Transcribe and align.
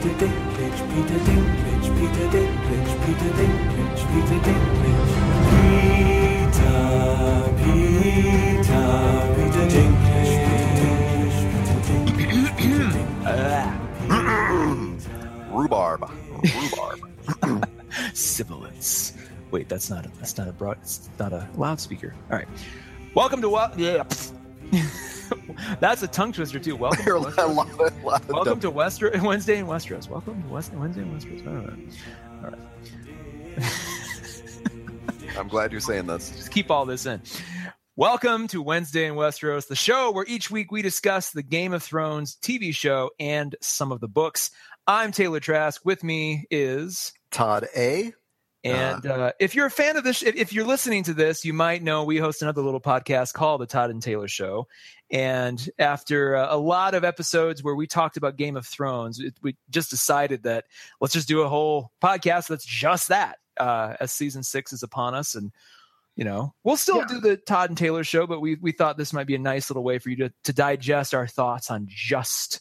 Peter 0.00 0.14
Dinklage, 0.16 0.80
Peter 0.94 1.20
Dinklage, 1.28 1.88
Peter 1.98 2.26
Dinklage, 2.32 2.92
Peter 3.04 3.32
Dinklage, 3.36 4.02
Peter 4.10 4.40
Dinklage. 4.46 5.12
Peter, 5.50 6.80
Peter, 7.60 8.88
Peter 9.36 9.66
Dinklage, 9.68 10.34
Peter 10.46 10.72
Dinklage, 10.80 11.40
Peter 12.16 12.88
Dinklage. 12.88 13.80
Rhubarb. 15.52 16.00
Rhubarb. 16.44 16.98
Sibilance. 18.14 19.12
Wait, 19.50 19.68
that's 19.68 19.90
not 19.90 20.06
a, 20.06 20.10
that's 20.18 20.38
not 20.38 20.48
a 20.48 20.52
broad. 20.52 20.78
It's 20.80 21.10
not 21.18 21.34
a 21.34 21.46
loudspeaker. 21.56 22.14
All 22.30 22.38
right. 22.38 22.48
Welcome 23.14 23.42
to 23.42 23.50
what? 23.50 23.78
Yeah. 23.78 24.04
that's 25.80 26.02
a 26.02 26.08
tongue 26.08 26.32
twister 26.32 26.58
too. 26.58 26.76
Welcome. 26.76 27.04
To 27.04 27.12
Westeros. 27.12 28.28
Welcome 28.28 28.60
to 28.60 28.70
Wester 28.70 29.10
Wednesday 29.22 29.58
in 29.58 29.66
Westeros. 29.66 30.08
Welcome 30.08 30.42
to 30.42 30.48
West, 30.48 30.72
Wednesday 30.72 31.02
in 31.02 31.12
Westeros. 31.12 31.46
All 32.44 32.50
right. 32.50 32.58
I'm 35.38 35.48
glad 35.48 35.72
you're 35.72 35.80
saying 35.80 36.06
this. 36.06 36.30
Just 36.30 36.50
keep 36.50 36.70
all 36.70 36.84
this 36.84 37.06
in. 37.06 37.22
Welcome 37.96 38.48
to 38.48 38.62
Wednesday 38.62 39.06
in 39.06 39.14
Westeros, 39.14 39.68
the 39.68 39.76
show 39.76 40.10
where 40.10 40.24
each 40.26 40.50
week 40.50 40.72
we 40.72 40.80
discuss 40.80 41.30
the 41.30 41.42
Game 41.42 41.72
of 41.72 41.82
Thrones 41.82 42.36
TV 42.40 42.74
show 42.74 43.10
and 43.20 43.54
some 43.60 43.92
of 43.92 44.00
the 44.00 44.08
books. 44.08 44.50
I'm 44.86 45.12
Taylor 45.12 45.40
Trask. 45.40 45.84
With 45.84 46.02
me 46.02 46.46
is 46.50 47.12
Todd 47.30 47.66
A. 47.76 48.12
And 48.62 49.06
uh, 49.06 49.32
if 49.38 49.54
you're 49.54 49.66
a 49.66 49.70
fan 49.70 49.96
of 49.96 50.04
this, 50.04 50.22
if, 50.22 50.36
if 50.36 50.52
you're 50.52 50.66
listening 50.66 51.04
to 51.04 51.14
this, 51.14 51.44
you 51.44 51.52
might 51.52 51.82
know 51.82 52.04
we 52.04 52.18
host 52.18 52.42
another 52.42 52.62
little 52.62 52.80
podcast 52.80 53.32
called 53.32 53.60
The 53.60 53.66
Todd 53.66 53.90
and 53.90 54.02
Taylor 54.02 54.28
Show. 54.28 54.66
And 55.10 55.68
after 55.78 56.36
uh, 56.36 56.54
a 56.54 56.56
lot 56.56 56.94
of 56.94 57.02
episodes 57.04 57.64
where 57.64 57.74
we 57.74 57.86
talked 57.86 58.16
about 58.16 58.36
Game 58.36 58.56
of 58.56 58.66
Thrones, 58.66 59.18
it, 59.18 59.34
we 59.42 59.56
just 59.68 59.90
decided 59.90 60.44
that 60.44 60.66
let's 61.00 61.12
just 61.14 61.28
do 61.28 61.42
a 61.42 61.48
whole 61.48 61.90
podcast 62.02 62.48
that's 62.48 62.64
just 62.64 63.08
that. 63.08 63.36
Uh, 63.58 63.94
as 64.00 64.12
season 64.12 64.42
six 64.42 64.72
is 64.72 64.82
upon 64.82 65.14
us, 65.14 65.34
and 65.34 65.52
you 66.16 66.24
know 66.24 66.54
we'll 66.64 66.76
still 66.78 66.98
Yeah. 66.98 67.06
do 67.08 67.20
the 67.20 67.36
Todd 67.36 67.68
and 67.70 67.76
Taylor 67.76 68.04
Show, 68.04 68.26
but 68.26 68.40
we 68.40 68.54
we 68.54 68.72
thought 68.72 68.96
this 68.96 69.12
might 69.12 69.26
be 69.26 69.34
a 69.34 69.38
nice 69.40 69.68
little 69.68 69.82
way 69.82 69.98
for 69.98 70.08
you 70.10 70.16
to 70.16 70.32
to 70.44 70.52
digest 70.52 71.12
our 71.12 71.26
thoughts 71.26 71.70
on 71.70 71.86
just. 71.88 72.60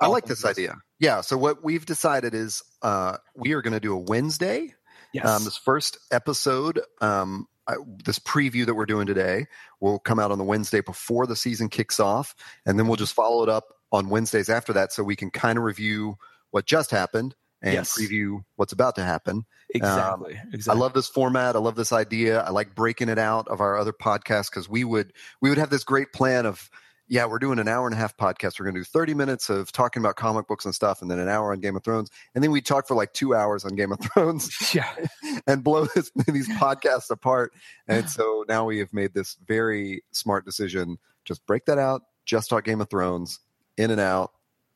I 0.00 0.06
like 0.06 0.24
this 0.24 0.44
idea. 0.46 0.76
Yeah. 0.98 1.20
So 1.20 1.36
what 1.36 1.62
we've 1.62 1.84
decided 1.84 2.34
is 2.34 2.62
uh, 2.80 3.18
we 3.36 3.52
are 3.52 3.60
going 3.60 3.74
to 3.74 3.80
do 3.80 3.92
a 3.94 3.98
Wednesday. 3.98 4.74
Yes. 5.12 5.26
Um, 5.26 5.44
this 5.44 5.58
first 5.58 5.98
episode, 6.10 6.80
um, 7.02 7.46
I, 7.68 7.74
this 8.04 8.18
preview 8.18 8.64
that 8.64 8.74
we're 8.74 8.86
doing 8.86 9.06
today, 9.06 9.46
will 9.80 9.98
come 9.98 10.18
out 10.18 10.30
on 10.30 10.38
the 10.38 10.44
Wednesday 10.44 10.80
before 10.80 11.26
the 11.26 11.36
season 11.36 11.68
kicks 11.68 11.98
off, 11.98 12.34
and 12.66 12.78
then 12.78 12.86
we'll 12.86 12.96
just 12.96 13.14
follow 13.14 13.42
it 13.42 13.48
up 13.48 13.64
on 13.92 14.08
Wednesdays 14.08 14.48
after 14.48 14.72
that, 14.74 14.92
so 14.92 15.02
we 15.02 15.16
can 15.16 15.30
kind 15.30 15.58
of 15.58 15.64
review 15.64 16.16
what 16.50 16.66
just 16.66 16.90
happened 16.90 17.34
and 17.62 17.74
Yes. 17.74 17.98
preview 17.98 18.42
what's 18.56 18.72
about 18.72 18.94
to 18.96 19.04
happen. 19.04 19.36
Um, 19.36 19.44
exactly. 19.74 20.36
I 20.36 20.42
exactly. 20.54 20.80
love 20.80 20.92
this 20.94 21.08
format. 21.08 21.56
I 21.56 21.58
love 21.58 21.76
this 21.76 21.92
idea. 21.92 22.40
I 22.40 22.50
like 22.50 22.74
breaking 22.74 23.08
it 23.08 23.18
out 23.18 23.48
of 23.48 23.60
our 23.60 23.76
other 23.76 23.92
podcasts 23.92 24.50
because 24.50 24.68
we 24.68 24.84
would 24.84 25.12
we 25.40 25.48
would 25.50 25.58
have 25.58 25.70
this 25.70 25.84
great 25.84 26.12
plan 26.12 26.46
of 26.46 26.70
yeah, 27.10 27.26
we're 27.26 27.40
doing 27.40 27.58
an 27.58 27.66
hour 27.66 27.88
and 27.88 27.94
a 27.94 27.98
half 27.98 28.16
podcast. 28.16 28.60
We're 28.60 28.66
going 28.66 28.76
to 28.76 28.80
do 28.82 28.84
30 28.84 29.14
minutes 29.14 29.50
of 29.50 29.72
talking 29.72 30.00
about 30.00 30.14
comic 30.14 30.46
books 30.46 30.64
and 30.64 30.72
stuff, 30.72 31.02
and 31.02 31.10
then 31.10 31.18
an 31.18 31.28
hour 31.28 31.52
on 31.52 31.58
Game 31.58 31.74
of 31.74 31.82
Thrones, 31.82 32.08
and 32.36 32.44
then 32.44 32.52
we 32.52 32.60
talk 32.60 32.86
for 32.86 32.94
like 32.94 33.12
two 33.12 33.34
hours 33.34 33.64
on 33.64 33.74
Game 33.74 33.90
of 33.90 33.98
Thrones 33.98 34.48
yeah. 34.74 34.88
and 35.48 35.64
blow 35.64 35.86
this, 35.86 36.12
these 36.28 36.48
podcasts 36.50 37.10
apart. 37.10 37.52
And 37.88 38.08
so 38.08 38.44
now 38.48 38.64
we 38.64 38.78
have 38.78 38.92
made 38.92 39.12
this 39.12 39.36
very 39.44 40.04
smart 40.12 40.44
decision: 40.44 40.98
just 41.24 41.44
break 41.46 41.66
that 41.66 41.78
out, 41.78 42.02
just 42.26 42.48
talk 42.48 42.64
Game 42.64 42.80
of 42.80 42.88
Thrones, 42.88 43.40
in 43.76 43.90
and 43.90 44.00
out. 44.00 44.30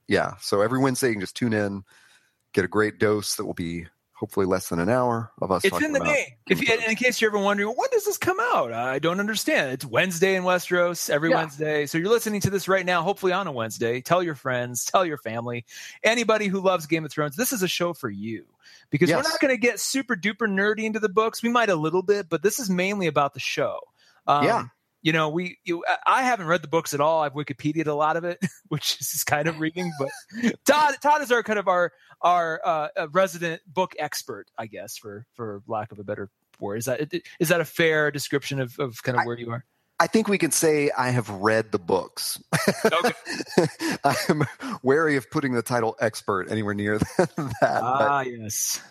Yeah. 0.08 0.32
So 0.40 0.60
every 0.60 0.80
Wednesday 0.80 1.08
you 1.08 1.14
can 1.14 1.20
just 1.20 1.36
tune 1.36 1.52
in, 1.52 1.84
get 2.52 2.64
a 2.64 2.68
great 2.68 2.98
dose 2.98 3.36
that 3.36 3.46
will 3.46 3.54
be 3.54 3.86
hopefully 4.14 4.46
less 4.46 4.68
than 4.68 4.78
an 4.78 4.88
hour 4.88 5.32
of 5.42 5.50
us. 5.50 5.64
It's 5.64 5.72
talking 5.72 5.88
in 5.88 5.92
the 5.92 6.00
about 6.00 6.12
name. 6.12 6.26
If 6.48 6.60
you, 6.60 6.66
Game 6.66 6.80
in 6.88 6.96
case 6.96 7.20
you're 7.20 7.30
ever 7.30 7.38
wondering, 7.38 7.68
when 7.68 7.88
does 7.90 8.04
this 8.04 8.16
come 8.16 8.38
out? 8.40 8.72
I 8.72 8.98
don't 8.98 9.20
understand. 9.20 9.72
It's 9.72 9.84
Wednesday 9.84 10.36
in 10.36 10.44
Westeros, 10.44 11.10
every 11.10 11.30
Yeah. 11.30 11.36
Wednesday. 11.36 11.86
So 11.86 11.98
you're 11.98 12.10
listening 12.10 12.40
to 12.42 12.50
this 12.50 12.68
right 12.68 12.86
now, 12.86 13.02
hopefully 13.02 13.32
on 13.32 13.46
a 13.46 13.52
Wednesday. 13.52 14.00
Tell 14.00 14.22
your 14.22 14.34
friends, 14.34 14.84
tell 14.84 15.04
your 15.04 15.18
family, 15.18 15.64
anybody 16.02 16.46
who 16.46 16.60
loves 16.60 16.86
Game 16.86 17.04
of 17.04 17.10
Thrones. 17.10 17.36
This 17.36 17.52
is 17.52 17.62
a 17.62 17.68
show 17.68 17.92
for 17.92 18.08
you 18.08 18.44
because 18.90 19.10
we're 19.10 19.16
not 19.16 19.40
going 19.40 19.52
to 19.54 19.60
get 19.60 19.80
super 19.80 20.16
duper 20.16 20.48
nerdy 20.48 20.84
into 20.84 21.00
the 21.00 21.08
books. 21.08 21.42
We 21.42 21.48
might 21.48 21.68
a 21.68 21.76
little 21.76 22.02
bit, 22.02 22.28
but 22.28 22.42
this 22.42 22.58
is 22.58 22.70
mainly 22.70 23.08
about 23.08 23.34
the 23.34 23.40
show. 23.40 23.80
Um, 24.26 24.44
Yeah. 24.44 24.64
You 25.04 25.12
know, 25.12 25.28
we. 25.28 25.58
You, 25.64 25.84
I- 25.86 25.98
I 26.06 26.22
haven't 26.22 26.46
read 26.46 26.62
the 26.62 26.68
books 26.68 26.92
at 26.94 27.00
all. 27.00 27.22
I've 27.22 27.34
Wikipedia'd 27.34 27.86
a 27.86 27.94
lot 27.94 28.16
of 28.16 28.24
it, 28.24 28.44
which 28.68 29.00
is 29.00 29.22
kind 29.24 29.46
of 29.46 29.60
reading. 29.60 29.92
But 30.00 30.54
Todd, 30.64 30.96
Todd 31.00 31.22
is 31.22 31.30
our 31.30 31.42
kind 31.44 31.58
of 31.60 31.68
our 31.68 31.92
our 32.20 32.60
uh, 32.64 32.88
resident 33.12 33.62
book 33.66 33.94
expert, 33.98 34.46
I 34.58 34.66
guess, 34.66 34.96
for 34.96 35.26
for 35.34 35.62
lack 35.68 35.92
of 35.92 35.98
a 36.00 36.04
better 36.04 36.30
word. 36.58 36.76
Is 36.78 36.86
that 36.86 37.12
is 37.38 37.48
that 37.50 37.60
a 37.60 37.64
fair 37.64 38.10
description 38.10 38.60
of, 38.60 38.76
of 38.80 39.02
kind 39.04 39.16
of 39.18 39.24
where 39.26 39.38
you 39.38 39.50
are? 39.52 39.64
I 40.00 40.08
think 40.08 40.26
we 40.28 40.38
can 40.38 40.50
say 40.50 40.90
I 40.90 41.10
have 41.10 41.30
read 41.30 41.70
the 41.70 41.78
books. 41.78 42.42
Okay. 42.84 43.12
I 44.04 44.16
am 44.28 44.42
wary 44.82 45.16
of 45.16 45.30
putting 45.30 45.52
the 45.52 45.62
title 45.62 45.96
expert 46.00 46.50
anywhere 46.50 46.74
near 46.74 46.98
that. 46.98 47.30
but 47.36 47.54
Ah, 47.62 48.22
yes. 48.22 48.82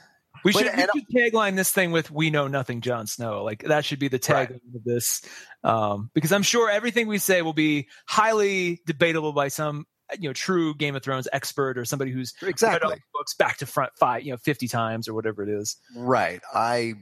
We 0.43 0.51
But- 0.51 0.65
should, 0.65 0.75
we 0.93 0.99
should 1.01 1.33
tagline 1.33 1.55
this 1.55 1.71
thing 1.71 1.91
with 1.91 2.11
"We 2.11 2.29
know 2.29 2.47
nothing, 2.47 2.81
Jon 2.81 3.07
Snow." 3.07 3.43
Like 3.43 3.63
that 3.63 3.85
should 3.85 3.99
be 3.99 4.07
the 4.09 4.19
Right. 4.29 4.49
tagline 4.49 4.75
of 4.75 4.83
this, 4.83 5.21
um, 5.63 6.09
because 6.13 6.31
I'm 6.31 6.43
sure 6.43 6.69
everything 6.69 7.07
we 7.07 7.17
say 7.17 7.41
will 7.41 7.53
be 7.53 7.87
highly 8.07 8.81
debatable 8.85 9.33
by 9.33 9.47
some 9.47 9.85
you 10.19 10.29
know 10.29 10.33
true 10.33 10.75
Game 10.75 10.95
of 10.95 11.03
Thrones 11.03 11.27
expert 11.31 11.77
or 11.77 11.85
somebody 11.85 12.11
who's 12.11 12.33
read 12.41 12.47
all 12.47 12.49
exactly 12.49 12.95
the 12.95 13.01
books 13.13 13.33
back 13.35 13.57
to 13.57 13.65
front 13.65 13.91
five, 13.97 14.23
you 14.23 14.31
know, 14.31 14.37
fifty 14.37 14.67
times 14.67 15.07
or 15.07 15.13
whatever 15.13 15.43
it 15.43 15.49
is. 15.49 15.77
right. 15.95 16.41
I, 16.53 16.93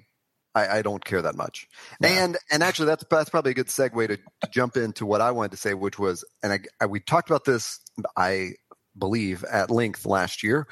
I 0.53 0.77
I 0.77 0.81
don't 0.81 1.03
care 1.03 1.21
that 1.21 1.35
much. 1.35 1.67
And 2.01 2.37
and 2.51 2.61
actually, 2.61 2.85
that's 2.87 3.03
that's 3.09 3.29
probably 3.29 3.51
a 3.51 3.55
good 3.55 3.67
segue 3.67 4.07
to, 4.07 4.17
to 4.17 4.49
jump 4.51 4.77
into 4.77 5.05
what 5.05 5.19
I 5.21 5.31
wanted 5.31 5.51
to 5.51 5.57
say, 5.57 5.73
which 5.73 5.97
was, 5.97 6.23
and 6.43 6.53
I, 6.53 6.59
I 6.79 6.85
we 6.85 6.99
talked 6.99 7.29
about 7.29 7.45
this. 7.45 7.79
I 8.15 8.51
believe 8.97 9.43
at 9.45 9.69
length 9.71 10.05
last 10.05 10.43
year, 10.43 10.67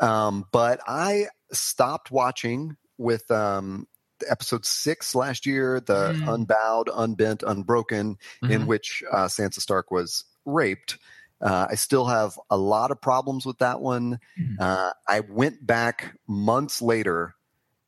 um, 0.00 0.44
but 0.52 0.80
I 0.86 1.26
stopped 1.52 2.10
watching 2.10 2.76
with 2.98 3.30
um, 3.30 3.86
episode 4.28 4.64
six 4.64 5.14
last 5.14 5.44
year, 5.46 5.80
the 5.80 6.14
Mm. 6.14 6.34
unbowed, 6.34 6.88
unbent, 6.94 7.42
unbroken. 7.46 8.16
in 8.42 8.62
Mhm. 8.62 8.66
which 8.66 9.02
uh, 9.12 9.26
Sansa 9.26 9.60
Stark 9.60 9.90
was 9.90 10.24
raped. 10.44 10.98
Uh, 11.40 11.66
I 11.70 11.74
still 11.74 12.06
have 12.06 12.38
a 12.48 12.56
lot 12.56 12.90
of 12.90 13.00
problems 13.00 13.44
with 13.44 13.58
that 13.58 13.80
one. 13.80 14.18
Mhm. 14.38 14.56
Uh, 14.60 14.92
I 15.08 15.20
went 15.20 15.66
back 15.66 16.16
months 16.28 16.80
later 16.80 17.34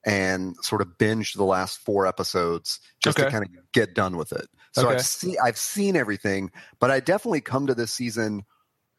and 0.04 0.56
sort 0.62 0.82
of 0.82 0.88
binged 0.98 1.36
the 1.36 1.44
last 1.44 1.78
four 1.78 2.06
episodes 2.06 2.80
just 3.02 3.19
to 3.19 3.30
kind 3.30 3.44
of 3.44 3.50
get 3.72 3.94
done 3.94 4.16
with 4.16 4.32
it. 4.32 4.46
So 4.72 4.86
Okay. 4.88 4.94
I've 4.96 5.06
seen 5.06 5.36
I've 5.42 5.58
seen 5.58 5.96
everything, 5.96 6.50
but 6.80 6.91
I 6.91 7.00
definitely 7.00 7.41
come 7.41 7.66
to 7.66 7.75
this 7.75 7.92
season 7.92 8.44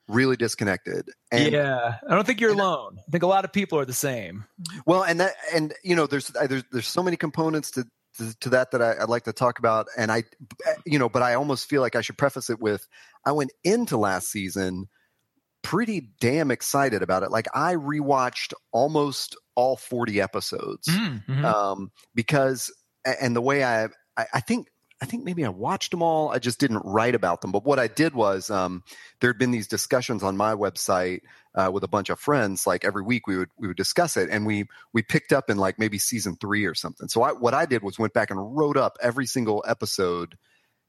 really 0.07 0.35
disconnected. 0.37 1.09
And 1.31 1.51
yeah, 1.51 1.95
I 2.09 2.15
don't 2.15 2.25
think 2.25 2.39
you're 2.41 2.51
alone. 2.53 2.97
I 3.07 3.11
think 3.11 3.23
a 3.23 3.27
lot 3.27 3.45
of 3.45 3.51
people 3.53 3.79
are 3.79 3.85
the 3.85 3.93
same. 3.93 4.45
well, 4.85 5.03
and 5.03 5.19
that, 5.19 5.33
and 5.53 5.73
you 5.83 5.95
know, 5.95 6.07
there's 6.07 6.27
there's 6.27 6.63
there's 6.71 6.87
so 6.87 7.03
many 7.03 7.17
components 7.17 7.71
to 7.71 7.85
to, 8.17 8.39
to 8.39 8.49
that 8.49 8.71
that 8.71 8.81
I, 8.81 8.95
I'd 9.01 9.09
like 9.09 9.25
to 9.25 9.33
talk 9.33 9.59
about, 9.59 9.87
and 9.97 10.11
I, 10.11 10.23
you 10.85 10.97
know, 10.97 11.09
but 11.09 11.21
I 11.21 11.35
almost 11.35 11.69
feel 11.69 11.81
like 11.81 11.95
I 11.95 12.01
should 12.01 12.17
preface 12.17 12.49
it 12.49 12.59
with 12.59 12.87
I 13.25 13.31
went 13.33 13.51
into 13.63 13.97
last 13.97 14.29
season 14.29 14.87
pretty 15.63 16.11
damn 16.21 16.49
excited 16.49 17.01
about 17.03 17.23
it. 17.23 17.31
Like 17.31 17.47
I 17.53 17.75
rewatched 17.75 18.53
almost 18.71 19.35
all 19.55 19.75
40 19.75 20.21
episodes 20.21 20.87
Mhm. 20.87 21.43
um, 21.43 21.91
because, 22.15 22.71
and 23.03 23.35
the 23.35 23.41
way 23.41 23.63
I, 23.65 23.85
I, 24.15 24.25
I 24.35 24.39
think. 24.39 24.67
I 25.01 25.05
think 25.05 25.23
maybe 25.23 25.45
I 25.45 25.49
watched 25.49 25.91
them 25.91 26.01
all. 26.01 26.29
I 26.29 26.39
just 26.39 26.59
didn't 26.59 26.81
write 26.83 27.13
about 27.13 27.41
them. 27.41 27.51
But 27.51 27.63
what 27.65 27.77
I 27.77 27.87
did 27.87 28.15
was 28.15 28.49
um, 28.49 28.83
there 29.21 29.29
had 29.29 29.37
been 29.37 29.51
these 29.51 29.67
discussions 29.67 30.23
on 30.23 30.35
my 30.37 30.55
website 30.55 31.21
uh, 31.53 31.69
with 31.71 31.83
a 31.83 31.87
bunch 31.87 32.09
of 32.09 32.19
friends. 32.19 32.65
Like 32.65 32.83
every 32.83 33.03
week, 33.03 33.27
we 33.27 33.37
would 33.37 33.49
we 33.59 33.67
would 33.67 33.77
discuss 33.77 34.17
it, 34.17 34.29
and 34.31 34.45
we 34.45 34.65
we 34.93 35.03
picked 35.03 35.31
up 35.33 35.49
in 35.51 35.57
like 35.57 35.77
maybe 35.77 35.99
season 35.99 36.35
three 36.39 36.65
or 36.65 36.73
something. 36.73 37.07
So 37.09 37.21
I, 37.21 37.33
what 37.33 37.53
I 37.53 37.65
did 37.67 37.83
was 37.83 37.99
went 37.99 38.13
back 38.13 38.31
and 38.31 38.57
wrote 38.57 38.77
up 38.77 38.97
every 39.01 39.27
single 39.27 39.63
episode. 39.67 40.35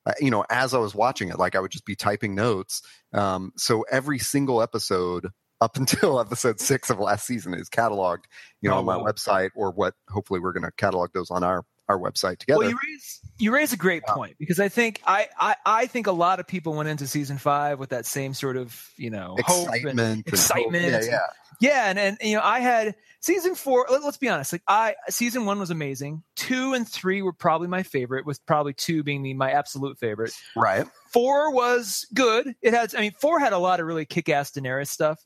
Uh, 0.06 0.12
you 0.20 0.30
know, 0.30 0.44
as 0.48 0.72
I 0.72 0.78
was 0.78 0.94
watching 0.94 1.28
it, 1.28 1.38
like 1.38 1.54
I 1.54 1.60
would 1.60 1.70
just 1.70 1.84
be 1.84 1.96
typing 1.96 2.34
notes. 2.34 2.80
Um, 3.12 3.52
so 3.56 3.84
every 3.90 4.18
single 4.18 4.62
episode 4.62 5.28
up 5.60 5.76
until 5.76 6.18
episode 6.18 6.60
six 6.60 6.88
of 6.88 6.98
last 6.98 7.26
season 7.26 7.52
is 7.52 7.68
cataloged, 7.68 8.24
you 8.62 8.70
know, 8.70 8.76
Oh, 8.76 8.78
on 8.78 8.84
my 8.86 8.96
wow. 8.96 9.04
website 9.04 9.50
or 9.54 9.70
what. 9.70 9.92
Hopefully, 10.08 10.40
we're 10.40 10.52
going 10.54 10.62
to 10.64 10.72
catalog 10.78 11.10
those 11.12 11.30
on 11.30 11.44
our 11.44 11.64
our 11.88 11.98
website 11.98 12.38
together. 12.38 12.58
Well, 12.60 12.70
you 12.70 12.78
raise 12.86 13.20
you 13.38 13.52
raise 13.54 13.72
a 13.72 13.76
great 13.76 14.02
Yeah. 14.06 14.14
point 14.14 14.36
because 14.38 14.60
I 14.60 14.68
think 14.68 15.00
I, 15.06 15.28
I 15.38 15.56
I 15.64 15.86
think 15.86 16.06
a 16.06 16.12
lot 16.12 16.40
of 16.40 16.46
people 16.46 16.74
went 16.74 16.88
into 16.88 17.06
season 17.06 17.38
five 17.38 17.78
with 17.78 17.90
that 17.90 18.06
same 18.06 18.34
sort 18.34 18.56
of 18.56 18.88
you 18.96 19.10
know 19.10 19.36
hope 19.44 19.68
and- 19.68 20.20
excitement, 20.26 20.84
and. 20.84 21.04
Yeah, 21.04 21.10
yeah. 21.10 21.18
yeah, 21.60 21.90
and 21.90 21.98
and 21.98 22.18
you 22.20 22.36
know 22.36 22.42
I 22.42 22.60
had 22.60 22.94
season 23.20 23.54
four. 23.54 23.86
Let, 23.90 24.02
us 24.02 24.16
be 24.16 24.28
honest, 24.28 24.52
like 24.52 24.62
I 24.68 24.94
season 25.08 25.44
one 25.46 25.58
was 25.58 25.70
amazing. 25.70 26.22
Two 26.36 26.74
and 26.74 26.88
three 26.88 27.22
were 27.22 27.32
probably 27.32 27.68
my 27.68 27.82
favorite, 27.82 28.26
with 28.26 28.44
probably 28.46 28.74
two 28.74 29.02
being 29.02 29.22
the, 29.22 29.34
my 29.34 29.50
absolute 29.52 29.98
favorite. 29.98 30.32
Right. 30.56 30.86
Four 31.12 31.52
was 31.52 32.06
good. 32.12 32.54
It 32.60 32.74
has, 32.74 32.94
I 32.94 33.00
mean, 33.00 33.12
four 33.18 33.40
had 33.40 33.52
a 33.54 33.58
lot 33.58 33.80
of 33.80 33.86
really 33.86 34.04
kick-ass 34.04 34.50
Daenerys 34.50 34.88
stuff. 34.88 35.18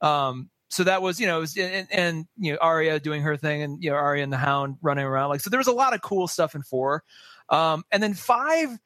Um, 0.00 0.48
so 0.68 0.84
that 0.84 1.02
was 1.02 1.20
you 1.20 1.26
know, 1.26 1.40
was, 1.40 1.56
and, 1.56 1.86
and 1.90 2.26
you 2.38 2.52
know, 2.52 2.58
Arya 2.60 3.00
doing 3.00 3.22
her 3.22 3.36
thing, 3.36 3.62
and 3.62 3.82
you 3.82 3.90
know, 3.90 3.96
Arya 3.96 4.22
and 4.22 4.32
the 4.32 4.36
Hound 4.38 4.76
running 4.82 5.04
around. 5.04 5.30
Like, 5.30 5.40
so 5.40 5.50
there 5.50 5.58
was 5.58 5.66
a 5.66 5.72
lot 5.72 5.94
of 5.94 6.02
cool 6.02 6.28
stuff 6.28 6.54
in 6.54 6.62
four. 6.62 7.02
Um, 7.48 7.84
and 7.92 8.02
then 8.02 8.14
five 8.14 8.76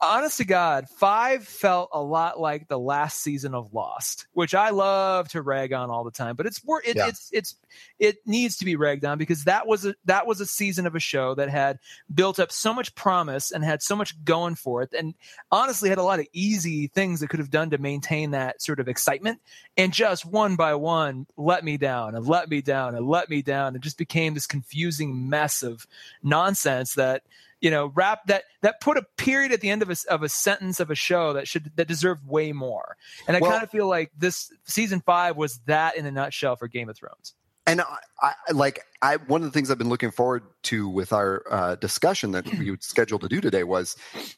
honest 0.00 0.38
to 0.38 0.44
God, 0.44 0.88
five 0.88 1.46
felt 1.46 1.90
a 1.92 2.02
lot 2.02 2.38
like 2.38 2.68
the 2.68 2.78
last 2.78 3.22
season 3.22 3.54
of 3.54 3.72
Lost, 3.72 4.26
which 4.32 4.54
I 4.54 4.70
love 4.70 5.28
to 5.30 5.42
rag 5.42 5.72
on 5.72 5.90
all 5.90 6.04
the 6.04 6.10
time. 6.10 6.36
But 6.36 6.46
it's 6.46 6.60
it, 6.84 6.96
yeah. 6.96 7.08
it's 7.08 7.30
it's 7.32 7.54
it 7.98 8.18
needs 8.26 8.56
to 8.58 8.64
be 8.64 8.76
ragged 8.76 9.04
on 9.04 9.18
because 9.18 9.44
that 9.44 9.66
was 9.66 9.86
a 9.86 9.94
that 10.04 10.26
was 10.26 10.40
a 10.40 10.46
season 10.46 10.86
of 10.86 10.94
a 10.94 11.00
show 11.00 11.34
that 11.34 11.48
had 11.48 11.78
built 12.12 12.38
up 12.38 12.52
so 12.52 12.74
much 12.74 12.94
promise 12.94 13.50
and 13.50 13.64
had 13.64 13.82
so 13.82 13.96
much 13.96 14.22
going 14.24 14.54
for 14.54 14.82
it, 14.82 14.92
and 14.92 15.14
honestly 15.50 15.88
had 15.88 15.98
a 15.98 16.02
lot 16.02 16.20
of 16.20 16.26
easy 16.32 16.88
things 16.88 17.20
that 17.20 17.28
could 17.28 17.40
have 17.40 17.50
done 17.50 17.70
to 17.70 17.78
maintain 17.78 18.32
that 18.32 18.60
sort 18.60 18.80
of 18.80 18.88
excitement, 18.88 19.40
and 19.76 19.92
just 19.92 20.24
one 20.24 20.56
by 20.56 20.74
one 20.74 21.26
let 21.36 21.64
me 21.64 21.76
down 21.76 22.14
and 22.14 22.26
let 22.26 22.50
me 22.50 22.60
down 22.60 22.94
and 22.94 23.06
let 23.06 23.30
me 23.30 23.42
down, 23.42 23.74
and 23.74 23.82
just 23.82 23.98
became 23.98 24.34
this 24.34 24.46
confusing 24.46 25.28
mess 25.28 25.62
of 25.62 25.86
nonsense 26.22 26.94
that 26.94 27.22
you 27.66 27.70
know 27.72 27.90
wrap 27.96 28.24
that 28.26 28.44
that 28.62 28.80
put 28.80 28.96
a 28.96 29.02
period 29.16 29.50
at 29.50 29.60
the 29.60 29.68
end 29.68 29.82
of 29.82 29.90
a, 29.90 29.96
of 30.08 30.22
a 30.22 30.28
sentence 30.28 30.78
of 30.78 30.88
a 30.88 30.94
show 30.94 31.32
that 31.32 31.48
should 31.48 31.72
that 31.74 31.88
deserved 31.88 32.24
way 32.24 32.52
more 32.52 32.96
and 33.26 33.36
i 33.36 33.40
well, 33.40 33.50
kind 33.50 33.64
of 33.64 33.70
feel 33.70 33.88
like 33.88 34.12
this 34.16 34.52
season 34.66 35.00
five 35.00 35.36
was 35.36 35.58
that 35.66 35.96
in 35.96 36.06
a 36.06 36.12
nutshell 36.12 36.54
for 36.54 36.68
game 36.68 36.88
of 36.88 36.96
thrones 36.96 37.34
and 37.66 37.80
I, 37.80 37.96
I, 38.22 38.52
like 38.52 38.84
I 39.02 39.16
one 39.16 39.42
of 39.42 39.46
the 39.46 39.50
things 39.50 39.72
I've 39.72 39.78
been 39.78 39.88
looking 39.88 40.12
forward 40.12 40.44
to 40.64 40.88
with 40.88 41.12
our 41.12 41.42
uh, 41.50 41.74
discussion 41.74 42.30
that 42.30 42.46
we 42.56 42.70
would 42.70 42.84
schedule 42.84 43.18
to 43.18 43.28
do 43.28 43.40
today 43.40 43.64
was 43.64 43.96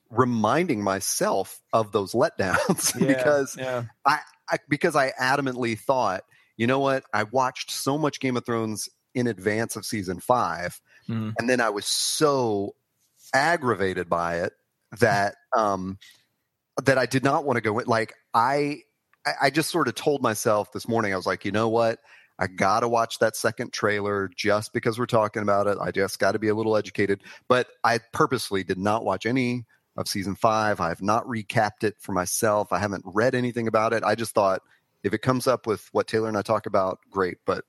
reminding 0.09 0.83
myself 0.83 1.61
of 1.75 1.93
those 1.93 2.15
letdowns 2.15 2.99
yeah, 2.99 3.07
because 3.07 3.55
yeah. 3.59 3.85
I, 4.07 4.21
I 4.49 4.57
because 4.71 4.97
I 4.97 5.13
adamantly 5.21 5.79
thought 5.79 6.25
you 6.57 6.67
know 6.67 6.79
what 6.79 7.05
I 7.13 7.25
watched 7.25 7.71
so 7.71 7.99
much 7.99 8.19
Game 8.19 8.39
of 8.39 8.47
Thrones 8.47 8.89
in 9.15 9.27
advance 9.27 9.77
of 9.77 9.85
season 9.85 10.21
five, 10.21 10.81
mm. 11.07 11.35
and 11.39 11.51
then 11.51 11.61
I 11.61 11.69
was 11.69 11.85
so 11.85 12.75
aggravated 13.33 14.09
by 14.09 14.41
it 14.41 14.53
that 15.01 15.35
um 15.57 15.99
that 16.85 16.99
I 16.99 17.07
did 17.07 17.25
not 17.25 17.45
want 17.45 17.57
to 17.57 17.61
go 17.61 17.79
in. 17.79 17.87
Like 17.87 18.15
I 18.35 18.83
I 19.41 19.51
just 19.51 19.71
sort 19.71 19.89
of 19.89 19.95
told 19.95 20.23
myself 20.23 20.73
this 20.73 20.89
morning, 20.89 21.13
I 21.13 21.17
was 21.17 21.27
like, 21.27 21.45
you 21.45 21.53
know 21.53 21.69
what? 21.69 21.99
I 22.39 22.47
got 22.47 22.81
to 22.81 22.89
watch 22.89 23.19
that 23.19 23.37
second 23.37 23.73
trailer 23.73 24.31
just 24.35 24.73
because 24.73 24.99
we're 24.99 25.07
talking 25.07 25.43
about 25.43 25.67
it. 25.67 25.77
I 25.81 25.91
just 25.91 26.19
got 26.21 26.33
to 26.33 26.39
be 26.39 26.49
a 26.49 26.55
little 26.55 26.77
educated. 26.77 27.23
But 27.49 27.67
I 27.83 27.99
purposely 28.13 28.63
did 28.63 28.79
not 28.79 29.05
watch 29.05 29.27
any 29.27 29.67
of 29.97 30.07
season 30.07 30.37
five. 30.37 30.81
I 30.81 30.89
have 30.89 31.03
not 31.03 31.27
recapped 31.27 31.83
it 31.83 31.97
for 31.99 32.13
myself. 32.13 32.73
I 32.73 32.79
haven't 32.79 33.03
read 33.05 33.35
anything 33.35 33.67
about 33.67 33.93
it. 33.93 34.05
I 34.05 34.15
just 34.15 34.35
thought 34.35 34.63
if 35.03 35.13
it 35.13 35.23
comes 35.23 35.49
up 35.49 35.67
with 35.67 35.89
what 35.93 36.07
Taylor 36.07 36.29
and 36.29 36.39
I 36.39 36.43
talk 36.43 36.67
about, 36.67 37.01
great. 37.11 37.39
But 37.45 37.65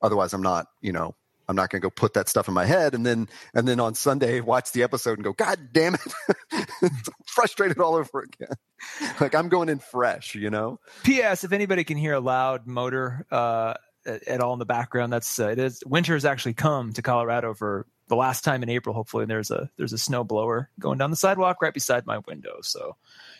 otherwise, 0.00 0.32
I'm 0.32 0.42
not, 0.42 0.66
you 0.80 0.92
know, 0.92 1.14
I'm 1.48 1.56
not 1.56 1.70
going 1.70 1.80
to 1.80 1.84
go 1.84 1.90
put 1.90 2.14
that 2.14 2.28
stuff 2.28 2.48
in 2.48 2.54
my 2.54 2.64
head 2.64 2.94
and 2.94 3.06
then 3.06 3.28
and 3.54 3.66
then 3.66 3.80
on 3.80 3.94
Sunday 3.94 4.40
watch 4.40 4.72
the 4.72 4.82
episode 4.82 5.18
and 5.18 5.24
go, 5.24 5.32
God 5.32 5.68
damn 5.72 5.94
it, 5.94 6.90
frustrated 7.26 7.78
all 7.78 7.94
over 7.94 8.20
again. 8.20 8.56
like 9.20 9.34
I'm 9.34 9.48
going 9.48 9.68
in 9.68 9.78
fresh, 9.78 10.34
you 10.34 10.50
know. 10.50 10.78
P.S. 11.04 11.44
If 11.44 11.52
anybody 11.52 11.84
can 11.84 11.96
hear 11.96 12.14
a 12.14 12.20
loud 12.20 12.66
motor 12.66 13.26
uh, 13.30 13.74
at 14.04 14.40
all 14.40 14.52
in 14.52 14.58
the 14.58 14.66
background, 14.66 15.12
that's 15.12 15.38
uh, 15.38 15.48
it 15.48 15.58
is 15.58 15.82
winter 15.86 16.14
has 16.14 16.24
actually 16.24 16.54
come 16.54 16.92
to 16.94 17.02
Colorado 17.02 17.54
for 17.54 17.86
the 18.08 18.16
last 18.16 18.44
time 18.44 18.62
in 18.62 18.68
April. 18.68 18.94
Hopefully, 18.94 19.22
and 19.22 19.30
there's 19.30 19.50
a 19.50 19.70
there's 19.76 19.92
a 19.92 19.98
snow 19.98 20.24
blower 20.24 20.70
going 20.78 20.98
down 20.98 21.10
the 21.10 21.16
sidewalk 21.16 21.62
right 21.62 21.74
beside 21.74 22.06
my 22.06 22.18
window. 22.26 22.58
So, 22.62 22.96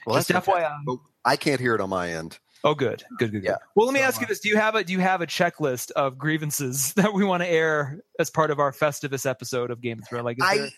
well, 0.06 0.16
just 0.16 0.30
FYI, 0.30 0.98
I 1.24 1.36
can't 1.36 1.60
hear 1.60 1.74
it 1.74 1.80
on 1.80 1.90
my 1.90 2.12
end. 2.12 2.38
Oh, 2.64 2.74
good, 2.74 3.04
good, 3.18 3.32
good. 3.32 3.44
Yeah. 3.44 3.56
Well, 3.74 3.86
let 3.86 3.92
me 3.92 4.00
so, 4.00 4.06
ask 4.06 4.20
you 4.20 4.26
this: 4.26 4.40
Do 4.40 4.48
you 4.48 4.56
have 4.56 4.74
a 4.74 4.84
do 4.84 4.92
you 4.92 5.00
have 5.00 5.20
a 5.20 5.26
checklist 5.26 5.90
of 5.92 6.18
grievances 6.18 6.92
that 6.96 7.12
we 7.12 7.24
want 7.24 7.42
to 7.42 7.48
air 7.48 8.00
as 8.18 8.30
part 8.30 8.50
of 8.50 8.58
our 8.58 8.72
Festivus 8.72 9.28
episode 9.28 9.70
of 9.70 9.80
Game 9.80 9.98
of 9.98 10.08
Thrones? 10.08 10.24
Like, 10.24 10.38
I 10.42 10.56
there... 10.56 10.70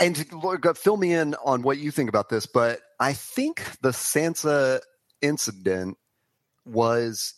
and 0.00 0.76
fill 0.76 0.96
me 0.96 1.12
in 1.12 1.34
on 1.44 1.62
what 1.62 1.78
you 1.78 1.90
think 1.90 2.08
about 2.08 2.28
this, 2.28 2.46
but 2.46 2.80
I 3.00 3.12
think 3.12 3.62
the 3.80 3.90
Sansa 3.90 4.80
incident 5.20 5.96
was 6.64 7.34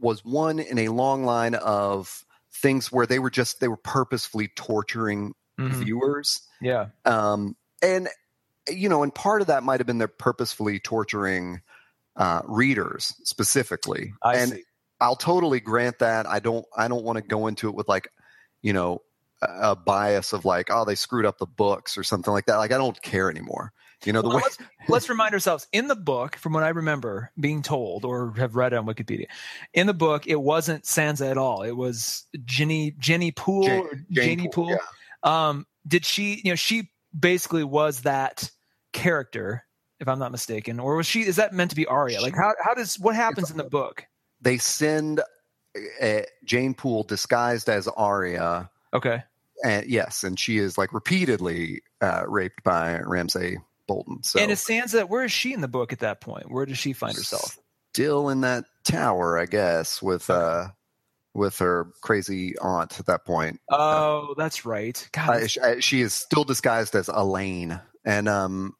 was 0.00 0.24
one 0.24 0.58
in 0.58 0.78
a 0.78 0.88
long 0.88 1.24
line 1.24 1.54
of 1.54 2.24
things 2.52 2.90
where 2.90 3.06
they 3.06 3.18
were 3.18 3.30
just 3.30 3.60
they 3.60 3.68
were 3.68 3.76
purposefully 3.76 4.48
torturing 4.56 5.34
mm-hmm. 5.58 5.82
viewers. 5.82 6.42
Yeah. 6.60 6.86
Um, 7.04 7.56
and 7.82 8.08
you 8.68 8.88
know, 8.88 9.02
and 9.02 9.14
part 9.14 9.40
of 9.40 9.46
that 9.48 9.62
might 9.62 9.80
have 9.80 9.86
been 9.86 9.98
they're 9.98 10.08
purposefully 10.08 10.78
torturing 10.78 11.60
uh, 12.18 12.42
readers 12.46 13.14
specifically. 13.24 14.12
I 14.22 14.36
and 14.36 14.52
see. 14.52 14.62
I'll 15.00 15.16
totally 15.16 15.60
grant 15.60 16.00
that. 16.00 16.26
I 16.26 16.40
don't. 16.40 16.66
I 16.76 16.88
don't 16.88 17.04
want 17.04 17.16
to 17.16 17.22
go 17.22 17.46
into 17.46 17.68
it 17.68 17.74
with 17.74 17.88
like, 17.88 18.08
you 18.62 18.72
know, 18.72 19.00
a, 19.40 19.70
a 19.70 19.76
bias 19.76 20.32
of 20.32 20.44
like, 20.44 20.68
oh, 20.70 20.84
they 20.84 20.96
screwed 20.96 21.24
up 21.24 21.38
the 21.38 21.46
books 21.46 21.96
or 21.96 22.02
something 22.02 22.32
like 22.32 22.46
that. 22.46 22.56
Like, 22.56 22.72
I 22.72 22.78
don't 22.78 23.00
care 23.02 23.30
anymore. 23.30 23.72
You 24.04 24.12
know, 24.12 24.22
the 24.22 24.28
well, 24.28 24.36
way. 24.36 24.42
Let's, 24.44 24.58
let's, 24.88 25.08
remind 25.08 25.34
ourselves 25.34 25.66
in 25.72 25.88
the 25.88 25.96
book, 25.96 26.36
from 26.36 26.52
what 26.52 26.62
I 26.62 26.68
remember 26.68 27.32
being 27.38 27.62
told 27.62 28.04
or 28.04 28.32
have 28.36 28.54
read 28.54 28.72
on 28.72 28.86
Wikipedia, 28.86 29.26
in 29.74 29.88
the 29.88 29.94
book, 29.94 30.28
it 30.28 30.40
wasn't 30.40 30.84
Sansa 30.84 31.28
at 31.28 31.36
all. 31.36 31.62
It 31.62 31.76
was 31.76 32.24
Jenny 32.44 32.94
Jenny 32.98 33.32
Poole 33.32 33.64
Jane, 33.64 33.80
or 33.80 34.04
Janie 34.10 34.48
Poole. 34.52 34.66
Poole. 34.66 34.78
Yeah. 35.24 35.48
Um, 35.48 35.66
did 35.86 36.04
she? 36.04 36.40
You 36.44 36.52
know, 36.52 36.56
she 36.56 36.90
basically 37.18 37.64
was 37.64 38.02
that 38.02 38.50
character 38.92 39.64
if 40.00 40.08
I'm 40.08 40.18
not 40.18 40.32
mistaken, 40.32 40.78
or 40.80 40.96
was 40.96 41.06
she? 41.06 41.22
Is 41.22 41.36
that 41.36 41.52
meant 41.52 41.70
to 41.70 41.76
be 41.76 41.86
Arya? 41.86 42.20
Like, 42.20 42.34
how 42.34 42.54
how 42.62 42.74
does 42.74 42.98
what 42.98 43.14
happens 43.14 43.50
in 43.50 43.56
the 43.56 43.64
book? 43.64 44.06
They 44.40 44.58
send 44.58 45.20
uh, 46.00 46.20
Jane 46.44 46.74
Poole 46.74 47.02
disguised 47.02 47.68
as 47.68 47.88
Arya. 47.88 48.70
Okay. 48.92 49.22
And 49.64 49.86
yes, 49.86 50.22
and 50.22 50.38
she 50.38 50.58
is 50.58 50.78
like 50.78 50.92
repeatedly 50.92 51.82
uh, 52.00 52.24
raped 52.28 52.62
by 52.62 53.00
Ramsay 53.00 53.58
Bolton. 53.88 54.22
So, 54.22 54.38
and 54.38 54.52
is 54.52 54.64
Sansa? 54.64 55.08
Where 55.08 55.24
is 55.24 55.32
she 55.32 55.52
in 55.52 55.60
the 55.60 55.68
book 55.68 55.92
at 55.92 55.98
that 55.98 56.20
point? 56.20 56.50
Where 56.50 56.64
does 56.64 56.78
she 56.78 56.92
find 56.92 57.16
herself? 57.16 57.58
Still 57.92 58.28
in 58.28 58.42
that 58.42 58.66
tower, 58.84 59.36
I 59.36 59.46
guess, 59.46 60.00
with 60.00 60.30
uh, 60.30 60.68
with 61.34 61.58
her 61.58 61.88
crazy 62.02 62.56
aunt 62.58 63.00
at 63.00 63.06
that 63.06 63.24
point. 63.24 63.60
Oh, 63.70 64.28
uh, 64.30 64.34
that's 64.36 64.64
right. 64.64 65.08
God, 65.12 65.50
she, 65.50 65.60
she, 65.80 66.00
is 66.02 66.14
still 66.14 66.44
disguised 66.44 66.94
as 66.94 67.08
Alayne, 67.08 67.80
and 68.04 68.28
um, 68.28 68.76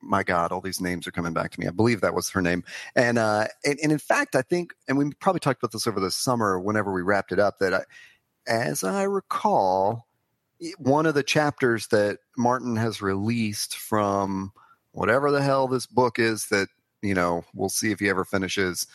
my 0.00 0.22
God, 0.22 0.52
all 0.52 0.60
these 0.60 0.80
names 0.80 1.06
are 1.06 1.12
coming 1.12 1.32
back 1.32 1.50
to 1.52 1.60
me. 1.60 1.66
I 1.66 1.70
believe 1.70 2.00
that 2.00 2.14
was 2.14 2.30
her 2.30 2.42
name. 2.42 2.64
And, 2.94 3.18
uh, 3.18 3.48
and, 3.64 3.78
and 3.82 3.92
in 3.92 3.98
fact, 3.98 4.36
I 4.36 4.42
think, 4.42 4.72
and 4.86 4.96
we 4.96 5.10
probably 5.20 5.40
talked 5.40 5.62
about 5.62 5.72
this 5.72 5.86
over 5.86 6.00
the 6.00 6.10
summer 6.10 6.58
whenever 6.58 6.92
we 6.92 7.02
wrapped 7.02 7.32
it 7.32 7.38
up, 7.38 7.58
that 7.58 7.74
I, 7.74 7.82
as 8.46 8.84
I 8.84 9.02
recall, 9.02 10.06
one 10.78 11.06
of 11.06 11.14
the 11.14 11.22
chapters 11.22 11.88
that 11.88 12.18
Martin 12.36 12.76
has 12.76 13.02
released 13.02 13.76
from 13.76 14.52
whatever 14.92 15.30
the 15.30 15.42
hell 15.42 15.68
this 15.68 15.86
book 15.86 16.18
is 16.18 16.46
that, 16.46 16.68
you 17.02 17.14
know, 17.14 17.44
we'll 17.54 17.68
see 17.68 17.92
if 17.92 18.00
he 18.00 18.08
ever 18.08 18.24
finishes, 18.24 18.86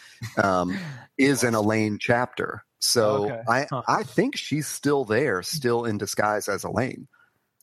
um, 0.42 0.78
is 1.18 1.44
an 1.44 1.54
Alayne 1.54 2.00
chapter. 2.00 2.64
So 2.80 3.26
okay. 3.26 3.42
I, 3.48 3.68
huh. 3.70 3.84
I 3.88 4.04
think 4.04 4.36
she's 4.36 4.68
still 4.68 5.06
there, 5.06 5.42
still 5.42 5.86
in 5.86 5.98
disguise 5.98 6.50
as 6.50 6.64
Alayne. 6.64 7.08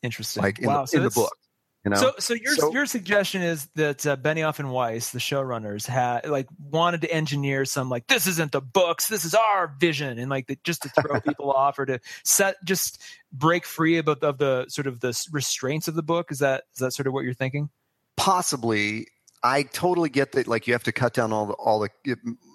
Interesting. 0.02 0.42
Like 0.42 0.58
in, 0.58 0.66
wow, 0.66 0.82
the, 0.82 0.86
so 0.86 0.96
in 0.96 1.04
the 1.04 1.10
book. 1.10 1.36
You 1.84 1.92
know? 1.92 1.96
So, 1.96 2.12
so 2.18 2.34
your 2.34 2.54
so, 2.54 2.72
your 2.72 2.84
suggestion 2.84 3.40
is 3.40 3.66
that 3.74 4.06
uh, 4.06 4.16
Benioff 4.16 4.58
and 4.58 4.70
Weiss, 4.70 5.10
the 5.10 5.18
showrunners, 5.18 5.86
had 5.86 6.28
like 6.28 6.46
wanted 6.58 7.00
to 7.02 7.10
engineer 7.10 7.64
some 7.64 7.88
like 7.88 8.06
this 8.06 8.26
isn't 8.26 8.52
the 8.52 8.60
books, 8.60 9.08
this 9.08 9.24
is 9.24 9.34
our 9.34 9.74
vision, 9.80 10.18
and 10.18 10.28
like 10.28 10.46
the, 10.46 10.58
just 10.62 10.82
to 10.82 10.90
throw 10.90 11.20
people 11.26 11.50
off 11.50 11.78
or 11.78 11.86
to 11.86 12.00
set 12.22 12.56
just 12.64 13.02
break 13.32 13.64
free 13.64 13.96
of, 13.96 14.08
of 14.08 14.36
the 14.36 14.66
sort 14.68 14.86
of 14.86 15.00
the 15.00 15.18
restraints 15.32 15.88
of 15.88 15.94
the 15.94 16.02
book. 16.02 16.30
Is 16.30 16.40
that 16.40 16.64
is 16.74 16.80
that 16.80 16.92
sort 16.92 17.06
of 17.06 17.14
what 17.14 17.24
you're 17.24 17.34
thinking? 17.34 17.70
Possibly. 18.16 19.06
I 19.42 19.62
totally 19.62 20.10
get 20.10 20.32
that. 20.32 20.46
Like 20.46 20.66
you 20.66 20.74
have 20.74 20.84
to 20.84 20.92
cut 20.92 21.14
down 21.14 21.32
all 21.32 21.46
the 21.46 21.54
all 21.54 21.80
the 21.80 21.88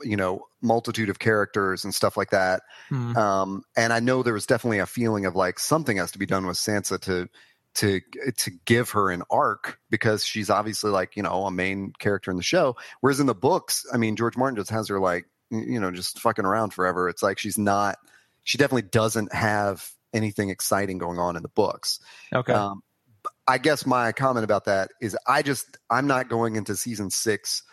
you 0.03 0.15
know 0.17 0.46
multitude 0.62 1.10
of 1.10 1.17
characters 1.17 1.84
and 1.84 1.96
stuff 1.96 2.15
like 2.15 2.29
that. 2.29 2.62
Hmm. 2.89 3.17
Um, 3.17 3.63
and 3.75 3.91
I 3.91 4.00
know 4.01 4.22
there 4.22 4.36
was 4.36 4.46
definitely 4.46 4.77
a 4.77 4.86
feeling 4.86 5.25
of 5.25 5.36
like 5.36 5.58
something 5.58 5.98
has 5.98 6.12
to 6.12 6.20
be 6.20 6.27
done 6.27 6.46
with 6.46 6.58
Sansa 6.58 7.00
to 7.01 7.27
to 7.75 8.01
to 8.38 8.51
give 8.65 8.89
her 8.91 9.12
an 9.12 9.24
arc 9.29 9.79
because 9.89 10.25
she's 10.25 10.50
obviously 10.50 10.91
like 10.91 11.15
you 11.15 11.24
know 11.24 11.46
a 11.46 11.51
main 11.51 11.94
character 12.00 12.32
in 12.32 12.38
the 12.38 12.44
show 12.44 12.75
whereas 13.01 13.20
in 13.20 13.27
the 13.27 13.36
books 13.36 13.86
i 13.94 13.98
mean 13.98 14.15
george 14.15 14.38
martin 14.38 14.55
just 14.55 14.70
has 14.70 14.88
her 14.88 15.00
like 15.00 15.25
you 15.51 15.79
know 15.79 15.91
just 15.91 16.20
fucking 16.20 16.46
around 16.46 16.74
forever 16.74 17.08
it's 17.10 17.22
like 17.22 17.38
she's 17.38 17.58
not 17.58 17.98
she 18.44 18.58
definitely 18.58 18.89
doesn't 18.89 19.34
have 19.34 19.89
anything 20.13 20.50
exciting 20.50 20.98
going 20.98 21.20
on 21.20 21.36
in 21.36 21.44
the 21.44 21.50
books 21.50 22.00
okay 22.34 22.53
um, 22.53 22.82
i 23.48 23.58
guess 23.58 23.86
my 23.86 24.12
comment 24.12 24.44
about 24.44 24.65
that 24.65 24.89
is 25.01 25.17
i 25.27 25.41
just 25.41 25.77
i'm 25.89 26.08
not 26.08 26.29
going 26.29 26.55
into 26.55 26.75
season 26.75 27.10
six 27.10 27.63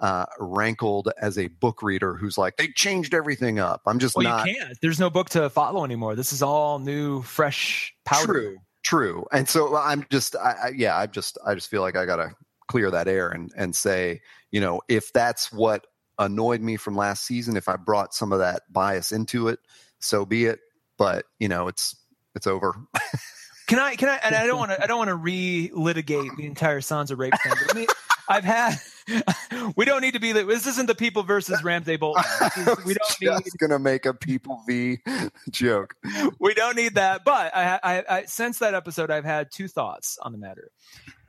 uh, 0.00 0.24
rankled 0.38 1.10
as 1.20 1.36
a 1.36 1.48
book 1.48 1.82
reader 1.82 2.14
who's 2.14 2.38
like 2.38 2.56
they 2.56 2.68
changed 2.68 3.12
everything 3.12 3.58
up. 3.58 3.82
I'm 3.86 3.98
just 3.98 4.16
well, 4.16 4.24
not. 4.24 4.48
You 4.48 4.56
can't. 4.56 4.78
There's 4.80 4.98
no 4.98 5.10
book 5.10 5.28
to 5.30 5.50
follow 5.50 5.84
anymore. 5.84 6.14
This 6.14 6.32
is 6.32 6.42
all 6.42 6.78
new, 6.78 7.20
fresh 7.20 7.94
powder. 8.06 8.32
True, 8.32 8.56
True. 8.82 9.26
And 9.32 9.48
so 9.48 9.76
I'm 9.76 10.06
just, 10.10 10.36
I, 10.36 10.54
I, 10.64 10.68
yeah, 10.76 10.96
I 10.96 11.06
just, 11.06 11.38
I 11.46 11.54
just 11.54 11.68
feel 11.68 11.82
like 11.82 11.96
I 11.96 12.06
got 12.06 12.16
to 12.16 12.32
clear 12.68 12.90
that 12.90 13.08
air 13.08 13.28
and, 13.28 13.52
and 13.56 13.74
say, 13.74 14.20
you 14.50 14.60
know, 14.60 14.80
if 14.88 15.12
that's 15.12 15.52
what 15.52 15.86
annoyed 16.20 16.60
me 16.60 16.76
from 16.76 16.94
last 16.94 17.24
season. 17.24 17.56
If 17.56 17.68
I 17.68 17.76
brought 17.76 18.14
some 18.14 18.32
of 18.32 18.38
that 18.38 18.62
bias 18.72 19.10
into 19.10 19.48
it, 19.48 19.58
so 19.98 20.24
be 20.24 20.44
it. 20.44 20.60
But 20.96 21.24
you 21.40 21.48
know, 21.48 21.66
it's 21.66 21.96
it's 22.36 22.46
over. 22.46 22.76
Can 23.70 23.78
I? 23.78 23.94
Can 23.94 24.08
I? 24.08 24.16
And 24.24 24.34
I 24.34 24.48
don't 24.48 24.58
want 24.58 24.72
to. 24.72 24.82
I 24.82 24.88
don't 24.88 24.98
want 24.98 25.10
to 25.10 25.14
re-litigate 25.14 26.36
the 26.36 26.44
entire 26.44 26.80
Sansa 26.80 27.16
rape 27.16 27.32
thing. 27.40 27.52
But 27.52 27.76
I 27.76 27.78
mean, 27.78 27.86
I've 28.28 28.42
had. 28.42 28.74
we 29.76 29.84
don't 29.84 30.00
need 30.00 30.14
to 30.14 30.18
be. 30.18 30.32
This 30.32 30.66
isn't 30.66 30.86
the 30.86 30.94
people 30.96 31.22
versus 31.22 31.62
Ramsay 31.62 31.96
Bolton. 31.96 32.24
We 32.84 32.94
don't 32.94 33.20
need. 33.20 33.44
just 33.44 33.58
gonna 33.58 33.78
make 33.78 34.06
a 34.06 34.12
people 34.12 34.64
v 34.66 34.98
joke. 35.50 35.94
We 36.40 36.52
don't 36.52 36.74
need 36.74 36.96
that. 36.96 37.24
But 37.24 37.54
I, 37.54 37.78
I, 37.80 38.04
I, 38.08 38.24
since 38.24 38.58
that 38.58 38.74
episode, 38.74 39.08
I've 39.08 39.24
had 39.24 39.52
two 39.52 39.68
thoughts 39.68 40.18
on 40.20 40.32
the 40.32 40.38
matter. 40.38 40.72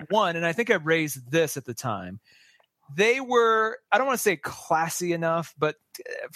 One, 0.10 0.36
and 0.36 0.44
I 0.44 0.52
think 0.52 0.72
I 0.72 0.76
raised 0.78 1.30
this 1.30 1.58
at 1.58 1.66
the 1.66 1.76
time. 1.76 2.20
They 2.96 3.22
were. 3.22 3.78
I 3.92 4.00
don't 4.00 4.08
want 4.08 4.18
to 4.18 4.24
say 4.24 4.36
classy 4.36 5.14
enough, 5.14 5.54
but 5.60 5.76
uh, 6.00 6.28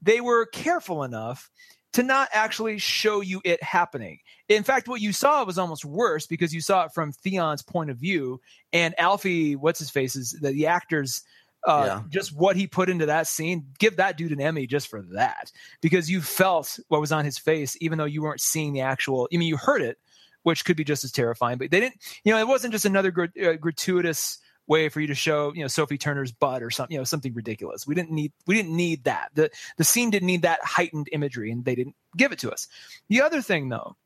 they 0.00 0.20
were 0.20 0.46
careful 0.46 1.02
enough 1.02 1.50
to 1.92 2.02
not 2.02 2.28
actually 2.32 2.78
show 2.78 3.20
you 3.20 3.40
it 3.44 3.62
happening. 3.62 4.18
In 4.48 4.62
fact, 4.62 4.88
what 4.88 5.00
you 5.00 5.12
saw 5.12 5.44
was 5.44 5.58
almost 5.58 5.84
worse 5.84 6.26
because 6.26 6.54
you 6.54 6.60
saw 6.60 6.84
it 6.84 6.92
from 6.92 7.12
Theon's 7.12 7.62
point 7.62 7.90
of 7.90 7.96
view, 7.98 8.40
and 8.72 8.94
Alfie, 8.98 9.56
what's 9.56 9.78
his 9.78 9.90
face, 9.90 10.16
is 10.16 10.32
the, 10.40 10.50
the 10.52 10.66
actor's 10.66 11.22
uh, 11.66 11.84
Yeah. 11.86 12.02
just 12.08 12.34
what 12.34 12.56
he 12.56 12.66
put 12.66 12.88
into 12.88 13.06
that 13.06 13.26
scene. 13.26 13.66
Give 13.78 13.96
that 13.96 14.16
dude 14.16 14.32
an 14.32 14.40
Emmy 14.40 14.66
just 14.66 14.88
for 14.88 15.02
that 15.12 15.52
because 15.82 16.10
you 16.10 16.20
felt 16.20 16.78
what 16.88 17.00
was 17.00 17.12
on 17.12 17.24
his 17.24 17.38
face, 17.38 17.76
even 17.80 17.98
though 17.98 18.04
you 18.06 18.22
weren't 18.22 18.40
seeing 18.40 18.72
the 18.72 18.80
actual. 18.80 19.28
I 19.32 19.36
mean, 19.36 19.48
you 19.48 19.56
heard 19.56 19.82
it, 19.82 19.98
which 20.42 20.64
could 20.64 20.76
be 20.76 20.84
just 20.84 21.04
as 21.04 21.12
terrifying, 21.12 21.58
but 21.58 21.70
they 21.70 21.80
didn't. 21.80 22.00
You 22.24 22.32
know, 22.32 22.38
it 22.38 22.48
wasn't 22.48 22.72
just 22.72 22.86
another 22.86 23.10
grat- 23.10 23.36
uh, 23.44 23.54
gratuitous 23.54 24.38
way 24.70 24.88
for 24.88 25.00
you 25.00 25.08
to 25.08 25.14
show 25.14 25.52
you 25.52 25.62
know 25.62 25.68
Sophie 25.68 25.98
Turner's 25.98 26.32
butt 26.32 26.62
or 26.62 26.70
something 26.70 26.94
you 26.94 27.00
know 27.00 27.04
something 27.04 27.34
ridiculous. 27.34 27.86
We 27.86 27.94
didn't 27.94 28.12
need 28.12 28.32
we 28.46 28.54
didn't 28.54 28.74
need 28.74 29.04
that. 29.04 29.30
The 29.34 29.50
the 29.76 29.84
scene 29.84 30.08
didn't 30.10 30.26
need 30.26 30.42
that 30.42 30.60
heightened 30.62 31.08
imagery 31.12 31.50
and 31.50 31.64
they 31.64 31.74
didn't 31.74 31.96
give 32.16 32.32
it 32.32 32.38
to 32.38 32.50
us. 32.50 32.68
The 33.08 33.20
other 33.20 33.42
thing 33.42 33.68
though 33.68 33.96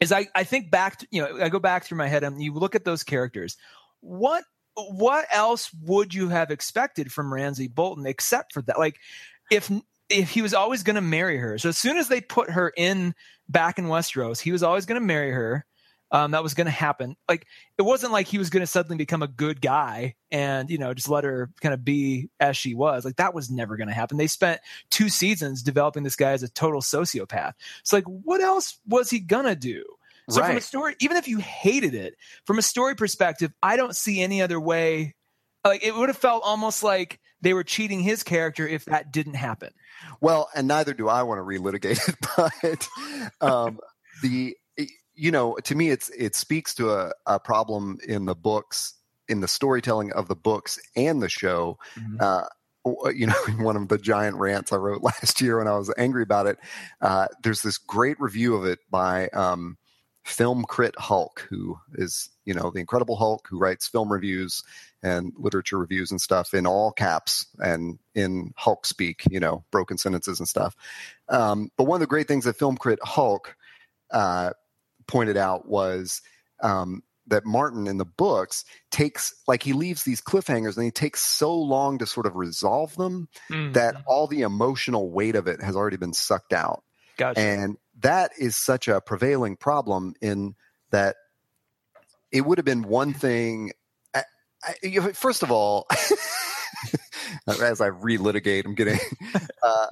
is 0.00 0.12
I 0.12 0.26
I 0.34 0.44
think 0.44 0.70
back 0.70 0.98
to, 0.98 1.06
you 1.10 1.22
know 1.22 1.42
I 1.42 1.48
go 1.48 1.60
back 1.60 1.84
through 1.84 1.98
my 1.98 2.08
head 2.08 2.24
and 2.24 2.42
you 2.42 2.52
look 2.52 2.74
at 2.74 2.84
those 2.84 3.04
characters. 3.04 3.56
What 4.00 4.44
what 4.74 5.26
else 5.32 5.70
would 5.82 6.12
you 6.12 6.28
have 6.28 6.50
expected 6.50 7.12
from 7.12 7.32
Ramsay 7.32 7.68
Bolton 7.68 8.04
except 8.04 8.52
for 8.52 8.62
that? 8.62 8.78
Like 8.78 8.98
if 9.50 9.70
if 10.10 10.30
he 10.30 10.42
was 10.42 10.52
always 10.52 10.82
going 10.82 10.96
to 10.96 11.00
marry 11.00 11.38
her. 11.38 11.56
So 11.56 11.70
as 11.70 11.78
soon 11.78 11.96
as 11.96 12.08
they 12.08 12.20
put 12.20 12.50
her 12.50 12.72
in 12.76 13.14
back 13.48 13.78
in 13.78 13.86
Westeros, 13.86 14.40
he 14.40 14.52
was 14.52 14.62
always 14.62 14.86
going 14.86 15.00
to 15.00 15.06
marry 15.06 15.30
her. 15.30 15.64
Um, 16.10 16.30
that 16.30 16.44
was 16.44 16.54
going 16.54 16.66
to 16.66 16.70
happen. 16.70 17.16
Like 17.28 17.46
it 17.76 17.82
wasn't 17.82 18.12
like 18.12 18.28
he 18.28 18.38
was 18.38 18.50
going 18.50 18.60
to 18.60 18.66
suddenly 18.68 18.96
become 18.96 19.22
a 19.22 19.28
good 19.28 19.60
guy 19.60 20.14
and 20.30 20.70
you 20.70 20.78
know 20.78 20.94
just 20.94 21.08
let 21.08 21.24
her 21.24 21.50
kind 21.60 21.74
of 21.74 21.84
be 21.84 22.28
as 22.38 22.56
she 22.56 22.74
was. 22.74 23.04
Like 23.04 23.16
that 23.16 23.34
was 23.34 23.50
never 23.50 23.76
going 23.76 23.88
to 23.88 23.94
happen. 23.94 24.16
They 24.16 24.28
spent 24.28 24.60
two 24.90 25.08
seasons 25.08 25.62
developing 25.62 26.04
this 26.04 26.14
guy 26.14 26.30
as 26.30 26.42
a 26.42 26.48
total 26.48 26.80
sociopath. 26.80 27.54
It's 27.80 27.92
like 27.92 28.04
what 28.04 28.40
else 28.40 28.78
was 28.86 29.10
he 29.10 29.18
gonna 29.18 29.56
do? 29.56 29.84
So 30.30 30.42
from 30.42 30.56
a 30.56 30.60
story, 30.60 30.96
even 31.00 31.16
if 31.16 31.28
you 31.28 31.38
hated 31.38 31.94
it, 31.94 32.14
from 32.46 32.58
a 32.58 32.62
story 32.62 32.94
perspective, 32.94 33.52
I 33.62 33.76
don't 33.76 33.94
see 33.94 34.22
any 34.22 34.40
other 34.40 34.58
way. 34.58 35.14
Like 35.64 35.84
it 35.84 35.94
would 35.94 36.08
have 36.08 36.16
felt 36.16 36.42
almost 36.44 36.82
like 36.82 37.20
they 37.40 37.52
were 37.52 37.64
cheating 37.64 38.00
his 38.00 38.22
character 38.22 38.66
if 38.66 38.86
that 38.86 39.12
didn't 39.12 39.34
happen. 39.34 39.70
Well, 40.20 40.48
and 40.54 40.66
neither 40.66 40.94
do 40.94 41.08
I 41.08 41.22
want 41.22 41.38
to 41.38 41.42
relitigate 41.42 42.08
it, 42.08 42.88
but 43.40 43.46
um, 43.46 43.80
the 44.22 44.56
you 45.14 45.30
know 45.30 45.56
to 45.64 45.74
me 45.74 45.90
it's 45.90 46.08
it 46.10 46.34
speaks 46.34 46.74
to 46.74 46.90
a, 46.90 47.12
a 47.26 47.38
problem 47.38 47.98
in 48.06 48.24
the 48.24 48.34
books 48.34 48.94
in 49.28 49.40
the 49.40 49.48
storytelling 49.48 50.12
of 50.12 50.28
the 50.28 50.36
books 50.36 50.78
and 50.96 51.22
the 51.22 51.28
show. 51.28 51.78
Uh, 52.20 52.44
you 53.14 53.26
know, 53.26 53.34
in 53.48 53.62
one 53.62 53.76
of 53.76 53.88
the 53.88 53.98
giant 53.98 54.36
rants 54.36 54.72
I 54.72 54.76
wrote 54.76 55.02
last 55.02 55.40
year 55.40 55.58
when 55.58 55.68
I 55.68 55.76
was 55.76 55.92
angry 55.96 56.22
about 56.22 56.46
it, 56.46 56.58
uh, 57.00 57.28
there's 57.42 57.62
this 57.62 57.78
great 57.78 58.20
review 58.20 58.54
of 58.54 58.64
it 58.64 58.80
by 58.90 59.28
um, 59.28 59.78
Film 60.24 60.64
Crit 60.64 60.94
Hulk, 60.98 61.46
who 61.48 61.78
is 61.94 62.30
you 62.44 62.54
know 62.54 62.70
the 62.70 62.80
Incredible 62.80 63.16
Hulk, 63.16 63.46
who 63.48 63.58
writes 63.58 63.88
film 63.88 64.12
reviews 64.12 64.62
and 65.02 65.34
literature 65.36 65.78
reviews 65.78 66.10
and 66.10 66.20
stuff 66.20 66.54
in 66.54 66.66
all 66.66 66.90
caps 66.90 67.46
and 67.58 67.98
in 68.14 68.54
Hulk 68.56 68.86
speak, 68.86 69.22
you 69.30 69.38
know, 69.38 69.62
broken 69.70 69.98
sentences 69.98 70.38
and 70.38 70.48
stuff. 70.48 70.74
Um, 71.28 71.70
but 71.76 71.84
one 71.84 71.96
of 71.96 72.00
the 72.00 72.06
great 72.06 72.26
things 72.26 72.46
that 72.46 72.56
Film 72.56 72.78
Crit 72.78 72.98
Hulk 73.02 73.54
uh, 74.10 74.50
pointed 75.06 75.36
out 75.36 75.66
was 75.68 76.22
um, 76.62 77.02
that 77.26 77.44
Martin 77.44 77.86
in 77.86 77.98
the 77.98 78.04
books 78.04 78.64
takes 78.90 79.34
like 79.46 79.62
he 79.62 79.72
leaves 79.72 80.04
these 80.04 80.20
cliffhangers 80.20 80.76
and 80.76 80.84
he 80.84 80.90
takes 80.90 81.22
so 81.22 81.54
long 81.54 81.98
to 81.98 82.06
sort 82.06 82.26
of 82.26 82.36
resolve 82.36 82.94
them 82.96 83.28
that 83.72 83.96
all 84.06 84.26
the 84.26 84.42
emotional 84.42 85.10
weight 85.10 85.36
of 85.36 85.46
it 85.46 85.62
has 85.62 85.76
already 85.76 85.96
been 85.96 86.12
sucked 86.12 86.52
out. 86.52 86.82
gotcha. 87.16 87.40
And 87.40 87.76
that 88.00 88.32
is 88.38 88.56
such 88.56 88.88
a 88.88 89.00
prevailing 89.00 89.56
problem 89.56 90.14
in 90.20 90.54
that 90.90 91.16
it 92.32 92.42
would 92.42 92.58
have 92.58 92.64
been 92.64 92.82
one 92.82 93.12
thing. 93.12 93.72
I, 94.14 94.24
I, 94.82 95.12
first 95.12 95.42
of 95.42 95.50
all, 95.50 95.86
as 97.48 97.80
I 97.80 97.90
relitigate, 97.90 98.64
I'm 98.64 98.74
getting. 98.74 98.98
Uh, 99.62 99.86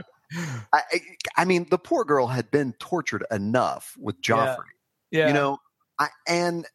I, 0.73 0.83
I, 0.93 1.01
I 1.37 1.45
mean, 1.45 1.67
the 1.71 1.79
poor 1.79 2.05
girl 2.05 2.27
had 2.27 2.51
been 2.51 2.73
tortured 2.75 3.25
enough 3.31 3.95
with 3.99 4.21
Joffrey, 4.21 4.57
yeah, 4.57 4.82
you 5.29 5.35
know, 5.35 5.59
I, 5.99 6.09
and 6.27 6.67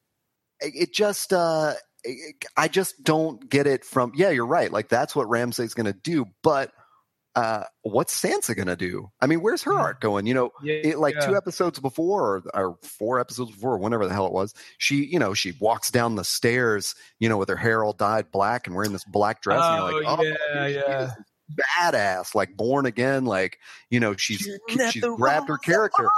it 0.60 0.94
just, 0.94 1.34
uh, 1.34 1.74
I 2.56 2.68
just 2.68 3.04
don't 3.04 3.50
get 3.50 3.68
it 3.68 3.84
from. 3.84 4.14
Yeah, 4.16 4.30
you're 4.30 4.46
right. 4.46 4.72
Like 4.72 4.88
that's 4.90 5.16
what 5.16 5.28
Ramsay's 5.30 5.74
going 5.74 5.88
to 5.88 5.94
do, 5.94 6.26
but 6.44 6.72
uh, 7.36 7.64
what's 7.84 8.20
Sansa 8.20 8.56
going 8.56 8.68
to 8.68 8.76
do? 8.76 9.12
I 9.22 9.28
mean, 9.28 9.42
where's 9.42 9.62
her 9.64 9.74
Yeah. 9.74 9.80
arc 9.80 10.02
going? 10.02 10.26
You 10.26 10.34
know, 10.34 10.52
yeah, 10.64 10.74
it, 10.74 10.98
like 11.00 11.14
yeah. 11.16 11.28
two 11.28 11.36
episodes 11.36 11.80
before 11.80 12.38
or, 12.38 12.70
or 12.72 12.78
four 12.82 13.20
episodes 13.20 13.52
before 13.52 13.74
or 13.74 13.78
whenever 13.78 14.08
the 14.08 14.14
hell 14.14 14.26
it 14.26 14.32
was 14.34 14.56
she 14.80 15.06
you 15.06 15.20
know 15.20 15.34
she 15.36 15.54
walks 15.60 15.92
down 15.92 16.16
the 16.16 16.24
stairs 16.24 16.96
you 17.20 17.30
know 17.30 17.38
with 17.38 17.50
her 17.50 17.56
hair 17.56 17.84
all 17.84 17.94
dyed 17.94 18.32
black 18.32 18.66
and 18.66 18.76
wearing 18.76 18.92
this 18.94 19.04
black 19.06 19.42
dress 19.44 19.62
and 19.64 19.76
you're 19.76 20.02
like 20.02 20.04
Oh, 20.08 20.18
oh 20.20 20.24
yeah, 20.24 20.66
yeah. 20.68 21.12
badass 21.80 22.34
like 22.36 22.56
born 22.58 22.86
again 22.88 23.26
like 23.26 23.60
you 23.92 24.00
know 24.00 24.16
she's 24.16 24.48
she's 24.90 25.04
grabbed 25.04 25.48
her 25.50 25.58
character 25.60 26.10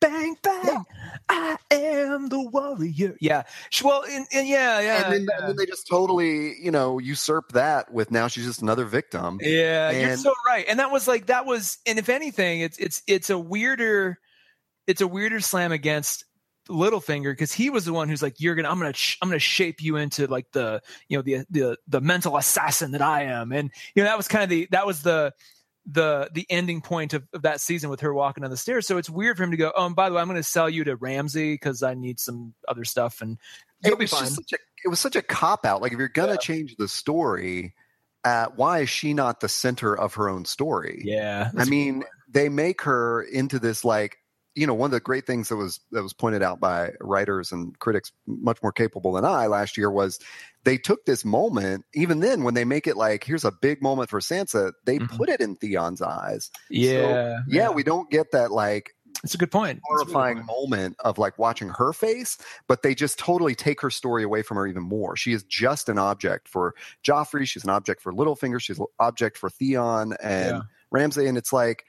bang 0.00 0.36
bang 0.42 0.84
i 1.28 1.56
am 1.70 2.28
the 2.28 2.40
warrior 2.40 3.16
yeah 3.20 3.42
She- 3.70 3.84
well 3.84 4.04
and, 4.08 4.26
and 4.32 4.46
yeah 4.46 4.80
yeah 4.80 5.04
and, 5.04 5.12
then, 5.12 5.26
yeah. 5.28 5.38
and 5.40 5.48
then 5.48 5.56
they 5.56 5.66
just 5.66 5.86
totally 5.88 6.54
you 6.62 6.70
know 6.70 6.98
usurp 6.98 7.52
that 7.52 7.92
with 7.92 8.10
now 8.10 8.28
she's 8.28 8.44
just 8.44 8.62
another 8.62 8.84
victim 8.84 9.38
Yeah, 9.42 9.90
you're 9.90 10.16
so 10.16 10.32
right. 10.46 10.64
And 10.68 10.78
that 10.78 10.90
was 10.90 11.08
like 11.08 11.26
that 11.26 11.44
was 11.46 11.78
and 11.86 11.98
if 11.98 12.08
anything, 12.08 12.60
it's 12.60 12.78
it's 12.78 13.02
it's 13.06 13.30
a 13.30 13.38
weirder 13.38 14.18
it's 14.86 15.00
a 15.00 15.06
weirder 15.06 15.40
slam 15.40 15.72
against 15.72 16.24
Littlefinger 16.68 17.32
because 17.32 17.52
he 17.52 17.70
was 17.70 17.84
the 17.84 17.92
one 17.92 18.08
who's 18.08 18.22
like, 18.22 18.40
"You're 18.40 18.54
gonna, 18.56 18.68
I'm 18.68 18.78
gonna, 18.78 18.92
sh- 18.92 19.18
I'm 19.22 19.28
gonna 19.28 19.38
shape 19.38 19.80
you 19.80 19.96
into 19.96 20.26
like 20.26 20.46
the, 20.52 20.82
you 21.08 21.16
know, 21.16 21.22
the 21.22 21.44
the 21.50 21.76
the 21.86 22.00
mental 22.00 22.36
assassin 22.36 22.90
that 22.92 23.02
I 23.02 23.22
am." 23.24 23.52
And 23.52 23.70
you 23.94 24.02
know, 24.02 24.08
that 24.08 24.16
was 24.16 24.26
kind 24.28 24.42
of 24.42 24.50
the 24.50 24.66
that 24.72 24.84
was 24.86 25.02
the 25.02 25.32
the 25.86 26.28
the 26.32 26.46
ending 26.50 26.80
point 26.80 27.14
of, 27.14 27.24
of 27.32 27.42
that 27.42 27.60
season 27.60 27.90
with 27.90 28.00
her 28.00 28.12
walking 28.12 28.42
down 28.42 28.50
the 28.50 28.56
stairs. 28.56 28.86
So 28.86 28.98
it's 28.98 29.08
weird 29.08 29.36
for 29.36 29.44
him 29.44 29.52
to 29.52 29.56
go, 29.56 29.72
"Oh, 29.76 29.86
and 29.86 29.94
by 29.96 30.08
the 30.08 30.14
way, 30.16 30.20
I'm 30.20 30.26
gonna 30.26 30.42
sell 30.42 30.68
you 30.68 30.84
to 30.84 30.96
Ramsay 30.96 31.54
because 31.54 31.82
I 31.82 31.94
need 31.94 32.18
some 32.20 32.54
other 32.68 32.84
stuff." 32.84 33.20
And 33.20 33.38
you'll 33.84 33.94
it 33.94 33.98
be 33.98 34.02
was 34.04 34.10
fine. 34.10 34.26
such 34.26 34.52
a 34.52 34.56
it 34.84 34.88
was 34.88 35.00
such 35.00 35.16
a 35.16 35.22
cop 35.22 35.64
out 35.64 35.82
like 35.82 35.92
if 35.92 35.98
you're 35.98 36.08
gonna 36.08 36.32
Yeah. 36.32 36.38
change 36.38 36.76
the 36.76 36.88
story 36.88 37.74
uh, 38.24 38.46
why 38.56 38.80
is 38.80 38.88
she 38.88 39.14
not 39.14 39.40
the 39.40 39.48
center 39.48 39.96
of 39.96 40.14
her 40.14 40.28
own 40.28 40.44
story 40.44 41.02
yeah, 41.04 41.50
I 41.56 41.64
mean, 41.64 42.02
they 42.28 42.48
make 42.48 42.82
her 42.82 43.22
into 43.22 43.58
this 43.58 43.84
like 43.84 44.16
you 44.56 44.66
know 44.66 44.74
one 44.74 44.88
of 44.88 44.92
the 44.92 45.00
great 45.00 45.26
things 45.26 45.48
that 45.50 45.56
was 45.56 45.80
that 45.92 46.02
was 46.02 46.12
pointed 46.12 46.42
out 46.42 46.58
by 46.60 46.92
writers 47.00 47.52
and 47.52 47.78
critics 47.78 48.10
much 48.26 48.60
more 48.62 48.72
capable 48.72 49.12
than 49.12 49.24
I 49.24 49.46
last 49.46 49.76
year 49.76 49.90
was 49.90 50.18
they 50.64 50.78
took 50.78 51.04
this 51.04 51.24
moment 51.24 51.84
even 51.94 52.20
then 52.20 52.42
when 52.42 52.54
they 52.54 52.64
make 52.64 52.86
it 52.86 52.96
like 52.96 53.22
here's 53.24 53.44
a 53.44 53.52
big 53.52 53.82
moment 53.82 54.10
for 54.10 54.18
Sansa 54.20 54.72
they 54.84 54.98
Mhm. 54.98 55.16
put 55.16 55.28
it 55.28 55.40
in 55.40 55.56
Theon's 55.56 56.02
eyes 56.02 56.50
yeah, 56.70 57.40
yeah 57.46 57.70
we 57.70 57.82
don't 57.84 58.10
get 58.10 58.32
that 58.32 58.50
like 58.50 58.94
It's 59.24 59.34
a 59.34 59.38
good 59.38 59.50
point. 59.50 59.70
A 59.70 59.74
good 59.74 59.82
horrifying 59.86 60.36
point. 60.38 60.46
moment 60.46 60.96
of 61.00 61.16
like 61.18 61.38
watching 61.38 61.68
her 61.70 61.92
face, 61.94 62.36
but 62.68 62.82
they 62.82 62.94
just 62.94 63.18
totally 63.18 63.54
take 63.54 63.80
her 63.80 63.90
story 63.90 64.22
away 64.22 64.42
from 64.42 64.56
her 64.58 64.66
even 64.66 64.82
more. 64.82 65.16
She 65.16 65.32
is 65.32 65.42
just 65.44 65.88
an 65.88 65.98
object 65.98 66.48
for 66.48 66.74
Joffrey. 67.02 67.46
She's 67.48 67.64
an 67.64 67.70
object 67.70 68.02
for 68.02 68.12
Littlefinger. 68.12 68.60
She's 68.60 68.78
an 68.78 68.84
object 69.00 69.38
for 69.38 69.48
Theon 69.48 70.12
and 70.22 70.56
Yeah. 70.56 70.60
Ramsay. 70.90 71.26
And 71.26 71.38
it's 71.38 71.50
like, 71.52 71.84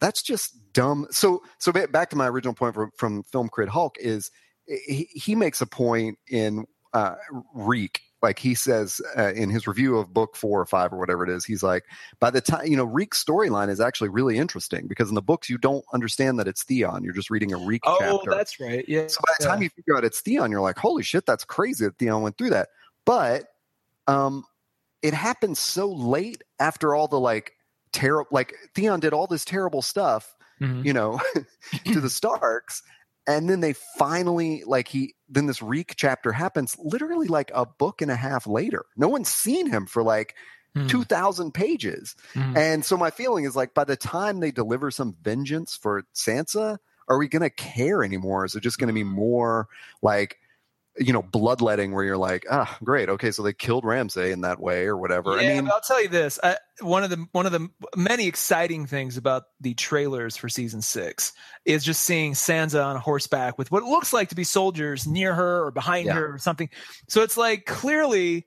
that's 0.00 0.20
just 0.20 0.56
dumb. 0.74 1.06
So, 1.10 1.42
so 1.58 1.72
back 1.72 2.10
to 2.10 2.16
my 2.16 2.28
original 2.28 2.52
point 2.54 2.74
from, 2.74 2.90
from 2.96 3.22
Film 3.22 3.48
Crit 3.48 3.70
Hulk 3.70 3.96
is 3.98 4.30
he, 4.66 5.08
he 5.12 5.34
makes 5.34 5.60
a 5.62 5.66
point 5.66 6.18
in 6.28 6.66
uh, 6.92 7.14
Reek. 7.54 8.00
Like 8.22 8.38
he 8.38 8.54
says 8.54 9.02
uh, 9.18 9.32
in 9.34 9.50
his 9.50 9.66
review 9.66 9.98
of 9.98 10.14
book 10.14 10.34
four 10.34 10.58
or 10.58 10.64
five 10.64 10.94
or 10.94 10.98
whatever 10.98 11.24
it 11.24 11.28
is, 11.30 11.44
he's 11.44 11.62
like, 11.62 11.84
by 12.20 12.30
the 12.30 12.40
time 12.40 12.66
you 12.66 12.74
know 12.74 12.84
Reek's 12.84 13.22
storyline 13.22 13.68
is 13.68 13.80
actually 13.80 14.08
really 14.08 14.38
interesting 14.38 14.86
because 14.88 15.10
in 15.10 15.14
the 15.14 15.20
books 15.20 15.50
you 15.50 15.58
don't 15.58 15.84
understand 15.92 16.38
that 16.38 16.48
it's 16.48 16.62
Theon. 16.64 17.04
You're 17.04 17.12
just 17.12 17.28
reading 17.28 17.52
a 17.52 17.58
Reek 17.58 17.82
Oh, 17.84 17.98
chapter. 18.00 18.30
that's 18.30 18.58
right. 18.58 18.82
Yeah. 18.88 19.08
so 19.08 19.20
by 19.26 19.34
the 19.38 19.44
time 19.44 19.62
you 19.62 19.68
figure 19.68 19.94
out 19.94 20.04
it's 20.04 20.22
Theon, 20.22 20.50
you're 20.50 20.62
like, 20.62 20.78
holy 20.78 21.02
shit, 21.02 21.26
that's 21.26 21.44
crazy 21.44 21.84
that 21.84 21.98
Theon 21.98 22.22
went 22.22 22.38
through 22.38 22.50
that. 22.50 22.68
But 23.04 23.44
um, 24.06 24.44
it 25.02 25.12
happened 25.12 25.58
so 25.58 25.92
late 25.92 26.42
after 26.58 26.94
all 26.94 27.08
the 27.08 27.20
like 27.20 27.52
terrible 27.92 28.28
like 28.30 28.54
Theon 28.74 29.00
did 29.00 29.12
all 29.12 29.26
this 29.26 29.44
terrible 29.44 29.82
stuff, 29.82 30.34
Mhm. 30.64 30.84
you 30.84 30.92
know, 30.92 31.20
to 31.92 32.00
the 32.00 32.10
Starks. 32.10 32.82
And 33.26 33.48
then 33.48 33.60
they 33.60 33.72
finally 33.98 34.64
like 34.66 34.86
he 34.88 35.14
then 35.28 35.46
this 35.46 35.62
Reek 35.62 35.94
chapter 35.96 36.30
happens 36.32 36.76
literally 36.78 37.26
like 37.26 37.50
a 37.54 37.64
book 37.64 38.02
and 38.02 38.10
a 38.10 38.16
half 38.16 38.46
later. 38.46 38.84
No 38.96 39.08
one's 39.08 39.28
seen 39.30 39.66
him 39.70 39.86
for 39.86 40.02
like 40.02 40.34
two 40.88 41.04
thousand 41.04 41.54
pages. 41.54 42.16
Mhm. 42.34 42.56
And 42.56 42.84
so 42.84 42.96
my 42.96 43.10
feeling 43.10 43.44
is 43.44 43.56
like 43.56 43.72
by 43.74 43.84
the 43.84 43.96
time 43.96 44.40
they 44.40 44.50
deliver 44.50 44.90
some 44.90 45.16
vengeance 45.22 45.74
for 45.76 46.02
Sansa, 46.14 46.78
are 47.08 47.16
we 47.16 47.28
gonna 47.28 47.48
care 47.50 48.02
anymore? 48.04 48.44
Is 48.44 48.56
it 48.56 48.60
just 48.62 48.78
gonna 48.78 48.92
be 48.92 49.04
more 49.04 49.68
like 50.02 50.36
you 50.96 51.12
know, 51.12 51.22
bloodletting 51.22 51.92
where 51.92 52.04
you're 52.04 52.16
like, 52.16 52.46
ah, 52.50 52.78
great, 52.84 53.08
okay, 53.08 53.30
so 53.32 53.42
they 53.42 53.52
killed 53.52 53.84
Ramsay 53.84 54.30
in 54.30 54.42
that 54.42 54.60
way 54.60 54.86
or 54.86 54.96
whatever. 54.96 55.40
Yeah, 55.40 55.50
I 55.50 55.60
mean, 55.60 55.68
I'll 55.68 55.80
tell 55.80 56.00
you 56.00 56.08
this: 56.08 56.38
I, 56.42 56.56
one 56.80 57.02
of 57.02 57.10
the 57.10 57.26
one 57.32 57.46
of 57.46 57.52
the 57.52 57.68
many 57.96 58.26
exciting 58.28 58.86
things 58.86 59.16
about 59.16 59.44
the 59.60 59.74
trailers 59.74 60.36
for 60.36 60.48
season 60.48 60.82
six 60.82 61.32
is 61.64 61.84
just 61.84 62.02
seeing 62.02 62.32
Sansa 62.34 62.84
on 62.84 62.96
horseback 62.96 63.58
with 63.58 63.72
what 63.72 63.82
looks 63.82 64.12
like 64.12 64.28
to 64.28 64.34
be 64.36 64.44
soldiers 64.44 65.06
near 65.06 65.34
her 65.34 65.66
or 65.66 65.70
behind 65.70 66.06
Yeah. 66.06 66.14
her 66.14 66.34
or 66.34 66.38
something. 66.38 66.68
So 67.08 67.22
it's 67.22 67.36
like 67.36 67.66
clearly, 67.66 68.46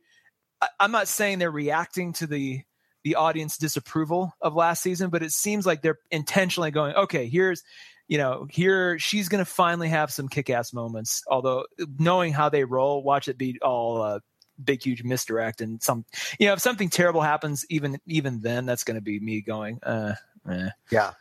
I, 0.61 0.67
I'm 0.79 0.91
not 0.91 1.07
saying 1.09 1.39
they're 1.39 1.51
reacting 1.51 2.13
to 2.13 2.27
the 2.27 2.61
the 3.03 3.15
audience 3.15 3.57
disapproval 3.57 4.33
of 4.41 4.53
last 4.53 4.81
season, 4.81 5.09
but 5.09 5.23
it 5.23 5.31
seems 5.31 5.65
like 5.65 5.81
they're 5.81 5.99
intentionally 6.11 6.71
going, 6.71 6.93
okay, 6.95 7.27
here's 7.27 7.63
you 8.07 8.17
know, 8.17 8.47
here 8.49 8.97
she's 8.99 9.29
going 9.29 9.43
to 9.43 9.49
finally 9.49 9.89
have 9.89 10.11
some 10.11 10.27
kick-ass 10.27 10.73
moments. 10.73 11.23
Although 11.27 11.65
knowing 11.99 12.33
how 12.33 12.49
they 12.49 12.63
roll, 12.63 13.03
watch 13.03 13.27
it 13.27 13.37
be 13.37 13.59
all 13.61 14.01
uh, 14.01 14.19
big, 14.63 14.83
huge 14.83 15.03
misdirect 15.03 15.61
and 15.61 15.81
some, 15.83 16.05
you 16.39 16.47
know, 16.47 16.53
if 16.53 16.59
something 16.59 16.89
terrible 16.89 17.21
happens, 17.21 17.65
even 17.69 17.99
even 18.05 18.41
then, 18.41 18.65
that's 18.65 18.83
going 18.83 18.95
to 18.95 19.01
be 19.01 19.19
me 19.19 19.41
going, 19.41 19.79
uh, 19.83 20.15
eh. 20.49 20.69
yeah. 20.91 21.11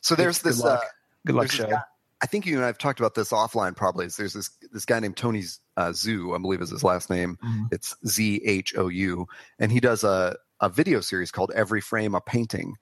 So 0.00 0.14
there's 0.14 0.40
Good 0.42 0.50
this. 0.52 0.60
luck. 0.62 0.80
Uh, 0.82 0.86
good 1.26 1.34
luck, 1.36 1.50
show. 1.50 1.66
guy- 1.68 1.82
I 2.20 2.26
think 2.26 2.46
you 2.46 2.56
and 2.56 2.64
I 2.64 2.66
have 2.66 2.78
talked 2.78 2.98
about 2.98 3.14
this 3.14 3.30
offline. 3.30 3.76
Probably 3.76 4.06
is 4.06 4.16
there's 4.16 4.32
this 4.32 4.50
this 4.72 4.84
guy 4.84 4.98
named 4.98 5.16
Tony 5.16 5.44
uh, 5.76 5.90
Zhou, 5.90 6.34
I 6.34 6.38
believe 6.40 6.60
is 6.60 6.70
his 6.70 6.82
last 6.82 7.10
name. 7.10 7.38
Mhm. 7.44 7.72
It's 7.72 7.94
Z 8.06 8.40
H 8.44 8.74
O 8.76 8.88
U, 8.88 9.28
and 9.60 9.70
he 9.70 9.78
does 9.78 10.02
a 10.02 10.36
a 10.60 10.68
video 10.68 11.00
series 11.00 11.30
called 11.30 11.52
Every 11.54 11.80
Frame 11.80 12.16
a 12.16 12.20
Painting. 12.20 12.74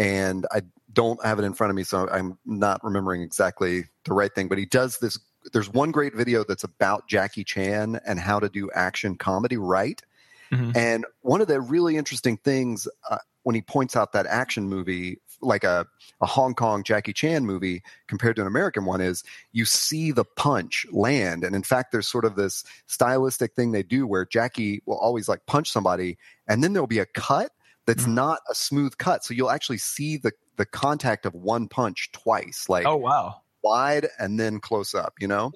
And 0.00 0.46
I 0.50 0.62
don't 0.94 1.22
have 1.24 1.38
it 1.38 1.44
in 1.44 1.52
front 1.52 1.70
of 1.70 1.76
me, 1.76 1.84
so 1.84 2.08
I'm 2.08 2.38
not 2.46 2.82
remembering 2.82 3.20
exactly 3.20 3.84
the 4.04 4.14
right 4.14 4.34
thing. 4.34 4.48
But 4.48 4.56
he 4.56 4.64
does 4.64 4.98
this. 4.98 5.18
There's 5.52 5.68
one 5.68 5.90
great 5.90 6.14
video 6.14 6.42
that's 6.42 6.64
about 6.64 7.06
Jackie 7.06 7.44
Chan 7.44 8.00
and 8.06 8.18
how 8.18 8.40
to 8.40 8.48
do 8.48 8.70
action 8.74 9.16
comedy 9.16 9.58
right. 9.58 10.00
Mhm. 10.50 10.74
And 10.74 11.06
one 11.20 11.42
of 11.42 11.48
the 11.48 11.60
really 11.60 11.98
interesting 11.98 12.38
things 12.38 12.88
uh, 13.10 13.18
when 13.42 13.54
he 13.54 13.60
points 13.60 13.94
out 13.94 14.12
that 14.12 14.26
action 14.26 14.70
movie, 14.70 15.20
like 15.42 15.64
a, 15.64 15.86
a 16.22 16.26
Hong 16.26 16.54
Kong 16.54 16.82
Jackie 16.82 17.12
Chan 17.12 17.44
movie 17.44 17.82
compared 18.06 18.36
to 18.36 18.42
an 18.42 18.48
American 18.48 18.86
one, 18.86 19.02
is 19.02 19.22
you 19.52 19.66
see 19.66 20.12
the 20.12 20.24
punch 20.24 20.86
land. 20.90 21.44
And 21.44 21.54
in 21.54 21.62
fact, 21.62 21.92
there's 21.92 22.08
sort 22.08 22.24
of 22.24 22.36
this 22.36 22.64
stylistic 22.86 23.54
thing 23.54 23.72
they 23.72 23.82
do 23.82 24.06
where 24.06 24.24
Jackie 24.24 24.82
will 24.86 24.98
always 24.98 25.28
like 25.28 25.44
punch 25.44 25.70
somebody, 25.70 26.16
and 26.48 26.64
then 26.64 26.72
there'll 26.72 26.86
be 26.86 26.98
a 26.98 27.06
cut 27.06 27.52
that's 27.90 28.06
Mhm. 28.06 28.14
not 28.14 28.40
a 28.50 28.54
smooth 28.54 28.96
cut. 28.98 29.24
So 29.24 29.34
you'll 29.34 29.50
actually 29.50 29.78
see 29.78 30.16
the 30.16 30.32
the 30.56 30.66
contact 30.66 31.26
of 31.26 31.34
one 31.34 31.68
punch 31.68 32.10
twice, 32.12 32.66
like 32.68 32.86
Oh 32.86 32.96
wow, 32.96 33.42
wide 33.62 34.08
and 34.18 34.38
then 34.38 34.60
close 34.60 34.94
up, 34.94 35.14
you 35.20 35.26
know? 35.28 35.52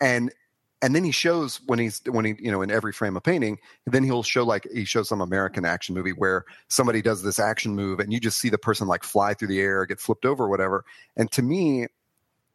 And 0.00 0.32
and 0.82 0.96
then 0.96 1.04
he 1.04 1.12
shows 1.12 1.60
when 1.66 1.78
he's 1.78 2.00
when 2.06 2.24
he 2.24 2.34
you 2.40 2.50
know 2.50 2.60
in 2.62 2.70
every 2.70 2.92
frame 2.92 3.16
of 3.16 3.22
painting, 3.22 3.58
then 3.86 4.02
he'll 4.04 4.24
show 4.24 4.44
like 4.44 4.66
he 4.74 4.84
shows 4.84 5.08
some 5.08 5.20
American 5.20 5.64
action 5.64 5.94
movie 5.94 6.10
where 6.12 6.44
somebody 6.68 7.02
does 7.02 7.22
this 7.22 7.38
action 7.38 7.74
move 7.76 8.00
and 8.00 8.12
you 8.12 8.18
just 8.20 8.38
see 8.40 8.48
the 8.48 8.58
person 8.58 8.88
like 8.88 9.04
fly 9.04 9.34
through 9.34 9.48
the 9.48 9.60
air, 9.60 9.86
get 9.86 10.00
flipped 10.00 10.24
over, 10.26 10.44
or 10.44 10.48
whatever. 10.48 10.84
And 11.16 11.30
to 11.32 11.42
me, 11.42 11.86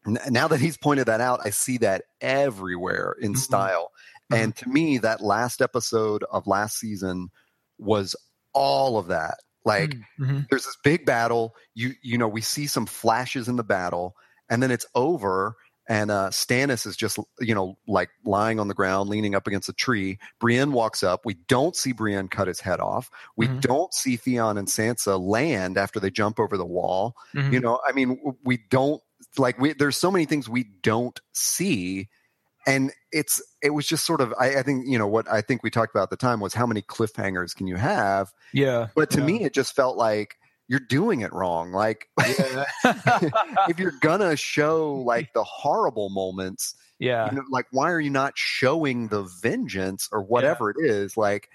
n- 0.08 0.20
now 0.30 0.48
that 0.48 0.60
he's 0.60 0.78
pointed 0.78 1.08
that 1.08 1.22
out, 1.22 1.40
I 1.46 1.52
see 1.52 1.78
that 1.80 2.04
everywhere 2.22 3.16
in 3.22 3.34
Mhm. 3.34 3.38
style. 3.38 3.92
And 4.32 4.56
to 4.58 4.70
me, 4.70 4.98
that 5.00 5.22
last 5.22 5.62
episode 5.62 6.24
of 6.32 6.48
last 6.48 6.78
season 6.80 7.30
was 7.78 8.16
all 8.58 8.98
of 8.98 9.08
that. 9.08 9.36
Like 9.66 9.96
Mhm. 10.20 10.48
there's 10.50 10.66
this 10.66 10.78
big 10.84 11.06
battle. 11.06 11.54
You 11.76 11.92
you 12.02 12.18
know 12.18 12.28
we 12.28 12.42
see 12.42 12.68
some 12.68 12.86
flashes 12.86 13.48
in 13.48 13.56
the 13.58 13.64
battle, 13.64 14.16
and 14.50 14.62
then 14.64 14.72
it's 14.72 14.86
over. 14.96 15.56
And 15.90 16.12
uh, 16.12 16.32
Stannis 16.32 16.86
is 16.86 16.98
just 16.98 17.18
you 17.40 17.56
know 17.56 17.78
like 17.88 18.10
lying 18.26 18.60
on 18.60 18.68
the 18.68 18.74
ground, 18.74 19.10
leaning 19.10 19.36
up 19.36 19.48
against 19.48 19.70
a 19.70 19.74
tree. 19.74 20.20
Brienne 20.40 20.72
walks 20.74 21.02
up. 21.04 21.22
We 21.26 21.36
don't 21.48 21.76
see 21.78 21.94
Brienne 21.94 22.28
cut 22.28 22.48
his 22.50 22.60
head 22.60 22.80
off. 22.82 23.10
We 23.38 23.48
Mhm. 23.48 23.62
don't 23.62 23.94
see 23.94 24.18
Theon 24.18 24.58
and 24.58 24.68
Sansa 24.68 25.18
land 25.20 25.78
after 25.78 26.00
they 26.02 26.10
jump 26.12 26.40
over 26.42 26.58
the 26.58 26.66
wall. 26.66 27.16
Mhm. 27.36 27.54
You 27.54 27.60
know, 27.62 27.80
I 27.88 27.94
mean, 27.94 28.20
we 28.44 28.58
don't 28.70 29.02
like 29.38 29.60
we. 29.60 29.74
There's 29.74 29.96
so 29.98 30.12
many 30.12 30.26
things 30.26 30.50
we 30.50 30.66
don't 30.84 31.18
see, 31.34 32.10
and 32.68 32.92
it's 33.12 33.42
it 33.64 33.72
was 33.72 33.88
just 33.88 34.06
sort 34.06 34.22
of. 34.22 34.34
I, 34.38 34.58
I 34.58 34.64
think 34.64 34.86
you 34.88 35.00
know 35.00 35.08
what 35.08 35.32
I 35.32 35.42
think 35.42 35.64
we 35.64 35.72
talked 35.72 35.96
about 35.96 36.04
at 36.04 36.10
the 36.12 36.18
time 36.18 36.40
was 36.40 36.54
how 36.54 36.68
many 36.68 36.82
cliffhangers 36.84 37.56
can 37.56 37.66
you 37.66 37.78
have 37.78 38.32
yeah, 38.54 38.88
but 38.96 39.10
to 39.12 39.20
yeah. 39.20 39.26
me, 39.26 39.44
it 39.44 39.54
just 39.54 39.76
felt 39.76 39.98
like 39.98 40.36
you're 40.68 40.80
doing 40.80 41.22
it 41.22 41.34
wrong. 41.34 41.72
Like, 41.72 42.08
yeah, 42.20 42.66
if 43.70 43.80
you're 43.80 43.94
gonna 44.02 44.36
show 44.36 44.96
like 44.96 45.34
the 45.34 45.44
horrible 45.44 46.10
moments, 46.10 46.76
yeah. 47.00 47.30
you 47.30 47.38
know, 47.38 47.44
like 47.50 47.68
why 47.72 47.92
are 47.92 48.00
you 48.00 48.10
not 48.10 48.34
showing 48.36 49.08
the 49.08 49.24
vengeance 49.42 50.10
or 50.12 50.22
whatever 50.22 50.70
it 50.70 50.78
is? 50.80 51.18
Like, 51.18 51.50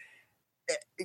eh, 0.71 1.05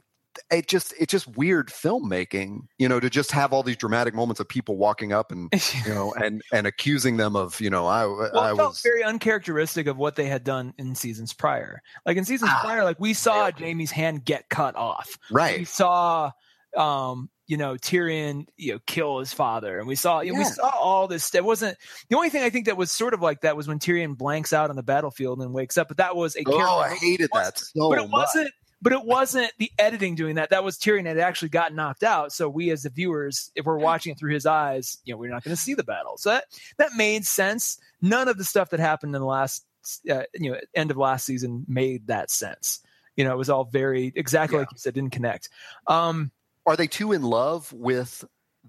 it, 0.51 0.67
just 0.67 0.93
it's 0.99 1.11
just 1.11 1.27
weird 1.37 1.69
filmmaking, 1.69 2.67
you 2.77 2.87
know, 2.87 2.99
to 2.99 3.09
just 3.09 3.31
have 3.31 3.53
all 3.53 3.63
these 3.63 3.77
dramatic 3.77 4.13
moments 4.13 4.39
of 4.39 4.47
people 4.47 4.77
walking 4.77 5.13
up 5.13 5.31
and 5.31 5.49
you 5.85 5.93
know 5.93 6.13
and 6.13 6.41
and 6.51 6.67
accusing 6.67 7.17
them 7.17 7.35
of 7.35 7.59
you 7.61 7.69
know 7.69 7.85
I 7.85 8.05
well, 8.05 8.39
I 8.39 8.55
felt 8.55 8.69
was 8.69 8.81
very 8.81 9.03
uncharacteristic 9.03 9.87
of 9.87 9.97
what 9.97 10.15
they 10.15 10.25
had 10.25 10.43
done 10.43 10.73
in 10.77 10.95
seasons 10.95 11.33
prior. 11.33 11.81
Like 12.05 12.17
in 12.17 12.25
seasons 12.25 12.51
Ah, 12.53 12.61
prior, 12.63 12.83
like 12.83 12.99
we 12.99 13.13
saw 13.13 13.45
yeah. 13.47 13.51
Jaime's 13.51 13.91
hand 13.91 14.25
get 14.25 14.49
cut 14.49 14.75
off. 14.75 15.17
Right. 15.31 15.59
We 15.59 15.65
saw, 15.65 16.31
um, 16.75 17.29
you 17.47 17.55
know, 17.55 17.75
Tyrion, 17.75 18.45
you 18.57 18.73
know, 18.73 18.79
kill 18.87 19.19
his 19.19 19.33
father, 19.33 19.79
and 19.79 19.87
we 19.87 19.95
saw, 19.95 20.19
you 20.19 20.33
know, 20.33 20.39
we 20.39 20.45
saw 20.45 20.69
all 20.69 21.07
this. 21.07 21.33
It 21.33 21.45
wasn't 21.45 21.77
the 22.09 22.17
only 22.17 22.29
thing 22.29 22.43
I 22.43 22.49
think 22.49 22.65
that 22.65 22.75
was 22.75 22.91
sort 22.91 23.13
of 23.13 23.21
like 23.21 23.41
that 23.41 23.55
was 23.55 23.67
when 23.69 23.79
Tyrion 23.79 24.17
blanks 24.17 24.51
out 24.51 24.69
on 24.69 24.75
the 24.75 24.83
battlefield 24.83 25.41
and 25.41 25.53
wakes 25.53 25.77
up. 25.77 25.87
But 25.87 25.97
that 25.97 26.15
was 26.15 26.35
a 26.35 26.43
Oh, 26.45 26.79
I 26.79 26.95
hated 26.95 27.29
that 27.33 27.57
so 27.57 27.89
but 27.89 27.99
it 27.99 28.09
much. 28.09 28.11
wasn't 28.11 28.51
but 28.81 28.93
it 28.93 29.03
wasn't 29.03 29.51
the 29.57 29.71
editing 29.79 30.15
doing 30.15 30.35
that. 30.35 30.49
That 30.51 30.63
was 30.63 30.77
tyrion 30.77 31.05
had 31.05 31.17
actually 31.17 31.49
got 31.49 31.73
knocked 31.73 32.03
out. 32.03 32.31
So 32.31 32.47
we 32.47 32.69
as 32.71 32.83
the 32.83 32.89
viewers 32.89 33.51
if 33.55 33.65
we're 33.65 33.77
watching 33.79 34.11
it 34.11 34.19
through 34.19 34.33
his 34.33 34.45
eyes 34.45 34.97
you 35.03 35.13
know 35.13 35.17
we're 35.17 35.31
not 35.31 35.43
going 35.43 35.55
to 35.55 35.61
see 35.61 35.73
the 35.73 35.83
battle. 35.83 36.17
So 36.17 36.29
that 36.31 36.45
that 36.77 36.91
made 36.95 37.25
sense. 37.25 37.79
None 38.01 38.27
of 38.27 38.37
the 38.37 38.43
stuff 38.43 38.69
that 38.69 38.79
happened 38.79 39.15
in 39.15 39.21
the 39.21 39.27
last 39.27 39.65
uh, 40.09 40.23
you 40.35 40.51
know 40.51 40.59
end 40.75 40.91
of 40.91 40.97
last 40.97 41.25
season 41.25 41.65
made 41.67 42.07
that 42.07 42.29
sense. 42.29 42.81
You 43.15 43.23
know 43.23 43.33
it 43.33 43.37
was 43.37 43.49
all 43.49 43.63
very 43.65 44.11
exactly 44.15 44.55
Yeah. 44.57 44.61
like 44.61 44.71
you 44.73 44.77
said 44.77 44.93
didn't 44.93 45.11
connect. 45.13 45.49
Um 45.87 46.31
Are 46.65 46.75
they 46.75 46.87
too 46.87 47.13
in 47.13 47.23
love 47.23 47.71
with 47.73 48.23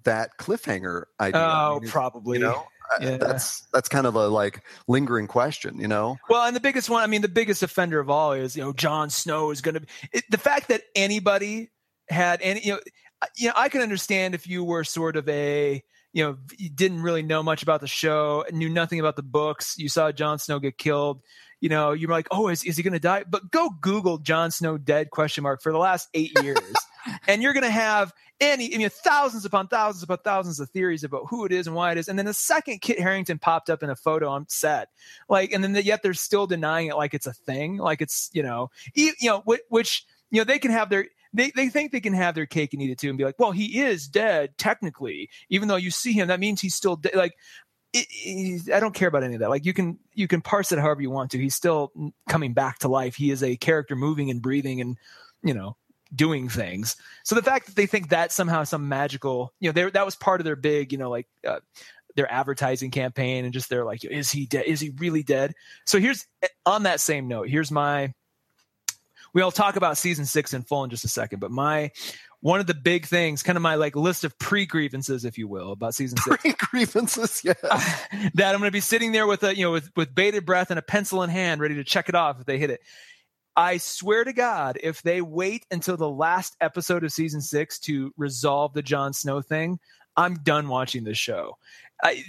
that 0.04 0.38
cliffhanger 0.38 1.04
idea? 1.20 1.40
I 1.40 1.68
oh 1.68 1.74
mean, 1.74 1.84
is- 1.84 1.90
probably. 1.90 2.38
you 2.38 2.44
know 2.44 2.54
I- 2.54 2.64
Yeah. 3.00 3.16
that's 3.18 3.66
that's 3.72 3.88
kind 3.88 4.06
of 4.06 4.14
a 4.14 4.28
like 4.28 4.62
lingering 4.86 5.26
question 5.26 5.78
you 5.78 5.88
know 5.88 6.16
Well, 6.28 6.44
and 6.46 6.56
the 6.56 6.60
biggest 6.60 6.88
one, 6.88 7.02
I 7.02 7.06
mean, 7.06 7.22
the 7.22 7.28
biggest 7.28 7.62
offender 7.62 8.00
of 8.00 8.08
all 8.10 8.32
is, 8.32 8.56
you 8.56 8.62
know, 8.62 8.72
Jon 8.72 9.10
Snow 9.10 9.50
is 9.50 9.60
going 9.60 9.74
to 9.74 9.80
be 9.80 9.86
it, 10.12 10.24
the 10.30 10.38
fact 10.38 10.68
that 10.68 10.82
anybody 10.96 11.70
had 12.08 12.40
any, 12.42 12.60
you 12.64 12.72
know, 12.72 12.80
I- 13.22 13.28
you 13.36 13.48
know, 13.48 13.54
I 13.56 13.68
can 13.68 13.82
understand 13.82 14.34
if 14.34 14.46
you 14.46 14.62
were 14.64 14.84
sort 14.84 15.16
of 15.16 15.28
a, 15.28 15.82
you 16.12 16.24
know, 16.24 16.38
you 16.56 16.70
didn't 16.70 17.02
really 17.02 17.22
know 17.22 17.42
much 17.42 17.62
about 17.62 17.80
the 17.80 17.86
show, 17.88 18.44
knew 18.52 18.68
nothing 18.68 19.00
about 19.00 19.16
the 19.16 19.22
books. 19.24 19.74
You 19.76 19.88
saw 19.88 20.12
Jon 20.12 20.38
Snow 20.38 20.58
get 20.60 20.78
killed. 20.78 21.20
You 21.60 21.68
know, 21.68 21.90
you're 21.92 22.10
like, 22.10 22.28
oh, 22.30 22.46
is, 22.48 22.62
is 22.64 22.76
he 22.76 22.82
going 22.84 22.92
to 22.92 23.00
die? 23.00 23.24
But 23.28 23.50
go 23.50 23.70
Google 23.80 24.18
Jon 24.18 24.50
Snow 24.52 24.78
dead 24.78 25.10
question 25.10 25.42
mark 25.42 25.60
for 25.62 25.72
the 25.72 25.78
last 25.78 26.08
eight 26.14 26.30
years, 26.42 26.58
and 27.28 27.42
you're 27.42 27.52
going 27.52 27.64
to 27.64 27.70
have 27.70 28.12
any, 28.40 28.74
I 28.74 28.78
mean, 28.78 28.88
thousands 28.90 29.44
upon 29.44 29.68
thousands 29.68 30.02
upon 30.02 30.18
thousands 30.18 30.60
of 30.60 30.70
theories 30.70 31.04
about 31.04 31.26
who 31.28 31.44
it 31.44 31.52
is 31.52 31.66
and 31.66 31.74
why 31.74 31.92
it 31.92 31.98
is. 31.98 32.08
And 32.08 32.18
then 32.18 32.26
the 32.26 32.34
second 32.34 32.80
Kit 32.80 32.98
Harington 33.00 33.38
popped 33.38 33.70
up 33.70 33.82
in 33.82 33.90
a 33.90 33.96
photo 33.96 34.28
on 34.28 34.48
set, 34.48 34.88
like, 35.28 35.52
and 35.52 35.62
then 35.64 35.74
yet 35.84 36.02
they're 36.02 36.14
still 36.14 36.46
denying 36.46 36.88
it 36.88 36.96
like 36.96 37.14
it's 37.14 37.26
a 37.26 37.32
thing, 37.32 37.76
like 37.78 38.00
it's, 38.00 38.30
you 38.32 38.42
know, 38.42 38.70
e- 38.94 39.12
you 39.20 39.30
know, 39.30 39.40
which, 39.44 39.60
which 39.68 40.06
you 40.30 40.40
know, 40.40 40.44
they 40.44 40.58
can 40.58 40.70
have 40.70 40.88
their, 40.90 41.06
they, 41.32 41.50
they 41.54 41.68
think 41.68 41.92
they 41.92 42.00
can 42.00 42.14
have 42.14 42.34
their 42.34 42.46
cake 42.46 42.72
and 42.72 42.82
eat 42.82 42.90
it 42.90 42.98
too 42.98 43.08
and 43.08 43.18
be 43.18 43.24
like, 43.24 43.38
well, 43.38 43.52
he 43.52 43.80
is 43.80 44.06
dead 44.08 44.56
technically, 44.56 45.28
even 45.50 45.68
though 45.68 45.76
you 45.76 45.90
see 45.90 46.12
him, 46.12 46.28
that 46.28 46.40
means 46.40 46.60
he's 46.60 46.74
still 46.74 46.96
dead. 46.96 47.14
Like, 47.14 47.34
it, 47.92 48.06
it- 48.10 48.72
I 48.72 48.80
don't 48.80 48.94
care 48.94 49.08
about 49.08 49.24
any 49.24 49.34
of 49.34 49.40
that. 49.40 49.50
Like 49.50 49.64
you 49.64 49.72
can 49.72 49.98
you 50.14 50.28
can 50.28 50.42
parse 50.42 50.72
it 50.72 50.78
however 50.78 51.00
you 51.00 51.10
want 51.10 51.30
to. 51.32 51.38
He's 51.38 51.54
still 51.54 51.90
coming 52.28 52.52
back 52.52 52.78
to 52.80 52.88
life. 52.88 53.14
He 53.16 53.30
is 53.30 53.42
a 53.42 53.56
character 53.56 53.96
moving 53.96 54.30
and 54.30 54.42
breathing 54.42 54.80
and 54.80 54.98
you 55.42 55.54
know 55.54 55.76
doing 56.14 56.48
things. 56.48 56.96
So 57.24 57.34
the 57.34 57.42
fact 57.42 57.66
that 57.66 57.76
they 57.76 57.86
think 57.86 58.08
that 58.10 58.32
somehow 58.32 58.64
some 58.64 58.88
magical, 58.88 59.52
you 59.60 59.68
know, 59.68 59.72
they, 59.72 59.90
that 59.90 60.04
was 60.04 60.16
part 60.16 60.40
of 60.40 60.44
their 60.44 60.56
big, 60.56 60.92
you 60.92 60.98
know, 60.98 61.10
like 61.10 61.26
uh, 61.46 61.60
their 62.16 62.30
advertising 62.32 62.90
campaign 62.90 63.44
and 63.44 63.52
just 63.52 63.68
they're 63.68 63.84
like, 63.84 64.04
is 64.04 64.30
he 64.30 64.46
dead? 64.46 64.64
Is 64.66 64.80
he 64.80 64.90
really 64.98 65.22
dead? 65.22 65.54
So 65.84 66.00
here's 66.00 66.26
on 66.66 66.84
that 66.84 67.00
same 67.00 67.28
note. 67.28 67.48
Here's 67.48 67.70
my 67.70 68.12
We 69.34 69.42
all 69.42 69.52
talk 69.52 69.76
about 69.76 69.98
season 69.98 70.24
six 70.24 70.54
in 70.54 70.62
full 70.62 70.84
in 70.84 70.90
just 70.90 71.04
a 71.04 71.08
second. 71.08 71.40
But 71.40 71.50
my 71.50 71.90
one 72.40 72.60
of 72.60 72.66
the 72.66 72.74
big 72.74 73.06
things, 73.06 73.42
kind 73.42 73.56
of 73.56 73.62
my 73.62 73.74
like 73.74 73.96
list 73.96 74.24
of 74.24 74.38
pre 74.38 74.64
grievances, 74.64 75.24
if 75.24 75.38
you 75.38 75.48
will, 75.48 75.72
about 75.72 75.94
season 75.94 76.18
six. 76.18 76.36
Pre 76.38 76.54
grievances, 76.58 77.42
yeah. 77.44 77.54
that 77.62 78.54
I'm 78.54 78.60
going 78.60 78.68
to 78.68 78.70
be 78.70 78.80
sitting 78.80 79.12
there 79.12 79.26
with 79.26 79.42
a 79.42 79.56
you 79.56 79.64
know 79.64 79.72
with 79.72 79.90
with 79.96 80.14
bated 80.14 80.46
breath 80.46 80.70
and 80.70 80.78
a 80.78 80.82
pencil 80.82 81.22
in 81.22 81.30
hand, 81.30 81.60
ready 81.60 81.74
to 81.76 81.84
check 81.84 82.08
it 82.08 82.14
off 82.14 82.40
if 82.40 82.46
they 82.46 82.58
hit 82.58 82.70
it. 82.70 82.80
I 83.58 83.78
swear 83.78 84.22
to 84.22 84.32
God, 84.32 84.78
if 84.84 85.02
they 85.02 85.20
wait 85.20 85.66
until 85.72 85.96
the 85.96 86.08
last 86.08 86.56
episode 86.60 87.02
of 87.02 87.10
season 87.10 87.40
six 87.40 87.80
to 87.80 88.14
resolve 88.16 88.72
the 88.72 88.82
Jon 88.82 89.12
Snow 89.12 89.42
thing, 89.42 89.80
I'm 90.16 90.34
done 90.44 90.68
watching 90.68 91.02
this 91.02 91.18
show. 91.18 91.58
I, 92.00 92.22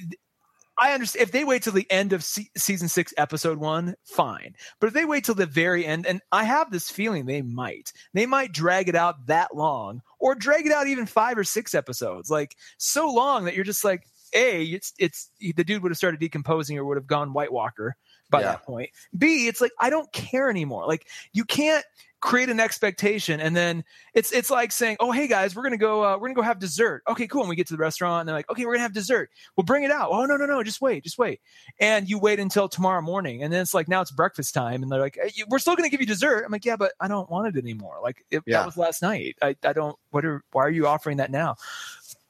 I 0.80 0.94
understand 0.94 1.22
if 1.22 1.32
they 1.32 1.44
wait 1.44 1.62
till 1.62 1.74
the 1.74 1.86
end 1.92 2.14
of 2.14 2.24
se- 2.24 2.50
season 2.58 2.88
six, 2.90 3.14
episode 3.16 3.60
one, 3.60 3.94
fine. 4.06 4.56
But 4.80 4.88
if 4.88 4.94
they 4.96 5.06
wait 5.06 5.24
till 5.24 5.36
the 5.36 5.46
very 5.46 5.86
end, 5.86 6.08
and 6.08 6.20
I 6.32 6.46
have 6.46 6.72
this 6.72 6.90
feeling 6.90 7.28
they 7.28 7.44
might, 7.44 7.94
they 8.16 8.26
might 8.26 8.52
drag 8.52 8.90
it 8.90 8.96
out 8.96 9.28
that 9.28 9.56
long, 9.56 10.02
or 10.18 10.34
drag 10.34 10.66
it 10.66 10.72
out 10.72 10.88
even 10.88 11.06
five 11.06 11.38
or 11.38 11.44
six 11.44 11.76
episodes, 11.76 12.32
like 12.32 12.56
so 12.80 13.08
long 13.08 13.46
that 13.46 13.54
you're 13.54 13.64
just 13.64 13.84
like, 13.84 14.02
a, 14.34 14.64
it's 14.64 14.94
it's 15.00 15.32
the 15.40 15.64
dude 15.64 15.82
would 15.82 15.92
have 15.92 15.98
started 15.98 16.20
decomposing 16.20 16.78
or 16.78 16.86
would 16.86 16.98
have 16.98 17.08
gone 17.08 17.34
White 17.34 17.52
Walker 17.52 17.96
by 18.30 18.42
Yeah. 18.42 18.48
that 18.52 18.64
point. 18.64 18.90
B, 19.18 19.48
it's 19.48 19.62
like 19.62 19.72
I 19.80 19.90
don't 19.90 20.12
care 20.12 20.50
anymore. 20.50 20.86
Like 20.88 21.08
you 21.34 21.44
can't 21.46 21.86
create 22.22 22.50
an 22.50 22.60
expectation 22.60 23.40
and 23.40 23.56
then 23.56 23.82
it's 24.14 24.34
it's 24.34 24.50
like 24.50 24.74
saying, 24.74 24.98
"Oh, 25.00 25.10
hey 25.14 25.26
guys, 25.26 25.56
we're 25.56 25.64
gonna 25.64 25.78
go 25.78 26.04
uh, 26.04 26.18
we're 26.18 26.28
gonna 26.28 26.34
go 26.36 26.42
have 26.42 26.60
dessert." 26.60 27.02
Okay, 27.08 27.28
cool. 27.28 27.42
And 27.42 27.50
we 27.50 27.56
get 27.56 27.68
to 27.68 27.74
the 27.74 27.80
restaurant 27.80 28.22
and 28.22 28.28
they're 28.28 28.36
like, 28.36 28.50
"Okay, 28.52 28.66
we're 28.66 28.74
gonna 28.74 28.82
have 28.84 28.94
dessert. 28.94 29.30
we'll 29.56 29.64
bring 29.64 29.84
it 29.84 29.92
out." 29.92 30.10
Oh 30.12 30.26
no 30.26 30.36
no 30.36 30.46
no, 30.46 30.62
just 30.62 30.82
wait, 30.82 31.04
just 31.06 31.18
wait. 31.18 31.40
And 31.80 32.10
you 32.10 32.20
wait 32.20 32.40
until 32.40 32.68
tomorrow 32.68 33.02
morning, 33.02 33.42
and 33.42 33.54
then 33.54 33.62
it's 33.62 33.74
like 33.74 33.88
now 33.88 34.02
it's 34.02 34.12
breakfast 34.12 34.54
time, 34.54 34.84
and 34.84 34.92
they're 34.92 35.00
like, 35.00 35.18
"Hey, 35.22 35.32
"We're 35.48 35.60
still 35.60 35.78
gonna 35.78 35.90
give 35.90 36.02
you 36.02 36.08
dessert." 36.08 36.44
I'm 36.46 36.52
like, 36.52 36.66
"Yeah, 36.66 36.76
but 36.76 36.92
I 37.00 37.08
don't 37.08 37.30
want 37.30 37.56
it 37.56 37.58
anymore. 37.60 38.00
Like 38.04 38.26
it, 38.32 38.44
Yeah. 38.46 38.58
that 38.60 38.66
was 38.66 38.76
last 38.76 39.02
night. 39.02 39.38
I 39.42 39.56
I 39.64 39.72
don't. 39.72 39.96
What 40.12 40.26
are 40.26 40.44
why 40.52 40.66
are 40.66 40.70
you 40.70 40.88
offering 40.88 41.18
that 41.18 41.32
now?" 41.32 41.56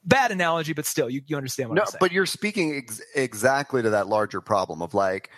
Bad 0.04 0.30
analogy, 0.32 0.72
but 0.72 0.86
still, 0.86 1.10
you, 1.10 1.20
you 1.26 1.36
understand 1.36 1.68
what 1.68 1.74
no, 1.74 1.82
I'm 1.82 1.86
saying. 1.88 1.98
No, 2.00 2.04
but 2.06 2.12
you're 2.12 2.24
speaking 2.24 2.74
ex- 2.74 3.02
exactly 3.14 3.82
to 3.82 3.90
that 3.90 4.06
larger 4.06 4.40
problem 4.40 4.80
of 4.80 4.94
like 4.94 5.28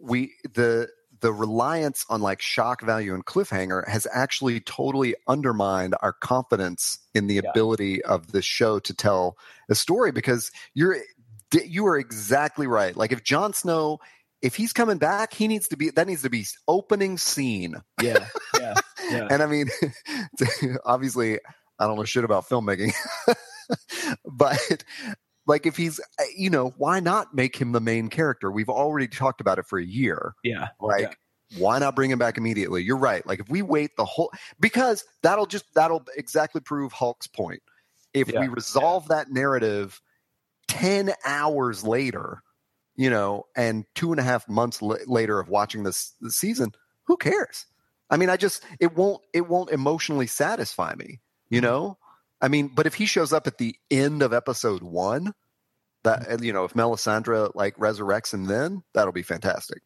we 0.00 0.32
the 0.54 0.88
the 1.20 1.32
reliance 1.32 2.04
on 2.08 2.20
like 2.22 2.40
shock 2.40 2.80
value 2.82 3.12
and 3.12 3.26
cliffhanger 3.26 3.86
has 3.88 4.06
actually 4.12 4.60
totally 4.60 5.16
undermined 5.26 5.94
our 6.00 6.12
confidence 6.12 6.98
in 7.14 7.26
the 7.26 7.34
Yeah. 7.36 7.50
ability 7.50 8.04
of 8.04 8.30
the 8.32 8.40
show 8.42 8.78
to 8.78 8.94
tell 8.94 9.36
a 9.68 9.74
story 9.74 10.12
because 10.12 10.50
you're 10.74 10.96
you 11.64 11.86
are 11.86 11.98
exactly 11.98 12.66
right. 12.66 12.96
Like 12.96 13.10
if 13.12 13.24
Jon 13.24 13.52
Snow 13.52 13.98
if 14.40 14.54
he's 14.54 14.72
coming 14.72 14.98
back, 14.98 15.34
he 15.34 15.48
needs 15.48 15.66
to 15.68 15.76
be 15.76 15.90
that 15.90 16.06
needs 16.06 16.22
to 16.22 16.30
be 16.30 16.46
opening 16.68 17.18
scene. 17.18 17.74
yeah, 18.00 18.26
yeah, 18.56 18.74
yeah. 19.10 19.26
And 19.30 19.42
I 19.42 19.46
mean, 19.46 19.68
obviously, 20.84 21.40
I 21.80 21.86
don't 21.88 21.96
know 21.96 22.04
shit 22.04 22.22
about 22.22 22.48
filmmaking, 22.48 22.92
but 24.24 24.84
like 25.48 25.66
if 25.66 25.76
he's, 25.76 25.98
uh, 25.98 26.24
you 26.36 26.50
know, 26.50 26.74
why 26.76 27.00
not 27.00 27.34
make 27.34 27.56
him 27.56 27.72
the 27.72 27.80
main 27.80 28.08
character? 28.08 28.52
We've 28.52 28.68
already 28.68 29.08
talked 29.08 29.40
about 29.40 29.58
it 29.58 29.66
for 29.66 29.78
a 29.78 29.84
year. 29.84 30.34
yeah. 30.44 30.68
Like, 30.80 31.18
why 31.56 31.78
not 31.78 31.96
bring 31.96 32.10
him 32.10 32.18
back 32.18 32.36
immediately? 32.36 32.82
You're 32.84 32.98
right. 32.98 33.26
Like 33.26 33.40
if 33.40 33.48
we 33.48 33.62
wait 33.62 33.96
the 33.96 34.04
whole, 34.04 34.30
because 34.60 35.04
that'll 35.22 35.46
just 35.46 35.64
that'll 35.74 36.04
exactly 36.16 36.60
prove 36.60 36.92
Hulk's 36.92 37.26
point. 37.26 37.62
If 38.12 38.28
Yeah, 38.28 38.42
we 38.42 38.48
resolve 38.48 39.08
that 39.08 39.30
narrative 39.30 40.00
ten 40.68 41.14
hours 41.24 41.82
later, 41.82 42.42
you 42.96 43.08
know, 43.08 43.44
and 43.56 43.86
two 43.94 44.12
and 44.12 44.20
a 44.20 44.24
half 44.24 44.46
months 44.48 44.82
l- 44.82 44.98
later 45.06 45.40
of 45.40 45.48
watching 45.48 45.84
this, 45.84 46.12
this 46.20 46.36
season, 46.36 46.72
who 47.06 47.16
cares? 47.16 47.64
I 48.10 48.18
mean, 48.18 48.28
I 48.28 48.36
just 48.36 48.62
it 48.78 48.94
won't 48.94 49.22
it 49.32 49.48
won't 49.48 49.70
emotionally 49.70 50.26
satisfy 50.26 50.94
me, 50.94 51.20
you 51.48 51.62
know. 51.62 51.96
I 52.40 52.48
mean, 52.48 52.68
but 52.68 52.86
if 52.86 52.94
he 52.94 53.06
shows 53.06 53.32
up 53.32 53.46
at 53.46 53.58
the 53.58 53.76
end 53.90 54.22
of 54.22 54.32
episode 54.32 54.82
one, 54.82 55.34
that 56.04 56.42
you 56.42 56.52
know, 56.52 56.64
if 56.64 56.74
Melisandre 56.74 57.54
like 57.54 57.76
resurrects 57.76 58.32
him, 58.32 58.44
then 58.44 58.82
that'll 58.94 59.12
be 59.12 59.22
fantastic. 59.22 59.82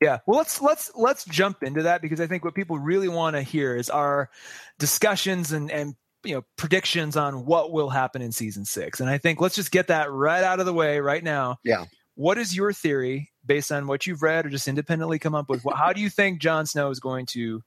Yeah. 0.00 0.18
Well, 0.26 0.36
let's 0.36 0.60
let's 0.60 0.90
let's 0.94 1.24
jump 1.24 1.62
into 1.62 1.82
that 1.84 2.02
because 2.02 2.20
I 2.20 2.26
think 2.26 2.44
what 2.44 2.54
people 2.54 2.78
really 2.78 3.08
want 3.08 3.34
to 3.36 3.42
hear 3.42 3.74
is 3.74 3.88
our 3.88 4.30
discussions 4.78 5.52
and 5.52 5.70
and 5.70 5.94
you 6.22 6.34
know 6.34 6.44
predictions 6.56 7.16
on 7.16 7.46
what 7.46 7.72
will 7.72 7.88
happen 7.88 8.20
in 8.20 8.32
season 8.32 8.64
six. 8.64 9.00
And 9.00 9.08
I 9.08 9.18
think 9.18 9.40
let's 9.40 9.54
just 9.54 9.70
get 9.70 9.88
that 9.88 10.10
right 10.10 10.44
out 10.44 10.60
of 10.60 10.66
the 10.66 10.74
way 10.74 11.00
right 11.00 11.24
now. 11.24 11.58
Yeah. 11.64 11.86
What 12.14 12.38
is 12.38 12.54
your 12.54 12.72
theory 12.72 13.30
based 13.44 13.70
on 13.72 13.86
what 13.86 14.06
you've 14.06 14.22
read 14.22 14.46
or 14.46 14.48
just 14.50 14.68
independently 14.68 15.18
come 15.18 15.34
up 15.34 15.48
with? 15.48 15.64
How 15.74 15.92
do 15.92 16.00
you 16.00 16.10
think 16.10 16.40
Jon 16.40 16.66
Snow 16.66 16.90
is 16.90 16.98
going 16.98 17.26
to 17.26 17.62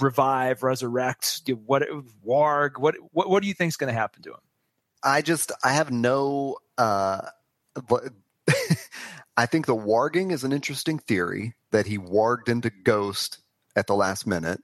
revive, 0.00 0.62
resurrect? 0.62 1.42
What 1.66 1.82
Warg? 2.26 2.78
What 2.78 2.94
what 3.12 3.28
what 3.28 3.42
do 3.42 3.48
you 3.48 3.54
think 3.54 3.70
is 3.70 3.76
going 3.76 3.92
to 3.92 3.98
happen 3.98 4.22
to 4.22 4.30
him? 4.30 4.40
I 5.02 5.22
just 5.22 5.52
I 5.62 5.72
have 5.72 5.90
no 5.90 6.56
uh 6.78 7.22
but 7.88 8.04
I 9.36 9.46
think 9.46 9.66
the 9.66 9.76
warging 9.76 10.32
is 10.32 10.44
an 10.44 10.52
interesting 10.52 10.98
theory 10.98 11.54
that 11.70 11.86
he 11.86 11.98
warged 11.98 12.48
into 12.48 12.70
Ghost 12.70 13.38
at 13.76 13.86
the 13.86 13.94
last 13.94 14.26
minute. 14.26 14.62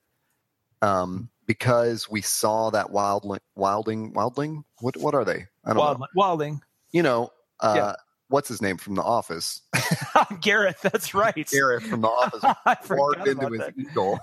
Um 0.82 1.30
because 1.46 2.08
we 2.08 2.20
saw 2.20 2.70
that 2.70 2.86
wildling 2.86 3.40
wilding 3.56 4.12
wildling 4.14 4.64
what 4.80 4.96
what 4.96 5.14
are 5.14 5.24
they? 5.24 5.46
I 5.64 5.74
don't 5.74 6.00
know. 6.00 6.06
Wilding, 6.14 6.62
You 6.92 7.02
know, 7.02 7.30
uh 7.60 7.74
Yeah. 7.76 7.92
What's 8.30 8.48
his 8.48 8.62
name 8.62 8.78
from 8.78 8.94
the 8.94 9.02
office? 9.02 9.60
Gareth. 10.40 10.80
That's 10.82 11.14
right. 11.14 11.48
Gareth 11.50 11.82
from 11.84 12.00
the 12.00 12.08
office 12.08 12.42
forgot 12.86 13.26
into 13.28 13.46
his 13.48 13.58
that. 13.58 13.74
eagle 13.76 14.18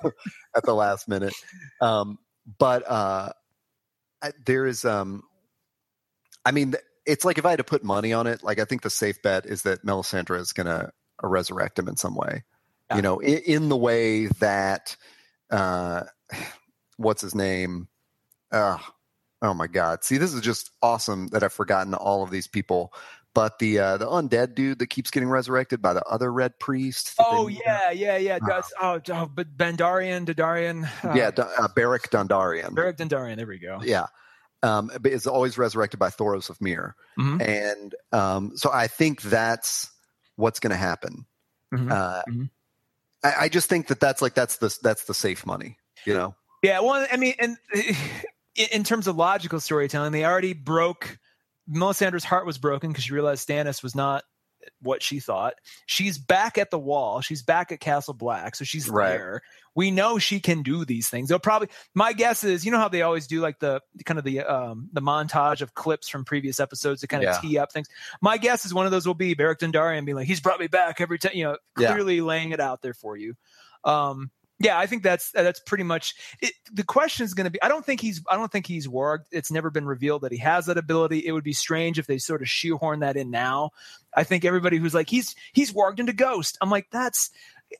at 0.55 0.63
the 0.63 0.73
last 0.73 1.07
minute. 1.07 1.33
Um, 1.81 2.17
but 2.57 2.89
uh, 2.89 3.33
I- 4.23 4.31
there 4.45 4.65
is, 4.65 4.85
um, 4.85 5.23
I 6.45 6.51
mean, 6.51 6.75
it's 7.05 7.25
like 7.25 7.37
if 7.37 7.45
I 7.45 7.49
had 7.51 7.57
to 7.57 7.63
put 7.65 7.83
money 7.83 8.13
on 8.13 8.27
it, 8.27 8.43
like 8.43 8.59
I 8.59 8.65
think 8.65 8.81
the 8.81 8.89
safe 8.89 9.21
bet 9.21 9.45
is 9.45 9.63
that 9.63 9.85
Melisandre 9.85 10.39
is 10.39 10.53
going 10.53 10.67
to 10.67 10.91
resurrect 11.21 11.77
him 11.77 11.87
in 11.87 11.97
some 11.97 12.15
way. 12.15 12.43
Yeah. 12.89 12.95
You 12.95 13.01
know, 13.01 13.19
in, 13.19 13.37
in 13.39 13.69
the 13.69 13.77
way 13.77 14.27
that, 14.39 14.95
uh, 15.51 16.03
what's 16.97 17.21
his 17.21 17.35
name? 17.35 17.89
Uh, 18.51 18.77
oh 19.41 19.53
my 19.53 19.67
God! 19.67 20.05
See, 20.05 20.17
this 20.17 20.33
is 20.33 20.39
just 20.39 20.71
awesome 20.81 21.27
that 21.29 21.43
I've 21.43 21.51
forgotten 21.51 21.93
all 21.93 22.23
of 22.23 22.31
these 22.31 22.47
people. 22.47 22.93
But 23.37 23.59
the 23.59 23.77
uh, 23.77 23.97
the 23.97 24.07
undead 24.07 24.55
dude 24.55 24.79
that 24.79 24.87
keeps 24.87 25.11
getting 25.11 25.29
resurrected 25.29 25.79
by 25.79 25.93
the 25.93 26.03
other 26.05 26.33
red 26.33 26.57
priest. 26.57 27.13
Oh 27.19 27.47
they- 27.47 27.59
yeah, 27.63 27.91
yeah, 27.91 28.17
yeah. 28.17 28.39
That's, 28.41 28.73
oh, 28.81 28.99
oh, 29.11 29.25
but 29.27 29.55
Bendarian, 29.55 30.25
Dardarian. 30.25 30.89
Uh, 31.05 31.13
yeah, 31.13 31.29
D- 31.29 31.43
uh, 31.43 31.67
Beric 31.75 32.09
Dondarrion. 32.09 32.73
Beric 32.73 32.97
Dendarian. 32.97 33.35
There 33.35 33.45
we 33.45 33.59
go. 33.59 33.79
Yeah. 33.83 34.07
Um, 34.63 34.89
is 35.05 35.27
always 35.27 35.55
resurrected 35.55 35.99
by 35.99 36.09
Thoros 36.09 36.49
of 36.49 36.59
Myr. 36.59 36.95
Mhm. 37.19 37.39
And 37.47 37.93
um, 38.11 38.53
so 38.57 38.71
I 38.73 38.87
think 38.87 39.21
that's 39.21 39.91
what's 40.35 40.59
going 40.59 40.71
to 40.71 40.75
happen. 40.77 41.27
Mhm. 41.71 41.91
Uh, 41.91 42.23
Mhm. 42.27 42.49
I, 43.23 43.33
I 43.41 43.49
just 43.49 43.69
think 43.69 43.85
that 43.89 43.99
that's 43.99 44.19
like, 44.19 44.33
that's 44.33 44.57
the, 44.57 44.75
that's 44.81 45.03
the 45.03 45.13
safe 45.13 45.45
money, 45.45 45.77
you 46.05 46.15
know? 46.15 46.33
Yeah, 46.63 46.79
well, 46.79 47.05
I 47.11 47.17
mean, 47.17 47.35
and 47.37 47.55
in, 48.55 48.67
in 48.71 48.83
terms 48.83 49.05
of 49.05 49.15
logical 49.15 49.59
storytelling, 49.59 50.11
they 50.11 50.25
already 50.25 50.53
broke. 50.53 51.19
Melisandre's 51.69 52.23
heart 52.23 52.45
was 52.45 52.57
broken 52.57 52.91
because 52.91 53.03
she 53.03 53.13
realized 53.13 53.47
Stannis 53.47 53.83
was 53.83 53.95
not 53.95 54.23
what 54.81 55.01
she 55.01 55.19
thought. 55.19 55.53
She's 55.85 56.17
back 56.17 56.57
at 56.57 56.71
the 56.71 56.79
wall. 56.79 57.21
She's 57.21 57.41
back 57.41 57.71
at 57.71 57.79
Castle 57.79 58.13
Black, 58.13 58.55
so 58.55 58.65
she's 58.65 58.89
Right. 58.89 59.09
there. 59.11 59.41
We 59.75 59.91
know 59.91 60.17
she 60.17 60.39
can 60.39 60.63
do 60.63 60.83
these 60.83 61.07
things. 61.07 61.29
They'll 61.29 61.39
probably. 61.39 61.69
My 61.93 62.11
guess 62.11 62.43
is, 62.43 62.65
you 62.65 62.71
know 62.71 62.79
how 62.79 62.89
they 62.89 63.03
always 63.03 63.27
do 63.27 63.39
like 63.39 63.59
the 63.59 63.79
kind 64.05 64.17
of 64.17 64.25
the 64.25 64.41
um 64.41 64.89
the 64.91 65.01
montage 65.01 65.61
of 65.61 65.73
clips 65.75 66.09
from 66.09 66.25
previous 66.25 66.59
episodes 66.59 67.01
to 67.01 67.07
kind 67.07 67.23
of 67.23 67.35
Yeah. 67.35 67.39
tee 67.41 67.57
up 67.59 67.71
things. 67.71 67.87
My 68.21 68.37
guess 68.37 68.65
is 68.65 68.73
one 68.73 68.85
of 68.85 68.91
those 68.91 69.05
will 69.05 69.13
be 69.13 69.35
Beric 69.35 69.59
Dondarrion 69.59 70.03
being 70.05 70.15
like, 70.15 70.27
"He's 70.27 70.41
brought 70.41 70.59
me 70.59 70.67
back 70.67 70.99
every 70.99 71.19
time," 71.19 71.33
you 71.35 71.43
know, 71.43 71.57
Yeah. 71.77 71.91
clearly 71.93 72.19
laying 72.21 72.51
it 72.51 72.59
out 72.59 72.81
there 72.81 72.95
for 72.95 73.15
you. 73.15 73.35
Um, 73.83 74.31
yeah, 74.59 74.77
I 74.77 74.87
think 74.87 75.03
that's 75.03 75.31
that's 75.31 75.59
pretty 75.59 75.83
much 75.83 76.15
it. 76.41 76.53
The 76.71 76.83
question 76.83 77.25
is 77.25 77.33
going 77.33 77.45
to 77.45 77.51
be: 77.51 77.61
I 77.61 77.67
don't 77.67 77.85
think 77.85 78.01
he's 78.01 78.21
I 78.29 78.35
don't 78.35 78.51
think 78.51 78.65
he's 78.65 78.87
warged. 78.87 79.25
It's 79.31 79.51
never 79.51 79.69
been 79.69 79.85
revealed 79.85 80.23
that 80.23 80.31
he 80.31 80.39
has 80.39 80.65
that 80.65 80.77
ability. 80.77 81.25
It 81.25 81.31
would 81.31 81.43
be 81.43 81.53
strange 81.53 81.99
if 81.99 82.07
they 82.07 82.17
sort 82.17 82.41
of 82.41 82.49
shoehorn 82.49 83.01
that 83.01 83.17
in 83.17 83.29
now. 83.29 83.71
I 84.15 84.23
think 84.23 84.45
everybody 84.45 84.77
who's 84.77 84.95
like 84.95 85.09
he's 85.09 85.35
he's 85.53 85.73
warged 85.73 85.99
into 85.99 86.13
Ghost. 86.13 86.57
I'm 86.61 86.71
like 86.71 86.87
that's 86.91 87.29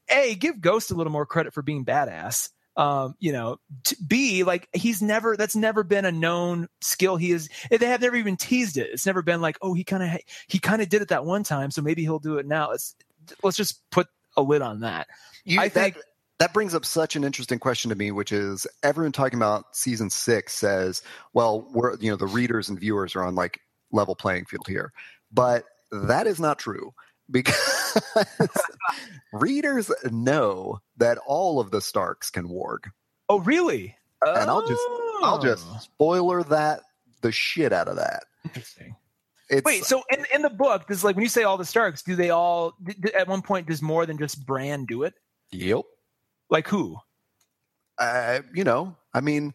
a 0.10 0.36
give 0.36 0.62
Ghost 0.62 0.92
a 0.92 0.96
little 0.96 1.12
more 1.12 1.26
credit 1.26 1.54
for 1.54 1.62
being 1.62 1.84
badass. 1.84 2.50
Um, 2.76 3.16
you 3.18 3.32
know, 3.32 3.60
t- 3.84 3.96
B 4.06 4.44
like 4.44 4.70
he's 4.72 5.02
never 5.02 5.36
that's 5.36 5.56
never 5.56 5.84
been 5.84 6.06
a 6.06 6.12
known 6.12 6.68
skill. 6.82 7.18
He 7.18 7.32
is 7.32 7.50
they 7.72 7.88
have 7.88 8.02
never 8.02 8.16
even 8.18 8.38
teased 8.38 8.78
it. 8.78 8.92
It's 8.94 9.08
never 9.08 9.24
been 9.24 9.42
like 9.42 9.58
oh 9.64 9.74
he 9.74 9.84
kind 9.84 10.04
of 10.04 10.22
he 10.48 10.60
kind 10.60 10.84
of 10.84 10.90
did 10.90 11.02
it 11.02 11.08
that 11.08 11.26
one 11.26 11.44
time, 11.44 11.72
so 11.72 11.82
maybe 11.82 12.04
he'll 12.04 12.20
do 12.20 12.38
it 12.38 12.46
now. 12.46 12.70
Let's 12.70 12.96
let's 13.42 13.58
just 13.58 13.82
put 13.90 14.08
a 14.36 14.44
lid 14.44 14.62
on 14.62 14.82
that. 14.82 15.08
You, 15.44 15.60
I 15.60 15.70
think- 15.70 15.96
that, 15.96 16.04
that 16.40 16.54
brings 16.54 16.76
up 16.76 16.86
such 16.86 17.16
an 17.16 17.24
interesting 17.24 17.60
question 17.60 17.90
to 17.90 17.96
me, 17.96 18.12
which 18.12 18.32
is 18.32 18.68
everyone 18.84 19.12
talking 19.12 19.38
about 19.40 19.76
season 19.76 20.10
six 20.10 20.54
says, 20.54 21.02
well, 21.34 21.68
we're, 21.72 21.96
you 21.98 22.12
know, 22.12 22.18
the 22.18 22.28
readers 22.28 22.70
and 22.70 22.80
viewers 22.80 23.16
are 23.16 23.24
on 23.24 23.36
like 23.36 23.60
level 23.92 24.16
playing 24.16 24.46
field 24.46 24.68
here. 24.68 24.94
But 25.32 25.66
that 25.92 26.28
is 26.28 26.40
not 26.40 26.60
true 26.60 26.94
because 27.32 28.02
readers 29.34 29.92
know 30.12 30.80
that 30.98 31.18
all 31.26 31.60
of 31.60 31.72
the 31.72 31.82
Starks 31.82 32.30
can 32.30 32.48
warg. 32.48 32.90
Oh, 33.30 33.40
really? 33.40 33.96
And 34.26 34.50
I'll 34.50 34.68
just- 34.68 34.82
I'll 35.24 35.40
just 35.40 35.66
Oh. 35.68 35.78
spoiler 35.80 36.44
that 36.44 36.82
the 37.22 37.32
shit 37.32 37.74
out 37.74 37.88
of 37.88 37.96
that. 37.96 38.26
interesting. 38.46 38.96
It's, 39.50 39.66
Wait, 39.66 39.86
so 39.86 40.04
in, 40.12 40.26
in 40.34 40.42
the 40.42 40.50
book, 40.50 40.88
does 40.88 41.04
like 41.04 41.16
when 41.16 41.24
you 41.24 41.30
say 41.30 41.44
all 41.44 41.58
the 41.58 41.66
Starks, 41.66 42.04
do 42.04 42.16
they 42.16 42.30
all 42.30 42.74
at 43.16 43.28
one 43.28 43.42
point 43.42 43.68
does 43.68 43.82
more 43.82 44.06
than 44.06 44.18
just 44.18 44.46
Bran 44.46 44.86
do 44.86 45.04
it? 45.04 45.14
yep. 45.52 45.84
Like 46.50 46.68
who? 46.68 46.98
Uh, 47.98 48.40
you 48.54 48.64
know, 48.64 48.96
I 49.14 49.22
mean, 49.22 49.54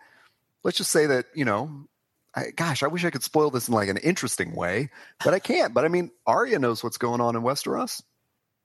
let's 0.64 0.76
just 0.76 0.90
say 0.90 1.06
that 1.06 1.26
you 1.34 1.44
know. 1.44 1.86
I, 2.34 2.50
gosh, 2.56 2.82
I 2.82 2.86
wish 2.86 3.04
I 3.04 3.10
could 3.10 3.22
spoil 3.22 3.50
this 3.50 3.68
in 3.68 3.74
like 3.74 3.90
an 3.90 3.98
interesting 3.98 4.54
way, 4.54 4.88
but 5.22 5.34
I 5.34 5.38
can't. 5.38 5.74
But 5.74 5.84
I 5.84 5.88
mean, 5.88 6.10
Arya 6.26 6.58
knows 6.58 6.82
what's 6.82 6.96
going 6.96 7.20
on 7.20 7.36
in 7.36 7.42
Westeros. 7.42 8.02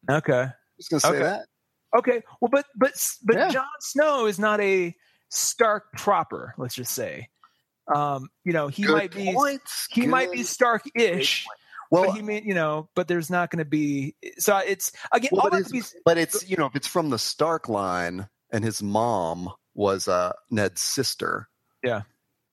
Okay. 0.10 0.48
Just 0.78 0.90
gonna 0.90 1.02
say 1.02 1.10
Okay. 1.10 1.20
that. 1.20 1.48
Okay. 1.98 2.22
Well, 2.40 2.50
but 2.50 2.66
but 2.78 2.94
but 3.24 3.36
Yeah. 3.36 3.50
Jon 3.50 3.66
Snow 3.82 4.26
is 4.26 4.40
not 4.40 4.62
a 4.62 4.96
Stark 5.30 5.92
proper. 5.98 6.54
Let's 6.58 6.76
just 6.76 6.94
say, 6.94 7.28
um, 7.94 8.30
you 8.46 8.54
know, 8.54 8.70
he 8.70 8.84
Good 8.84 8.94
might 8.94 9.12
be 9.12 9.34
points. 9.34 9.88
he 9.92 10.08
might 10.08 10.32
be 10.32 10.44
Stark-ish, 10.44 11.46
Well, 11.91 12.06
but 12.06 12.15
he 12.15 12.21
may 12.21 12.41
you 12.43 12.54
know, 12.54 12.89
but 12.95 13.08
there's 13.08 13.30
not 13.30 13.50
going 13.50 13.60
to 13.60 13.65
be. 13.65 14.15
So 14.38 14.58
it's 14.58 14.91
again, 15.12 15.30
Well, 15.32 15.41
all 15.43 15.50
but, 15.50 15.65
to 15.65 15.69
be, 15.71 15.80
it's, 15.80 15.95
but 16.06 16.17
it's 16.17 16.50
you 16.50 16.58
know 16.58 16.65
if 16.65 16.76
it's 16.76 16.88
from 16.88 17.10
the 17.10 17.19
Stark 17.19 17.69
line 17.69 18.28
and 18.52 18.63
his 18.63 18.82
mom 18.82 19.50
was 19.73 20.08
uh, 20.08 20.34
Ned's 20.50 20.82
sister. 20.82 21.47
Yeah. 21.84 22.02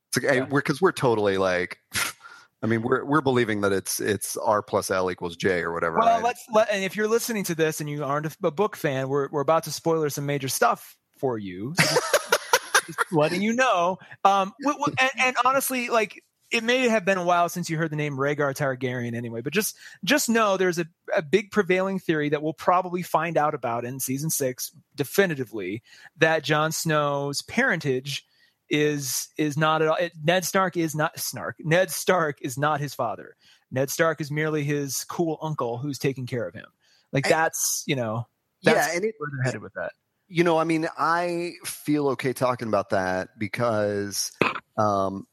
it's 0.09 0.23
like, 0.25 0.35
Yeah. 0.35 0.47
we're 0.49 0.61
because 0.61 0.81
we're 0.81 0.93
totally 0.93 1.39
like, 1.39 1.79
I 2.63 2.67
mean 2.67 2.83
we're 2.83 3.05
we're 3.05 3.21
believing 3.21 3.63
that 3.63 3.73
it's 3.73 4.01
it's 4.01 4.37
R 4.37 4.63
plus 4.63 4.91
L 4.91 5.11
equals 5.11 5.37
J 5.37 5.61
or 5.63 5.73
whatever. 5.73 5.99
Well, 5.99 6.15
right? 6.17 6.23
let's 6.25 6.45
let, 6.53 6.71
and 6.71 6.85
if 6.85 6.97
you're 6.97 7.09
listening 7.09 7.45
to 7.45 7.55
this 7.55 7.81
and 7.81 7.91
you 7.91 8.05
aren't 8.05 8.27
a, 8.27 8.37
a 8.45 8.51
book 8.51 8.77
fan, 8.77 9.09
we're 9.09 9.29
we're 9.31 9.41
about 9.41 9.65
to 9.65 9.73
spoiler 9.73 10.11
some 10.11 10.27
major 10.27 10.49
stuff 10.49 10.97
for 11.19 11.39
you. 11.39 11.75
So 11.79 11.85
just, 11.85 12.87
just 12.87 12.99
letting 13.13 13.43
you 13.43 13.53
know. 13.55 13.99
Um, 14.25 14.53
and, 15.01 15.11
and 15.19 15.37
honestly, 15.45 15.89
like 15.89 16.23
it 16.55 16.63
may 16.63 16.89
have 16.89 17.05
been 17.05 17.19
a 17.19 17.25
while 17.25 17.49
since 17.49 17.69
you 17.69 17.77
heard 17.77 17.91
the 17.91 17.97
name 17.97 18.17
Rhaegar 18.17 18.55
Targaryen 18.55 19.15
anyway, 19.15 19.41
but 19.41 19.53
just 19.53 19.77
just 20.05 20.29
know 20.29 20.57
there's 20.57 20.79
a, 20.79 20.87
a 21.15 21.21
big 21.21 21.51
prevailing 21.51 21.99
theory 21.99 22.29
that 22.29 22.43
we'll 22.43 22.53
probably 22.53 23.03
find 23.03 23.37
out 23.37 23.55
about 23.55 23.85
in 23.85 23.99
season 23.99 24.31
six 24.31 24.71
definitively 24.95 25.83
that 26.17 26.45
Jon 26.45 26.71
Snow's 26.71 27.43
parentage 27.43 28.25
is 28.71 29.29
is 29.37 29.57
not 29.57 29.83
at 29.83 29.89
all 29.89 29.97
it, 29.97 30.13
Ned 30.23 30.45
Stark 30.45 30.77
is 30.77 30.95
not 30.95 31.19
Snark. 31.19 31.57
Ned 31.59 31.91
Stark 31.91 32.39
is 32.41 32.57
not 32.57 32.81
his 32.81 32.95
father. 32.95 33.37
Ned 33.73 33.91
Stark 33.91 34.21
is 34.21 34.31
merely 34.31 34.63
his 34.63 35.05
cool 35.05 35.39
uncle 35.43 35.79
who's 35.79 35.99
taking 35.99 36.27
care 36.27 36.47
of 36.47 36.55
him. 36.55 36.67
Like 37.13 37.27
I- 37.27 37.31
that's 37.31 37.83
you 37.87 37.97
know 37.97 38.29
that's 38.63 38.89
yeah, 38.89 38.97
and 38.97 39.05
it, 39.05 39.15
where 39.19 39.29
they're 39.33 39.43
headed 39.45 39.63
with 39.63 39.75
that. 39.75 39.91
you 40.29 40.45
know, 40.45 40.57
I 40.57 40.65
mean, 40.65 40.87
I 40.97 41.55
feel 41.65 42.09
okay 42.11 42.33
talking 42.33 42.69
about 42.69 42.91
that 42.91 43.39
because 43.39 44.33
um, 44.79 45.27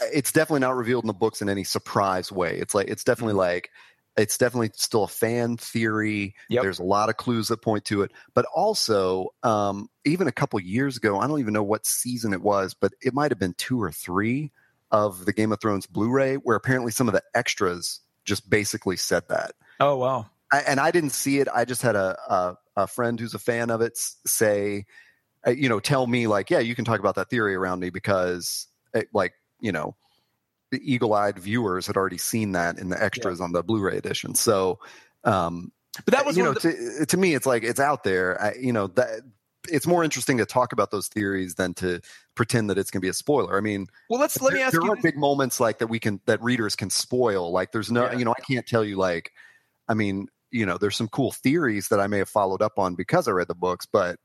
it's 0.00 0.32
definitely 0.32 0.60
not 0.60 0.76
revealed 0.76 1.04
in 1.04 1.08
the 1.08 1.14
books 1.14 1.42
in 1.42 1.48
any 1.48 1.64
surprise 1.64 2.32
way. 2.32 2.58
It's 2.58 2.74
like 2.74 2.88
it's 2.88 3.02
Mm-hmm. 3.02 3.10
definitely 3.10 3.34
like 3.34 3.70
it's 4.16 4.38
definitely 4.38 4.70
still 4.74 5.04
a 5.04 5.08
fan 5.08 5.56
theory. 5.56 6.34
Yep. 6.48 6.62
There's 6.62 6.78
a 6.78 6.84
lot 6.84 7.08
of 7.08 7.16
clues 7.16 7.48
that 7.48 7.62
point 7.62 7.84
to 7.86 8.02
it, 8.02 8.12
but 8.34 8.46
also 8.54 9.28
um, 9.42 9.88
even 10.04 10.28
a 10.28 10.32
couple 10.32 10.60
years 10.60 10.96
ago, 10.96 11.18
I 11.18 11.26
don't 11.26 11.40
even 11.40 11.52
know 11.52 11.64
what 11.64 11.86
season 11.86 12.32
it 12.32 12.40
was, 12.40 12.74
but 12.74 12.92
it 13.00 13.12
might 13.12 13.32
have 13.32 13.40
been 13.40 13.54
two 13.54 13.82
or 13.82 13.90
three 13.90 14.52
of 14.90 15.24
the 15.26 15.32
Game 15.32 15.50
of 15.50 15.60
Thrones 15.60 15.86
Blu-ray, 15.86 16.36
where 16.36 16.54
apparently 16.54 16.92
some 16.92 17.08
of 17.08 17.14
the 17.14 17.22
extras 17.34 18.00
just 18.24 18.48
basically 18.48 18.96
said 18.96 19.24
that. 19.28 19.52
Oh 19.80 19.96
wow. 19.96 20.26
I, 20.52 20.58
and 20.60 20.78
I 20.78 20.92
didn't 20.92 21.10
see 21.10 21.40
it. 21.40 21.48
I 21.52 21.64
just 21.64 21.82
had 21.82 21.96
a, 21.96 22.16
a 22.28 22.56
a 22.76 22.86
friend 22.86 23.18
who's 23.18 23.34
a 23.34 23.38
fan 23.40 23.70
of 23.70 23.80
it 23.80 23.96
say, 23.96 24.86
uh, 25.46 25.50
you 25.50 25.68
know, 25.68 25.80
tell 25.80 26.06
me 26.06 26.28
like, 26.28 26.50
yeah, 26.50 26.60
you 26.60 26.76
can 26.76 26.84
talk 26.84 27.00
about 27.00 27.16
that 27.16 27.30
theory 27.30 27.54
around 27.56 27.80
me 27.80 27.90
because, 27.90 28.68
it, 28.92 29.08
like, 29.12 29.32
you 29.64 29.72
know, 29.72 29.96
the 30.70 30.80
eagle-eyed 30.92 31.38
viewers 31.38 31.86
had 31.86 31.96
already 31.96 32.18
seen 32.18 32.52
that 32.52 32.78
in 32.78 32.90
the 32.90 33.02
extras 33.02 33.40
on 33.40 33.52
the 33.52 33.62
Blu-ray 33.62 33.96
edition. 33.96 34.34
So, 34.34 34.78
um, 35.24 35.72
But 36.04 36.12
that 36.12 36.26
was 36.26 36.36
you 36.36 36.44
know, 36.44 36.52
the, 36.52 36.60
to, 36.60 37.06
to 37.06 37.16
me, 37.16 37.34
it's 37.34 37.46
like 37.46 37.62
it's 37.62 37.80
out 37.80 38.04
there. 38.04 38.40
I, 38.42 38.54
you 38.60 38.72
know 38.72 38.88
that 38.88 39.22
it's 39.70 39.86
more 39.86 40.04
interesting 40.04 40.36
to 40.38 40.44
talk 40.44 40.72
about 40.72 40.90
those 40.90 41.08
theories 41.08 41.54
than 41.54 41.72
to 41.74 42.00
pretend 42.34 42.68
that 42.68 42.76
it's 42.76 42.90
going 42.90 43.00
to 43.00 43.04
be 43.04 43.08
a 43.08 43.14
spoiler. 43.14 43.56
I 43.56 43.60
mean, 43.60 43.86
well. 44.10 44.20
Let's 44.20 44.40
let 44.42 44.52
me 44.52 44.58
there, 44.58 44.66
ask 44.66 44.72
there 44.72 44.82
you. 44.84 44.92
are 44.92 44.96
big 44.96 45.16
moments 45.16 45.60
like 45.60 45.78
that 45.78 45.86
we 45.86 45.98
can 45.98 46.20
that 46.26 46.42
readers 46.42 46.76
can 46.76 46.90
spoil. 46.90 47.50
Like 47.50 47.72
there's 47.72 47.90
no, 47.90 48.04
Yeah. 48.04 48.18
you 48.18 48.24
know, 48.26 48.34
I 48.36 48.42
can't 48.42 48.66
tell 48.66 48.84
you 48.84 48.96
like, 48.96 49.32
I 49.88 49.94
mean, 49.94 50.28
you 50.50 50.66
know, 50.66 50.76
there's 50.76 50.96
some 50.96 51.08
cool 51.08 51.32
theories 51.32 51.88
that 51.88 52.00
I 52.00 52.06
may 52.08 52.18
have 52.18 52.28
followed 52.28 52.60
up 52.60 52.78
on 52.78 52.94
because 52.94 53.26
I 53.26 53.30
read 53.30 53.48
the 53.48 53.54
books, 53.54 53.86
but 53.86 54.18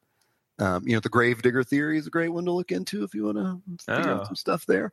um, 0.60 0.88
you 0.88 0.94
know, 0.94 1.00
the 1.00 1.10
Gravedigger 1.10 1.64
theory 1.64 1.98
is 1.98 2.08
a 2.08 2.10
great 2.12 2.30
one 2.30 2.46
to 2.46 2.52
look 2.52 2.72
into 2.72 3.04
if 3.04 3.14
you 3.14 3.26
want 3.26 3.38
to 3.38 3.62
figure 3.96 4.12
Oh. 4.12 4.16
out 4.18 4.28
some 4.28 4.36
stuff 4.36 4.66
there. 4.66 4.92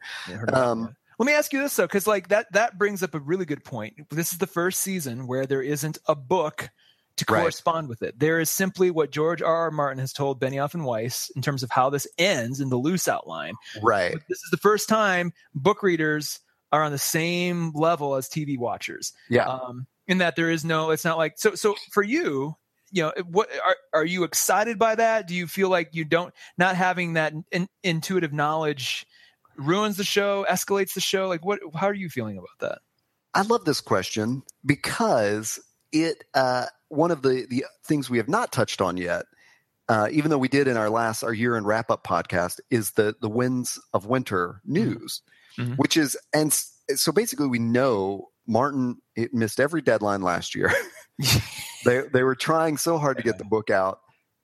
Um. 0.53 0.97
Let 1.19 1.25
me 1.27 1.33
ask 1.33 1.51
you 1.55 1.61
this 1.63 1.75
though, 1.75 1.87
because 1.87 2.07
like 2.07 2.29
that 2.29 2.53
that 2.53 2.77
brings 2.77 3.03
up 3.03 3.15
a 3.15 3.19
really 3.21 3.47
good 3.47 3.65
point. 3.65 3.95
This 4.11 4.33
is 4.33 4.39
the 4.39 4.47
first 4.47 4.83
season 4.83 5.27
where 5.27 5.47
there 5.47 5.63
isn't 5.63 5.97
a 6.07 6.15
book 6.15 6.69
to 7.17 7.25
Right. 7.31 7.41
correspond 7.41 7.89
with 7.89 8.03
it. 8.03 8.19
There 8.19 8.39
is 8.39 8.51
simply 8.51 8.91
what 8.91 9.11
George 9.13 9.41
R. 9.41 9.55
R. 9.57 9.71
Martin 9.71 9.99
has 9.99 10.13
told 10.13 10.39
Benioff 10.43 10.75
and 10.75 10.85
Weiss 10.85 11.31
in 11.35 11.41
terms 11.41 11.63
of 11.63 11.71
how 11.71 11.89
this 11.89 12.07
ends 12.19 12.61
in 12.61 12.69
the 12.69 12.77
loose 12.77 13.09
outline. 13.09 13.55
Right. 13.83 14.13
But 14.13 14.23
this 14.29 14.37
is 14.37 14.51
the 14.51 14.59
first 14.59 14.91
time 14.91 15.33
book 15.55 15.83
readers 15.83 16.41
are 16.71 16.83
on 16.83 16.93
the 16.93 16.99
same 16.99 17.73
level 17.75 18.17
as 18.17 18.29
TV 18.29 18.59
watchers. 18.59 19.15
Yeah. 19.31 19.49
Um, 19.49 19.87
in 20.09 20.19
that 20.19 20.37
there 20.37 20.51
is 20.51 20.67
no, 20.67 20.91
it's 20.91 21.07
not 21.07 21.17
like 21.17 21.39
so. 21.39 21.55
So 21.55 21.77
for 21.93 22.03
you, 22.03 22.55
you 22.93 23.03
know, 23.03 23.13
what 23.31 23.49
are 23.65 23.77
are 23.93 24.05
you 24.05 24.25
excited 24.25 24.79
by 24.79 24.95
that? 24.95 25.27
Do 25.27 25.35
you 25.35 25.47
feel 25.47 25.69
like 25.69 25.95
you 25.95 26.05
don't 26.05 26.33
not 26.57 26.77
having 26.77 27.15
that 27.15 27.33
in, 27.53 27.69
intuitive 27.83 28.33
knowledge 28.33 29.07
ruins 29.57 29.97
the 29.97 30.05
show, 30.05 30.47
escalates 30.49 30.95
the 30.95 31.01
show? 31.01 31.29
Like 31.29 31.45
what? 31.45 31.61
How 31.75 31.87
are 31.89 31.95
you 31.95 32.09
feeling 32.09 32.39
about 32.39 32.59
that? 32.61 32.79
I 33.35 33.43
love 33.43 33.65
this 33.65 33.81
question 33.81 34.43
because 34.65 35.61
it 35.93 36.25
uh, 36.35 36.67
one 36.89 37.11
of 37.11 37.23
the 37.23 37.47
the 37.49 37.65
things 37.85 38.09
we 38.09 38.19
have 38.19 38.29
not 38.29 38.53
touched 38.53 38.81
on 38.81 38.97
yet, 38.97 39.27
uh, 39.89 40.09
even 40.11 40.31
though 40.31 40.39
we 40.39 40.49
did 40.49 40.69
in 40.69 40.77
our 40.77 40.91
last 40.91 41.23
our 41.23 41.35
year 41.35 41.57
in 41.57 41.65
wrap 41.65 41.91
up 41.91 42.05
podcast, 42.05 42.61
is 42.71 42.93
the 42.93 43.15
the 43.21 43.29
winds 43.29 43.81
of 43.93 44.07
winter 44.07 44.61
news, 44.65 45.23
Mhm. 45.59 45.77
which 45.77 45.97
is 45.97 46.17
and 46.33 46.53
so 46.95 47.13
basically 47.13 47.49
we 47.49 47.59
know 47.59 48.29
Martin 48.47 48.97
it 49.15 49.35
missed 49.35 49.61
every 49.61 49.83
deadline 49.83 50.23
last 50.23 50.55
year. 50.55 50.73
they 51.85 52.03
they 52.13 52.23
were 52.23 52.35
trying 52.35 52.77
so 52.77 52.99
hard 52.99 53.17
to 53.17 53.23
get 53.23 53.39
the 53.39 53.45
book 53.45 53.71
out 53.71 54.01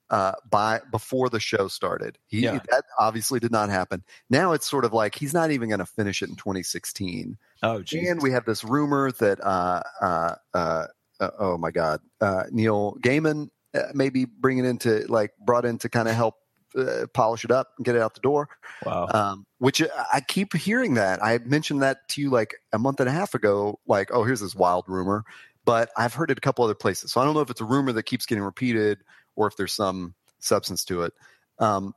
uh, 0.09 0.33
by 0.49 0.79
before 0.91 1.29
the 1.29 1.39
show 1.39 1.67
started. 1.67 2.17
He 2.27 2.41
Yeah. 2.41 2.59
that 2.69 2.83
obviously 2.99 3.39
did 3.39 3.51
not 3.51 3.69
happen. 3.69 4.03
Now 4.29 4.51
it's 4.51 4.69
sort 4.69 4.85
of 4.85 4.93
like 4.93 5.15
he's 5.15 5.33
not 5.33 5.51
even 5.51 5.69
going 5.69 5.79
to 5.79 5.85
finish 5.85 6.21
it 6.21 6.29
in 6.29 6.35
2016. 6.35 7.37
Oh, 7.63 7.81
geez. 7.81 8.09
And 8.09 8.21
we 8.21 8.31
have 8.31 8.45
this 8.45 8.63
rumor 8.63 9.11
that, 9.13 9.39
uh, 9.43 9.81
uh, 10.01 10.35
uh, 10.53 10.87
uh, 11.19 11.29
oh 11.39 11.57
my 11.57 11.71
God, 11.71 11.99
uh, 12.21 12.43
Neil 12.51 12.95
Gaiman 13.01 13.49
uh, 13.73 13.83
may 13.93 14.09
be 14.09 14.25
bringing 14.25 14.65
into 14.65 15.05
like 15.07 15.31
brought 15.45 15.65
in 15.65 15.77
to 15.79 15.89
kind 15.89 16.07
of 16.07 16.15
help 16.15 16.35
uh, 16.77 17.05
polish 17.13 17.43
it 17.45 17.51
up 17.51 17.69
and 17.77 17.85
get 17.85 17.95
it 17.95 18.01
out 18.01 18.13
the 18.13 18.19
door. 18.21 18.49
wow. 18.85 19.07
Um, 19.13 19.45
which 19.59 19.81
I- 19.81 19.87
I 20.13 20.21
keep 20.21 20.53
hearing 20.55 20.95
that. 20.95 21.23
I 21.23 21.37
mentioned 21.39 21.81
that 21.81 22.07
to 22.09 22.21
you 22.21 22.29
like 22.29 22.55
a 22.71 22.79
month 22.79 22.99
and 22.99 23.07
a 23.09 23.11
half 23.11 23.33
ago. 23.33 23.79
Like, 23.87 24.09
oh, 24.11 24.23
here's 24.23 24.39
this 24.41 24.55
wild 24.55 24.85
rumor, 24.87 25.23
but 25.65 25.89
I've 25.97 26.13
heard 26.13 26.31
it 26.31 26.37
a 26.37 26.41
couple 26.41 26.63
other 26.65 26.75
places. 26.75 27.11
So 27.11 27.21
I 27.21 27.25
don't 27.25 27.33
know 27.33 27.41
if 27.41 27.49
it's 27.49 27.61
a 27.61 27.65
rumor 27.65 27.91
that 27.93 28.03
keeps 28.03 28.25
getting 28.25 28.43
repeated 28.43 28.99
or 29.35 29.47
if 29.47 29.55
there's 29.57 29.73
some 29.73 30.13
substance 30.39 30.83
to 30.85 31.03
it. 31.03 31.13
Um, 31.59 31.93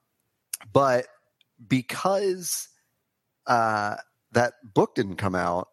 but 0.73 1.07
because 1.69 2.69
uh, 3.47 3.97
that 4.33 4.55
book 4.75 4.95
didn't 4.95 5.17
come 5.17 5.35
out, 5.35 5.69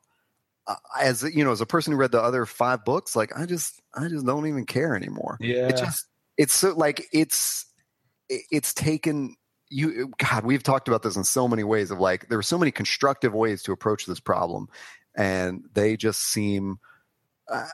uh, 0.68 0.76
as 1.00 1.24
you 1.24 1.44
know, 1.44 1.52
as 1.52 1.62
a 1.62 1.66
person 1.66 1.92
who 1.92 1.98
read 2.00 2.12
the 2.12 2.22
other 2.22 2.46
five 2.46 2.86
books, 2.86 3.16
like 3.16 3.32
I 3.38 3.46
just, 3.46 3.82
I 3.94 4.08
just 4.08 4.26
don't 4.26 4.48
even 4.48 4.66
care 4.66 4.96
anymore. 4.96 5.38
yeah. 5.42 5.68
It 5.68 5.78
just, 5.78 6.06
it's 6.38 6.54
so 6.54 6.74
like 6.74 7.06
it's, 7.12 7.66
it- 7.66 7.73
it's 8.52 8.74
taken 8.74 9.36
you. 9.70 10.12
God, 10.18 10.46
we've 10.46 10.64
talked 10.64 10.88
about 10.88 11.04
this 11.04 11.16
in 11.16 11.24
so 11.24 11.48
many 11.48 11.64
ways. 11.64 11.92
Of 11.92 12.00
like, 12.00 12.30
there 12.30 12.38
are 12.38 12.44
so 12.44 12.58
many 12.58 12.72
constructive 12.72 13.34
ways 13.34 13.64
to 13.64 13.72
approach 13.72 14.06
this 14.06 14.20
problem, 14.20 14.68
and 15.16 15.64
they 15.74 15.98
just 15.98 16.22
seem. 16.22 16.80
Uh, 17.50 17.68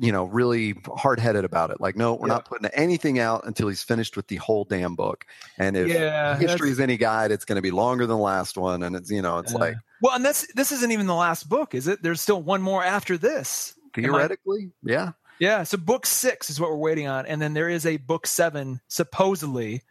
you 0.00 0.12
know, 0.12 0.24
really 0.26 0.80
hard 0.96 1.18
headed 1.18 1.44
about 1.44 1.70
it. 1.70 1.80
Like, 1.80 1.96
no, 1.96 2.14
we're 2.14 2.28
Yeah. 2.28 2.34
not 2.34 2.44
putting 2.44 2.70
anything 2.70 3.18
out 3.18 3.44
until 3.46 3.66
he's 3.66 3.82
finished 3.82 4.16
with 4.16 4.28
the 4.28 4.36
whole 4.36 4.64
damn 4.64 4.94
book. 4.94 5.26
And 5.58 5.76
if 5.76 5.88
yeah. 5.88 6.38
history 6.38 6.70
is 6.70 6.78
any 6.78 6.96
guide, 6.96 7.32
it's 7.32 7.44
going 7.44 7.56
to 7.56 7.62
be 7.62 7.72
longer 7.72 8.06
than 8.06 8.16
the 8.16 8.22
last 8.22 8.56
one. 8.56 8.84
And 8.84 8.94
it's, 8.94 9.10
you 9.10 9.22
know, 9.22 9.38
it's 9.38 9.52
Yeah. 9.52 9.58
like 9.58 9.76
well, 10.00 10.14
and 10.14 10.24
this 10.24 10.46
this 10.54 10.70
isn't 10.70 10.92
even 10.92 11.08
the 11.08 11.16
last 11.16 11.48
book, 11.48 11.74
is 11.74 11.88
it? 11.88 12.00
There's 12.00 12.20
still 12.20 12.40
one 12.40 12.62
more 12.62 12.84
after 12.84 13.18
this. 13.18 13.74
Am 13.76 14.04
I- 14.04 14.08
theoretically, 14.08 14.70
yeah. 14.84 15.12
Yeah, 15.40 15.62
so 15.62 15.78
book 15.78 16.06
six 16.06 16.50
is 16.50 16.60
what 16.60 16.70
we're 16.70 16.76
waiting 16.76 17.06
on, 17.06 17.26
and 17.26 17.40
then 17.40 17.54
there 17.54 17.68
is 17.68 17.86
a 17.86 17.96
book 17.96 18.26
seven 18.26 18.80
supposedly. 18.88 19.82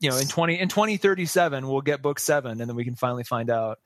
You 0.00 0.10
know, 0.10 0.16
in 0.16 0.26
twenty 0.28 0.58
in 0.58 0.68
twenty 0.68 0.96
thirty 0.96 1.26
seven, 1.26 1.68
we'll 1.68 1.80
get 1.80 2.02
book 2.02 2.18
seven, 2.18 2.60
and 2.60 2.68
then 2.68 2.76
we 2.76 2.84
can 2.84 2.96
finally 2.96 3.24
find 3.24 3.50
out 3.50 3.78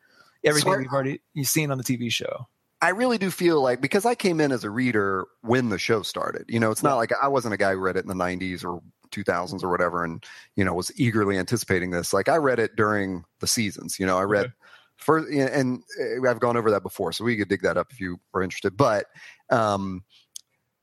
everything 0.45 0.73
so, 0.73 0.79
we've 0.79 0.93
already 0.93 1.21
you've 1.35 1.49
seen 1.49 1.71
on 1.71 1.79
the 1.79 1.85
TV 1.85 2.11
show. 2.11 2.49
I 2.81 2.91
really 2.91 3.19
do 3.19 3.31
feel 3.31 3.61
like 3.61 3.81
because 3.81 4.05
I 4.05 4.15
came 4.15 4.41
in 4.41 4.53
as 4.53 4.65
a 4.65 4.71
reader 4.71 5.27
when 5.43 5.69
the 5.69 5.79
show 5.79 6.03
started. 6.03 6.45
You 6.49 6.61
know, 6.61 6.71
it's 6.71 6.83
not 6.83 6.97
like 6.97 7.13
I 7.21 7.29
wasn't 7.29 7.55
a 7.55 7.59
guy 7.59 7.73
who 7.73 7.79
read 7.79 7.97
it 7.97 8.05
in 8.05 8.09
the 8.09 8.15
'90s 8.15 8.65
or 8.65 8.81
2000s 9.11 9.63
or 9.63 9.71
whatever, 9.71 10.05
and 10.05 10.25
you 10.57 10.65
know 10.65 10.75
was 10.75 10.93
eagerly 10.99 11.39
anticipating 11.39 11.91
this. 11.91 12.13
Like 12.13 12.29
I 12.29 12.37
read 12.37 12.59
it 12.59 12.77
during 12.77 13.25
the 13.41 13.47
seasons. 13.47 13.99
You 13.99 14.07
know, 14.07 14.17
I 14.17 14.23
read 14.23 14.47
Okay. 14.47 14.55
first, 14.97 15.29
and 15.33 15.83
uh, 16.01 16.29
I've 16.31 16.41
gone 16.41 16.57
over 16.57 16.71
that 16.71 16.83
before, 16.83 17.13
so 17.13 17.25
we 17.25 17.37
could 17.37 17.49
dig 17.49 17.63
that 17.63 17.77
up 17.77 17.89
if 17.91 18.01
you 18.01 18.21
are 18.33 18.43
interested. 18.43 18.77
But 18.77 19.07
um, 19.51 20.05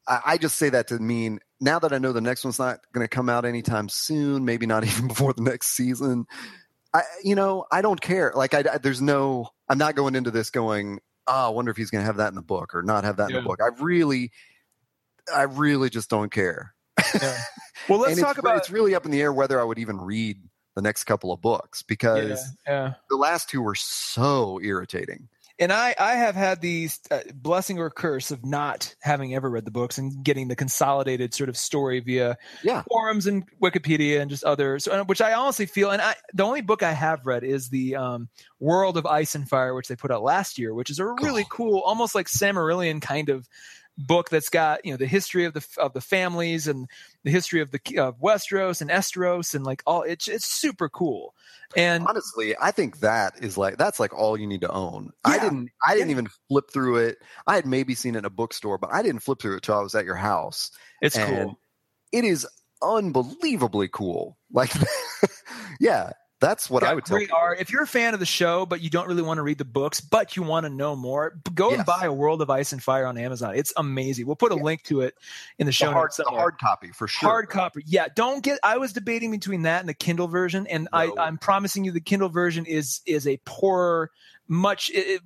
I, 0.07 0.21
I 0.25 0.37
just 0.37 0.57
say 0.57 0.69
that 0.69 0.87
to 0.89 0.99
mean 0.99 1.39
now 1.59 1.79
that 1.79 1.93
I 1.93 1.97
know 1.97 2.11
the 2.13 2.21
next 2.21 2.43
one's 2.43 2.59
not 2.59 2.79
going 2.93 3.03
to 3.03 3.07
come 3.07 3.29
out 3.29 3.45
anytime 3.45 3.89
soon, 3.89 4.45
maybe 4.45 4.65
not 4.65 4.83
even 4.85 5.07
before 5.07 5.33
the 5.33 5.43
next 5.43 5.67
season. 5.69 6.25
I, 6.93 7.01
you 7.23 7.35
know, 7.35 7.65
I 7.71 7.81
don't 7.81 7.99
care. 7.99 8.31
Like, 8.35 8.53
I, 8.53 8.63
I- 8.73 8.77
there's 8.77 9.01
no, 9.01 9.49
I'm 9.67 9.77
not 9.77 9.95
going 9.95 10.15
into 10.15 10.31
this 10.31 10.49
going, 10.49 10.99
oh, 11.27 11.47
I 11.47 11.49
wonder 11.49 11.71
if 11.71 11.77
he's 11.77 11.89
going 11.91 12.01
to 12.01 12.05
have 12.05 12.17
that 12.17 12.29
in 12.29 12.35
the 12.35 12.41
book 12.41 12.75
or 12.75 12.83
not 12.83 13.03
have 13.03 13.17
that 13.17 13.29
in 13.29 13.35
the 13.35 13.41
book. 13.41 13.59
I 13.61 13.69
really, 13.83 14.31
I 15.33 15.43
really 15.43 15.89
just 15.89 16.09
don't 16.09 16.31
care. 16.31 16.73
Yeah. 17.21 17.37
Well, 17.89 17.99
let's 17.99 18.19
talk 18.19 18.39
about 18.39 18.57
it's 18.57 18.71
really 18.71 18.95
up 18.95 19.05
in 19.05 19.11
the 19.11 19.21
air 19.21 19.31
whether 19.31 19.59
I 19.59 19.63
would 19.63 19.77
even 19.77 19.97
read 19.99 20.37
the 20.75 20.81
next 20.81 21.03
couple 21.03 21.31
of 21.31 21.39
books 21.39 21.83
because 21.83 22.41
yeah, 22.65 22.73
yeah. 22.73 22.93
the 23.11 23.15
last 23.15 23.49
two 23.49 23.61
were 23.61 23.75
so 23.75 24.59
irritating. 24.63 25.27
And 25.57 25.71
I 25.71 25.95
I 25.99 26.15
have 26.15 26.35
had 26.35 26.59
the 26.61 26.89
uh, 27.09 27.19
blessing 27.33 27.79
or 27.79 27.89
curse 27.89 28.29
of 28.31 28.45
not 28.45 28.93
having 29.01 29.33
ever 29.33 29.49
read 29.49 29.63
the 29.65 29.71
books 29.71 29.97
and 29.97 30.23
getting 30.23 30.49
the 30.49 30.55
consolidated 30.55 31.33
sort 31.33 31.47
of 31.49 31.55
story 31.55 32.01
via 32.01 32.37
Yeah. 32.61 32.83
forums 32.89 33.25
and 33.25 33.45
Wikipedia 33.61 34.19
and 34.19 34.29
just 34.29 34.43
others, 34.43 34.87
which 35.05 35.21
I 35.21 35.33
honestly 35.33 35.65
feel. 35.65 35.91
And 35.91 36.01
I 36.01 36.15
the 36.33 36.43
only 36.43 36.61
book 36.61 36.83
I 36.83 36.91
have 36.91 37.25
read 37.25 37.43
is 37.45 37.69
the 37.69 37.95
um, 37.95 38.27
World 38.59 38.97
of 38.97 39.05
Ice 39.05 39.33
and 39.35 39.47
Fire, 39.47 39.73
which 39.73 39.87
they 39.87 39.95
put 39.95 40.11
out 40.11 40.23
last 40.23 40.57
year, 40.59 40.73
which 40.73 40.89
is 40.89 40.99
a 40.99 41.05
really 41.05 41.43
Oh. 41.43 41.47
cool, 41.49 41.79
almost 41.85 42.15
like 42.15 42.27
Silmarillion 42.27 43.01
kind 43.01 43.29
of 43.29 43.47
book 43.97 44.29
that's 44.29 44.49
got 44.49 44.83
you 44.83 44.91
know 44.91 44.97
the 44.97 45.07
history 45.07 45.45
of 45.45 45.53
the 45.53 45.65
of 45.77 45.93
the 45.93 46.01
families 46.01 46.67
and 46.67 46.89
the 47.23 47.31
history 47.31 47.61
of 47.61 47.71
the 47.71 47.79
of 47.97 48.19
Westeros 48.19 48.81
and 48.81 48.89
Esteros 48.89 49.55
and 49.55 49.63
like 49.63 49.81
all 49.85 50.01
it's 50.03 50.27
it's 50.27 50.45
super 50.45 50.89
cool. 50.89 51.33
And 51.75 52.05
honestly 52.07 52.55
i 52.61 52.71
think 52.71 52.99
that 52.99 53.33
is 53.41 53.57
like 53.57 53.77
that's 53.77 53.99
like 53.99 54.13
all 54.13 54.37
you 54.37 54.47
need 54.47 54.61
to 54.61 54.71
own. 54.71 55.11
I 55.25 55.39
didn't 55.39 55.69
i 55.85 55.93
didn't 55.93 56.09
Yeah. 56.09 56.13
even 56.13 56.27
flip 56.47 56.65
through 56.71 56.97
it. 56.97 57.17
I 57.47 57.55
had 57.55 57.65
maybe 57.65 57.95
seen 57.95 58.15
it 58.15 58.19
in 58.19 58.25
a 58.25 58.29
bookstore 58.29 58.77
but 58.77 58.93
i 58.93 59.01
didn't 59.01 59.21
flip 59.21 59.41
through 59.41 59.57
it 59.57 59.63
till 59.63 59.75
i 59.75 59.81
was 59.81 59.95
at 59.95 60.05
your 60.05 60.15
house 60.15 60.71
it's 61.01 61.17
and 61.17 61.29
cool. 61.29 61.59
it 62.11 62.23
is 62.23 62.47
unbelievably 62.81 63.89
cool. 63.91 64.37
Like 64.51 64.71
yeah 65.79 66.11
that's 66.41 66.69
what 66.69 66.83
i 66.83 66.93
would 66.93 67.05
tell 67.05 67.17
people. 67.17 67.37
art. 67.37 67.59
If 67.59 67.71
you're 67.71 67.83
a 67.83 67.87
fan 67.87 68.13
of 68.13 68.19
the 68.19 68.25
show, 68.25 68.65
but 68.65 68.81
you 68.81 68.89
don't 68.89 69.07
really 69.07 69.21
want 69.21 69.37
to 69.37 69.41
read 69.41 69.57
the 69.57 69.65
books, 69.65 70.01
but 70.01 70.35
you 70.35 70.43
want 70.43 70.65
to 70.65 70.69
know 70.69 70.95
more, 70.95 71.39
go 71.53 71.71
and 71.71 71.85
buy 71.85 72.01
A 72.05 72.11
World 72.13 72.41
of 72.41 72.49
Ice 72.49 72.71
and 72.73 72.83
Fire 72.83 73.05
on 73.05 73.17
Amazon. 73.17 73.55
It's 73.55 73.71
amazing. 73.77 74.25
We'll 74.27 74.35
put 74.35 74.51
a 74.51 74.55
Yeah. 74.55 74.63
link 74.63 74.83
to 74.83 75.01
it 75.01 75.15
in 75.59 75.65
the 75.65 75.69
the 75.69 75.73
show 75.73 75.91
hard, 75.91 76.05
notes. 76.05 76.17
the 76.17 76.23
hard 76.25 76.57
copy 76.59 76.91
for 76.91 77.07
sure 77.07 77.29
Hard 77.29 77.49
copy. 77.49 77.83
Yeah, 77.85 78.07
don't 78.15 78.43
get. 78.43 78.59
I 78.63 78.77
was 78.77 78.91
debating 78.93 79.31
between 79.31 79.61
that 79.63 79.79
and 79.79 79.87
the 79.89 79.93
Kindle 79.93 80.27
version, 80.27 80.67
and 80.67 80.87
I, 80.91 81.07
No. 81.07 81.15
I'm 81.17 81.37
promising 81.37 81.85
you, 81.85 81.91
the 81.91 82.01
Kindle 82.01 82.29
version 82.29 82.65
is 82.65 83.01
is 83.05 83.25
a 83.27 83.37
poorer, 83.45 84.11
much 84.47 84.91
it, 84.93 85.21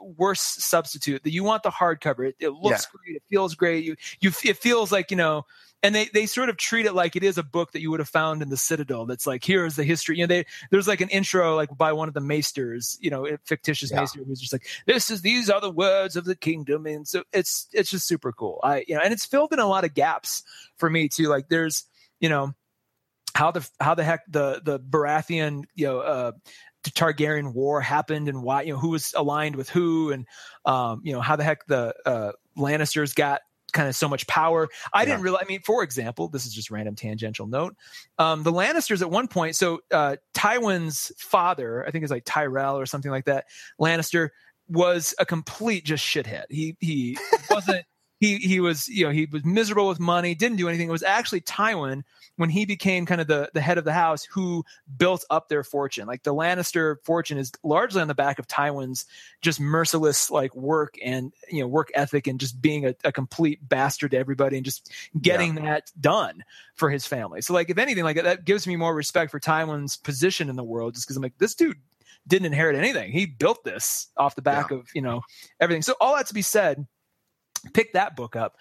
worse 0.00 0.40
substitute. 0.40 1.22
That 1.22 1.32
you 1.32 1.44
want 1.44 1.62
the 1.62 1.70
hardcover. 1.70 2.28
It, 2.28 2.36
it 2.40 2.50
looks 2.50 2.86
great. 2.86 3.16
It 3.16 3.22
feels 3.30 3.54
great. 3.54 3.84
You 3.84 3.96
you 4.20 4.30
it 4.44 4.56
feels 4.58 4.90
like 4.92 5.10
you 5.10 5.16
know. 5.16 5.46
And 5.82 5.94
they, 5.94 6.06
they 6.12 6.26
sort 6.26 6.48
of 6.48 6.56
treat 6.56 6.86
it 6.86 6.92
like 6.92 7.14
it 7.14 7.22
is 7.22 7.38
a 7.38 7.42
book 7.44 7.70
that 7.70 7.80
you 7.80 7.90
would 7.92 8.00
have 8.00 8.08
found 8.08 8.42
in 8.42 8.48
the 8.48 8.56
Citadel. 8.56 9.06
That's 9.06 9.28
like 9.28 9.44
here 9.44 9.64
is 9.64 9.76
the 9.76 9.84
history. 9.84 10.16
You 10.16 10.24
know, 10.24 10.34
they 10.34 10.44
there's 10.72 10.88
like 10.88 11.00
an 11.00 11.08
intro 11.08 11.54
like 11.54 11.68
by 11.76 11.92
one 11.92 12.08
of 12.08 12.14
the 12.14 12.20
maesters, 12.20 12.98
you 13.00 13.10
know, 13.10 13.26
a 13.26 13.38
fictitious 13.44 13.92
Yeah. 13.92 14.00
maester 14.00 14.24
who's 14.24 14.40
just 14.40 14.52
like 14.52 14.66
this 14.86 15.08
is 15.08 15.22
these 15.22 15.48
are 15.48 15.60
the 15.60 15.70
words 15.70 16.16
of 16.16 16.24
the 16.24 16.34
kingdom, 16.34 16.84
and 16.86 17.06
so 17.06 17.22
it's 17.32 17.68
it's 17.72 17.90
just 17.90 18.08
super 18.08 18.32
cool. 18.32 18.58
I 18.64 18.84
you 18.88 18.96
know, 18.96 19.02
and 19.02 19.12
it's 19.12 19.24
filled 19.24 19.52
in 19.52 19.60
a 19.60 19.68
lot 19.68 19.84
of 19.84 19.94
gaps 19.94 20.42
for 20.78 20.90
me 20.90 21.08
too. 21.08 21.28
Like 21.28 21.48
there's 21.48 21.84
you 22.18 22.28
know 22.28 22.54
how 23.36 23.52
the 23.52 23.68
how 23.78 23.94
the 23.94 24.02
heck 24.02 24.22
the 24.26 24.60
the 24.64 24.80
Baratheon 24.80 25.62
you 25.76 25.86
know 25.86 26.00
uh 26.00 26.32
the 26.82 26.90
Targaryen 26.90 27.52
war 27.54 27.80
happened 27.80 28.28
and 28.28 28.42
why 28.42 28.62
you 28.62 28.72
know 28.72 28.78
who 28.80 28.90
was 28.90 29.14
aligned 29.16 29.54
with 29.54 29.68
who 29.68 30.10
and 30.10 30.26
um 30.64 31.02
you 31.04 31.12
know 31.12 31.20
how 31.20 31.36
the 31.36 31.44
heck 31.44 31.66
the 31.66 31.94
uh 32.04 32.32
Lannisters 32.56 33.14
got 33.14 33.42
kind 33.72 33.88
of 33.88 33.94
so 33.94 34.08
much 34.08 34.26
power. 34.26 34.68
I 34.92 35.04
didn't 35.04 35.18
Yeah. 35.20 35.24
realize. 35.24 35.42
I 35.44 35.48
mean, 35.48 35.60
for 35.62 35.82
example, 35.82 36.28
this 36.28 36.46
is 36.46 36.54
just 36.54 36.70
random 36.70 36.94
tangential 36.94 37.46
note. 37.46 37.76
Um, 38.18 38.42
the 38.42 38.52
Lannisters 38.52 39.02
at 39.02 39.10
one 39.10 39.28
point, 39.28 39.56
so 39.56 39.80
uh, 39.92 40.16
Tywin's 40.34 41.12
father, 41.18 41.84
I 41.86 41.90
think 41.90 42.02
it's 42.02 42.10
like 42.10 42.24
Tyrell 42.24 42.78
or 42.78 42.86
something 42.86 43.10
like 43.10 43.26
that, 43.26 43.44
Lannister 43.80 44.30
was 44.68 45.14
a 45.18 45.26
complete 45.26 45.84
just 45.84 46.04
shithead. 46.04 46.44
He 46.50 46.76
he 46.80 47.18
wasn't. 47.50 47.84
He 48.20 48.36
he 48.38 48.60
was 48.60 48.88
you 48.88 49.06
know 49.06 49.12
he 49.12 49.26
was 49.26 49.44
miserable 49.44 49.88
with 49.88 50.00
money, 50.00 50.34
didn't 50.34 50.56
do 50.56 50.68
anything. 50.68 50.88
It 50.88 50.92
was 50.92 51.02
actually 51.02 51.40
Tywin 51.42 52.02
when 52.36 52.50
he 52.50 52.64
became 52.64 53.06
kind 53.06 53.20
of 53.20 53.26
the 53.26 53.50
the 53.54 53.60
head 53.60 53.78
of 53.78 53.84
the 53.84 53.92
house 53.92 54.24
who 54.24 54.64
built 54.96 55.24
up 55.30 55.48
their 55.48 55.62
fortune. 55.62 56.06
Like 56.06 56.24
the 56.24 56.34
Lannister 56.34 56.96
fortune 57.04 57.38
is 57.38 57.52
largely 57.62 58.00
on 58.02 58.08
the 58.08 58.14
back 58.14 58.38
of 58.38 58.48
Tywin's 58.48 59.06
just 59.40 59.60
merciless 59.60 60.30
like 60.30 60.54
work 60.54 60.96
and 61.02 61.32
you 61.48 61.60
know 61.60 61.68
work 61.68 61.90
ethic 61.94 62.26
and 62.26 62.40
just 62.40 62.60
being 62.60 62.86
a, 62.86 62.94
a 63.04 63.12
complete 63.12 63.68
bastard 63.68 64.10
to 64.10 64.18
everybody 64.18 64.56
and 64.56 64.64
just 64.64 64.92
getting 65.20 65.54
that 65.56 65.92
done 66.00 66.42
for 66.74 66.90
his 66.90 67.06
family. 67.06 67.40
So 67.40 67.52
like 67.54 67.70
if 67.70 67.78
anything 67.78 68.04
like 68.04 68.22
that 68.22 68.44
gives 68.44 68.66
me 68.66 68.76
more 68.76 68.94
respect 68.94 69.30
for 69.30 69.38
Tywin's 69.38 69.96
position 69.96 70.48
in 70.48 70.56
the 70.56 70.64
world 70.64 70.94
just 70.94 71.06
because 71.06 71.16
I'm 71.16 71.22
like 71.22 71.38
this 71.38 71.54
dude 71.54 71.76
didn't 72.28 72.46
inherit 72.46 72.76
anything. 72.76 73.10
He 73.10 73.26
built 73.26 73.64
this 73.64 74.08
off 74.16 74.34
the 74.34 74.42
back 74.42 74.70
of, 74.70 74.88
you 74.94 75.02
know, 75.02 75.22
everything. 75.60 75.82
So 75.82 75.94
all 76.00 76.14
that 76.14 76.26
to 76.26 76.34
be 76.34 76.42
said, 76.42 76.86
pick 77.74 77.92
that 77.92 78.16
book 78.16 78.36
up. 78.36 78.56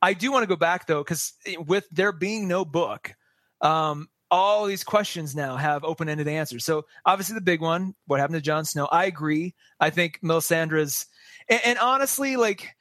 I 0.00 0.14
do 0.14 0.32
want 0.32 0.42
to 0.42 0.48
go 0.48 0.56
back 0.56 0.86
though 0.86 1.04
cuz 1.04 1.32
with 1.66 1.86
there 1.90 2.12
being 2.12 2.48
no 2.48 2.64
book, 2.64 3.14
um 3.60 4.08
all 4.30 4.64
these 4.64 4.82
questions 4.82 5.36
now 5.36 5.56
have 5.56 5.84
open-ended 5.84 6.26
answers. 6.26 6.64
So 6.64 6.86
obviously 7.04 7.34
the 7.34 7.42
big 7.42 7.60
one, 7.60 7.94
what 8.06 8.18
happened 8.18 8.36
to 8.36 8.40
Jon 8.40 8.64
Snow? 8.64 8.88
I 8.90 9.04
agree. 9.04 9.54
I 9.78 9.90
think 9.90 10.20
Melisandre's 10.22 11.06
and, 11.48 11.60
and 11.64 11.78
honestly, 11.78 12.36
like 12.36 12.74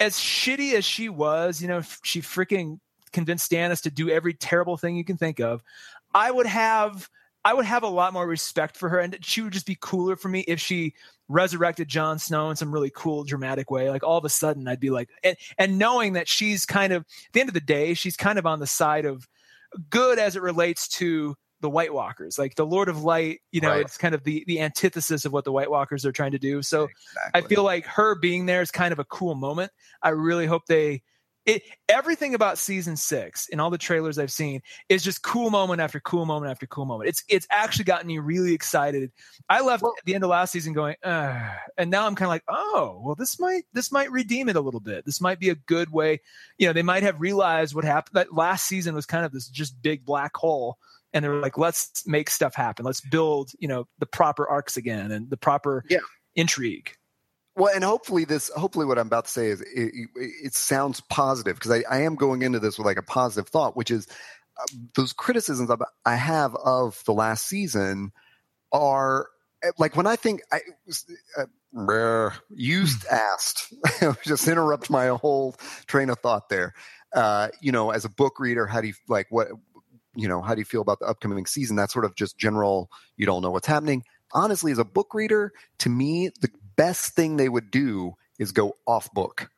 as 0.00 0.16
shitty 0.16 0.74
as 0.74 0.84
she 0.84 1.08
was, 1.08 1.60
you 1.60 1.68
know, 1.68 1.82
she 2.02 2.22
freaking 2.22 2.78
convinced 3.12 3.50
Stannis 3.50 3.82
to 3.82 3.90
do 3.90 4.10
every 4.10 4.34
terrible 4.34 4.76
thing 4.76 4.96
you 4.96 5.04
can 5.04 5.16
think 5.16 5.40
of. 5.40 5.62
I 6.14 6.30
would 6.30 6.46
have 6.46 7.08
I 7.44 7.54
would 7.54 7.64
have 7.64 7.82
a 7.82 7.88
lot 7.88 8.12
more 8.12 8.26
respect 8.26 8.76
for 8.76 8.88
her, 8.88 8.98
and 8.98 9.16
she 9.22 9.40
would 9.42 9.52
just 9.52 9.66
be 9.66 9.76
cooler 9.80 10.16
for 10.16 10.28
me 10.28 10.40
if 10.40 10.60
she 10.60 10.94
resurrected 11.28 11.88
Jon 11.88 12.18
Snow 12.18 12.50
in 12.50 12.56
some 12.56 12.72
really 12.72 12.90
cool, 12.94 13.24
dramatic 13.24 13.70
way. 13.70 13.90
Like 13.90 14.02
all 14.02 14.18
of 14.18 14.24
a 14.24 14.28
sudden, 14.28 14.66
I'd 14.68 14.80
be 14.80 14.90
like, 14.90 15.08
and, 15.22 15.36
and 15.56 15.78
knowing 15.78 16.14
that 16.14 16.28
she's 16.28 16.66
kind 16.66 16.92
of 16.92 17.02
at 17.02 17.32
the 17.32 17.40
end 17.40 17.48
of 17.48 17.54
the 17.54 17.60
day, 17.60 17.94
she's 17.94 18.16
kind 18.16 18.38
of 18.38 18.46
on 18.46 18.60
the 18.60 18.66
side 18.66 19.04
of 19.04 19.28
good 19.90 20.18
as 20.18 20.36
it 20.36 20.42
relates 20.42 20.88
to 20.88 21.36
the 21.60 21.68
White 21.70 21.92
Walkers. 21.92 22.38
Like 22.38 22.54
the 22.54 22.66
Lord 22.66 22.88
of 22.88 23.02
Light, 23.02 23.40
you 23.52 23.60
know, 23.60 23.70
Right. 23.70 23.80
it's 23.80 23.98
kind 23.98 24.14
of 24.14 24.24
the 24.24 24.44
the 24.46 24.60
antithesis 24.60 25.24
of 25.24 25.32
what 25.32 25.44
the 25.44 25.52
White 25.52 25.70
Walkers 25.70 26.06
are 26.06 26.12
trying 26.12 26.32
to 26.32 26.38
do. 26.38 26.62
So 26.62 26.88
I 27.34 27.40
feel 27.42 27.62
like 27.62 27.84
her 27.86 28.14
being 28.14 28.46
there 28.46 28.62
is 28.62 28.70
kind 28.70 28.92
of 28.92 28.98
a 28.98 29.04
cool 29.04 29.34
moment. 29.34 29.72
I 30.02 30.10
really 30.10 30.46
hope 30.46 30.66
they 30.66 31.02
it 31.48 31.62
everything 31.88 32.34
about 32.34 32.58
season 32.58 32.94
six 32.96 33.48
and 33.50 33.60
all 33.60 33.70
the 33.70 33.78
trailers 33.78 34.18
I've 34.18 34.30
seen 34.30 34.60
is 34.88 35.02
just 35.02 35.22
cool 35.22 35.50
moment 35.50 35.80
after 35.80 35.98
cool 35.98 36.26
moment 36.26 36.50
after 36.50 36.66
cool 36.66 36.84
moment. 36.84 37.08
It's 37.08 37.24
it's 37.28 37.46
actually 37.50 37.86
gotten 37.86 38.06
me 38.06 38.18
really 38.18 38.52
excited. 38.52 39.10
I 39.48 39.62
left 39.62 39.82
Well- 39.82 39.94
at 39.98 40.04
the 40.04 40.14
end 40.14 40.22
of 40.22 40.30
last 40.30 40.52
season 40.52 40.74
going, 40.74 40.94
Ugh. 41.02 41.50
and 41.78 41.90
now 41.90 42.06
I'm 42.06 42.14
kind 42.14 42.26
of 42.26 42.30
like, 42.30 42.44
oh, 42.48 43.00
well, 43.02 43.14
this 43.16 43.40
might 43.40 43.64
this 43.72 43.90
might 43.90 44.12
redeem 44.12 44.48
it 44.48 44.56
a 44.56 44.60
little 44.60 44.80
bit. 44.80 45.04
This 45.06 45.20
might 45.20 45.40
be 45.40 45.48
a 45.48 45.54
good 45.56 45.90
way. 45.90 46.20
You 46.58 46.66
know, 46.68 46.72
they 46.72 46.82
might 46.82 47.02
have 47.02 47.20
realized 47.20 47.74
what 47.74 47.84
happened. 47.84 48.14
That 48.14 48.34
last 48.34 48.66
season 48.66 48.94
was 48.94 49.06
kind 49.06 49.24
of 49.24 49.32
this 49.32 49.48
just 49.48 49.80
big 49.82 50.04
black 50.04 50.36
hole. 50.36 50.76
And 51.14 51.24
they 51.24 51.28
were 51.30 51.40
like, 51.40 51.56
let's 51.56 52.06
make 52.06 52.28
stuff 52.28 52.54
happen. 52.54 52.84
Let's 52.84 53.00
build, 53.00 53.50
you 53.58 53.66
know, 53.66 53.88
the 53.98 54.04
proper 54.04 54.46
arcs 54.46 54.76
again 54.76 55.10
and 55.10 55.30
the 55.30 55.38
proper 55.38 55.82
Yeah. 55.88 56.00
intrigue. 56.36 56.92
Well, 57.58 57.74
and 57.74 57.82
hopefully 57.82 58.24
this, 58.24 58.50
hopefully 58.56 58.86
what 58.86 59.00
I'm 59.00 59.08
about 59.08 59.24
to 59.24 59.30
say 59.32 59.48
is 59.48 59.60
it, 59.60 59.68
it, 59.74 60.08
it 60.14 60.54
sounds 60.54 61.00
positive 61.00 61.56
because 61.56 61.72
I, 61.72 61.82
I 61.90 62.02
am 62.02 62.14
going 62.14 62.42
into 62.42 62.60
this 62.60 62.78
with 62.78 62.86
like 62.86 62.98
a 62.98 63.02
positive 63.02 63.48
thought, 63.48 63.76
which 63.76 63.90
is 63.90 64.06
uh, 64.56 64.76
those 64.94 65.12
criticisms 65.12 65.68
I 66.06 66.14
have 66.14 66.54
of 66.54 67.02
the 67.04 67.12
last 67.12 67.46
season 67.46 68.12
are 68.70 69.26
eh, 69.64 69.72
like 69.76 69.96
when 69.96 70.06
I 70.06 70.14
think 70.14 70.42
I 70.52 70.60
uh, 71.36 71.46
brr, 71.72 72.32
you 72.54 72.86
asked, 73.10 73.74
just 74.24 74.46
interrupt 74.46 74.88
my 74.88 75.08
whole 75.08 75.56
train 75.86 76.10
of 76.10 76.20
thought 76.20 76.48
there. 76.48 76.74
Uh, 77.12 77.48
you 77.60 77.72
know, 77.72 77.90
as 77.90 78.04
a 78.04 78.08
book 78.08 78.38
reader, 78.38 78.66
how 78.66 78.80
do 78.80 78.86
you 78.86 78.94
like 79.08 79.26
what? 79.30 79.48
You 80.14 80.28
know, 80.28 80.42
how 80.42 80.54
do 80.54 80.60
you 80.60 80.64
feel 80.64 80.82
about 80.82 81.00
the 81.00 81.06
upcoming 81.06 81.46
season? 81.46 81.74
That's 81.74 81.92
sort 81.92 82.04
of 82.04 82.14
just 82.14 82.38
general. 82.38 82.88
You 83.16 83.26
don't 83.26 83.42
know 83.42 83.50
what's 83.50 83.66
happening. 83.66 84.04
Honestly, 84.32 84.70
as 84.70 84.78
a 84.78 84.84
book 84.84 85.14
reader, 85.14 85.52
to 85.78 85.88
me, 85.88 86.30
the 86.40 86.50
best 86.78 87.12
thing 87.14 87.36
they 87.36 87.48
would 87.50 87.70
do 87.70 88.14
is 88.38 88.52
go 88.52 88.76
off 88.86 89.12
book. 89.12 89.50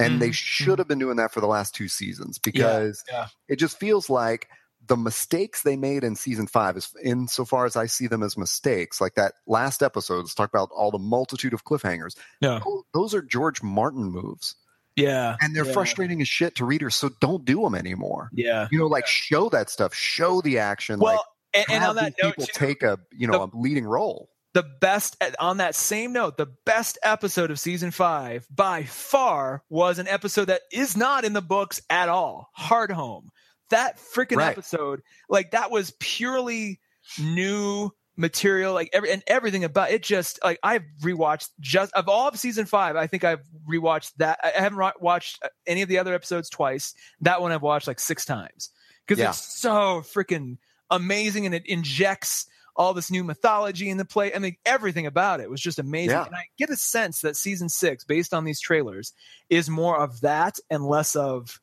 And 0.00 0.22
they 0.22 0.28
Mhm, 0.30 0.34
should 0.34 0.78
have 0.78 0.86
been 0.86 1.00
doing 1.00 1.16
that 1.16 1.32
for 1.32 1.40
the 1.40 1.48
last 1.48 1.74
two 1.74 1.88
seasons 1.88 2.38
because 2.38 3.02
yeah. 3.10 3.26
it 3.48 3.56
just 3.56 3.80
feels 3.80 4.08
like 4.08 4.48
the 4.86 4.96
mistakes 4.96 5.62
they 5.62 5.76
made 5.76 6.04
in 6.04 6.14
season 6.14 6.46
five 6.46 6.76
is 6.76 6.88
insofar 7.02 7.66
as 7.66 7.74
I 7.74 7.86
see 7.86 8.06
them 8.06 8.22
as 8.22 8.38
mistakes, 8.38 9.00
like 9.00 9.16
that 9.16 9.34
last 9.48 9.82
episode, 9.82 10.18
let's 10.18 10.34
talk 10.34 10.50
about 10.50 10.70
all 10.72 10.92
the 10.92 11.00
multitude 11.00 11.52
of 11.52 11.64
cliffhangers. 11.64 12.16
Yeah. 12.40 12.60
Tho- 12.64 12.86
Those 12.94 13.12
are 13.12 13.22
George 13.22 13.60
Martin 13.60 14.04
moves. 14.04 14.54
Yeah. 14.94 15.36
and 15.40 15.54
they're 15.54 15.66
yeah, 15.66 15.72
frustrating 15.72 16.20
as 16.22 16.28
shit 16.28 16.54
to 16.56 16.64
readers. 16.64 16.94
So 16.94 17.10
don't 17.20 17.44
do 17.44 17.62
them 17.62 17.74
anymore. 17.74 18.30
Yeah. 18.32 18.68
You 18.70 18.78
know, 18.78 18.86
like 18.86 19.06
show 19.08 19.48
that 19.48 19.68
stuff, 19.68 19.94
show 19.94 20.40
the 20.40 20.58
action. 20.60 21.00
Well, 21.00 21.14
like, 21.54 21.64
and, 21.68 21.76
and 21.76 21.84
on 21.84 21.96
that 21.96 22.14
note, 22.22 22.30
people 22.36 22.46
too, 22.46 22.52
take 22.54 22.82
a 22.84 22.98
you 23.12 23.26
know 23.26 23.42
a 23.44 23.50
leading 23.56 23.84
role. 23.84 24.28
The 24.54 24.64
best 24.80 25.16
on 25.38 25.58
that 25.58 25.74
same 25.74 26.12
note 26.12 26.36
the 26.36 26.48
best 26.64 26.98
episode 27.02 27.50
of 27.50 27.60
season 27.60 27.90
five 27.90 28.46
by 28.50 28.84
far 28.84 29.62
was 29.68 29.98
an 29.98 30.08
episode 30.08 30.46
that 30.46 30.62
is 30.72 30.96
not 30.96 31.24
in 31.24 31.32
the 31.34 31.42
books 31.42 31.80
at 31.90 32.08
all 32.08 32.50
Hardhome 32.58 33.28
that 33.70 33.98
freaking 33.98 34.38
Right. 34.38 34.50
episode 34.50 35.02
like 35.28 35.50
that 35.50 35.70
was 35.70 35.92
purely 36.00 36.80
new 37.20 37.90
material 38.16 38.72
like 38.74 38.88
every 38.92 39.12
and 39.12 39.22
everything 39.28 39.62
about 39.62 39.90
it 39.90 40.02
just 40.02 40.40
like 40.42 40.58
i've 40.64 40.82
rewatched 41.02 41.50
just 41.60 41.92
of 41.92 42.08
all 42.08 42.26
of 42.26 42.36
season 42.36 42.64
five 42.66 42.96
i 42.96 43.06
think 43.06 43.22
i've 43.22 43.46
rewatched 43.70 44.10
that 44.16 44.40
i 44.42 44.50
haven't 44.60 44.80
watched 45.00 45.38
uh, 45.44 45.48
any 45.68 45.82
of 45.82 45.88
the 45.88 45.98
other 45.98 46.14
episodes 46.14 46.48
twice 46.50 46.94
that 47.20 47.40
one 47.40 47.52
i've 47.52 47.62
watched 47.62 47.86
like 47.86 48.00
six 48.00 48.24
times 48.24 48.70
because 49.06 49.20
Yeah. 49.20 49.28
it's 49.28 49.60
so 49.60 50.00
freaking 50.00 50.56
amazing 50.90 51.46
and 51.46 51.54
it 51.54 51.62
injects 51.66 52.46
all 52.78 52.94
this 52.94 53.10
new 53.10 53.24
mythology 53.24 53.90
in 53.90 53.98
the 53.98 54.04
play. 54.04 54.32
I 54.32 54.38
mean, 54.38 54.56
everything 54.64 55.04
about 55.04 55.40
it 55.40 55.50
was 55.50 55.60
just 55.60 55.78
amazing. 55.80 56.10
Yeah. 56.10 56.24
And 56.26 56.34
I 56.34 56.44
get 56.56 56.70
a 56.70 56.76
sense 56.76 57.20
that 57.22 57.36
season 57.36 57.68
six, 57.68 58.04
based 58.04 58.32
on 58.32 58.44
these 58.44 58.60
trailers, 58.60 59.12
is 59.50 59.68
more 59.68 59.98
of 59.98 60.20
that 60.20 60.58
and 60.70 60.86
less 60.86 61.16
of 61.16 61.60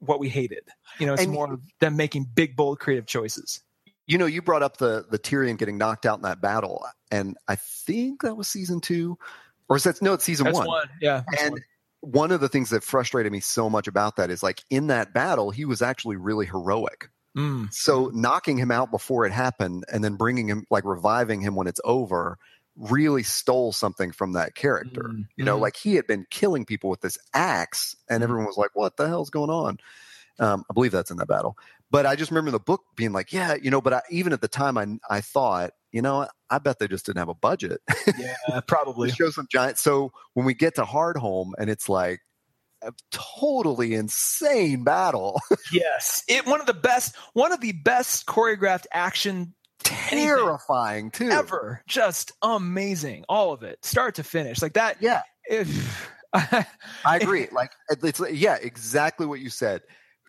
what 0.00 0.20
we 0.20 0.28
hated. 0.28 0.68
You 1.00 1.06
know, 1.06 1.14
it's 1.14 1.22
And- 1.22 1.32
more 1.32 1.54
of 1.54 1.62
them 1.80 1.96
making 1.96 2.26
big, 2.34 2.54
bold, 2.54 2.78
creative 2.78 3.06
choices. 3.06 3.62
You 4.06 4.16
know, 4.18 4.26
you 4.26 4.40
brought 4.42 4.62
up 4.62 4.76
the 4.76 5.04
the 5.10 5.18
Tyrion 5.18 5.58
getting 5.58 5.76
knocked 5.76 6.06
out 6.06 6.18
in 6.18 6.22
that 6.22 6.40
battle, 6.40 6.86
and 7.10 7.36
I 7.46 7.56
think 7.56 8.22
that 8.22 8.36
was 8.36 8.48
season 8.48 8.80
two, 8.80 9.18
or 9.68 9.76
is 9.76 9.84
that 9.84 10.00
no? 10.00 10.14
It's 10.14 10.24
season 10.24 10.44
That's 10.44 10.56
one. 10.56 10.66
one. 10.66 10.88
Yeah. 11.00 11.24
And 11.40 11.60
one. 12.00 12.12
one 12.12 12.32
of 12.32 12.40
the 12.40 12.48
things 12.48 12.70
that 12.70 12.82
frustrated 12.82 13.32
me 13.32 13.40
so 13.40 13.68
much 13.68 13.86
about 13.86 14.16
that 14.16 14.30
is 14.30 14.42
like 14.42 14.62
in 14.70 14.86
that 14.86 15.12
battle, 15.12 15.50
he 15.50 15.66
was 15.66 15.82
actually 15.82 16.16
really 16.16 16.46
heroic. 16.46 17.10
Mm. 17.38 17.72
So 17.72 18.10
knocking 18.12 18.58
him 18.58 18.70
out 18.70 18.90
before 18.90 19.24
it 19.24 19.32
happened 19.32 19.84
and 19.92 20.02
then 20.02 20.16
bringing 20.16 20.48
him, 20.48 20.64
like 20.70 20.84
reviving 20.84 21.40
him 21.40 21.54
when 21.54 21.66
it's 21.68 21.80
over, 21.84 22.36
really 22.76 23.22
stole 23.22 23.72
something 23.72 24.12
from 24.12 24.32
that 24.32 24.54
character. 24.54 25.04
Mm, 25.04 25.26
You 25.36 25.44
know, 25.44 25.56
mm. 25.56 25.60
like 25.60 25.76
he 25.76 25.94
had 25.94 26.06
been 26.06 26.26
killing 26.30 26.64
people 26.64 26.90
with 26.90 27.00
this 27.00 27.16
axe, 27.34 27.96
and 28.10 28.20
Mm. 28.20 28.24
everyone 28.24 28.46
was 28.46 28.56
like, 28.56 28.70
"What 28.74 28.96
the 28.96 29.06
hell's 29.08 29.30
going 29.30 29.50
on?" 29.50 29.78
Um, 30.40 30.64
I 30.70 30.72
believe 30.72 30.92
that's 30.92 31.10
in 31.10 31.16
that 31.18 31.26
battle. 31.28 31.56
But 31.90 32.06
I 32.06 32.14
just 32.16 32.30
remember 32.30 32.50
the 32.50 32.60
book 32.60 32.82
being 32.96 33.12
like, 33.12 33.32
"Yeah, 33.32 33.54
you 33.54 33.70
know." 33.70 33.80
But 33.80 33.94
I, 33.94 34.02
even 34.10 34.32
at 34.32 34.40
the 34.40 34.48
time, 34.48 34.76
I 34.78 34.86
I 35.08 35.20
thought, 35.20 35.70
you 35.90 36.02
know, 36.02 36.28
I 36.50 36.58
bet 36.58 36.78
they 36.78 36.86
just 36.88 37.06
didn't 37.06 37.18
have 37.18 37.28
a 37.30 37.34
budget 37.34 37.80
Yeah, 38.18 38.60
probably. 38.66 39.10
show 39.18 39.30
some 39.30 39.46
giant. 39.50 39.78
So 39.78 40.12
when 40.34 40.44
we 40.46 40.54
get 40.54 40.74
to 40.76 40.82
Hardhome, 40.84 41.52
and 41.58 41.70
it's 41.70 41.88
like 41.88 42.20
a 42.82 42.92
totally 43.10 43.94
insane 43.94 44.84
battle, 44.84 45.40
yes. 45.72 46.22
It 46.28 46.46
one 46.46 46.60
of 46.60 46.66
the 46.66 46.74
best, 46.74 47.16
one 47.32 47.52
of 47.52 47.60
the 47.60 47.72
best 47.72 48.26
choreographed 48.26 48.86
action 48.92 49.54
terrifying 49.82 51.10
too. 51.10 51.30
ever. 51.30 51.82
Just 51.86 52.32
amazing. 52.42 53.24
All 53.28 53.52
of 53.52 53.62
it, 53.62 53.84
start 53.84 54.16
to 54.16 54.24
finish. 54.24 54.62
Like 54.62 54.74
that. 54.74 54.96
Yeah, 55.00 55.22
If, 55.48 56.10
I 56.32 56.66
agree. 57.20 57.48
Like 57.52 57.72
it's 57.90 58.20
yeah, 58.30 58.56
exactly 58.60 59.26
what 59.26 59.40
you 59.40 59.50
said. 59.50 59.82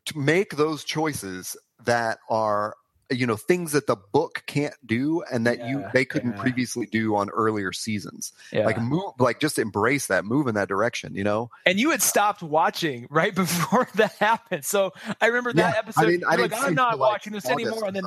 To 0.06 0.18
make 0.18 0.56
those 0.56 0.84
choices 0.84 1.56
that 1.84 2.20
are 2.30 2.76
you 3.12 3.26
know 3.26 3.36
things 3.36 3.72
that 3.72 3.88
the 3.88 3.96
book 3.96 4.44
can't 4.46 4.76
do 4.86 5.24
and 5.32 5.48
that 5.48 5.68
you 5.68 5.84
they 5.94 6.06
couldn't 6.06 6.36
yeah. 6.36 6.42
previously 6.42 6.86
do 6.86 7.16
on 7.16 7.30
earlier 7.30 7.72
seasons. 7.72 8.34
yeah. 8.52 8.66
Like 8.66 8.80
move 8.80 9.14
like 9.20 9.40
just 9.40 9.58
embrace 9.60 10.08
that, 10.08 10.26
move 10.26 10.48
in 10.48 10.56
that 10.56 10.68
direction, 10.68 11.16
you 11.16 11.24
know? 11.24 11.50
and 11.66 11.80
you 11.80 11.92
had 11.92 12.02
stopped 12.02 12.42
watching 12.42 13.08
right 13.10 13.34
before 13.36 13.88
that 13.96 14.14
happened. 14.14 14.66
So 14.66 14.92
I 15.20 15.28
remember 15.28 15.54
that 15.54 15.78
episode. 15.78 16.02
I 16.02 16.06
didn't, 16.06 16.24
I 16.28 16.36
like, 16.36 16.54
i'm 16.56 16.76
not 16.76 17.00
like, 17.00 17.12
watching 17.12 17.34
this 17.34 17.46
August 17.46 17.68
anymore. 17.68 17.88
And 17.88 17.96
then 17.96 18.04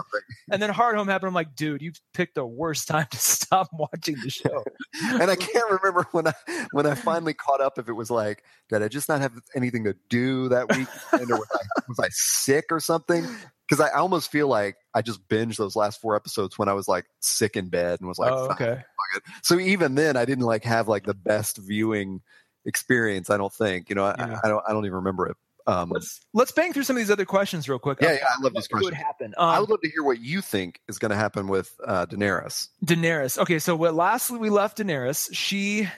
and 0.50 0.62
then 0.62 0.70
Hardhome 0.70 1.08
happened. 1.08 1.28
I'm 1.28 1.34
like, 1.34 1.54
dude, 1.54 1.82
you've 1.82 2.00
picked 2.14 2.34
the 2.34 2.46
worst 2.46 2.88
time 2.88 3.06
to 3.10 3.18
stop 3.18 3.68
watching 3.72 4.16
the 4.22 4.30
show. 4.30 4.64
and 5.02 5.30
I 5.30 5.36
can't 5.36 5.70
remember 5.70 6.06
when 6.12 6.28
I 6.28 6.34
when 6.72 6.86
I 6.86 6.94
finally 6.94 7.34
caught 7.34 7.60
up 7.60 7.78
if 7.78 7.88
it 7.88 7.92
was 7.92 8.10
like 8.10 8.44
did 8.68 8.82
I 8.82 8.88
just 8.88 9.08
not 9.08 9.20
have 9.20 9.32
anything 9.54 9.84
to 9.84 9.94
do 10.08 10.48
that 10.48 10.68
weekend 10.68 11.30
or 11.30 11.36
was 11.36 11.48
I 11.52 11.82
was 11.88 11.98
I 11.98 12.08
sick 12.10 12.66
or 12.70 12.80
something? 12.80 13.26
Because 13.68 13.80
I 13.80 13.90
almost 13.96 14.30
feel 14.30 14.48
like 14.48 14.76
I 14.94 15.02
just 15.02 15.26
binged 15.28 15.56
those 15.56 15.76
last 15.76 16.00
four 16.00 16.14
episodes 16.16 16.58
when 16.58 16.68
I 16.68 16.72
was 16.74 16.88
like 16.88 17.06
sick 17.20 17.56
in 17.56 17.68
bed 17.68 18.00
and 18.00 18.08
was 18.08 18.18
like, 18.18 18.32
oh, 18.32 18.48
"Fuck 18.48 18.60
okay. 18.60 18.80
it." 19.16 19.22
So 19.42 19.58
even 19.58 19.94
then, 19.94 20.16
I 20.16 20.24
didn't 20.24 20.44
like 20.44 20.64
have 20.64 20.88
like 20.88 21.04
the 21.04 21.14
best 21.14 21.58
viewing 21.58 22.20
experience. 22.64 23.30
I 23.30 23.36
don't 23.36 23.52
think 23.52 23.88
you 23.88 23.94
know. 23.94 24.04
I, 24.04 24.14
Yeah. 24.18 24.40
I 24.44 24.48
don't. 24.48 24.62
I 24.68 24.72
don't 24.72 24.84
even 24.84 24.96
remember 24.96 25.26
it. 25.28 25.36
Um, 25.64 25.90
Let's 25.90 26.20
let's 26.34 26.50
bang 26.50 26.72
through 26.72 26.82
some 26.82 26.96
of 26.96 27.00
these 27.00 27.10
other 27.10 27.24
questions 27.24 27.68
real 27.68 27.78
quick. 27.78 27.98
yeah, 28.02 28.14
yeah, 28.14 28.24
I 28.36 28.42
love 28.42 28.52
these 28.52 28.66
What 28.68 28.82
would 28.82 28.94
questions. 28.94 29.06
happen? 29.06 29.34
I 29.38 29.54
Um, 29.54 29.60
would 29.60 29.70
love 29.70 29.80
to 29.82 29.88
hear 29.90 30.02
what 30.02 30.18
you 30.20 30.40
think 30.40 30.80
is 30.88 30.98
going 30.98 31.10
to 31.12 31.16
happen 31.16 31.46
with 31.46 31.72
uh, 31.86 32.04
Daenerys. 32.06 32.66
Daenerys. 32.84 33.38
Okay, 33.38 33.60
so 33.60 33.76
what 33.76 33.94
lastly 33.94 34.40
we 34.40 34.50
left 34.50 34.78
Daenerys. 34.78 35.28
She 35.32 35.88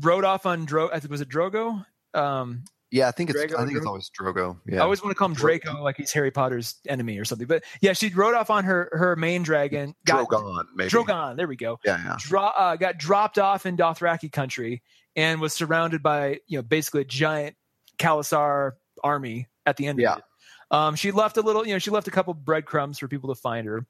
rode 0.00 0.24
off 0.24 0.46
on 0.46 0.64
Dro. 0.64 0.88
I 0.90 0.98
think 0.98 1.10
was 1.10 1.20
it 1.20 1.28
Drogo. 1.28 1.84
Um, 2.14 2.64
Yeah, 2.92 3.08
I 3.08 3.10
think 3.10 3.30
it's. 3.30 3.42
Drago, 3.42 3.58
I 3.58 3.64
think 3.64 3.78
it's 3.78 3.86
always 3.86 4.10
Drogo. 4.10 4.58
Yeah, 4.66 4.80
I 4.80 4.82
always 4.82 5.02
want 5.02 5.12
to 5.12 5.14
call 5.18 5.28
him 5.28 5.34
Draco, 5.34 5.82
like 5.82 5.96
he's 5.96 6.12
Harry 6.12 6.30
Potter's 6.30 6.76
enemy 6.86 7.18
or 7.18 7.24
something. 7.24 7.46
But 7.46 7.64
yeah, 7.80 7.94
she 7.94 8.10
rode 8.10 8.34
off 8.34 8.50
on 8.50 8.64
her 8.64 8.90
her 8.92 9.16
main 9.16 9.42
dragon. 9.42 9.94
Got, 10.04 10.28
Drogon. 10.28 10.64
Maybe. 10.74 10.90
Drogon. 10.90 11.36
There 11.36 11.48
we 11.48 11.56
go. 11.56 11.78
Yeah, 11.84 11.98
yeah. 12.04 12.16
Dro- 12.20 12.42
uh, 12.56 12.76
got 12.76 12.98
dropped 12.98 13.38
off 13.38 13.64
in 13.64 13.76
Dothraki 13.78 14.30
country 14.30 14.82
and 15.16 15.40
was 15.40 15.54
surrounded 15.54 16.02
by 16.02 16.40
you 16.46 16.58
know 16.58 16.62
basically 16.62 17.00
a 17.00 17.06
giant 17.06 17.56
Khalasar 17.98 18.72
army 19.02 19.48
at 19.64 19.76
the 19.78 19.86
end 19.86 19.98
Yeah. 19.98 20.12
of 20.12 20.18
it. 20.18 20.24
Um, 20.70 20.94
she 20.96 21.12
left 21.12 21.36
a 21.36 21.42
little, 21.42 21.66
you 21.66 21.72
know, 21.74 21.78
she 21.78 21.90
left 21.90 22.08
a 22.08 22.10
couple 22.10 22.32
breadcrumbs 22.34 22.98
for 22.98 23.06
people 23.08 23.34
to 23.34 23.40
find 23.40 23.66
her. 23.66 23.86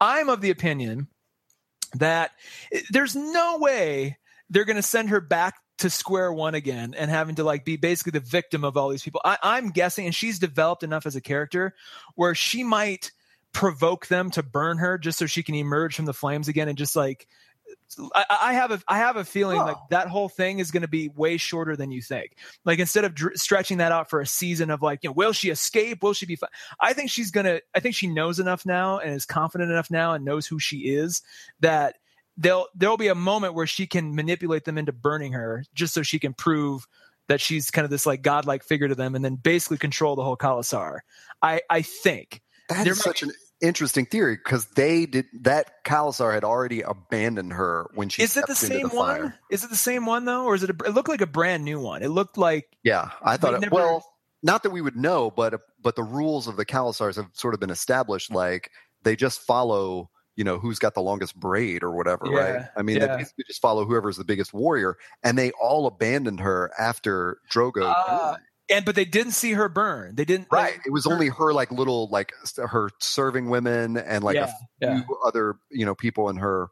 I'm 0.00 0.28
of 0.28 0.40
the 0.40 0.50
opinion 0.50 1.08
that 1.94 2.30
eh, 2.72 2.80
there's 2.90 3.16
no 3.16 3.58
way 3.58 4.16
they're 4.48 4.64
going 4.64 4.76
to 4.76 4.82
send 4.82 5.10
her 5.10 5.20
back 5.20 5.56
to 5.80 5.90
square 5.90 6.32
one 6.32 6.54
again 6.54 6.94
and 6.96 7.10
having 7.10 7.34
to 7.36 7.44
like 7.44 7.64
be 7.64 7.76
basically 7.76 8.12
the 8.12 8.24
victim 8.24 8.64
of 8.64 8.76
all 8.76 8.88
these 8.88 9.02
people. 9.02 9.20
I, 9.24 9.38
I'm 9.42 9.70
guessing, 9.70 10.06
and 10.06 10.14
she's 10.14 10.38
developed 10.38 10.82
enough 10.82 11.06
as 11.06 11.16
a 11.16 11.20
character 11.20 11.74
where 12.14 12.34
she 12.34 12.64
might 12.64 13.10
provoke 13.52 14.06
them 14.06 14.30
to 14.30 14.42
burn 14.42 14.78
her 14.78 14.96
just 14.96 15.18
so 15.18 15.26
she 15.26 15.42
can 15.42 15.54
emerge 15.56 15.96
from 15.96 16.04
the 16.04 16.14
flames 16.14 16.46
again 16.48 16.68
and 16.68 16.78
just 16.78 16.94
like 16.94 17.26
I, 18.14 18.24
I 18.30 18.52
have 18.52 18.70
a 18.70 18.80
I 18.88 18.98
have 18.98 19.16
a 19.16 19.24
feeling 19.24 19.58
Huh. 19.58 19.66
like 19.66 19.76
that 19.90 20.08
whole 20.08 20.28
thing 20.28 20.58
is 20.58 20.70
going 20.70 20.82
to 20.82 20.88
be 20.88 21.08
way 21.08 21.36
shorter 21.36 21.76
than 21.76 21.90
you 21.90 22.02
think. 22.02 22.36
Like 22.64 22.78
instead 22.78 23.04
of 23.04 23.14
dr- 23.14 23.36
stretching 23.36 23.78
that 23.78 23.92
out 23.92 24.10
for 24.10 24.20
a 24.20 24.26
season 24.26 24.70
of 24.70 24.82
like, 24.82 25.00
you 25.02 25.10
know, 25.10 25.14
will 25.14 25.32
she 25.32 25.50
escape? 25.50 26.02
Will 26.02 26.12
she 26.12 26.26
be? 26.26 26.36
Fi-? 26.36 26.48
I 26.80 26.92
think 26.92 27.10
she's 27.10 27.30
gonna. 27.30 27.60
I 27.74 27.80
think 27.80 27.94
she 27.94 28.06
knows 28.06 28.38
enough 28.38 28.64
now 28.66 28.98
and 28.98 29.14
is 29.14 29.24
confident 29.26 29.70
enough 29.70 29.90
now 29.90 30.12
and 30.14 30.24
knows 30.24 30.46
who 30.46 30.58
she 30.58 30.78
is 30.78 31.22
that 31.60 31.96
there'll 32.40 32.66
there'll 32.74 32.96
be 32.96 33.08
a 33.08 33.14
moment 33.14 33.54
where 33.54 33.66
she 33.66 33.86
can 33.86 34.14
manipulate 34.14 34.64
them 34.64 34.78
into 34.78 34.92
burning 34.92 35.32
her 35.32 35.64
just 35.74 35.94
so 35.94 36.02
she 36.02 36.18
can 36.18 36.32
prove 36.32 36.86
that 37.28 37.40
she's 37.40 37.70
kind 37.70 37.84
of 37.84 37.90
this 37.90 38.06
like 38.06 38.22
godlike 38.22 38.64
figure 38.64 38.88
to 38.88 38.94
them 38.94 39.14
and 39.14 39.24
then 39.24 39.36
basically 39.36 39.78
control 39.78 40.16
the 40.16 40.24
whole 40.24 40.36
Khalasar. 40.36 41.00
I 41.42 41.60
I 41.70 41.82
think. 41.82 42.42
that's 42.68 42.86
might 42.86 42.96
such 42.96 43.22
an 43.22 43.30
interesting 43.60 44.06
theory 44.06 44.36
because 44.36 44.66
they 44.68 45.06
did 45.06 45.26
that. 45.42 45.84
Khalasar 45.84 46.32
had 46.32 46.44
already 46.44 46.80
abandoned 46.80 47.52
her 47.52 47.88
when 47.94 48.08
she 48.08 48.22
Is 48.22 48.36
it 48.36 48.46
the 48.46 48.54
same 48.54 48.88
the 48.88 48.96
one? 48.96 49.34
Is 49.50 49.62
it 49.62 49.70
the 49.70 49.76
same 49.76 50.06
one 50.06 50.24
though, 50.24 50.44
or 50.44 50.54
is 50.54 50.62
it? 50.62 50.70
A, 50.70 50.84
it 50.86 50.94
looked 50.94 51.08
like 51.08 51.20
a 51.20 51.26
brand 51.26 51.64
new 51.64 51.78
one. 51.78 52.02
It 52.02 52.08
looked 52.08 52.38
like 52.38 52.76
Yeah, 52.82 53.10
I 53.22 53.36
thought. 53.36 53.54
It, 53.54 53.60
never- 53.60 53.74
well, 53.74 54.04
not 54.42 54.62
that 54.62 54.70
we 54.70 54.80
would 54.80 54.96
know, 54.96 55.30
but 55.30 55.60
but 55.82 55.96
the 55.96 56.02
rules 56.02 56.48
of 56.48 56.56
the 56.56 56.64
Khalasars 56.64 57.16
have 57.16 57.28
sort 57.34 57.54
of 57.54 57.60
been 57.60 57.70
established. 57.70 58.32
Like 58.32 58.70
they 59.02 59.14
just 59.14 59.40
follow. 59.42 60.10
You 60.40 60.44
know 60.44 60.58
who's 60.58 60.78
got 60.78 60.94
the 60.94 61.02
longest 61.02 61.38
braid 61.38 61.82
or 61.82 61.90
whatever, 61.90 62.24
right? 62.24 62.64
I 62.74 62.80
mean, 62.80 62.98
they 62.98 63.06
basically 63.08 63.44
just 63.46 63.60
follow 63.60 63.84
whoever's 63.84 64.16
the 64.16 64.24
biggest 64.24 64.54
warrior, 64.54 64.96
and 65.22 65.36
they 65.36 65.50
all 65.60 65.86
abandoned 65.86 66.40
her 66.40 66.70
after 66.78 67.36
Drogo. 67.52 67.82
Died. 67.82 68.38
and 68.70 68.84
but 68.86 68.94
they 68.94 69.04
didn't 69.04 69.32
see 69.32 69.52
her 69.52 69.68
burn. 69.68 70.14
They 70.14 70.24
didn't. 70.24 70.48
right. 70.50 70.78
It 70.86 70.92
was 70.94 71.06
only 71.06 71.28
her, 71.28 71.52
like 71.52 71.70
little, 71.70 72.08
like 72.08 72.32
her 72.56 72.88
serving 73.00 73.50
women, 73.50 73.98
and 73.98 74.24
like 74.24 74.36
Yeah, 74.36 74.44
a 74.44 74.54
yeah. 74.80 75.02
few 75.04 75.18
other, 75.22 75.56
you 75.70 75.84
know, 75.84 75.94
people 75.94 76.30
in 76.30 76.36
her. 76.36 76.68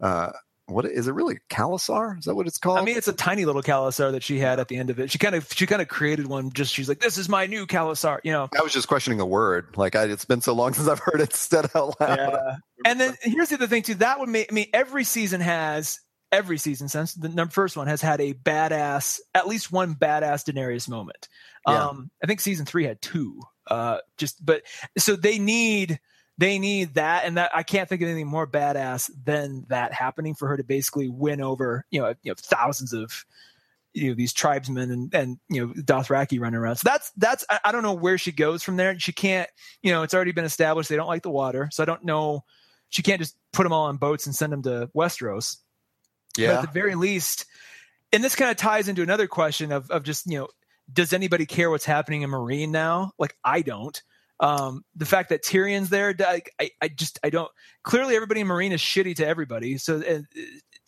uh 0.00 0.30
What 0.72 0.86
is 0.86 1.06
it 1.06 1.12
really? 1.12 1.38
Khalasar? 1.50 2.18
Is 2.18 2.24
that 2.24 2.34
what 2.34 2.46
it's 2.46 2.58
called? 2.58 2.78
I 2.78 2.84
mean, 2.84 2.96
it's 2.96 3.08
a 3.08 3.12
tiny 3.12 3.44
little 3.44 3.62
Khalasar 3.62 4.12
that 4.12 4.22
she 4.22 4.38
had 4.38 4.58
at 4.60 4.68
the 4.68 4.76
end 4.76 4.90
of 4.90 4.98
it. 4.98 5.10
She 5.10 5.18
kind 5.18 5.34
of 5.34 5.52
she 5.52 5.66
kind 5.66 5.82
of 5.82 5.88
created 5.88 6.26
one. 6.26 6.52
Just 6.52 6.72
she's 6.72 6.88
like, 6.88 7.00
this 7.00 7.18
is 7.18 7.28
my 7.28 7.46
new 7.46 7.66
Khalasar. 7.66 8.20
You 8.24 8.32
know. 8.32 8.48
I 8.58 8.62
was 8.62 8.72
just 8.72 8.88
questioning 8.88 9.20
a 9.20 9.26
word. 9.26 9.76
Like 9.76 9.96
I, 9.96 10.04
it's 10.04 10.24
been 10.24 10.40
so 10.40 10.52
long 10.54 10.72
since 10.74 10.88
I've 10.88 10.98
heard 10.98 11.20
it 11.20 11.32
said 11.34 11.66
out 11.74 12.00
loud. 12.00 12.18
Yeah. 12.18 12.56
And 12.84 12.98
then 12.98 13.14
here's 13.22 13.50
the 13.50 13.54
other 13.54 13.68
thing 13.68 13.84
too. 13.84 13.94
That 13.94 14.18
would 14.18 14.28
make 14.28 14.50
I 14.50 14.54
mean 14.54 14.66
every 14.74 15.04
season 15.04 15.40
has 15.40 16.00
every 16.32 16.58
season 16.58 16.88
since 16.88 17.14
the 17.14 17.28
number 17.28 17.52
first 17.52 17.76
one 17.76 17.86
has 17.86 18.00
had 18.00 18.20
a 18.20 18.34
badass 18.34 19.20
at 19.34 19.46
least 19.46 19.70
one 19.70 19.94
badass 19.94 20.50
Daenerys 20.50 20.88
moment. 20.88 21.28
Yeah. 21.68 21.86
Um, 21.86 22.10
I 22.24 22.26
think 22.26 22.40
season 22.40 22.66
three 22.66 22.84
had 22.84 23.00
two. 23.00 23.40
Uh, 23.68 23.98
just 24.18 24.44
but 24.44 24.62
so 24.98 25.14
they 25.14 25.38
need 25.38 26.00
they 26.42 26.58
need 26.58 26.94
that 26.94 27.24
and 27.24 27.36
that 27.36 27.52
I 27.54 27.62
can't 27.62 27.88
think 27.88 28.02
of 28.02 28.08
anything 28.08 28.26
more 28.26 28.48
badass 28.48 29.08
than 29.24 29.64
that 29.68 29.92
happening 29.92 30.34
for 30.34 30.48
her 30.48 30.56
to 30.56 30.64
basically 30.64 31.08
win 31.08 31.40
over 31.40 31.86
you 31.90 32.00
know 32.00 32.14
you 32.22 32.32
know 32.32 32.34
thousands 32.36 32.92
of 32.92 33.24
you 33.94 34.08
know 34.08 34.14
these 34.14 34.32
tribesmen 34.32 34.90
and 34.90 35.14
and 35.14 35.38
you 35.48 35.64
know 35.64 35.72
Dothraki 35.74 36.40
running 36.40 36.58
around. 36.58 36.76
So 36.76 36.88
that's 36.88 37.12
that's 37.16 37.44
I, 37.48 37.60
I 37.66 37.72
don't 37.72 37.84
know 37.84 37.94
where 37.94 38.18
she 38.18 38.32
goes 38.32 38.64
from 38.64 38.76
there. 38.76 38.98
She 38.98 39.12
can't 39.12 39.48
you 39.82 39.92
know 39.92 40.02
it's 40.02 40.14
already 40.14 40.32
been 40.32 40.44
established 40.44 40.88
they 40.88 40.96
don't 40.96 41.06
like 41.06 41.22
the 41.22 41.30
water, 41.30 41.68
so 41.70 41.82
I 41.82 41.86
don't 41.86 42.04
know. 42.04 42.44
She 42.88 43.02
can't 43.02 43.20
just 43.20 43.36
put 43.52 43.62
them 43.62 43.72
all 43.72 43.86
on 43.86 43.96
boats 43.96 44.26
and 44.26 44.34
send 44.34 44.52
them 44.52 44.62
to 44.64 44.90
Westeros. 44.96 45.58
But 46.48 46.56
at 46.56 46.62
the 46.62 46.72
very 46.72 46.96
least, 46.96 47.46
and 48.12 48.24
this 48.24 48.34
kind 48.34 48.50
of 48.50 48.56
ties 48.56 48.88
into 48.88 49.02
another 49.02 49.28
question 49.28 49.70
of 49.70 49.92
of 49.92 50.02
just 50.02 50.26
you 50.26 50.40
know 50.40 50.48
does 50.92 51.12
anybody 51.12 51.46
care 51.46 51.70
what's 51.70 51.84
happening 51.84 52.22
in 52.22 52.30
Meereen 52.30 52.70
now? 52.70 53.12
Like 53.16 53.36
I 53.44 53.62
don't. 53.62 54.02
Um, 54.42 54.84
the 54.96 55.06
fact 55.06 55.28
that 55.28 55.44
Tyrion's 55.44 55.88
there, 55.88 56.12
I, 56.18 56.42
I, 56.82 56.88
just 56.88 57.20
I 57.22 57.30
don't. 57.30 57.50
Clearly, 57.84 58.16
everybody 58.16 58.40
in 58.40 58.48
Meereen 58.48 58.72
is 58.72 58.80
shitty 58.80 59.14
to 59.16 59.26
everybody. 59.26 59.78
So 59.78 59.98
uh, 59.98 60.18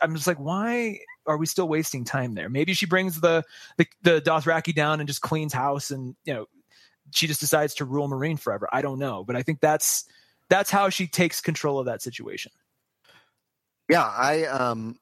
I'm 0.00 0.12
just 0.16 0.26
like, 0.26 0.40
why 0.40 0.98
are 1.26 1.36
we 1.36 1.46
still 1.46 1.68
wasting 1.68 2.04
time 2.04 2.34
there? 2.34 2.48
Maybe 2.48 2.74
she 2.74 2.86
brings 2.86 3.20
the 3.20 3.44
the, 3.78 3.86
the 4.02 4.20
Dothraki 4.20 4.74
down 4.74 4.98
and 4.98 5.06
just 5.06 5.20
cleans 5.20 5.52
house, 5.52 5.92
and 5.92 6.16
you 6.24 6.34
know, 6.34 6.46
she 7.12 7.28
just 7.28 7.38
decides 7.38 7.74
to 7.74 7.84
rule 7.84 8.08
Meereen 8.08 8.40
forever. 8.40 8.68
I 8.72 8.82
don't 8.82 8.98
know, 8.98 9.22
but 9.22 9.36
I 9.36 9.42
think 9.42 9.60
that's 9.60 10.04
that's 10.50 10.70
how 10.70 10.88
she 10.88 11.06
takes 11.06 11.40
control 11.40 11.78
of 11.78 11.86
that 11.86 12.02
situation. 12.02 12.50
Yeah, 13.88 14.02
I 14.02 14.46
um, 14.46 14.98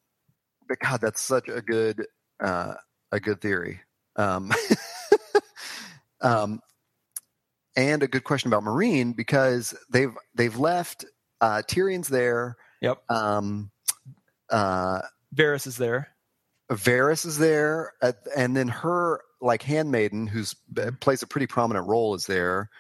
but 0.69 0.79
God, 0.79 1.01
that's 1.01 1.23
such 1.23 1.49
a 1.49 1.63
good 1.63 2.05
uh, 2.39 2.75
a 3.13 3.19
good 3.19 3.41
theory. 3.41 3.81
Um, 4.17 4.53
um, 6.21 6.61
and 7.77 8.03
a 8.03 8.09
good 8.09 8.25
question 8.25 8.53
about 8.53 8.64
Meereen 8.64 9.16
because 9.16 9.75
they've 9.91 10.14
they've 10.35 10.57
left 10.57 11.05
uh, 11.41 11.62
Tyrion's 11.66 12.09
there. 12.09 12.57
Yep. 12.81 13.03
Um, 13.11 13.70
uh, 14.51 15.03
Varys 15.35 15.66
is 15.66 15.77
there. 15.77 16.09
Varys 16.70 17.27
is 17.27 17.39
there, 17.39 17.93
uh, 18.01 18.12
and 18.37 18.57
then 18.57 18.68
her 18.68 19.20
like 19.41 19.62
handmaiden, 19.62 20.27
who's 20.27 20.55
uh, 20.79 20.91
plays 21.01 21.23
a 21.23 21.27
pretty 21.27 21.47
prominent 21.47 21.87
role, 21.87 22.14
is 22.14 22.27
there. 22.27 22.70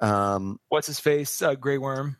Um, 0.00 0.58
What's 0.68 0.86
his 0.86 1.00
face? 1.00 1.40
Uh, 1.40 1.54
Grey 1.54 1.78
Worm. 1.78 2.16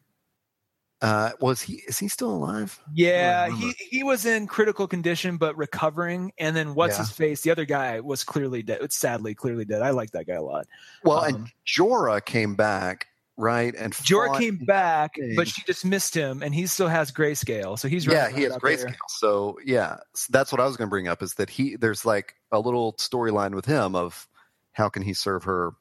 Uh, 1.03 1.31
was 1.41 1.63
he? 1.63 1.83
Is 1.89 1.99
he 1.99 2.09
still 2.09 2.31
alive? 2.31 2.79
Yeah, 2.95 3.49
he 3.49 3.73
he 3.91 4.03
was 4.03 4.27
in 4.27 4.47
critical 4.47 4.87
condition 4.87 5.37
but 5.39 5.57
recovering. 5.57 6.33
And 6.39 6.55
then 6.55 6.75
what's 6.75 6.95
Yeah. 6.97 7.05
his 7.05 7.11
face? 7.11 7.41
The 7.43 7.51
other 7.51 7.65
guy 7.65 8.01
was 8.01 8.23
clearly 8.25 8.63
dead. 8.63 8.81
It's 8.83 8.97
sadly 8.97 9.35
clearly 9.35 9.65
dead. 9.65 9.81
I 9.83 9.91
like 9.91 10.11
that 10.13 10.27
guy 10.27 10.35
a 10.35 10.43
lot. 10.43 10.67
Well, 11.05 11.25
Um, 11.25 11.35
and 11.35 11.49
Jorah 11.67 12.23
came 12.25 12.55
back, 12.55 13.07
right? 13.39 13.75
And 13.75 13.95
Jorah 13.95 14.39
came 14.39 14.59
back, 14.59 15.15
thing. 15.15 15.35
but 15.37 15.49
she 15.49 15.63
dismissed 15.63 16.15
him, 16.15 16.43
and 16.43 16.55
he 16.55 16.67
still 16.67 16.89
has 16.89 17.11
grayscale. 17.11 17.79
So 17.79 17.89
he's 17.89 18.05
yeah, 18.05 18.29
he 18.29 18.43
has 18.43 18.53
out 18.53 18.63
there. 18.63 18.77
grayscale. 18.77 18.95
So 19.09 19.59
yeah, 19.65 19.97
s- 20.15 20.27
that's 20.31 20.53
what 20.53 20.61
I 20.61 20.67
was 20.67 20.77
going 20.77 20.89
to 20.89 20.91
bring 20.91 21.09
up 21.09 21.23
is 21.23 21.35
that 21.35 21.49
he 21.49 21.77
there's 21.77 22.05
like 22.05 22.35
a 22.53 22.61
little 22.61 22.93
storyline 22.95 23.55
with 23.55 23.65
him 23.65 23.95
of 23.97 24.29
how 24.73 24.89
can 24.91 25.03
he 25.03 25.15
serve 25.15 25.45
her 25.45 25.73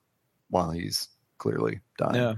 while 0.50 0.72
he's 0.72 1.10
clearly 1.40 1.82
dying. 1.98 2.16
Yeah. 2.16 2.34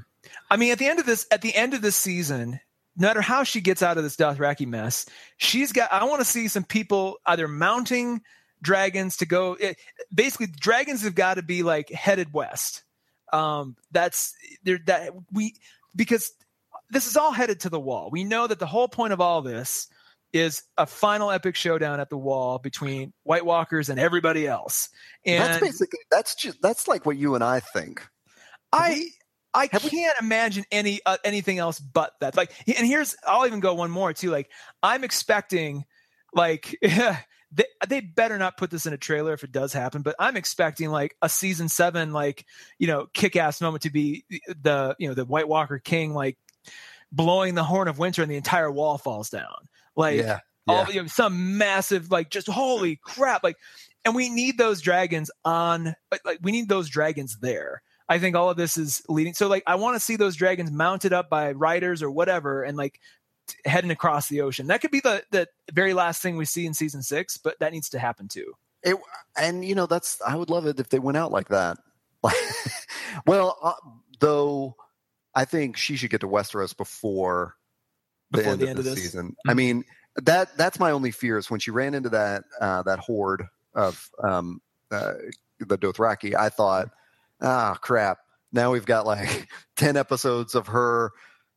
I 0.50 0.58
mean, 0.58 0.72
at 0.72 0.78
the 0.80 0.88
end 0.88 1.00
of 1.00 1.06
this, 1.06 1.26
at 1.32 1.42
the 1.42 1.56
end 1.56 1.74
of 1.74 1.82
this 1.82 1.96
season, 1.96 2.60
no 2.98 3.08
matter 3.08 3.22
how 3.22 3.44
she 3.44 3.62
gets 3.62 3.82
out 3.82 3.98
of 3.98 4.04
this 4.04 4.16
Dothraki 4.16 4.68
mess, 4.68 5.06
she's 5.38 5.72
got. 5.72 5.92
I 5.92 6.04
want 6.06 6.20
to 6.20 6.26
see 6.26 6.48
some 6.48 6.64
people 6.64 7.18
either 7.26 7.48
mounting 7.48 8.22
dragons 8.62 9.18
to 9.18 9.26
go. 9.26 9.54
It, 9.60 9.78
basically, 10.14 10.48
dragons 10.48 11.04
have 11.04 11.16
got 11.16 11.36
to 11.36 11.44
be 11.44 11.64
like 11.64 11.90
headed 11.90 12.34
west. 12.34 12.84
Um, 13.34 13.78
that's 13.92 14.34
there. 14.64 14.80
That 14.86 15.12
we 15.32 15.56
because 15.96 16.32
this 16.90 17.08
is 17.08 17.16
all 17.16 17.32
headed 17.32 17.62
to 17.62 17.70
the 17.70 17.80
wall. 17.80 18.10
We 18.12 18.24
know 18.24 18.48
that 18.48 18.60
the 18.60 18.66
whole 18.66 18.88
point 18.88 19.14
of 19.14 19.22
all 19.22 19.42
this 19.42 19.88
is 20.34 20.64
a 20.78 20.86
final 20.86 21.32
epic 21.32 21.56
showdown 21.56 22.00
at 22.00 22.10
the 22.10 22.18
wall 22.18 22.60
between 22.60 23.14
White 23.24 23.46
Walkers 23.46 23.90
and 23.90 24.00
everybody 24.00 24.48
else. 24.48 24.90
And 25.26 25.44
that's 25.44 25.62
basically 25.62 26.00
that's 26.10 26.36
just 26.36 26.62
that's 26.62 26.88
like 26.88 27.06
what 27.06 27.18
you 27.18 27.36
and 27.36 27.44
I 27.44 27.60
think. 27.60 28.06
I 28.72 29.06
I 29.54 29.70
have 29.72 29.84
can't 29.84 30.18
imagine 30.20 30.64
any 30.72 31.02
uh, 31.06 31.18
anything 31.24 31.58
else 31.58 31.80
but 31.80 32.14
that. 32.22 32.38
Like, 32.38 32.52
and 32.68 32.88
here's 32.88 33.16
I'll 33.26 33.46
even 33.46 33.60
go 33.60 33.74
one 33.74 33.92
more 33.92 34.14
too. 34.14 34.32
Like, 34.32 34.50
I'm 34.82 35.04
expecting, 35.04 35.86
like, 36.34 36.78
they 37.52 37.66
they 37.88 38.00
better 38.00 38.38
not 38.38 38.58
put 38.58 38.72
this 38.72 38.86
in 38.86 38.94
a 38.94 38.98
trailer 38.98 39.34
if 39.34 39.44
it 39.44 39.52
does 39.52 39.74
happen. 39.74 40.02
But 40.02 40.16
I'm 40.20 40.38
expecting 40.38 40.90
like 40.90 41.16
a 41.22 41.30
season 41.30 41.70
seven, 41.70 42.14
like 42.14 42.46
you 42.80 42.88
know, 42.88 43.08
kick 43.14 43.36
ass 43.36 43.62
moment 43.62 43.84
to 43.84 43.92
be 43.92 44.26
the 44.48 44.96
you 45.00 45.08
know 45.08 45.14
the 45.14 45.26
White 45.26 45.48
Walker 45.48 45.80
King 45.80 46.14
like 46.14 46.38
blowing 47.12 47.56
the 47.56 47.64
horn 47.64 47.88
of 47.88 48.00
winter 48.00 48.22
and 48.22 48.32
the 48.32 48.38
entire 48.38 48.72
wall 48.72 48.98
falls 48.98 49.30
down. 49.30 49.68
Like, 49.96 50.20
yeah, 50.20 50.40
all 50.68 50.86
you 50.86 51.02
know, 51.02 51.08
some 51.08 51.58
massive 51.58 52.12
like 52.12 52.30
just 52.30 52.48
holy 52.48 52.96
crap 52.96 53.44
like 53.44 53.58
and 54.06 54.16
we 54.16 54.30
need 54.30 54.58
those 54.58 54.82
dragons 54.82 55.32
on 55.44 55.96
like, 56.12 56.22
like 56.26 56.40
we 56.42 56.52
need 56.52 56.70
those 56.70 56.90
dragons 56.90 57.38
there 57.40 57.82
i 58.12 58.20
think 58.20 58.36
all 58.36 58.50
of 58.50 58.58
this 58.58 58.78
is 58.78 59.02
leading 59.10 59.34
so 59.34 59.48
like 59.48 59.64
i 59.66 59.76
want 59.76 59.96
to 59.96 60.00
see 60.00 60.16
those 60.18 60.36
dragons 60.36 60.70
mounted 60.72 61.14
up 61.14 61.30
by 61.30 61.52
riders 61.54 62.04
or 62.04 62.12
whatever 62.12 62.62
and 62.64 62.78
like 62.78 63.00
t- 63.48 63.56
heading 63.66 63.90
across 63.92 64.28
the 64.28 64.42
ocean 64.42 64.68
that 64.68 64.82
could 64.82 64.92
be 64.92 65.00
the 65.00 65.24
the 65.32 65.48
very 65.74 65.94
last 65.94 66.22
thing 66.22 66.38
we 66.38 66.46
see 66.46 66.66
in 66.66 66.74
season 66.74 67.02
six 67.02 67.38
but 67.38 67.58
that 67.60 67.72
needs 67.72 67.90
to 67.90 67.98
happen 67.98 68.28
too 68.28 68.54
It, 68.84 68.96
and 69.38 69.64
you 69.64 69.76
know 69.76 69.86
that's 69.86 70.22
I 70.22 70.36
would 70.36 70.50
love 70.50 70.66
it 70.68 70.80
if 70.80 70.90
they 70.90 71.00
went 71.00 71.18
out 71.18 71.32
like 71.32 71.50
that. 71.50 71.78
well, 73.26 73.58
uh, 73.62 73.74
though, 74.20 74.76
I 75.34 75.46
think 75.46 75.78
she 75.78 75.96
should 75.96 76.10
get 76.10 76.22
to 76.22 76.28
Westeros 76.28 76.76
before 76.76 77.56
the 78.32 78.38
Before 78.40 78.54
end, 78.54 78.62
the 78.62 78.66
of 78.66 78.70
end 78.70 78.78
the 78.78 78.80
of 78.82 78.86
this? 78.86 78.94
Mm-hmm. 78.96 79.02
season. 79.04 79.36
I 79.48 79.54
mean 79.54 79.84
that 80.16 80.58
that's 80.58 80.80
my 80.80 80.92
only 80.92 81.12
fear 81.12 81.38
is 81.38 81.50
when 81.50 81.60
she 81.60 81.72
ran 81.72 81.94
into 81.94 82.10
that 82.10 82.44
uh, 82.60 82.82
that 82.84 83.00
horde 83.00 83.48
of 83.74 84.10
um, 84.24 84.62
uh, 84.92 85.14
the 85.60 85.78
Dothraki. 85.78 86.36
I 86.36 86.50
thought, 86.50 86.90
ah, 87.42 87.78
crap. 87.82 88.20
Now 88.52 88.72
we've 88.72 88.86
got 88.86 89.06
like 89.06 89.48
ten 89.76 89.98
episodes 89.98 90.56
of 90.56 90.68
her. 90.68 91.12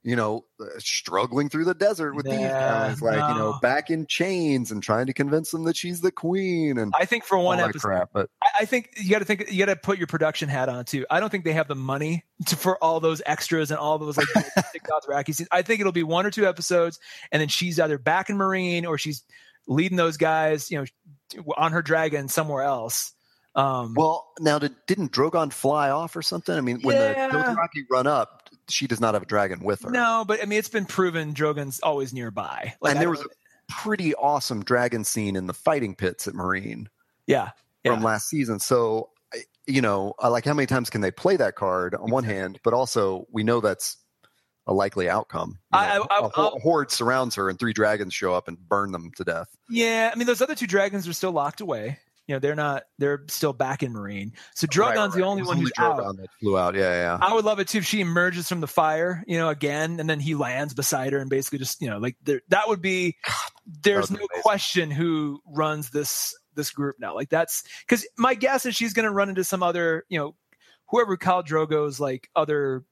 You 0.06 0.16
know, 0.16 0.44
uh, 0.60 0.66
struggling 0.76 1.48
through 1.48 1.64
the 1.64 1.72
desert 1.72 2.14
with 2.14 2.26
these 2.26 2.38
guys, 2.38 3.00
like 3.00 3.14
you 3.14 3.38
know, 3.38 3.58
back 3.62 3.88
in 3.88 4.04
chains 4.06 4.70
and 4.70 4.82
trying 4.82 5.06
to 5.06 5.14
convince 5.14 5.50
them 5.50 5.64
that 5.64 5.78
she's 5.78 6.02
the 6.02 6.12
queen 6.12 6.76
and 6.76 6.92
i 6.94 7.06
think 7.06 7.24
for 7.24 7.38
one 7.38 7.58
episode 7.58 7.88
crap. 7.88 8.10
But 8.12 8.28
I- 8.60 8.66
think 8.66 8.90
you 8.98 9.08
got 9.08 9.20
to 9.20 9.24
think. 9.24 9.50
You 9.50 9.64
got 9.64 9.72
to 9.72 9.76
put 9.76 9.96
your 9.96 10.06
production 10.06 10.50
hat 10.50 10.68
on 10.68 10.84
too. 10.84 11.06
I 11.08 11.20
don't 11.20 11.30
think 11.30 11.44
they 11.44 11.54
have 11.54 11.68
the 11.68 11.74
money 11.74 12.22
to, 12.48 12.54
for 12.54 12.76
all 12.84 13.00
those 13.00 13.22
extras 13.24 13.70
and 13.70 13.80
all 13.80 13.96
those 13.96 14.18
like 14.18 14.26
Dothraki 14.86 15.34
scenes. 15.34 15.48
I 15.50 15.62
think 15.62 15.80
it'll 15.80 15.90
be 15.90 16.02
one 16.02 16.26
or 16.26 16.30
two 16.30 16.46
episodes, 16.46 16.98
and 17.32 17.40
then 17.40 17.48
she's 17.48 17.80
either 17.80 17.96
back 17.96 18.28
in 18.28 18.36
Meereen 18.36 18.86
or 18.86 18.98
she's 18.98 19.22
leading 19.66 19.96
those 19.96 20.18
guys, 20.18 20.70
you 20.70 20.84
know, 21.36 21.42
on 21.56 21.72
her 21.72 21.80
dragon 21.80 22.28
somewhere 22.28 22.62
else. 22.62 23.13
Um, 23.56 23.94
Well, 23.94 24.26
now 24.40 24.58
did, 24.58 24.74
didn't 24.86 25.12
Drogon 25.12 25.52
fly 25.52 25.90
off 25.90 26.16
or 26.16 26.22
something? 26.22 26.56
I 26.56 26.60
mean, 26.60 26.80
when 26.82 26.96
Yeah. 26.96 27.28
the 27.28 27.38
Dothraki 27.38 27.82
run 27.90 28.06
up, 28.06 28.48
she 28.68 28.86
does 28.86 29.00
not 29.00 29.14
have 29.14 29.22
a 29.22 29.26
dragon 29.26 29.60
with 29.62 29.82
her. 29.82 29.90
no, 29.90 30.24
but 30.26 30.42
I 30.42 30.46
mean, 30.46 30.58
it's 30.58 30.68
been 30.68 30.86
proven 30.86 31.34
Drogon's 31.34 31.80
always 31.80 32.12
nearby. 32.12 32.74
Like 32.80 32.92
and 32.92 33.00
there 33.00 33.10
was 33.10 33.20
a 33.20 33.26
pretty 33.68 34.14
awesome 34.14 34.64
dragon 34.64 35.04
scene 35.04 35.36
in 35.36 35.46
the 35.46 35.54
fighting 35.54 35.94
pits 35.94 36.26
at 36.26 36.34
Meereen 36.34 36.86
yeah, 37.26 37.50
from 37.84 38.02
last 38.02 38.28
season. 38.28 38.58
So, 38.58 39.10
you 39.66 39.80
know, 39.80 40.14
like 40.22 40.44
how 40.44 40.54
many 40.54 40.66
times 40.66 40.90
can 40.90 41.00
they 41.00 41.10
play 41.10 41.36
that 41.36 41.54
card 41.56 41.94
on 41.94 42.10
one 42.10 42.24
hand, 42.24 42.58
but 42.64 42.74
also 42.74 43.26
we 43.32 43.42
know 43.44 43.60
that's 43.60 43.96
a 44.66 44.72
likely 44.72 45.08
outcome. 45.10 45.58
You 45.74 45.80
know, 45.80 46.06
I- 46.10 46.18
a 46.24 46.28
ho- 46.30 46.58
horde 46.62 46.90
surrounds 46.90 47.34
her, 47.34 47.50
and 47.50 47.58
three 47.58 47.72
dragons 47.74 48.14
show 48.14 48.32
up 48.34 48.48
and 48.48 48.56
burn 48.58 48.92
them 48.92 49.10
to 49.16 49.24
death. 49.24 49.48
yeah. 49.68 50.10
I 50.12 50.16
mean, 50.16 50.26
those 50.26 50.40
other 50.40 50.54
two 50.54 50.66
dragons 50.66 51.06
are 51.06 51.12
still 51.12 51.32
locked 51.32 51.60
away. 51.60 51.98
You 52.26 52.34
know, 52.34 52.38
they're 52.38 52.54
not. 52.54 52.84
They're 52.98 53.24
still 53.28 53.52
back 53.52 53.82
in 53.82 53.92
Meereen. 53.92 54.32
So 54.54 54.66
Drogon's 54.66 54.96
Right, 54.96 55.04
right, 55.04 55.12
the 55.14 55.22
only 55.24 55.42
one 55.42 55.58
who's 55.58 55.72
out. 55.78 55.98
That 56.16 56.28
flew 56.40 56.56
out. 56.56 56.74
Yeah, 56.74 56.92
yeah. 56.92 57.18
I 57.20 57.34
would 57.34 57.44
love 57.44 57.58
it 57.58 57.68
too 57.68 57.78
if 57.78 57.84
she 57.84 58.00
emerges 58.00 58.48
from 58.48 58.60
the 58.60 58.66
fire, 58.66 59.22
you 59.26 59.36
know, 59.36 59.50
again, 59.50 60.00
and 60.00 60.08
then 60.08 60.20
he 60.20 60.34
lands 60.34 60.72
beside 60.72 61.12
her 61.12 61.18
and 61.18 61.28
basically 61.28 61.58
just, 61.58 61.82
you 61.82 61.90
know, 61.90 61.98
like 61.98 62.16
that 62.24 62.68
would 62.68 62.80
be. 62.80 63.16
There's 63.82 64.10
no 64.10 64.16
amazing. 64.16 64.42
question 64.42 64.90
who 64.90 65.40
runs 65.46 65.90
this 65.90 66.34
this 66.54 66.70
group 66.70 66.96
now. 66.98 67.14
Like 67.14 67.28
that's 67.28 67.62
because 67.86 68.06
my 68.16 68.34
guess 68.34 68.64
is 68.64 68.74
she's 68.74 68.94
going 68.94 69.06
to 69.06 69.12
run 69.12 69.28
into 69.28 69.44
some 69.44 69.62
other, 69.62 70.04
you 70.08 70.18
know, 70.18 70.34
whoever 70.88 71.16
Khal 71.16 71.46
Drogo's 71.46 72.00
like 72.00 72.30
other. 72.34 72.84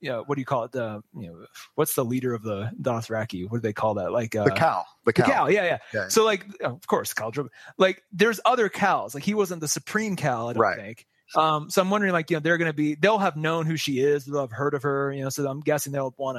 You 0.00 0.10
know, 0.10 0.22
what 0.24 0.36
do 0.36 0.40
you 0.40 0.46
call 0.46 0.64
it? 0.64 0.72
The 0.72 1.02
you 1.14 1.26
know, 1.28 1.46
what's 1.74 1.94
the 1.94 2.04
leader 2.04 2.32
of 2.34 2.42
the 2.42 2.70
Dothraki? 2.80 3.44
What 3.50 3.58
do 3.58 3.60
they 3.62 3.72
call 3.74 3.94
that? 3.94 4.12
Like 4.12 4.34
uh, 4.34 4.44
the 4.44 4.50
cow. 4.52 4.84
The 5.04 5.12
the 5.12 5.22
cow. 5.22 5.26
cow, 5.30 5.48
yeah, 5.48 5.64
yeah. 5.64 5.78
Yeah. 5.92 6.08
So 6.08 6.24
like, 6.24 6.46
oh, 6.62 6.66
of 6.74 6.86
course, 6.86 7.12
Drogo. 7.14 7.48
Like, 7.78 8.02
there's 8.12 8.40
other 8.44 8.68
cows. 8.68 9.14
Like, 9.14 9.24
he 9.24 9.34
wasn't 9.34 9.60
the 9.60 9.68
supreme 9.68 10.16
cow. 10.16 10.48
I 10.48 10.52
don't 10.54 10.60
Right. 10.62 10.76
think. 10.78 11.06
Um, 11.36 11.70
so 11.70 11.80
I'm 11.82 11.90
wondering, 11.90 12.12
like, 12.12 12.30
you 12.30 12.36
know, 12.36 12.40
they're 12.40 12.58
going 12.58 12.70
to 12.70 12.76
be, 12.76 12.96
they'll 12.96 13.18
have 13.18 13.36
known 13.36 13.64
who 13.66 13.76
she 13.76 14.00
is. 14.00 14.24
They'll 14.24 14.40
have 14.40 14.50
heard 14.52 14.74
of 14.74 14.82
her. 14.82 15.12
You 15.12 15.22
know, 15.24 15.28
so 15.28 15.46
I'm 15.48 15.60
guessing 15.60 15.92
they'll 15.92 16.14
want 16.18 16.38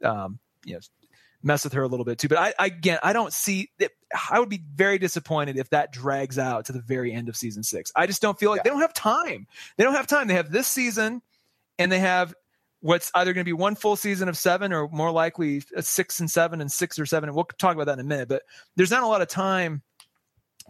to, 0.00 0.08
um, 0.10 0.38
you 0.64 0.74
know, 0.74 0.80
mess 1.42 1.64
with 1.64 1.72
her 1.74 1.82
a 1.82 1.88
little 1.88 2.04
bit 2.04 2.18
too. 2.18 2.28
But 2.28 2.38
I, 2.38 2.54
I 2.58 2.66
again, 2.66 2.98
I 3.02 3.12
don't 3.12 3.32
see. 3.32 3.70
It, 3.78 3.90
I 4.30 4.38
would 4.40 4.48
be 4.48 4.62
very 4.74 4.98
disappointed 4.98 5.56
if 5.56 5.70
that 5.70 5.92
drags 5.92 6.38
out 6.38 6.66
to 6.66 6.72
the 6.72 6.80
very 6.80 7.12
end 7.12 7.28
of 7.28 7.36
season 7.36 7.62
six. 7.62 7.92
I 7.96 8.06
just 8.06 8.22
don't 8.22 8.38
feel 8.38 8.50
like 8.50 8.58
Yeah. 8.58 8.62
they 8.64 8.70
don't 8.70 8.80
have 8.80 8.94
time. 8.94 9.46
They 9.76 9.84
don't 9.84 9.94
have 9.94 10.06
time. 10.06 10.28
They 10.28 10.34
have 10.34 10.50
this 10.50 10.66
season, 10.66 11.22
and 11.78 11.90
they 11.90 11.98
have 12.00 12.34
what's 12.82 13.10
either 13.14 13.32
going 13.32 13.44
to 13.44 13.48
be 13.48 13.52
one 13.52 13.74
full 13.76 13.96
season 13.96 14.28
of 14.28 14.36
seven 14.36 14.72
or 14.72 14.88
more 14.88 15.10
likely 15.10 15.62
a 15.74 15.82
six 15.82 16.20
and 16.20 16.30
seven 16.30 16.60
and 16.60 16.70
six 16.70 16.98
or 16.98 17.06
seven. 17.06 17.28
And 17.28 17.36
we'll 17.36 17.44
talk 17.58 17.74
about 17.74 17.86
that 17.86 17.94
in 17.94 18.00
a 18.00 18.04
minute. 18.04 18.28
But 18.28 18.42
there's 18.76 18.90
not 18.90 19.02
a 19.02 19.06
lot 19.06 19.22
of 19.22 19.28
time 19.28 19.82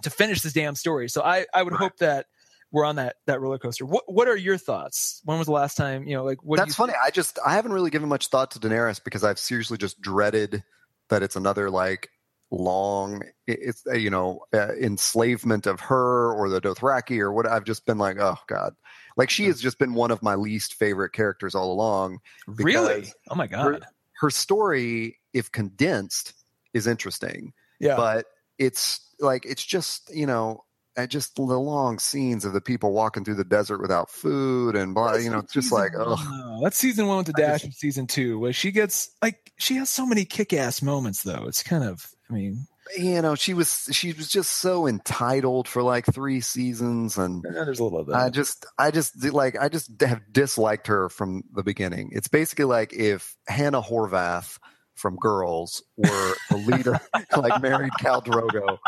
to 0.03 0.11
finish 0.11 0.43
this 0.43 0.53
damn 0.53 0.75
story. 0.75 1.09
So 1.09 1.23
I 1.23 1.47
I 1.53 1.63
would 1.63 1.73
Right. 1.73 1.81
hope 1.81 1.97
that 1.99 2.27
we're 2.71 2.85
on 2.85 2.97
that 2.97 3.17
that 3.27 3.41
roller 3.41 3.59
coaster. 3.59 3.85
What 3.85 4.05
what 4.07 4.29
are 4.29 4.37
your 4.37 4.59
thoughts? 4.59 5.21
When 5.25 5.39
was 5.39 5.47
the 5.47 5.53
last 5.53 5.77
time 5.77 6.07
you 6.07 6.15
know 6.15 6.25
like 6.25 6.43
what? 6.43 6.59
That's 6.59 6.75
funny. 6.75 6.95
I 7.03 7.11
just 7.11 7.39
I 7.45 7.55
haven't 7.55 7.73
really 7.73 7.91
given 7.91 8.09
much 8.09 8.29
thought 8.29 8.51
to 8.53 8.59
Daenerys 8.59 9.03
because 9.03 9.25
I've 9.25 9.39
seriously 9.39 9.79
just 9.79 10.01
dreaded 10.01 10.63
that 11.09 11.23
it's 11.23 11.37
another 11.37 11.71
like 11.71 12.09
long 12.51 13.23
it's 13.47 13.83
uh, 13.87 13.95
you 13.95 14.11
know 14.11 14.41
uh, 14.53 14.75
enslavement 14.75 15.67
of 15.67 15.81
her 15.81 16.33
or 16.35 16.51
the 16.51 16.61
Dothraki 16.61 17.19
or 17.21 17.33
what 17.33 17.47
I've 17.47 17.65
just 17.65 17.87
been 17.87 17.97
like 17.97 18.19
oh 18.21 18.37
god 18.47 18.75
like 19.17 19.31
she 19.31 19.47
has 19.47 19.61
just 19.61 19.79
been 19.79 19.95
one 19.95 20.11
of 20.11 20.23
my 20.23 20.35
least 20.35 20.75
favorite 20.75 21.13
characters 21.13 21.55
all 21.55 21.73
along 21.73 22.19
really? 22.47 23.07
Oh 23.31 23.35
my 23.35 23.47
god! 23.47 23.85
her 24.21 24.31
story 24.31 25.19
if 25.33 25.51
condensed 25.51 26.35
is 26.75 26.87
interesting. 26.87 27.53
Yeah, 27.81 27.97
but 27.97 28.27
it's 28.59 29.01
like 29.19 29.45
it's 29.45 29.65
just 29.65 30.15
you 30.15 30.27
know 30.27 30.65
just 31.09 31.37
the 31.37 31.43
long 31.43 31.99
scenes 31.99 32.45
of 32.45 32.53
the 32.53 32.61
people 32.61 32.93
walking 32.93 33.25
through 33.25 33.35
the 33.35 33.45
desert 33.45 33.81
without 33.81 34.11
food 34.11 34.77
and 34.77 34.95
blah 34.95 35.15
you 35.15 35.31
know 35.31 35.39
it's 35.39 35.53
just 35.53 35.73
like 35.73 35.93
oh 35.97 36.61
that's 36.63 36.77
season 36.77 37.07
one 37.07 37.17
with 37.17 37.27
the 37.27 37.33
dash 37.33 37.63
just- 37.63 37.73
of 37.73 37.75
season 37.75 38.07
two 38.07 38.39
where 38.39 38.53
she 38.53 38.71
gets 38.71 39.11
like 39.23 39.53
she 39.59 39.77
has 39.77 39.89
so 39.89 40.05
many 40.05 40.25
kick-ass 40.25 40.83
moments 40.83 41.23
though. 41.23 41.47
It's 41.47 41.63
kind 41.63 41.85
of 41.85 42.07
i 42.31 42.35
mean 42.35 42.67
you 42.97 43.23
know 43.23 43.35
she 43.35 43.55
was 43.55 43.89
she 43.93 44.13
was 44.13 44.29
just 44.29 44.51
so 44.59 44.87
entitled 44.87 45.69
for 45.69 45.83
like 45.83 46.05
three 46.07 46.41
seasons 46.41 47.17
and 47.17 47.43
there's 47.43 47.79
a 47.79 47.85
little 47.85 48.01
of 48.01 48.07
that. 48.09 48.17
i 48.17 48.29
just 48.29 48.67
i 48.79 48.91
just 48.91 49.25
like 49.33 49.57
i 49.61 49.69
just 49.69 50.01
have 50.01 50.21
disliked 50.33 50.87
her 50.89 51.09
from 51.09 51.43
the 51.55 51.63
beginning. 51.63 52.11
It's 52.13 52.29
basically 52.29 52.65
like 52.65 52.93
if 52.93 53.37
hannah 53.47 53.83
horvath 53.83 54.59
from 54.95 55.17
girls 55.17 55.83
were 55.97 56.35
the 56.51 56.57
leader 56.57 57.01
like 57.37 57.63
married 57.63 57.93
Khal 58.01 58.23
Drogo. 58.25 58.79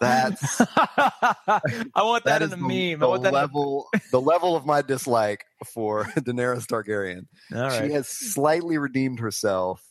That's 0.00 0.60
i 0.86 2.02
want 2.02 2.24
that 2.24 2.42
in 2.42 2.52
a 2.52 2.56
meme 2.56 3.00
the 3.00 3.06
i 3.06 3.08
want 3.08 3.22
that 3.24 3.32
a- 3.32 3.36
level 3.36 3.88
the 4.12 4.20
level 4.20 4.56
of 4.56 4.64
my 4.66 4.82
dislike 4.82 5.44
for 5.66 6.04
daenerys 6.16 6.66
targaryen. 6.66 7.26
Right 7.50 7.86
she 7.86 7.92
has 7.92 8.08
slightly 8.08 8.78
redeemed 8.78 9.20
herself 9.20 9.82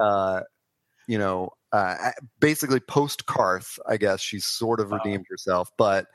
uh 0.00 0.40
you 1.06 1.18
know 1.18 1.50
uh 1.74 2.10
basically 2.40 2.78
post 2.80 3.26
Qarth 3.26 3.78
i 3.88 3.96
guess 3.96 4.20
she's 4.20 4.46
sort 4.46 4.78
of 4.80 4.92
Oh. 4.92 4.96
redeemed 4.96 5.26
herself 5.28 5.70
but 5.76 6.06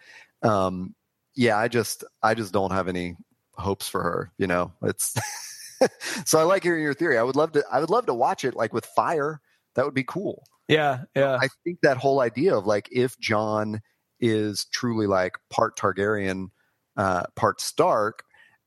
um 0.41 0.95
yeah 1.35 1.57
i 1.57 1.67
just 1.67 2.03
i 2.23 2.33
just 2.33 2.53
don't 2.53 2.71
have 2.71 2.87
any 2.87 3.17
hopes 3.57 3.87
for 3.89 4.01
her 4.01 4.31
you 4.37 4.47
know? 4.47 4.71
It's 4.83 5.13
so 6.25 6.39
i 6.39 6.43
like 6.43 6.63
hearing 6.63 6.81
your 6.83 6.93
theory. 6.93 7.17
I 7.17 7.23
would 7.23 7.35
love 7.35 7.51
to 7.53 7.63
i 7.71 7.79
would 7.79 7.89
love 7.89 8.05
to 8.05 8.13
watch 8.13 8.43
it 8.45 8.55
like 8.55 8.73
with 8.73 8.85
fire. 8.85 9.41
That 9.75 9.85
would 9.85 9.93
be 9.93 10.03
cool. 10.03 10.43
Yeah 10.67 11.03
yeah. 11.15 11.37
I 11.41 11.47
think 11.63 11.79
that 11.81 11.97
whole 11.97 12.21
idea 12.21 12.55
of 12.55 12.65
like 12.65 12.87
if 12.91 13.19
Jon 13.19 13.81
is 14.19 14.65
truly 14.71 15.07
like 15.07 15.37
part 15.49 15.77
targaryen 15.77 16.47
uh 16.97 17.23
part 17.35 17.59
stark 17.61 18.23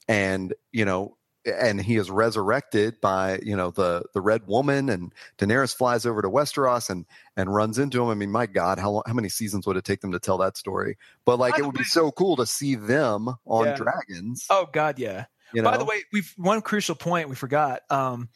and 0.08 0.52
you 0.72 0.84
know 0.84 1.16
and 1.44 1.80
he 1.80 1.96
is 1.96 2.10
resurrected 2.10 3.00
by 3.00 3.40
you 3.42 3.56
know 3.56 3.70
the 3.70 4.02
the 4.14 4.20
red 4.20 4.46
woman 4.46 4.88
and 4.88 5.12
Daenerys 5.38 5.74
flies 5.74 6.06
over 6.06 6.22
to 6.22 6.28
Westeros 6.28 6.90
and 6.90 7.04
and 7.36 7.52
runs 7.52 7.78
into 7.78 8.02
him. 8.02 8.08
I 8.08 8.14
mean, 8.14 8.30
my 8.30 8.46
God, 8.46 8.78
how 8.78 8.90
long, 8.90 9.02
how 9.06 9.14
many 9.14 9.28
seasons 9.28 9.66
would 9.66 9.76
it 9.76 9.84
take 9.84 10.00
them 10.00 10.12
to 10.12 10.20
tell 10.20 10.38
that 10.38 10.56
story? 10.56 10.96
But 11.24 11.38
like, 11.38 11.58
it 11.58 11.64
would 11.64 11.74
be 11.74 11.84
so 11.84 12.10
cool 12.10 12.36
to 12.36 12.46
see 12.46 12.74
them 12.74 13.28
on 13.44 13.64
Yeah. 13.66 13.76
dragons. 13.76 14.46
oh 14.50 14.68
god 14.72 14.98
yeah 14.98 15.26
you 15.52 15.62
know? 15.62 15.70
By 15.70 15.76
the 15.76 15.84
way, 15.84 16.04
we've 16.12 16.32
one 16.36 16.62
crucial 16.62 16.94
point 16.94 17.28
we 17.28 17.34
forgot. 17.34 17.82
Um, 17.90 18.28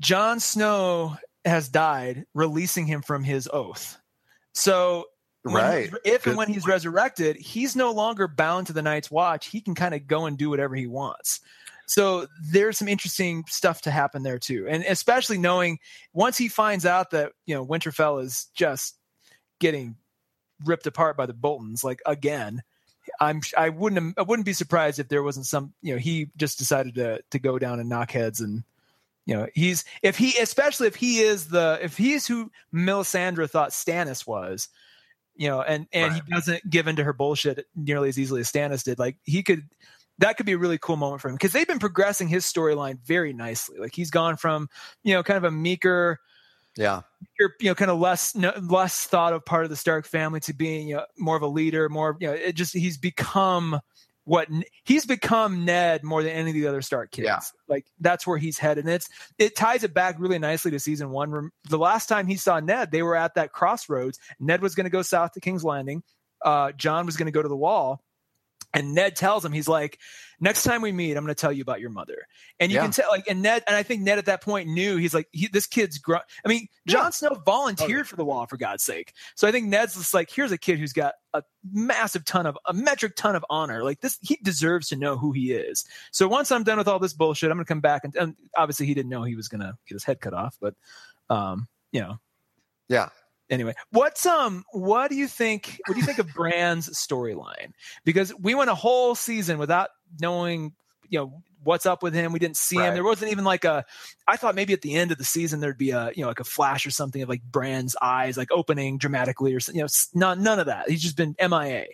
Jon 0.00 0.40
Snow 0.40 1.16
has 1.44 1.68
died, 1.68 2.24
releasing 2.34 2.86
him 2.86 3.02
from 3.02 3.24
his 3.24 3.48
oath. 3.52 3.98
So, 4.54 5.06
right? 5.44 5.90
if 6.04 6.26
and 6.26 6.36
when 6.36 6.48
he's 6.48 6.66
resurrected, 6.66 7.36
he's 7.36 7.76
no 7.76 7.92
longer 7.92 8.28
bound 8.28 8.68
to 8.68 8.72
the 8.72 8.82
Night's 8.82 9.10
Watch. 9.10 9.46
He 9.46 9.60
can 9.60 9.74
kind 9.74 9.94
of 9.94 10.06
go 10.06 10.26
and 10.26 10.36
do 10.36 10.50
whatever 10.50 10.74
he 10.74 10.86
wants. 10.86 11.40
So 11.88 12.26
there's 12.42 12.76
some 12.76 12.86
interesting 12.86 13.44
stuff 13.48 13.80
to 13.82 13.90
happen 13.90 14.22
there 14.22 14.38
too, 14.38 14.66
and 14.68 14.84
especially 14.84 15.38
knowing 15.38 15.78
once 16.12 16.36
he 16.36 16.48
finds 16.48 16.84
out 16.84 17.10
that 17.12 17.32
you 17.46 17.54
know 17.54 17.66
Winterfell 17.66 18.22
is 18.22 18.48
just 18.54 18.98
getting 19.58 19.96
ripped 20.66 20.86
apart 20.86 21.16
by 21.16 21.26
the 21.26 21.34
Boltons, 21.34 21.82
like 21.82 22.00
again. 22.06 22.62
I'm 23.20 23.40
I 23.56 23.70
wouldn't 23.70 24.18
I 24.18 24.22
wouldn't 24.22 24.44
be 24.44 24.52
surprised 24.52 24.98
if 24.98 25.08
there 25.08 25.22
wasn't 25.22 25.46
some 25.46 25.72
you 25.80 25.94
know 25.94 25.98
he 25.98 26.28
just 26.36 26.58
decided 26.58 26.94
to 26.96 27.22
to 27.30 27.38
go 27.38 27.58
down 27.58 27.80
and 27.80 27.88
knock 27.88 28.10
heads 28.10 28.42
and 28.42 28.64
you 29.24 29.34
know 29.34 29.46
he's 29.54 29.86
if 30.02 30.18
he 30.18 30.36
especially 30.36 30.88
if 30.88 30.94
he 30.94 31.20
is 31.20 31.48
the 31.48 31.78
if 31.80 31.96
he's 31.96 32.26
who 32.26 32.50
Melisandre 32.72 33.48
thought 33.48 33.70
Stannis 33.70 34.26
was 34.26 34.68
you 35.36 35.48
know 35.48 35.62
and 35.62 35.86
and 35.90 36.12
he 36.12 36.20
doesn't 36.28 36.68
give 36.68 36.86
into 36.86 37.02
her 37.02 37.14
bullshit 37.14 37.66
nearly 37.74 38.10
as 38.10 38.18
easily 38.18 38.42
as 38.42 38.52
Stannis 38.52 38.84
did 38.84 38.98
like 38.98 39.16
he 39.24 39.42
could 39.42 39.62
that 40.18 40.36
could 40.36 40.46
be 40.46 40.52
a 40.52 40.58
really 40.58 40.78
cool 40.78 40.96
moment 40.96 41.20
for 41.20 41.28
him 41.28 41.34
because 41.34 41.52
they've 41.52 41.66
been 41.66 41.78
progressing 41.78 42.28
his 42.28 42.44
storyline 42.44 42.98
very 43.04 43.32
nicely 43.32 43.78
like 43.78 43.94
he's 43.94 44.10
gone 44.10 44.36
from 44.36 44.68
you 45.04 45.14
know 45.14 45.22
kind 45.22 45.36
of 45.36 45.44
a 45.44 45.50
meeker 45.50 46.18
yeah, 46.78 47.00
you're 47.40 47.54
you 47.60 47.68
know 47.68 47.74
kind 47.74 47.90
of 47.90 47.98
less 47.98 48.36
no, 48.36 48.52
less 48.62 49.04
thought 49.04 49.32
of 49.32 49.44
part 49.44 49.64
of 49.64 49.70
the 49.70 49.74
Stark 49.74 50.06
family 50.06 50.38
to 50.40 50.54
being 50.54 50.86
you 50.88 50.96
know, 50.96 51.06
more 51.18 51.36
of 51.36 51.42
a 51.42 51.48
leader, 51.48 51.88
more 51.88 52.16
you 52.20 52.28
know 52.28 52.32
it 52.32 52.54
just 52.54 52.72
he's 52.72 52.96
become 52.96 53.80
what 54.22 54.46
he's 54.84 55.04
become 55.04 55.64
Ned 55.64 56.04
more 56.04 56.22
than 56.22 56.30
any 56.30 56.50
of 56.50 56.54
the 56.54 56.68
other 56.68 56.80
Stark 56.80 57.10
kids. 57.10 57.24
Yeah. 57.24 57.40
Like 57.66 57.86
that's 57.98 58.28
where 58.28 58.38
he's 58.38 58.58
headed, 58.58 58.84
and 58.84 58.94
it's 58.94 59.08
it 59.38 59.56
ties 59.56 59.82
it 59.82 59.92
back 59.92 60.20
really 60.20 60.38
nicely 60.38 60.70
to 60.70 60.78
season 60.78 61.10
one. 61.10 61.50
The 61.68 61.78
last 61.78 62.08
time 62.08 62.28
he 62.28 62.36
saw 62.36 62.60
Ned, 62.60 62.92
they 62.92 63.02
were 63.02 63.16
at 63.16 63.34
that 63.34 63.50
crossroads. 63.50 64.20
Ned 64.38 64.62
was 64.62 64.76
going 64.76 64.84
to 64.84 64.90
go 64.90 65.02
south 65.02 65.32
to 65.32 65.40
King's 65.40 65.64
Landing. 65.64 66.04
Uh, 66.44 66.70
Jon 66.72 67.06
was 67.06 67.16
going 67.16 67.26
to 67.26 67.32
go 67.32 67.42
to 67.42 67.48
the 67.48 67.56
Wall. 67.56 68.00
And 68.74 68.94
Ned 68.94 69.16
tells 69.16 69.44
him, 69.44 69.52
he's 69.52 69.66
like, 69.68 69.98
next 70.40 70.62
time 70.62 70.82
we 70.82 70.92
meet, 70.92 71.16
I'm 71.16 71.24
going 71.24 71.34
to 71.34 71.40
tell 71.40 71.50
you 71.52 71.62
about 71.62 71.80
your 71.80 71.88
mother. 71.90 72.26
And 72.60 72.70
you 72.70 72.76
Yeah. 72.76 72.82
can 72.82 72.90
tell, 72.90 73.08
like, 73.10 73.24
and 73.26 73.40
Ned, 73.40 73.64
and 73.66 73.74
I 73.74 73.82
think 73.82 74.02
Ned 74.02 74.18
at 74.18 74.26
that 74.26 74.42
point 74.42 74.68
knew 74.68 74.98
he's 74.98 75.14
like, 75.14 75.26
he, 75.32 75.48
this 75.48 75.66
kid's, 75.66 75.96
gr- 75.98 76.16
I 76.16 76.48
mean, 76.48 76.68
Jon 76.86 77.04
Yeah. 77.04 77.10
Snow 77.10 77.42
volunteered 77.46 78.06
for 78.06 78.16
the 78.16 78.26
wall 78.26 78.46
for 78.46 78.58
God's 78.58 78.84
sake. 78.84 79.14
So 79.36 79.48
I 79.48 79.52
think 79.52 79.68
Ned's 79.68 79.94
just 79.94 80.12
like, 80.12 80.30
here's 80.30 80.52
a 80.52 80.58
kid 80.58 80.78
who's 80.78 80.92
got 80.92 81.14
a 81.32 81.42
massive 81.72 82.26
ton 82.26 82.44
of, 82.46 82.58
a 82.66 82.74
metric 82.74 83.14
ton 83.16 83.34
of 83.36 83.44
honor. 83.48 83.82
Like 83.84 84.00
this, 84.00 84.18
he 84.20 84.38
deserves 84.42 84.88
to 84.88 84.96
know 84.96 85.16
who 85.16 85.32
he 85.32 85.52
is. 85.52 85.86
So 86.12 86.28
once 86.28 86.52
I'm 86.52 86.62
done 86.62 86.76
with 86.76 86.88
all 86.88 86.98
this 86.98 87.14
bullshit, 87.14 87.50
I'm 87.50 87.56
going 87.56 87.64
to 87.64 87.68
come 87.68 87.80
back 87.80 88.04
and, 88.04 88.14
and 88.16 88.36
obviously 88.54 88.84
he 88.84 88.92
didn't 88.94 89.10
know 89.10 89.22
he 89.22 89.34
was 89.34 89.48
going 89.48 89.62
to 89.62 89.76
get 89.88 89.94
his 89.94 90.04
head 90.04 90.20
cut 90.20 90.34
off, 90.34 90.58
but, 90.60 90.74
um, 91.30 91.68
you 91.90 92.00
know, 92.02 92.18
yeah. 92.88 93.08
Anyway 93.50 93.74
what's 93.90 94.26
um 94.26 94.64
what 94.72 95.10
do 95.10 95.16
you 95.16 95.26
think 95.26 95.80
what 95.86 95.94
do 95.94 96.00
you 96.00 96.06
think 96.06 96.18
of 96.18 96.32
brand's 96.34 96.88
storyline? 96.90 97.72
Because 98.04 98.34
we 98.34 98.54
went 98.54 98.70
a 98.70 98.74
whole 98.74 99.14
season 99.14 99.58
without 99.58 99.90
knowing 100.20 100.72
you 101.08 101.18
know 101.18 101.42
what's 101.64 101.86
up 101.86 102.02
with 102.04 102.14
him. 102.14 102.32
We 102.32 102.38
didn't 102.38 102.56
see 102.56 102.76
him. 102.76 102.94
There 102.94 103.02
wasn't 103.04 103.32
even 103.32 103.44
like 103.44 103.64
a 103.64 103.84
i 104.26 104.36
thought 104.36 104.54
maybe 104.54 104.72
at 104.72 104.82
the 104.82 104.94
end 104.94 105.10
of 105.10 105.18
the 105.18 105.24
season 105.24 105.60
there'd 105.60 105.78
be 105.78 105.90
a 105.90 106.10
you 106.14 106.22
know 106.22 106.28
like 106.28 106.40
a 106.40 106.44
flash 106.44 106.86
or 106.86 106.90
something 106.90 107.22
of 107.22 107.28
like 107.28 107.42
brand's 107.42 107.96
eyes 108.00 108.36
like 108.36 108.50
opening 108.52 108.98
dramatically 108.98 109.54
or 109.54 109.60
something 109.60 109.78
you 109.78 109.84
know 109.84 109.88
none, 110.14 110.42
none 110.42 110.60
of 110.60 110.66
that. 110.66 110.88
He's 110.88 111.02
just 111.02 111.16
been 111.16 111.34
mia 111.40 111.86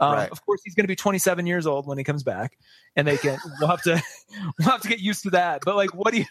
um, 0.00 0.12
Right. 0.12 0.30
Of 0.30 0.44
course, 0.44 0.60
he's 0.64 0.74
going 0.74 0.84
to 0.84 0.88
be 0.88 0.96
27 0.96 1.46
years 1.46 1.66
old 1.66 1.86
when 1.86 1.98
he 1.98 2.04
comes 2.04 2.22
back, 2.22 2.58
and 2.96 3.06
they 3.06 3.16
can. 3.16 3.38
We'll 3.60 3.68
have 3.70 3.82
to. 3.82 4.02
We'll 4.58 4.68
have 4.68 4.80
to 4.80 4.88
get 4.88 4.98
used 4.98 5.22
to 5.24 5.30
that. 5.30 5.62
But 5.64 5.76
like, 5.76 5.94
what 5.94 6.12
do 6.12 6.18
you, 6.18 6.24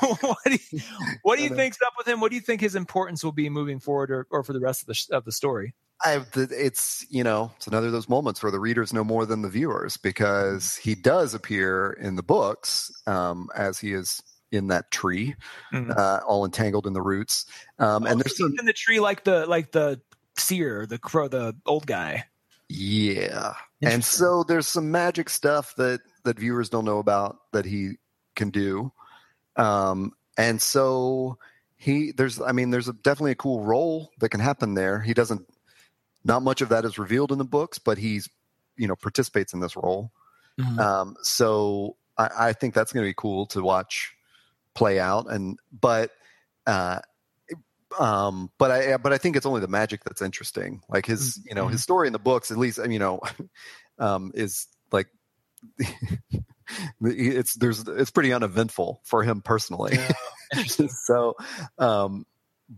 what 0.20 0.36
do 0.44 0.58
you, 0.70 0.80
what 1.22 1.38
do 1.38 1.44
you 1.44 1.48
think's 1.48 1.78
up 1.84 1.94
with 1.96 2.06
him? 2.06 2.20
What 2.20 2.30
do 2.30 2.34
you 2.34 2.42
think 2.42 2.60
his 2.60 2.74
importance 2.74 3.24
will 3.24 3.32
be 3.32 3.48
moving 3.48 3.80
forward, 3.80 4.10
or, 4.10 4.26
or 4.30 4.42
for 4.44 4.52
the 4.52 4.60
rest 4.60 4.82
of 4.82 4.86
the 4.88 5.16
of 5.16 5.24
the 5.24 5.32
story? 5.32 5.74
I, 6.04 6.24
it's 6.34 7.06
you 7.10 7.24
know 7.24 7.50
it's 7.56 7.66
another 7.66 7.86
of 7.86 7.92
those 7.92 8.08
moments 8.08 8.42
where 8.42 8.52
the 8.52 8.60
readers 8.60 8.92
know 8.92 9.02
more 9.02 9.24
than 9.24 9.40
the 9.42 9.48
viewers 9.48 9.96
because 9.96 10.76
he 10.76 10.94
does 10.94 11.32
appear 11.34 11.92
in 12.00 12.16
the 12.16 12.22
books 12.22 12.92
um, 13.06 13.48
as 13.56 13.78
he 13.78 13.92
is 13.94 14.22
in 14.52 14.68
that 14.68 14.90
tree, 14.90 15.34
Mhm. 15.72 15.96
uh, 15.96 16.20
all 16.26 16.44
entangled 16.44 16.86
in 16.86 16.92
the 16.92 17.02
roots. 17.02 17.46
Um, 17.78 18.06
and 18.06 18.20
there's 18.20 18.36
so 18.36 18.44
some 18.44 18.56
in 18.58 18.66
the 18.66 18.72
tree 18.72 19.00
like 19.00 19.24
the 19.24 19.46
like 19.46 19.72
the 19.72 20.00
seer, 20.36 20.86
the 20.86 20.98
crow, 20.98 21.28
the 21.28 21.56
old 21.66 21.86
guy. 21.86 22.24
Yeah, 22.68 23.54
and 23.82 24.04
so 24.04 24.44
there's 24.44 24.66
some 24.66 24.90
magic 24.90 25.28
stuff 25.28 25.74
that 25.76 26.00
that 26.24 26.38
viewers 26.38 26.68
don't 26.68 26.84
know 26.84 26.98
about 26.98 27.38
that 27.52 27.64
he 27.64 27.92
can 28.34 28.50
do, 28.50 28.92
um, 29.56 30.12
and 30.36 30.60
so 30.60 31.38
he 31.76 32.12
there's 32.12 32.40
I 32.40 32.52
mean 32.52 32.70
there's 32.70 32.88
a, 32.88 32.92
definitely 32.92 33.32
a 33.32 33.36
cool 33.36 33.62
role 33.62 34.10
that 34.20 34.28
can 34.30 34.40
happen 34.40 34.74
there. 34.74 35.00
He 35.00 35.14
doesn't 35.14 35.46
not 36.24 36.42
much 36.42 36.60
of 36.60 36.68
that 36.70 36.84
is 36.84 36.98
revealed 36.98 37.32
in 37.32 37.38
the 37.38 37.44
books, 37.44 37.78
but 37.78 37.98
he's 37.98 38.28
you 38.76 38.86
know 38.86 38.96
participates 38.96 39.52
in 39.54 39.60
this 39.60 39.76
role. 39.76 40.12
Mhm. 40.58 40.78
Um, 40.78 41.16
so 41.22 41.96
I, 42.16 42.30
I 42.38 42.52
think 42.52 42.74
that's 42.74 42.92
going 42.92 43.04
to 43.04 43.08
be 43.08 43.14
cool 43.14 43.46
to 43.46 43.62
watch 43.62 44.14
play 44.74 44.98
out. 45.00 45.30
And 45.30 45.58
but 45.72 46.10
uh, 46.66 47.00
um, 47.98 48.50
but 48.58 48.70
I 48.70 48.96
but 48.96 49.12
I 49.12 49.18
think 49.18 49.36
it's 49.36 49.46
only 49.46 49.60
the 49.60 49.68
magic 49.68 50.04
that's 50.04 50.22
interesting. 50.22 50.82
Like 50.88 51.06
his 51.06 51.40
you 51.48 51.54
know 51.54 51.68
his 51.68 51.82
story 51.82 52.06
in 52.06 52.12
the 52.12 52.18
books, 52.18 52.50
at 52.50 52.58
least 52.58 52.78
you 52.88 52.98
know, 52.98 53.20
um, 53.98 54.32
is 54.34 54.66
like 54.92 55.08
it's 57.00 57.54
there's 57.54 57.86
it's 57.88 58.10
pretty 58.10 58.32
uneventful 58.32 59.00
for 59.04 59.22
him 59.22 59.42
personally. 59.42 59.94
Yeah. 59.94 60.12
So 61.04 61.36
um 61.78 62.24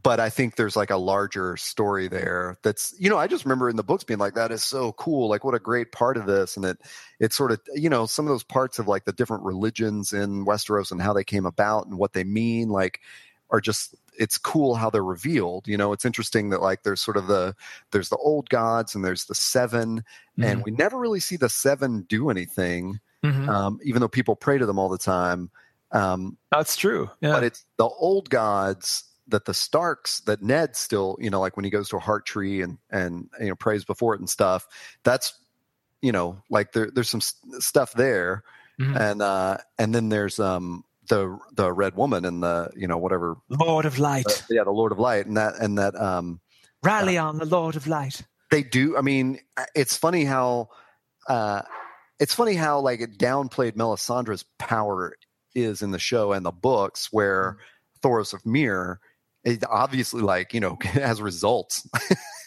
but 0.03 0.21
I 0.21 0.31
think 0.31 0.55
there's 0.55 0.77
like 0.77 0.91
a 0.91 0.97
larger 0.97 1.57
story 1.57 2.09
there. 2.09 2.59
That's 2.63 2.95
you 2.99 3.11
know 3.11 3.19
I 3.19 3.27
just 3.27 3.45
remember 3.45 3.69
in 3.69 3.77
the 3.77 3.85
books 3.85 4.05
being 4.05 4.21
like 4.21 4.35
that 4.35 4.53
is 4.53 4.63
so 4.63 4.93
cool. 4.93 5.29
Like 5.29 5.45
what 5.45 5.55
a 5.55 5.61
great 5.61 5.93
part 5.93 6.17
of 6.17 6.27
this, 6.27 6.57
and 6.57 6.65
it 6.65 6.79
it's 7.19 7.37
sort 7.37 7.53
of 7.53 7.61
you 7.75 7.89
know 7.89 8.07
some 8.07 8.27
of 8.27 8.31
those 8.31 8.45
parts 8.45 8.79
of 8.79 8.87
like 8.87 9.05
the 9.05 9.13
different 9.13 9.45
religions 9.45 10.13
in 10.13 10.47
Westeros 10.47 10.93
and 10.93 11.03
how 11.03 11.13
they 11.13 11.25
came 11.25 11.47
about 11.47 11.87
and 11.87 11.99
what 11.99 12.13
they 12.13 12.25
mean 12.25 12.69
like 12.69 13.01
are 13.51 13.61
just 13.61 13.95
it's 14.21 14.39
cool 14.39 14.77
how 14.77 14.89
they're 14.91 15.03
revealed. 15.03 15.67
You 15.67 15.77
know, 15.77 15.93
it's 15.93 16.05
interesting 16.05 16.51
that 16.51 16.63
like 16.63 16.85
there's 16.85 17.01
sort 17.01 17.17
of 17.17 17.27
the 17.27 17.57
there's 17.91 18.11
the 18.11 18.17
old 18.19 18.49
gods 18.51 18.95
and 18.95 19.05
there's 19.05 19.25
the 19.25 19.35
7 19.35 20.05
Mm-hmm. 20.39 20.45
and 20.45 20.65
we 20.65 20.71
never 20.71 20.97
really 20.99 21.19
see 21.21 21.37
the 21.37 21.49
seven 21.49 22.03
do 22.03 22.31
anything, 22.31 23.01
Mhm. 23.25 23.49
um, 23.49 23.81
even 23.83 24.01
though 24.01 24.09
people 24.09 24.37
pray 24.37 24.57
to 24.59 24.65
them 24.67 24.79
all 24.79 24.89
the 24.89 24.97
time. 24.97 25.51
Um, 25.93 26.39
That's 26.53 26.77
true. 26.77 27.11
Yeah. 27.21 27.33
but 27.33 27.43
it's 27.45 27.65
the 27.77 27.89
old 27.89 28.31
gods 28.31 29.05
that 29.29 29.45
the 29.45 29.55
Starks 29.55 30.21
that 30.21 30.41
Ned 30.43 30.77
still, 30.77 31.17
you 31.21 31.29
know, 31.31 31.41
like 31.41 31.57
when 31.57 31.65
he 31.65 31.71
goes 31.71 31.89
to 31.91 31.97
a 31.97 32.01
heart 32.01 32.25
tree 32.27 32.63
and 32.63 32.79
and 32.91 33.29
you 33.41 33.49
know 33.49 33.55
prays 33.57 33.85
before 33.85 34.15
it 34.15 34.21
and 34.21 34.31
stuff. 34.31 34.67
That's 35.03 35.35
you 36.03 36.13
know 36.13 36.43
like 36.49 36.73
there 36.73 36.91
there's 36.95 37.11
some 37.11 37.21
s- 37.21 37.35
stuff 37.59 37.93
there, 37.95 38.43
Mhm. 38.81 38.97
and 38.99 39.23
uh 39.23 39.59
and 39.79 39.95
then 39.95 40.09
there's 40.09 40.39
um 40.41 40.85
the 41.11 41.39
the 41.55 41.71
red 41.73 41.95
woman 41.95 42.25
and 42.25 42.43
the 42.43 42.71
you 42.75 42.87
know 42.89 42.97
whatever 42.97 43.37
Lord 43.51 43.85
of 43.85 43.99
Light. 43.99 44.27
uh, 44.27 44.33
yeah 44.49 44.65
the 44.65 44.71
Lord 44.71 44.93
of 44.93 44.99
Light 44.99 45.27
and 45.27 45.37
that 45.37 45.57
and 45.61 45.77
that 45.79 45.95
um 46.01 46.41
Rally 46.83 47.19
on 47.19 47.37
the 47.39 47.45
Lord 47.45 47.77
of 47.77 47.87
Light. 47.87 48.23
they 48.51 48.63
do 48.63 48.97
i 48.97 49.03
mean 49.03 49.39
it's 49.75 49.97
funny 49.97 50.25
how 50.25 50.69
uh 51.29 51.61
it's 52.19 52.35
funny 52.35 52.55
how 52.55 52.81
like 52.81 53.01
it 53.01 53.19
downplayed 53.19 53.73
melisandre's 53.77 54.45
power 54.59 55.15
is 55.55 55.83
in 55.83 55.91
the 55.91 55.99
show 55.99 56.33
and 56.33 56.47
the 56.47 56.51
books 56.53 57.09
where 57.13 57.59
thoros 58.03 58.33
of 58.33 58.45
Myr 58.47 58.99
it 59.45 59.63
obviously 59.69 60.23
like 60.23 60.55
you 60.55 60.61
know 60.61 60.79
has 60.85 61.21
results 61.21 61.87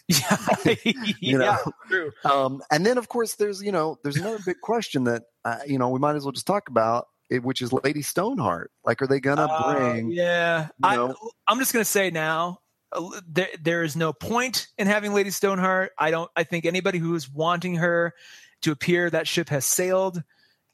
Yeah. 0.07 0.37
You 1.21 1.37
know? 1.37 1.45
yeah, 1.45 1.57
true. 1.87 2.11
um 2.25 2.61
and 2.71 2.85
then 2.85 2.97
of 2.97 3.07
course 3.09 3.35
there's 3.35 3.61
you 3.61 3.71
know 3.71 3.97
there's 4.03 4.17
another 4.17 4.39
big 4.45 4.59
question 4.61 5.03
that 5.05 5.23
uh, 5.45 5.59
you 5.67 5.77
know 5.77 5.89
we 5.89 5.99
might 5.99 6.15
as 6.15 6.23
well 6.25 6.31
just 6.33 6.47
talk 6.47 6.67
about 6.69 7.07
it, 7.29 7.43
which 7.43 7.61
is 7.61 7.71
lady 7.73 8.01
stoneheart 8.01 8.71
like 8.85 9.01
are 9.01 9.07
they 9.07 9.19
gonna 9.19 9.45
Uh, 9.49 9.73
bring 9.73 10.11
yeah. 10.11 10.65
you 10.65 10.69
I, 10.83 10.95
know- 10.95 11.15
I'm 11.47 11.59
just 11.59 11.71
to 11.83 11.89
say 11.89 12.09
now, 12.11 12.59
uh, 12.91 13.21
there, 13.27 13.47
there 13.61 13.83
is 13.83 13.95
no 13.95 14.13
point 14.13 14.67
in 14.77 14.87
having 14.87 15.13
Lady 15.13 15.31
Stoneheart. 15.31 15.91
I 15.97 16.11
don't. 16.11 16.29
I 16.35 16.43
think 16.43 16.65
anybody 16.65 16.99
who 16.99 17.15
is 17.15 17.29
wanting 17.29 17.75
her 17.75 18.13
to 18.61 18.71
appear, 18.71 19.09
that 19.09 19.27
ship 19.27 19.49
has 19.49 19.65
sailed. 19.65 20.21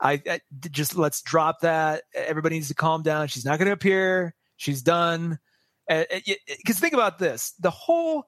I, 0.01 0.21
I 0.29 0.39
just 0.69 0.95
let's 0.97 1.21
drop 1.21 1.61
that. 1.61 2.03
Everybody 2.13 2.55
needs 2.55 2.67
to 2.69 2.73
calm 2.75 3.03
down. 3.03 3.27
She's 3.29 3.45
not 3.45 3.57
going 3.57 3.67
to 3.67 3.73
appear. 3.73 4.33
She's 4.57 4.81
done. 4.81 5.39
Because 5.87 6.77
think 6.79 6.93
about 6.93 7.19
this: 7.19 7.53
the 7.59 7.71
whole 7.71 8.25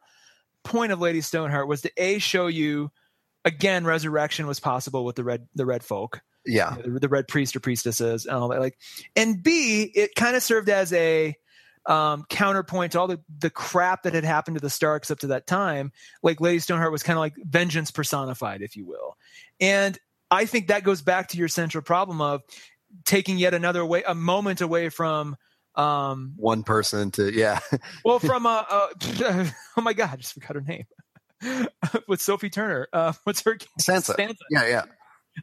point 0.63 0.91
of 0.91 0.99
Lady 1.01 1.21
Stoneheart 1.21 1.67
was 1.67 1.81
to 1.81 1.91
a 1.97 2.17
show 2.19 2.47
you 2.47 2.91
again 3.45 3.83
resurrection 3.85 4.47
was 4.47 4.59
possible 4.59 5.03
with 5.05 5.15
the 5.15 5.23
red 5.23 5.47
the 5.55 5.65
red 5.65 5.83
folk 5.83 6.21
yeah. 6.45 6.75
You 6.77 6.83
know, 6.83 6.93
the, 6.93 6.99
the 7.01 7.09
red 7.09 7.27
priest 7.27 7.55
or 7.55 7.59
priestesses 7.59 8.25
and 8.25 8.35
all 8.35 8.49
that 8.49 8.59
like 8.59 8.77
and 9.15 9.41
b 9.41 9.91
it 9.93 10.15
kind 10.15 10.35
of 10.35 10.43
served 10.43 10.69
as 10.69 10.91
a 10.93 11.35
um, 11.87 12.25
counterpoint 12.29 12.91
to 12.91 12.99
all 12.99 13.07
the, 13.07 13.19
the 13.39 13.49
crap 13.49 14.03
that 14.03 14.13
had 14.13 14.23
happened 14.23 14.55
to 14.55 14.61
the 14.61 14.69
starks 14.69 15.09
up 15.09 15.19
to 15.19 15.27
that 15.27 15.47
time. 15.47 15.91
Like 16.21 16.39
lady 16.39 16.59
stoneheart 16.59 16.91
was 16.91 17.01
kind 17.01 17.17
of 17.17 17.21
like 17.21 17.33
vengeance 17.37 17.89
personified 17.89 18.61
if 18.61 18.75
you 18.75 18.85
will. 18.85 19.17
And 19.59 19.99
i 20.31 20.45
think 20.45 20.67
that 20.67 20.83
goes 20.83 21.01
back 21.01 21.27
to 21.27 21.37
your 21.37 21.49
central 21.49 21.83
problem 21.83 22.21
of 22.21 22.41
taking 23.05 23.37
yet 23.37 23.53
another 23.53 23.85
way 23.85 24.01
a 24.07 24.15
moment 24.15 24.61
away 24.61 24.89
from 24.89 25.35
um 25.75 26.33
one 26.37 26.63
person 26.63 27.11
to 27.11 27.31
yeah. 27.33 27.59
Well 28.05 28.19
from 28.19 28.45
uh, 28.45 28.63
uh 28.69 28.87
oh 29.77 29.81
my 29.81 29.93
god 29.93 30.09
i 30.13 30.15
just 30.15 30.33
forgot 30.33 30.55
her 30.55 30.61
name. 30.61 30.85
With 32.07 32.21
sophie 32.21 32.49
turner 32.49 32.87
uh 32.93 33.13
what's 33.23 33.41
her 33.43 33.57
Sansa. 33.79 34.15
Sansa. 34.15 34.35
yeah 34.49 34.67
yeah 34.67 34.83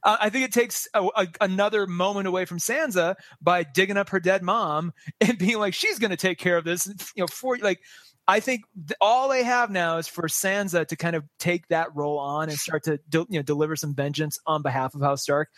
Uh, 0.05 0.17
I 0.21 0.31
think 0.31 0.45
it 0.45 0.53
takes 0.53 0.87
a, 0.95 1.03
a, 1.17 1.27
another 1.41 1.87
moment 1.87 2.27
away 2.27 2.45
from 2.45 2.59
Sansa 2.59 3.17
by 3.41 3.63
digging 3.63 3.97
up 3.97 4.11
her 4.11 4.21
dead 4.21 4.43
mom 4.43 4.93
and 5.21 5.39
being 5.39 5.59
like, 5.59 5.75
she's 5.75 5.99
going 5.99 6.11
to 6.11 6.17
take 6.17 6.39
care 6.39 6.57
of 6.57 6.65
this. 6.65 6.87
You 7.17 7.23
know, 7.23 7.27
for 7.27 7.57
like, 7.59 7.81
I 8.27 8.41
think 8.41 8.65
th- 8.77 8.97
all 9.01 9.29
they 9.29 9.43
have 9.43 9.71
now 9.71 9.97
is 9.97 10.07
for 10.07 10.25
Sansa 10.25 10.87
to 10.87 10.97
kind 10.97 11.17
of 11.17 11.25
take 11.39 11.67
that 11.69 11.89
role 11.95 12.19
on 12.19 12.51
and 12.51 12.59
start 12.59 12.85
to 12.85 12.99
de- 13.09 13.27
you 13.31 13.39
know 13.39 13.43
deliver 13.43 13.75
some 13.75 13.95
vengeance 13.95 14.39
on 14.47 14.63
behalf 14.63 14.95
of 14.95 15.01
House 15.01 15.23
Stark. 15.23 15.49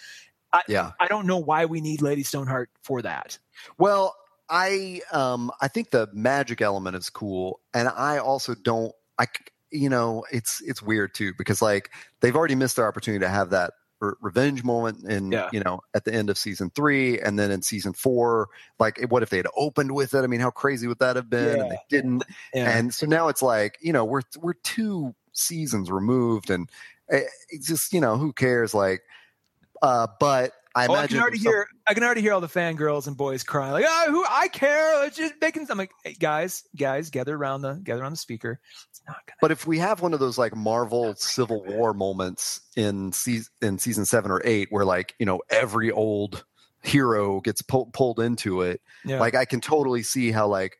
I, 0.52 0.62
yeah 0.68 0.92
I 1.00 1.06
don't 1.06 1.26
know 1.26 1.38
why 1.38 1.66
we 1.66 1.80
need 1.80 2.00
Lady 2.00 2.22
Stoneheart 2.22 2.70
for 2.82 3.02
that. 3.02 3.38
Well, 3.76 4.14
I 4.48 5.00
um 5.12 5.50
I 5.60 5.66
think 5.68 5.90
the 5.90 6.08
magic 6.12 6.62
element 6.62 6.96
is 6.96 7.10
cool, 7.10 7.60
and 7.74 7.88
I 7.88 8.18
also 8.18 8.54
don't 8.54 8.92
I 9.18 9.26
you 9.72 9.88
know 9.88 10.24
it's 10.30 10.62
it's 10.62 10.80
weird 10.80 11.14
too 11.14 11.32
because 11.36 11.60
like 11.60 11.90
they've 12.20 12.36
already 12.36 12.54
missed 12.54 12.76
their 12.76 12.86
opportunity 12.86 13.24
to 13.24 13.28
have 13.28 13.50
that 13.50 13.72
re- 14.00 14.12
revenge 14.20 14.64
moment 14.64 15.04
in 15.04 15.30
Yeah. 15.32 15.48
you 15.52 15.60
know 15.60 15.80
at 15.94 16.04
the 16.04 16.12
end 16.14 16.30
of 16.30 16.38
season 16.38 16.70
three 16.74 17.20
and 17.20 17.38
then 17.38 17.50
in 17.50 17.62
season 17.62 17.92
four 17.92 18.48
like 18.78 19.00
what 19.08 19.22
if 19.22 19.30
they 19.30 19.36
had 19.36 19.46
opened 19.56 19.92
with 19.94 20.14
it? 20.14 20.24
I 20.24 20.26
mean 20.26 20.40
how 20.40 20.50
crazy 20.50 20.86
would 20.86 20.98
that 21.00 21.16
have 21.16 21.30
been? 21.30 21.60
And 21.60 21.70
they 21.70 21.78
didn't. 21.88 22.24
Yeah. 22.54 22.76
and 22.76 22.92
so 22.94 23.06
now 23.06 23.28
it's 23.28 23.42
like 23.42 23.78
you 23.80 23.92
know 23.92 24.04
we're 24.04 24.22
we're 24.38 24.54
two 24.54 25.14
seasons 25.32 25.90
removed 25.90 26.50
and 26.50 26.68
eh, 27.10 27.22
it's 27.50 27.66
just 27.66 27.92
you 27.92 28.00
know 28.00 28.16
who 28.16 28.32
cares? 28.32 28.74
Like 28.74 29.02
uh 29.82 30.06
but 30.18 30.52
i 30.74 30.86
Oh, 30.86 30.94
I 30.94 31.06
can 31.08 31.18
already 31.18 31.38
some- 31.38 31.52
hear. 31.52 31.66
I 31.88 31.94
can 31.94 32.04
already 32.04 32.20
hear 32.20 32.32
all 32.32 32.40
the 32.40 32.46
fangirls 32.46 33.06
and 33.08 33.16
boys 33.16 33.42
crying 33.42 33.72
like, 33.72 33.84
"Oh, 33.88 34.06
who 34.10 34.24
I 34.28 34.46
care? 34.48 35.04
It's 35.06 35.16
just 35.16 35.34
making." 35.40 35.66
I'm 35.68 35.78
like, 35.78 35.90
hey, 36.04 36.14
guys, 36.14 36.62
guys, 36.76 37.10
gather 37.10 37.34
around 37.36 37.62
the 37.62 37.74
gather 37.82 38.02
around 38.02 38.12
the 38.12 38.18
speaker. 38.18 38.60
It's 38.90 39.00
not 39.06 39.16
gonna. 39.26 39.36
But 39.40 39.50
if 39.50 39.66
we 39.66 39.78
have 39.78 40.00
one 40.00 40.14
of 40.14 40.20
those 40.20 40.38
like 40.38 40.54
Marvel 40.54 41.14
Civil 41.16 41.64
War 41.64 41.92
moments 41.92 42.60
in 42.76 43.10
season 43.12 43.52
in 43.62 43.78
season 43.78 44.04
seven 44.04 44.30
or 44.30 44.40
eight, 44.44 44.68
where 44.70 44.84
like 44.84 45.14
you 45.18 45.26
know 45.26 45.40
every 45.50 45.90
old 45.90 46.44
hero 46.82 47.40
gets 47.40 47.62
pull, 47.62 47.86
pulled 47.92 48.20
into 48.20 48.62
it, 48.62 48.80
Yeah. 49.04 49.18
like 49.20 49.34
I 49.34 49.44
can 49.44 49.60
totally 49.60 50.02
see 50.04 50.30
how 50.30 50.46
like, 50.46 50.78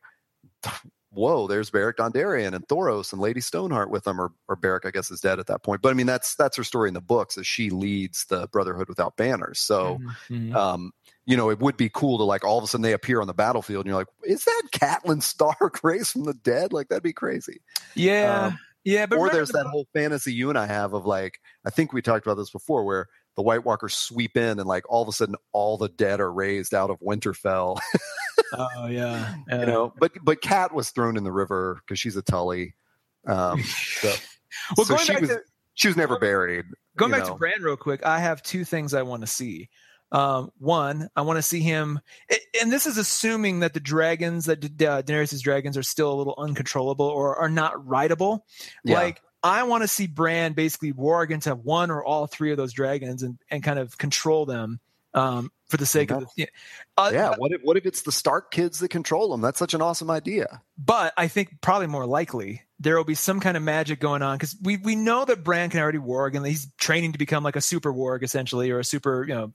whoa, 1.11 1.47
there's 1.47 1.71
Beric 1.71 1.97
Dondarrion 1.97 2.55
and 2.55 2.67
Thoros 2.69 3.13
and 3.13 3.21
Lady 3.21 3.41
Stoneheart 3.41 3.91
with 3.91 4.05
them, 4.05 4.21
or 4.21 4.33
or 4.49 4.57
Beric 4.57 4.87
I 4.87 4.91
guess 4.91 5.11
is 5.11 5.21
dead 5.21 5.39
at 5.39 5.47
that 5.47 5.63
point. 5.63 5.83
But 5.83 5.91
I 5.91 5.95
mean 5.95 6.07
that's 6.07 6.35
that's 6.37 6.57
her 6.57 6.65
story 6.65 6.89
in 6.89 6.95
the 6.95 7.01
books 7.01 7.37
as 7.39 7.47
she 7.47 7.71
leads 7.71 8.25
the 8.27 8.47
Brotherhood 8.49 8.89
without 8.89 9.17
banners. 9.17 9.61
So. 9.61 9.99
Mhm, 10.31 10.51
mhm. 10.53 10.55
Um, 10.57 10.93
you 11.27 11.37
know, 11.37 11.51
it 11.51 11.61
would 11.61 11.77
be 11.77 11.89
cool 11.93 12.19
to 12.19 12.25
like 12.25 12.45
all 12.45 12.59
of 12.59 12.65
a 12.65 12.67
sudden 12.67 12.83
they 12.83 12.93
appear 12.93 13.21
on 13.21 13.29
the 13.29 13.35
battlefield 13.35 13.85
and 13.85 13.91
you're 13.91 13.99
like, 14.01 14.09
is 14.25 14.43
that 14.45 14.63
Catelyn 14.73 15.23
Stark 15.23 15.79
raised 15.85 16.11
from 16.13 16.25
the 16.25 16.35
dead? 16.35 16.73
Like 16.73 16.89
that'd 16.89 17.05
be 17.05 17.13
crazy 17.13 17.61
yeah, 17.95 18.47
um, 18.47 18.59
yeah. 18.85 19.07
But 19.07 19.19
or 19.19 19.29
there's 19.31 19.51
the- 19.51 19.59
that 19.59 19.67
whole 19.67 19.87
fantasy 19.93 20.33
you 20.33 20.49
and 20.49 20.59
I 20.59 20.67
have 20.67 20.93
of 20.93 21.07
like 21.07 21.39
I 21.65 21.71
think 21.71 21.93
we 21.93 22.03
talked 22.03 22.27
about 22.27 22.37
this 22.37 22.51
before 22.51 22.85
where 22.85 23.07
the 23.41 23.45
White 23.45 23.65
Walkers 23.65 23.95
sweep 23.95 24.37
in 24.37 24.59
and 24.59 24.67
like 24.67 24.85
all 24.93 25.01
of 25.01 25.09
a 25.09 25.13
sudden 25.13 25.35
all 25.53 25.79
the 25.79 25.89
dead 25.89 26.21
are 26.21 26.31
raised 26.31 26.75
out 26.75 26.91
of 26.91 27.01
Winterfell. 27.01 27.79
Oh 28.53 28.87
yeah, 28.87 29.37
you 29.49 29.67
know, 29.67 29.93
but 30.01 30.13
but 30.25 30.41
Cat 30.41 30.75
was 30.75 30.91
thrown 30.91 31.17
in 31.17 31.23
the 31.23 31.31
river 31.31 31.81
because 31.81 32.01
she's 32.01 32.17
a 32.17 32.23
Tully. 32.23 32.75
Um, 33.27 33.63
so, 34.01 34.13
Well, 34.77 34.87
so 34.87 34.95
going 34.95 35.07
she 35.07 35.13
back 35.13 35.21
was 35.21 35.31
to 35.31 35.41
she 35.75 35.87
was 35.89 35.97
never 35.97 36.19
buried. 36.19 36.65
going 36.97 37.13
back 37.13 37.27
know. 37.27 37.35
to 37.35 37.39
Bran 37.39 37.63
real 37.63 37.77
quick, 37.77 38.05
I 38.05 38.19
have 38.19 38.43
two 38.43 38.65
things 38.65 38.93
I 38.93 39.03
want 39.03 39.21
to 39.23 39.29
see. 39.29 39.69
Um, 40.11 40.51
one, 40.59 41.09
I 41.15 41.21
want 41.23 41.37
to 41.37 41.43
see 41.43 41.61
him, 41.61 42.01
and 42.61 42.73
this 42.73 42.87
is 42.87 42.99
assuming 42.99 43.61
that 43.61 43.73
the 43.73 43.79
dragons, 43.81 44.47
that 44.47 44.59
Da- 44.77 45.03
Daenerys' 45.03 45.41
dragons, 45.43 45.77
are 45.77 45.85
still 45.85 46.13
a 46.13 46.17
little 46.17 46.35
uncontrollable 46.37 47.07
or 47.07 47.37
are 47.37 47.49
not 47.51 47.87
rideable. 47.87 48.45
Yeah. 48.85 48.97
Like, 48.97 49.23
I 49.43 49.63
want 49.63 49.83
to 49.83 49.89
see 49.89 50.07
Bran 50.07 50.53
basically 50.53 50.93
war 50.93 51.23
against 51.23 51.47
one 51.47 51.91
or 51.91 52.05
all 52.05 52.27
three 52.27 52.51
of 52.51 52.57
those 52.57 52.73
dragons 52.73 53.23
and, 53.23 53.39
and 53.51 53.63
kind 53.63 53.79
of 53.79 53.97
control 53.97 54.45
them 54.47 54.81
um, 55.15 55.51
for 55.71 55.77
the 55.77 55.87
sake 55.87 56.11
of 56.11 56.21
the. 56.21 56.27
Yeah. 56.37 56.47
Uh, 56.97 57.11
yeah, 57.13 57.35
what 57.37 57.53
if 57.53 57.61
what 57.63 57.77
if 57.77 57.87
it's 57.87 58.03
the 58.03 58.13
Stark 58.13 58.51
kids 58.51 58.81
that 58.81 58.89
control 58.89 59.31
them? 59.31 59.41
That's 59.41 59.59
such 59.59 59.73
an 59.73 59.81
awesome 59.81 60.11
idea. 60.11 60.61
but 60.77 61.13
I 61.17 61.29
think 61.29 61.61
probably 61.61 61.87
more 61.87 62.07
likely 62.07 62.63
there 62.79 62.97
will 62.97 63.05
be 63.05 63.15
some 63.15 63.41
kind 63.41 63.59
of 63.59 63.63
magic 63.63 64.01
going 64.01 64.23
on 64.23 64.39
because 64.39 64.57
we 64.63 64.79
we 64.79 64.97
know 64.97 65.25
that 65.27 65.45
Bran 65.45 65.71
can 65.71 65.81
already 65.81 65.99
warg 65.99 66.35
and 66.35 66.45
he's 66.47 66.67
training 66.79 67.13
to 67.13 67.19
become 67.19 67.45
like 67.45 67.57
a 67.57 67.61
super 67.61 67.93
warg 67.93 68.23
essentially 68.23 68.71
or 68.71 68.79
a 68.79 68.85
super 68.85 69.25
you 69.29 69.35
know 69.35 69.53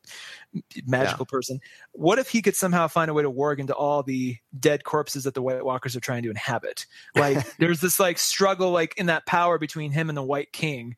magical 0.86 1.26
person. 1.26 1.59
What 1.91 2.20
if 2.20 2.30
he 2.30 2.41
could 2.41 2.55
somehow 2.55 2.88
find 2.88 3.09
a 3.09 3.13
way 3.13 3.24
to 3.24 3.32
warg 3.32 3.59
into 3.59 3.74
all 3.74 4.03
the 4.03 4.38
dead 4.57 4.84
corpses 4.84 5.24
that 5.24 5.34
the 5.34 5.41
White 5.41 5.66
Walkers 5.66 5.95
are 5.95 6.01
trying 6.01 6.24
to 6.24 6.30
inhabit? 6.30 6.86
Like 7.16 7.45
there's 7.57 7.82
this 7.82 7.99
like 7.99 8.20
struggle 8.20 8.72
like 8.72 8.95
in 8.97 9.07
that 9.07 9.26
power 9.26 9.57
between 9.57 9.91
him 9.91 10.09
and 10.09 10.18
the 10.18 10.24
White 10.24 10.53
King. 10.53 10.95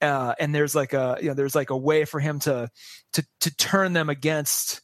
Uh, 0.00 0.34
and 0.38 0.54
there's 0.54 0.74
like 0.74 0.92
a 0.92 1.18
you 1.20 1.28
know 1.28 1.34
there's 1.34 1.54
like 1.54 1.70
a 1.70 1.76
way 1.76 2.04
for 2.04 2.20
him 2.20 2.38
to 2.40 2.70
to 3.12 3.26
to 3.40 3.56
turn 3.56 3.92
them 3.92 4.08
against 4.08 4.80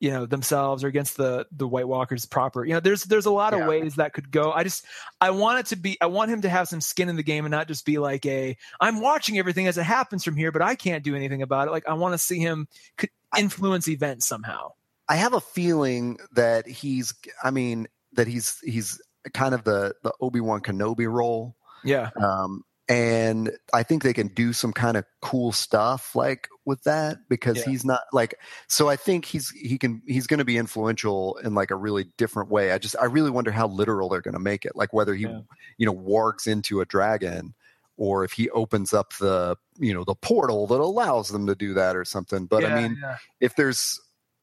you 0.00 0.10
know 0.10 0.26
themselves 0.26 0.84
or 0.84 0.88
against 0.88 1.16
the 1.16 1.46
the 1.50 1.66
White 1.66 1.88
Walkers 1.88 2.26
proper. 2.26 2.64
You 2.64 2.74
know, 2.74 2.80
there's 2.80 3.04
there's 3.04 3.26
a 3.26 3.30
lot 3.30 3.54
of 3.54 3.66
ways 3.66 3.94
that 3.96 4.12
could 4.12 4.30
go. 4.30 4.52
I 4.52 4.62
just 4.62 4.84
I 5.20 5.30
want 5.30 5.60
it 5.60 5.66
to 5.66 5.76
be 5.76 5.96
I 6.00 6.06
want 6.06 6.30
him 6.30 6.42
to 6.42 6.48
have 6.48 6.68
some 6.68 6.80
skin 6.80 7.08
in 7.08 7.16
the 7.16 7.22
game 7.22 7.46
and 7.46 7.52
not 7.52 7.68
just 7.68 7.86
be 7.86 7.98
like 7.98 8.26
a 8.26 8.56
I'm 8.80 9.00
watching 9.00 9.38
everything 9.38 9.66
as 9.66 9.78
it 9.78 9.84
happens 9.84 10.22
from 10.22 10.36
here, 10.36 10.52
but 10.52 10.62
I 10.62 10.74
can't 10.74 11.02
do 11.02 11.14
anything 11.14 11.42
about 11.42 11.68
it. 11.68 11.70
Like 11.70 11.88
I 11.88 11.94
want 11.94 12.12
to 12.12 12.18
see 12.18 12.38
him 12.38 12.68
influence 13.38 13.88
events 13.88 14.26
somehow. 14.26 14.72
I 15.08 15.16
have 15.16 15.32
a 15.32 15.40
feeling 15.40 16.18
that 16.34 16.66
he's 16.66 17.14
I 17.42 17.50
mean 17.50 17.88
that 18.12 18.26
he's 18.26 18.58
he's 18.62 19.00
kind 19.32 19.54
of 19.54 19.64
the 19.64 19.94
the 20.02 20.12
Obi 20.20 20.40
Wan 20.40 20.60
Kenobi 20.60 21.10
role. 21.10 21.56
Yeah. 21.82 22.10
Um, 22.20 22.62
and 22.88 23.50
I 23.72 23.82
think 23.82 24.02
they 24.02 24.12
can 24.12 24.28
do 24.28 24.52
some 24.52 24.72
kind 24.72 24.96
of 24.96 25.04
cool 25.22 25.52
stuff 25.52 26.14
like 26.14 26.48
with 26.66 26.82
that 26.84 27.16
because 27.28 27.58
Yeah. 27.58 27.64
he's 27.64 27.84
not 27.84 28.02
like 28.12 28.34
so 28.68 28.88
I 28.90 28.96
think 28.96 29.24
he's 29.24 29.48
he 29.50 29.78
can 29.78 30.02
he's 30.06 30.26
going 30.26 30.38
to 30.38 30.44
be 30.44 30.58
influential 30.58 31.36
in 31.38 31.54
like 31.54 31.70
a 31.70 31.76
really 31.76 32.06
different 32.18 32.50
way. 32.50 32.72
I 32.72 32.78
just 32.78 32.94
I 33.00 33.06
really 33.06 33.30
wonder 33.30 33.50
how 33.50 33.68
literal 33.68 34.08
they're 34.08 34.20
going 34.20 34.34
to 34.34 34.40
make 34.40 34.64
it 34.66 34.76
like 34.76 34.92
whether 34.92 35.14
he 35.14 35.22
Yeah. 35.24 35.40
you 35.78 35.86
know 35.86 35.94
wargs 35.94 36.46
into 36.46 36.80
a 36.80 36.84
dragon 36.84 37.54
or 37.96 38.24
if 38.24 38.32
he 38.32 38.50
opens 38.50 38.92
up 38.92 39.14
the 39.18 39.56
you 39.78 39.94
know 39.94 40.04
the 40.04 40.14
portal 40.14 40.66
that 40.66 40.80
allows 40.80 41.28
them 41.30 41.46
to 41.46 41.54
do 41.54 41.72
that 41.74 41.96
or 41.96 42.04
something. 42.04 42.44
But 42.46 42.64
I 42.66 42.82
mean 42.82 42.98
yeah. 43.00 43.16
if 43.40 43.56
there's 43.56 43.98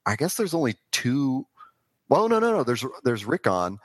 I 0.05 0.15
guess 0.15 0.35
there's 0.35 0.55
only 0.55 0.75
two 0.91 1.45
well 2.09 2.27
no 2.27 2.39
no 2.39 2.51
no 2.51 2.63
there's 2.63 2.83
there's 3.03 3.23
Rickon 3.25 3.77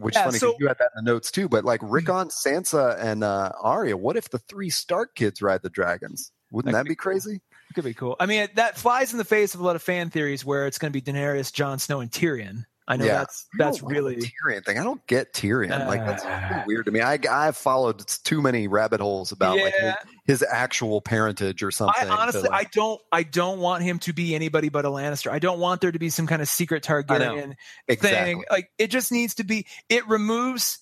which 0.00 0.14
Yeah, 0.14 0.20
is 0.22 0.24
funny 0.26 0.38
so- 0.38 0.56
you 0.58 0.68
had 0.68 0.78
that 0.78 0.90
in 0.96 1.04
the 1.04 1.10
notes 1.12 1.30
too 1.30 1.48
but 1.48 1.64
like 1.64 1.80
Rickon 1.82 2.28
Sansa 2.28 2.96
and 2.98 3.24
uh 3.24 3.52
Arya 3.60 3.96
what 3.96 4.16
if 4.16 4.30
the 4.30 4.38
three 4.38 4.70
Stark 4.70 5.14
kids 5.14 5.42
ride 5.42 5.62
the 5.62 5.70
dragons 5.70 6.30
wouldn't 6.50 6.72
That 6.72 6.80
that, 6.80 6.84
be 6.84 6.90
be 6.90 6.96
cool. 6.96 7.12
crazy 7.12 7.40
It 7.70 7.74
could 7.74 7.84
be 7.84 7.94
cool. 7.94 8.16
I 8.20 8.26
mean, 8.26 8.48
that 8.56 8.76
flies 8.76 9.12
in 9.12 9.18
the 9.18 9.24
face 9.24 9.54
of 9.54 9.60
a 9.60 9.64
lot 9.64 9.76
of 9.76 9.82
fan 9.82 10.10
theories 10.10 10.44
where 10.44 10.66
it's 10.66 10.76
going 10.76 10.92
to 10.92 11.00
be 11.00 11.00
Daenerys, 11.00 11.50
Jon 11.52 11.78
Snow, 11.78 12.00
and 12.00 12.10
Tyrion. 12.10 12.64
I 12.88 12.96
know 12.96 13.04
Yeah. 13.04 13.18
that's 13.18 13.46
that's 13.58 13.82
really 13.82 14.16
Tyrion 14.16 14.64
thing 14.64 14.78
I 14.78 14.82
don't 14.82 15.06
get 15.06 15.32
Tyrion 15.32 15.86
like 15.86 16.04
that's 16.04 16.24
Uh. 16.24 16.48
really 16.50 16.64
weird 16.66 16.86
to 16.86 16.90
me 16.90 17.00
I 17.00 17.18
I've 17.30 17.56
followed 17.56 18.06
too 18.24 18.42
many 18.42 18.66
rabbit 18.68 19.00
holes 19.00 19.30
about 19.32 19.56
like 19.58 19.72
his, 19.74 19.94
his 20.24 20.44
actual 20.48 21.00
parentage 21.00 21.62
or 21.62 21.70
something 21.70 22.08
I 22.10 22.14
honestly, 22.14 22.42
like- 22.42 22.66
I 22.66 22.68
don't, 22.72 23.00
I 23.12 23.22
don't 23.22 23.60
want 23.60 23.82
him 23.84 23.98
to 24.00 24.12
be 24.12 24.34
anybody 24.34 24.68
but 24.68 24.84
a 24.84 24.88
Lannister. 24.88 25.30
I 25.30 25.38
don't 25.38 25.60
want 25.60 25.80
there 25.80 25.92
to 25.92 25.98
be 25.98 26.10
some 26.10 26.26
kind 26.26 26.42
of 26.42 26.48
secret 26.48 26.82
Targaryen 26.82 27.54
exactly 27.88 28.34
thing. 28.34 28.44
Like 28.50 28.70
it 28.78 28.88
just 28.88 29.12
needs 29.12 29.34
to 29.36 29.44
be. 29.44 29.66
It 29.88 30.06
removes 30.08 30.78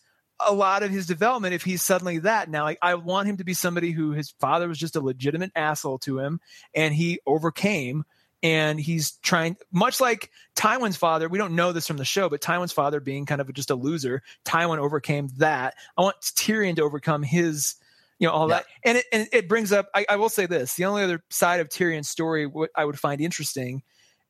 a 0.46 0.55
lot 0.55 0.82
of 0.82 0.90
his 0.90 1.07
development 1.07 1.53
if 1.53 1.62
he's 1.62 1.82
suddenly 1.82 2.18
that. 2.20 2.48
Now, 2.48 2.64
like, 2.64 2.78
I 2.80 2.94
want 2.94 3.28
him 3.28 3.36
to 3.36 3.44
be 3.44 3.53
somebody 3.53 3.90
who 3.90 4.12
his 4.12 4.30
father 4.40 4.68
was 4.68 4.78
just 4.78 4.96
a 4.96 5.01
legitimate 5.01 5.53
asshole 5.55 5.98
to 6.01 6.18
him, 6.18 6.40
and 6.74 6.94
he 6.94 7.20
overcame. 7.26 8.05
And 8.43 8.80
he's 8.80 9.12
trying, 9.18 9.57
much 9.70 10.01
like 10.01 10.30
Tywin's 10.57 10.97
father. 10.97 11.28
We 11.28 11.36
don't 11.36 11.55
know 11.55 11.72
this 11.72 11.86
from 11.86 11.99
the 11.99 12.07
show, 12.07 12.30
but 12.30 12.41
Tywin's 12.41 12.72
father 12.72 12.99
being 12.99 13.26
kind 13.26 13.41
of 13.41 13.53
just 13.53 13.70
a 13.70 13.74
loser, 13.74 14.22
Tywin 14.47 14.78
overcame 14.78 15.28
that. 15.36 15.74
I 15.99 16.03
want 16.03 16.16
Tyrion 16.22 16.74
to 16.76 16.82
overcome 16.82 17.22
his, 17.22 17.74
you 18.18 18.26
know, 18.26 18.32
all 18.32 18.49
Yeah. 18.49 18.57
that. 18.57 18.66
And 18.84 18.99
it 18.99 19.05
and 19.12 19.28
it 19.32 19.47
brings 19.49 19.72
up. 19.72 19.88
I, 19.95 20.07
I 20.09 20.16
will 20.16 20.30
say 20.30 20.47
this: 20.47 20.74
the 20.74 20.86
only 20.86 21.03
other 21.03 21.22
side 21.28 21.61
of 21.61 21.68
Tyrion's 21.68 22.09
story, 22.09 22.47
what 22.47 22.70
I 22.74 22.84
would 22.86 22.99
find 22.99 23.20
interesting, 23.20 23.82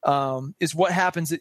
um, 0.03 0.55
is 0.59 0.75
what 0.75 0.91
happens. 0.91 1.33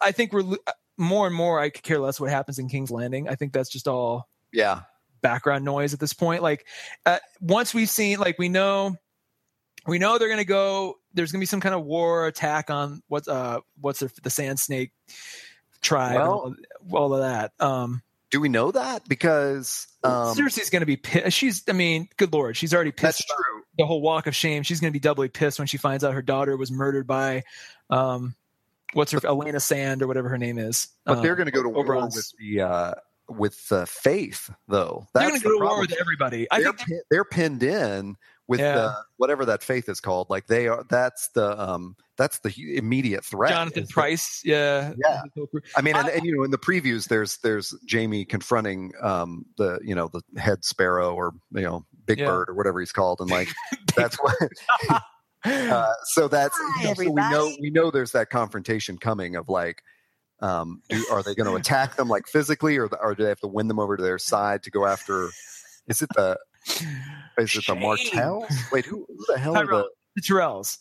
I 0.00 0.12
think 0.12 0.32
we're 0.32 0.56
more 0.96 1.26
and 1.26 1.34
more. 1.34 1.58
I 1.58 1.70
could 1.70 1.82
care 1.82 1.98
less 1.98 2.20
what 2.20 2.30
happens 2.30 2.58
in 2.60 2.68
King's 2.68 2.90
Landing. 2.92 3.28
I 3.28 3.34
think 3.34 3.52
that's 3.52 3.70
just 3.70 3.88
all 3.88 4.28
yeah 4.52 4.82
background 5.22 5.64
noise 5.64 5.92
at 5.94 5.98
this 6.00 6.12
point. 6.12 6.42
Like 6.42 6.66
uh, 7.06 7.18
once 7.40 7.72
we've 7.74 7.90
seen, 7.90 8.18
like 8.20 8.38
we 8.38 8.48
know, 8.48 8.96
we 9.86 9.98
know 9.98 10.18
they're 10.18 10.28
going 10.28 10.38
to 10.38 10.44
go. 10.44 10.98
There's 11.14 11.32
going 11.32 11.38
to 11.40 11.42
be 11.42 11.46
some 11.46 11.60
kind 11.60 11.74
of 11.74 11.84
war 11.84 12.26
attack 12.26 12.70
on 12.70 13.02
what's 13.08 13.28
uh 13.28 13.58
what's 13.80 14.00
the, 14.00 14.10
the 14.22 14.30
Sand 14.30 14.58
Snake 14.60 14.92
tribe, 15.80 16.12
and 16.16 16.20
Well- 16.20 16.54
all, 16.90 16.98
all 16.98 17.14
of 17.14 17.20
that. 17.20 17.52
Um, 17.60 18.02
do 18.30 18.40
we 18.40 18.48
know 18.48 18.70
that 18.70 19.06
because 19.08 19.86
um 20.04 20.34
Cersei's 20.36 20.70
going 20.70 20.80
to 20.80 20.86
be 20.86 20.96
pissed. 20.96 21.36
She's, 21.36 21.62
I 21.68 21.72
mean, 21.72 22.08
good 22.16 22.32
lord, 22.32 22.56
she's 22.56 22.72
already 22.72 22.90
pissed. 22.92 23.18
that's 23.18 23.24
true 23.26 23.62
the 23.78 23.86
whole 23.86 24.00
walk 24.02 24.26
of 24.26 24.34
shame. 24.36 24.62
She's 24.62 24.80
going 24.80 24.90
to 24.90 24.92
be 24.92 25.00
doubly 25.00 25.28
pissed 25.28 25.58
when 25.58 25.66
she 25.66 25.78
finds 25.78 26.04
out 26.04 26.12
her 26.12 26.20
daughter 26.22 26.56
was 26.58 26.70
murdered 26.70 27.06
by, 27.06 27.44
um, 27.88 28.34
what's 28.92 29.12
her 29.12 29.20
Elena 29.24 29.60
Sand 29.60 30.02
or 30.02 30.06
whatever 30.06 30.28
her 30.28 30.36
name 30.36 30.58
is. 30.58 30.88
But 31.06 31.18
Uh, 31.18 31.20
they're 31.22 31.36
going 31.36 31.46
to 31.46 31.52
go 31.52 31.62
to 31.62 31.70
war 31.70 31.84
Oberyn's- 31.84 32.14
with 32.16 32.32
the 32.38 32.60
uh, 32.62 32.94
with 33.28 33.68
the 33.68 33.86
faith, 33.86 34.50
though. 34.68 35.06
they're 35.14 35.28
going 35.28 35.40
to 35.40 35.44
go 35.44 35.58
to 35.58 35.64
war 35.64 35.80
with 35.80 35.94
everybody. 35.98 36.46
I 36.50 36.60
They're, 36.62 36.72
think 36.74 36.90
they're 37.10 37.24
pinned 37.24 37.62
in 37.62 38.16
with 38.48 38.60
Yeah. 38.60 38.74
the, 38.74 38.94
whatever 39.16 39.44
that 39.46 39.62
faith 39.62 39.88
is 39.88 40.00
called. 40.00 40.28
Like 40.30 40.46
they 40.46 40.68
are. 40.68 40.84
That's 40.88 41.28
the 41.34 41.58
um. 41.60 41.96
That's 42.18 42.38
the 42.40 42.54
immediate 42.76 43.24
threat. 43.24 43.50
Jonathan 43.50 43.82
is 43.84 43.88
the- 43.88 43.94
Pryce, 43.94 44.42
yeah, 44.44 44.92
Yeah. 45.04 45.22
I 45.74 45.80
mean, 45.80 45.96
and, 45.96 46.06
I- 46.06 46.10
and 46.10 46.24
you 46.24 46.36
know, 46.36 46.44
in 46.44 46.50
the 46.50 46.58
previews, 46.58 47.08
there's 47.08 47.38
there's 47.38 47.74
Jaime 47.90 48.24
confronting 48.26 48.92
um 49.00 49.46
the 49.56 49.80
you 49.82 49.94
know 49.94 50.08
the 50.12 50.20
head 50.40 50.64
sparrow 50.64 51.14
or 51.14 51.32
you 51.52 51.62
know 51.62 51.84
Big 52.06 52.18
Yeah. 52.18 52.26
Bird 52.26 52.50
or 52.50 52.54
whatever 52.54 52.80
he's 52.80 52.92
called, 52.92 53.20
and 53.20 53.30
like 53.30 53.48
that's 53.96 54.16
what. 54.16 54.34
Uh, 55.44 55.92
so 56.04 56.28
that's 56.28 56.56
Hi, 56.56 56.82
you 56.82 56.88
know, 56.88 56.94
so 56.94 57.10
we 57.10 57.14
know 57.30 57.56
we 57.60 57.70
know 57.70 57.90
there's 57.90 58.12
that 58.12 58.30
confrontation 58.30 58.96
coming 58.96 59.34
of 59.34 59.48
like 59.48 59.82
um 60.40 60.80
do, 60.88 61.04
are 61.10 61.20
they 61.24 61.34
going 61.34 61.50
to 61.50 61.56
attack 61.56 61.96
them 61.96 62.06
like 62.08 62.28
physically 62.28 62.76
or 62.78 62.86
or 63.02 63.16
do 63.16 63.24
they 63.24 63.28
have 63.28 63.40
to 63.40 63.48
win 63.48 63.66
them 63.66 63.80
over 63.80 63.96
to 63.96 64.02
their 64.04 64.20
side 64.20 64.62
to 64.62 64.70
go 64.70 64.86
after 64.86 65.30
is 65.88 66.00
it 66.00 66.08
the 66.14 66.38
is 66.66 66.80
it 67.36 67.54
the 67.54 67.60
Shame. 67.60 67.80
Martells? 67.80 68.50
Wait, 68.72 68.84
who, 68.86 69.06
who 69.08 69.24
the 69.28 69.38
hell 69.38 69.56
are 69.56 69.66
the 69.66 69.88
the 70.16 70.22
Tyrells. 70.22 70.78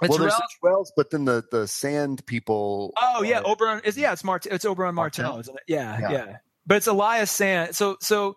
The 0.00 0.08
well, 0.08 0.18
there's 0.18 0.34
the 0.34 0.48
Tyrells, 0.62 0.88
but 0.96 1.10
then 1.10 1.24
the 1.24 1.44
the 1.50 1.66
Sand 1.66 2.24
people. 2.26 2.92
Oh 3.00 3.22
yeah, 3.22 3.40
are- 3.40 3.56
Oberyn 3.56 3.84
is 3.84 3.96
yeah, 3.96 4.12
it's 4.12 4.22
Mart 4.24 4.46
it's 4.46 4.64
Oberyn 4.64 4.94
Martell, 4.94 5.24
Martell? 5.24 5.40
isn't 5.40 5.56
it? 5.56 5.62
Yeah, 5.66 5.98
Yeah. 6.00 6.10
yeah, 6.10 6.36
But 6.66 6.76
it's 6.78 6.86
Elias 6.86 7.30
Sand. 7.30 7.74
So 7.74 7.96
so 8.00 8.36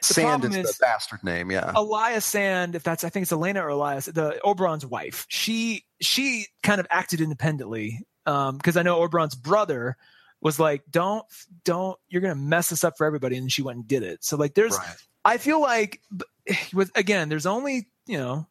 the 0.00 0.14
Sand 0.14 0.44
is, 0.44 0.56
is- 0.56 0.76
the 0.76 0.78
bastard 0.80 1.22
name. 1.22 1.50
Yeah, 1.50 1.72
Elias 1.74 2.24
Sand, 2.24 2.74
if 2.74 2.82
that's 2.82 3.04
I 3.04 3.08
think 3.10 3.22
it's 3.22 3.32
Elena 3.32 3.64
or 3.64 3.68
Elias, 3.68 4.06
the 4.06 4.40
Oberyn's 4.44 4.86
wife. 4.86 5.26
She 5.28 5.84
she 6.00 6.46
kind 6.62 6.80
of 6.80 6.86
acted 6.90 7.20
independently 7.20 8.06
um, 8.26 8.56
because 8.56 8.76
I 8.76 8.82
know 8.82 9.00
Oberyn's 9.06 9.34
brother 9.36 9.96
was 10.40 10.58
like, 10.60 10.82
"Don't 10.90 11.24
don't 11.64 11.98
you're 12.08 12.22
gonna 12.22 12.34
mess 12.36 12.70
this 12.70 12.82
up 12.84 12.96
for 12.98 13.06
everybody," 13.06 13.36
and 13.36 13.50
she 13.52 13.62
went 13.62 13.76
and 13.76 13.88
did 13.88 14.02
it. 14.02 14.24
So 14.24 14.36
like, 14.36 14.54
there's 14.54 14.76
right. 14.76 14.96
I 15.28 15.38
feel 15.38 15.60
like 15.60 16.00
with 16.72 16.90
again, 16.94 17.28
there's 17.28 17.46
only 17.46 17.88
you 18.06 18.18
know. 18.18 18.46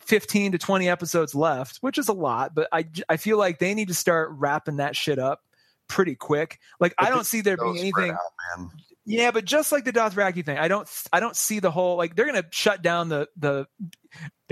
15 0.00 0.52
to 0.52 0.58
20 0.58 0.88
episodes 0.88 1.34
left, 1.34 1.76
which 1.82 1.98
is 1.98 2.08
a 2.08 2.14
lot, 2.14 2.54
but 2.54 2.66
I 2.72 2.86
I 3.10 3.18
feel 3.18 3.36
like 3.36 3.58
they 3.58 3.74
need 3.74 3.88
to 3.88 3.94
start 3.94 4.30
wrapping 4.32 4.76
that 4.76 4.96
shit 4.96 5.18
up 5.18 5.42
pretty 5.88 6.14
quick. 6.14 6.58
Like 6.80 6.94
I 6.96 7.10
don't 7.10 7.26
see 7.26 7.42
there 7.42 7.58
being 7.58 7.76
anything 7.76 8.12
out, 8.12 8.70
yeah, 9.04 9.30
but 9.30 9.44
just 9.46 9.72
like 9.72 9.84
the 9.84 9.92
Dothraki 9.92 10.44
thing, 10.44 10.58
I 10.58 10.68
don't 10.68 10.88
I 11.12 11.20
don't 11.20 11.36
see 11.36 11.60
the 11.60 11.70
whole 11.70 11.96
like 11.96 12.16
they're 12.16 12.26
gonna 12.26 12.44
shut 12.50 12.82
down 12.82 13.08
the 13.08 13.28
the 13.36 13.66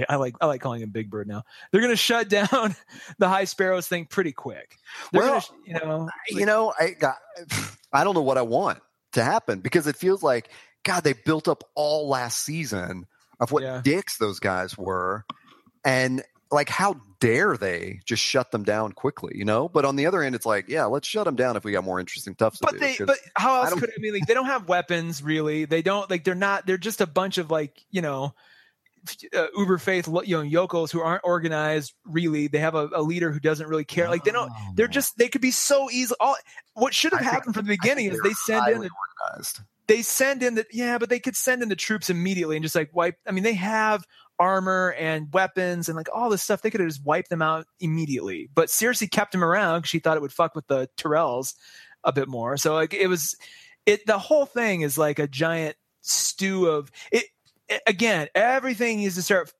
I 0.09 0.17
like 0.17 0.35
I 0.41 0.47
like 0.47 0.61
calling 0.61 0.83
him 0.83 0.91
Big 0.91 1.11
Bird 1.11 1.29
now. 1.29 1.45
They're 1.71 1.83
gonna 1.83 1.97
shut 1.97 2.29
down 2.31 2.75
the 3.19 3.29
High 3.29 3.45
Sparrows 3.45 3.89
thing 3.89 4.07
pretty 4.07 4.33
quick. 4.33 4.77
They're 5.13 5.23
Well, 5.23 5.41
gonna, 5.41 5.63
you 5.67 5.75
know, 5.75 6.09
you 6.29 6.47
know, 6.47 6.73
I 6.79 6.91
got, 6.91 7.17
I 7.93 8.05
don't 8.05 8.15
know 8.15 8.23
what 8.23 8.39
I 8.39 8.43
want 8.43 8.81
to 9.13 9.23
happen 9.25 9.61
because 9.61 9.87
it 9.87 9.97
feels 9.97 10.23
like 10.23 10.51
God, 10.87 11.05
they 11.05 11.13
built 11.13 11.49
up 11.49 11.65
all 11.75 12.09
last 12.09 12.43
season 12.45 13.07
of 13.41 13.53
what 13.53 13.63
Yeah. 13.63 13.81
dicks 13.85 14.17
those 14.19 14.41
guys 14.41 14.79
were, 14.79 15.25
and 15.85 16.23
like 16.51 16.69
how 16.69 17.01
dare 17.19 17.57
they 17.57 18.01
just 18.05 18.23
shut 18.23 18.53
them 18.53 18.63
down 18.63 18.93
quickly, 18.93 19.33
you 19.37 19.45
know? 19.45 19.69
But 19.69 19.85
on 19.85 19.97
the 19.97 20.07
other 20.07 20.23
hand, 20.23 20.35
it's 20.37 20.47
like, 20.47 20.69
yeah, 20.69 20.85
let's 20.85 21.09
shut 21.09 21.25
them 21.25 21.35
down 21.35 21.57
if 21.57 21.65
we 21.65 21.73
got 21.73 21.83
more 21.85 21.99
interesting 21.99 22.35
stuff 22.35 22.55
to 22.59 22.61
but 22.63 22.79
do. 22.79 23.05
but 23.07 23.19
how 23.35 23.63
else 23.65 23.75
could 23.81 23.91
I 23.91 24.01
mean 24.01 24.15
like 24.15 24.27
they 24.27 24.35
don't 24.35 24.47
have 24.47 24.69
weapons 24.69 25.23
really. 25.23 25.65
They 25.65 25.83
don't 25.83 26.09
like 26.09 26.23
they're 26.25 26.35
not 26.37 26.65
they're 26.67 26.79
just 26.79 27.01
a 27.01 27.07
bunch 27.07 27.39
of 27.39 27.51
like 27.51 27.85
you 27.91 28.01
know. 28.03 28.33
Uh, 29.33 29.47
uber 29.57 29.79
faith 29.79 30.09
you 30.25 30.37
know 30.37 30.43
yokels 30.43 30.91
who 30.91 31.01
aren't 31.01 31.21
organized 31.23 31.95
really 32.05 32.49
they 32.49 32.59
have 32.59 32.75
a, 32.75 32.89
a 32.93 33.01
leader 33.03 33.31
who 33.31 33.39
doesn't 33.39 33.69
really 33.69 33.85
care 33.85 34.09
like 34.09 34.25
they 34.25 34.33
don't 34.33 34.51
they're 34.75 34.89
just 34.89 35.17
they 35.17 35.29
could 35.29 35.41
be 35.41 35.53
so 35.53 35.89
easy 35.93 36.13
all 36.19 36.35
what 36.75 36.93
should 36.93 37.13
have 37.13 37.21
I 37.21 37.23
think- 37.23 37.33
happened 37.35 37.55
from 37.55 37.67
the 37.67 37.73
beginning 37.77 38.07
is 38.07 38.21
they're 38.21 38.33
send 38.35 38.67
in 38.67 38.89
organized. 39.29 39.61
They 39.89 40.03
send 40.03 40.43
in 40.43 40.55
the 40.55 40.67
yeah, 40.73 40.99
but 40.99 41.09
they 41.09 41.21
could 41.21 41.37
send 41.37 41.63
in 41.63 41.69
the 41.69 41.77
troops 41.77 42.11
immediately 42.11 42.57
and 42.57 42.63
just 42.63 42.75
like 42.75 42.95
wipe. 42.95 43.17
I 43.27 43.31
mean, 43.33 43.45
they 43.45 43.55
have 43.55 44.05
armor 44.39 44.95
and 44.99 45.33
weapons 45.33 45.89
and 45.89 45.97
like 45.97 46.09
all 46.13 46.29
this 46.29 46.43
stuff. 46.43 46.63
They 46.63 46.71
could 46.71 46.81
have 46.81 46.89
just 46.89 47.05
wiped 47.05 47.31
them 47.31 47.43
out 47.43 47.67
immediately. 47.81 48.49
But 48.55 48.69
Cersei 48.69 49.11
kept 49.11 49.35
him 49.35 49.45
around 49.45 49.81
because 49.81 49.91
she 49.91 49.99
thought 49.99 50.17
it 50.17 50.23
would 50.23 50.33
fuck 50.33 50.55
with 50.55 50.67
the 50.67 50.89
Tyrells 50.97 51.55
a 52.05 52.13
bit 52.13 52.29
more. 52.29 52.57
So 52.57 52.75
like 52.75 52.95
it 52.95 53.07
was, 53.07 53.37
it 53.87 54.07
the 54.07 54.19
whole 54.19 54.47
thing 54.47 54.83
is 54.83 54.99
like 54.99 55.19
a 55.19 55.29
giant 55.29 55.77
stew 56.03 56.67
of 56.67 56.91
it. 57.13 57.25
it- 57.69 57.83
again, 57.87 58.29
everything 58.35 58.99
needs 58.99 59.15
to 59.17 59.23
start 59.23 59.53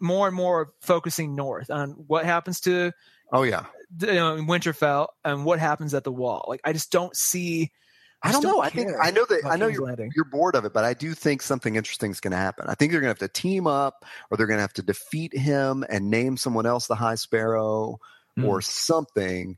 more 0.00 0.26
and 0.26 0.36
more 0.36 0.72
focusing 0.80 1.34
north 1.34 1.70
on 1.70 1.90
what 2.06 2.24
happens 2.24 2.60
to 2.60 2.92
Oh 3.32 3.42
yeah, 3.42 3.66
you 4.00 4.06
know, 4.14 4.36
Winterfell 4.36 5.08
and 5.24 5.44
what 5.44 5.58
happens 5.58 5.94
at 5.94 6.04
the 6.04 6.12
wall. 6.12 6.44
Like 6.48 6.60
I 6.64 6.72
just 6.72 6.90
don't 6.90 7.14
see. 7.16 7.70
I 8.22 8.32
don't 8.32 8.44
know. 8.44 8.60
I 8.60 8.68
think 8.68 8.90
I 9.00 9.10
know 9.10 9.24
that 9.24 9.42
I 9.46 9.56
know 9.56 9.66
you're 9.66 9.86
Landing. 9.86 10.12
you're 10.14 10.26
bored 10.26 10.54
of 10.54 10.64
it, 10.66 10.72
but 10.74 10.84
I 10.84 10.92
do 10.94 11.14
think 11.14 11.40
something 11.42 11.76
interesting 11.76 12.10
is 12.10 12.20
going 12.20 12.32
to 12.32 12.36
happen. 12.36 12.66
I 12.68 12.74
think 12.74 12.92
they're 12.92 13.00
going 13.00 13.14
to 13.14 13.18
have 13.22 13.30
to 13.32 13.40
team 13.40 13.66
up, 13.66 14.04
or 14.30 14.36
they're 14.36 14.46
going 14.46 14.58
to 14.58 14.62
have 14.62 14.74
to 14.74 14.82
defeat 14.82 15.36
him 15.36 15.84
and 15.88 16.10
name 16.10 16.36
someone 16.36 16.66
else 16.66 16.86
the 16.86 16.94
High 16.94 17.14
Sparrow, 17.14 17.98
Hmm. 18.36 18.44
or 18.44 18.60
something. 18.60 19.56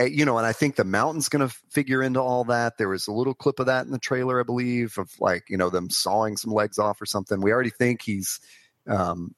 Uh, 0.00 0.04
You 0.04 0.24
know, 0.24 0.36
and 0.38 0.46
I 0.46 0.52
think 0.52 0.76
the 0.76 0.84
mountain's 0.84 1.28
going 1.28 1.48
to 1.48 1.54
figure 1.70 2.02
into 2.02 2.20
all 2.20 2.44
that. 2.44 2.78
There 2.78 2.88
was 2.88 3.06
a 3.06 3.12
little 3.12 3.34
clip 3.34 3.60
of 3.60 3.66
that 3.66 3.86
in 3.86 3.92
the 3.92 3.98
trailer, 3.98 4.40
I 4.40 4.42
believe, 4.42 4.98
of 4.98 5.10
like 5.20 5.44
you 5.48 5.56
know 5.56 5.70
them 5.70 5.88
sawing 5.88 6.36
some 6.36 6.52
legs 6.52 6.78
off 6.78 7.00
or 7.00 7.06
something. 7.06 7.40
We 7.40 7.52
already 7.52 7.70
think 7.70 8.02
he's. 8.02 8.40
Um, 8.86 9.34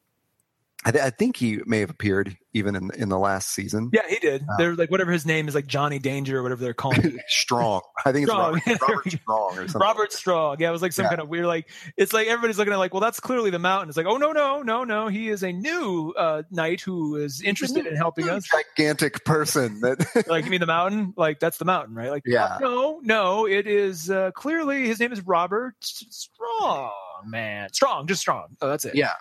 I, 0.85 0.91
th- 0.91 1.05
I 1.05 1.11
think 1.11 1.37
he 1.37 1.61
may 1.65 1.79
have 1.79 1.91
appeared 1.91 2.37
even 2.55 2.75
in 2.75 2.91
in 2.97 3.09
the 3.09 3.19
last 3.19 3.51
season. 3.51 3.89
Yeah, 3.93 4.03
he 4.09 4.19
did. 4.19 4.43
Uh, 4.43 4.57
they're 4.59 4.75
like 4.75 4.91
whatever 4.91 5.13
his 5.13 5.25
name 5.25 5.47
is, 5.47 5.55
like 5.55 5.67
Johnny 5.69 5.99
Danger 6.01 6.39
or 6.39 6.43
whatever 6.43 6.61
they're 6.65 6.75
calling 6.75 7.01
him. 7.03 7.21
Strong. 7.29 7.83
I 8.05 8.11
think 8.11 8.25
it's 8.25 8.33
Strong. 8.33 8.61
Robert, 8.67 8.81
Robert 8.89 9.11
Strong 9.13 9.51
or 9.53 9.55
something. 9.69 9.81
Robert 9.81 10.13
Strong. 10.13 10.57
Yeah, 10.59 10.69
it 10.69 10.73
was 10.73 10.83
like 10.83 10.93
some 10.93 11.05
Yeah. 11.05 11.11
kind 11.11 11.21
of 11.21 11.29
weird 11.29 11.47
like 11.47 11.71
it's 11.97 12.13
like 12.13 12.27
everybody's 12.27 12.59
looking 12.59 12.73
at 12.73 12.79
like, 12.79 12.93
well, 12.93 13.01
that's 13.01 13.21
clearly 13.21 13.51
the 13.51 13.61
mountain. 13.61 13.89
It's 13.91 13.97
like, 13.97 14.07
oh 14.07 14.17
no, 14.17 14.33
no, 14.33 14.63
no, 14.63 14.83
no. 14.83 15.07
He 15.07 15.29
is 15.29 15.45
a 15.45 15.53
new 15.53 16.13
uh 16.19 16.43
knight 16.51 16.81
who 16.81 17.15
is 17.17 17.41
interested 17.43 17.87
in 17.87 17.95
helping 17.95 18.29
us. 18.29 18.45
gigantic 18.77 19.25
person 19.25 19.81
that 19.83 20.27
like 20.29 20.45
you 20.45 20.51
mean 20.51 20.61
the 20.61 20.67
mountain? 20.67 21.15
Like 21.17 21.39
that's 21.39 21.59
the 21.59 21.65
mountain, 21.65 21.95
right? 21.95 22.11
Like 22.11 22.25
Yeah. 22.27 22.59
no, 22.61 23.01
no, 23.05 23.47
it 23.47 23.69
is 23.69 24.11
uh 24.11 24.33
clearly 24.33 24.89
his 24.89 24.99
name 24.99 25.13
is 25.13 25.21
Robert 25.23 25.77
Strong, 25.81 26.91
man. 27.27 27.73
Strong, 27.73 28.09
just 28.09 28.21
strong. 28.21 28.57
Oh, 28.61 28.69
that's 28.69 28.85
it. 28.85 28.95
yeah. 28.95 29.13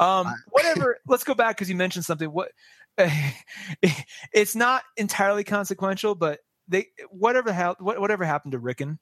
Um, 0.00 0.34
whatever. 0.50 0.98
let's 1.06 1.22
go 1.22 1.34
back 1.34 1.56
because 1.56 1.70
you 1.70 1.76
mentioned 1.76 2.04
something. 2.04 2.28
What? 2.28 2.50
it's 4.32 4.56
not 4.56 4.82
entirely 4.96 5.44
consequential, 5.44 6.14
but 6.16 6.40
they 6.66 6.88
whatever 7.10 7.52
what, 7.78 8.00
whatever 8.00 8.24
happened 8.24 8.52
to 8.52 8.58
Rickon. 8.58 8.98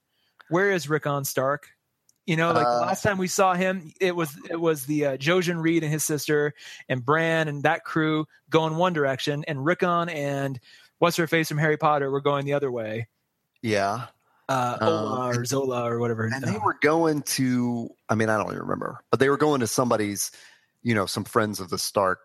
Where 0.50 0.70
is 0.70 0.88
Rickon 0.88 1.24
Stark? 1.24 1.68
You 2.26 2.36
know, 2.36 2.52
like 2.52 2.66
Uh, 2.66 2.80
last 2.80 3.02
time 3.02 3.16
we 3.16 3.26
saw 3.26 3.54
him, 3.54 3.90
it 4.02 4.14
was 4.14 4.36
it 4.50 4.60
was 4.60 4.84
the 4.84 5.06
uh, 5.06 5.16
Jojen 5.16 5.62
Reed 5.62 5.82
and 5.82 5.90
his 5.90 6.04
sister 6.04 6.52
and 6.86 7.02
Bran 7.02 7.48
and 7.48 7.62
that 7.62 7.84
crew 7.84 8.26
going 8.50 8.76
one 8.76 8.92
direction, 8.92 9.44
and 9.48 9.64
Rickon 9.64 10.10
and 10.10 10.60
what's 10.98 11.16
her 11.16 11.26
face 11.26 11.48
from 11.48 11.56
Harry 11.56 11.78
Potter 11.78 12.10
were 12.10 12.20
going 12.20 12.44
the 12.44 12.52
other 12.52 12.70
way. 12.70 13.08
Yeah. 13.62 14.06
Uh, 14.48 14.76
Um, 14.80 15.38
or 15.38 15.44
Zola 15.44 15.90
or 15.90 15.98
whatever. 15.98 16.26
And 16.26 16.42
they 16.42 16.58
were 16.58 16.76
going 16.82 17.22
to 17.22 17.90
I 18.08 18.14
mean, 18.14 18.28
I 18.28 18.36
don't 18.36 18.48
even 18.48 18.60
remember, 18.60 19.00
but 19.10 19.20
they 19.20 19.28
were 19.28 19.36
going 19.36 19.60
to 19.60 19.66
somebody's, 19.66 20.30
you 20.82 20.94
know, 20.94 21.06
some 21.06 21.24
friends 21.24 21.60
of 21.60 21.70
the 21.70 21.78
Stark, 21.78 22.20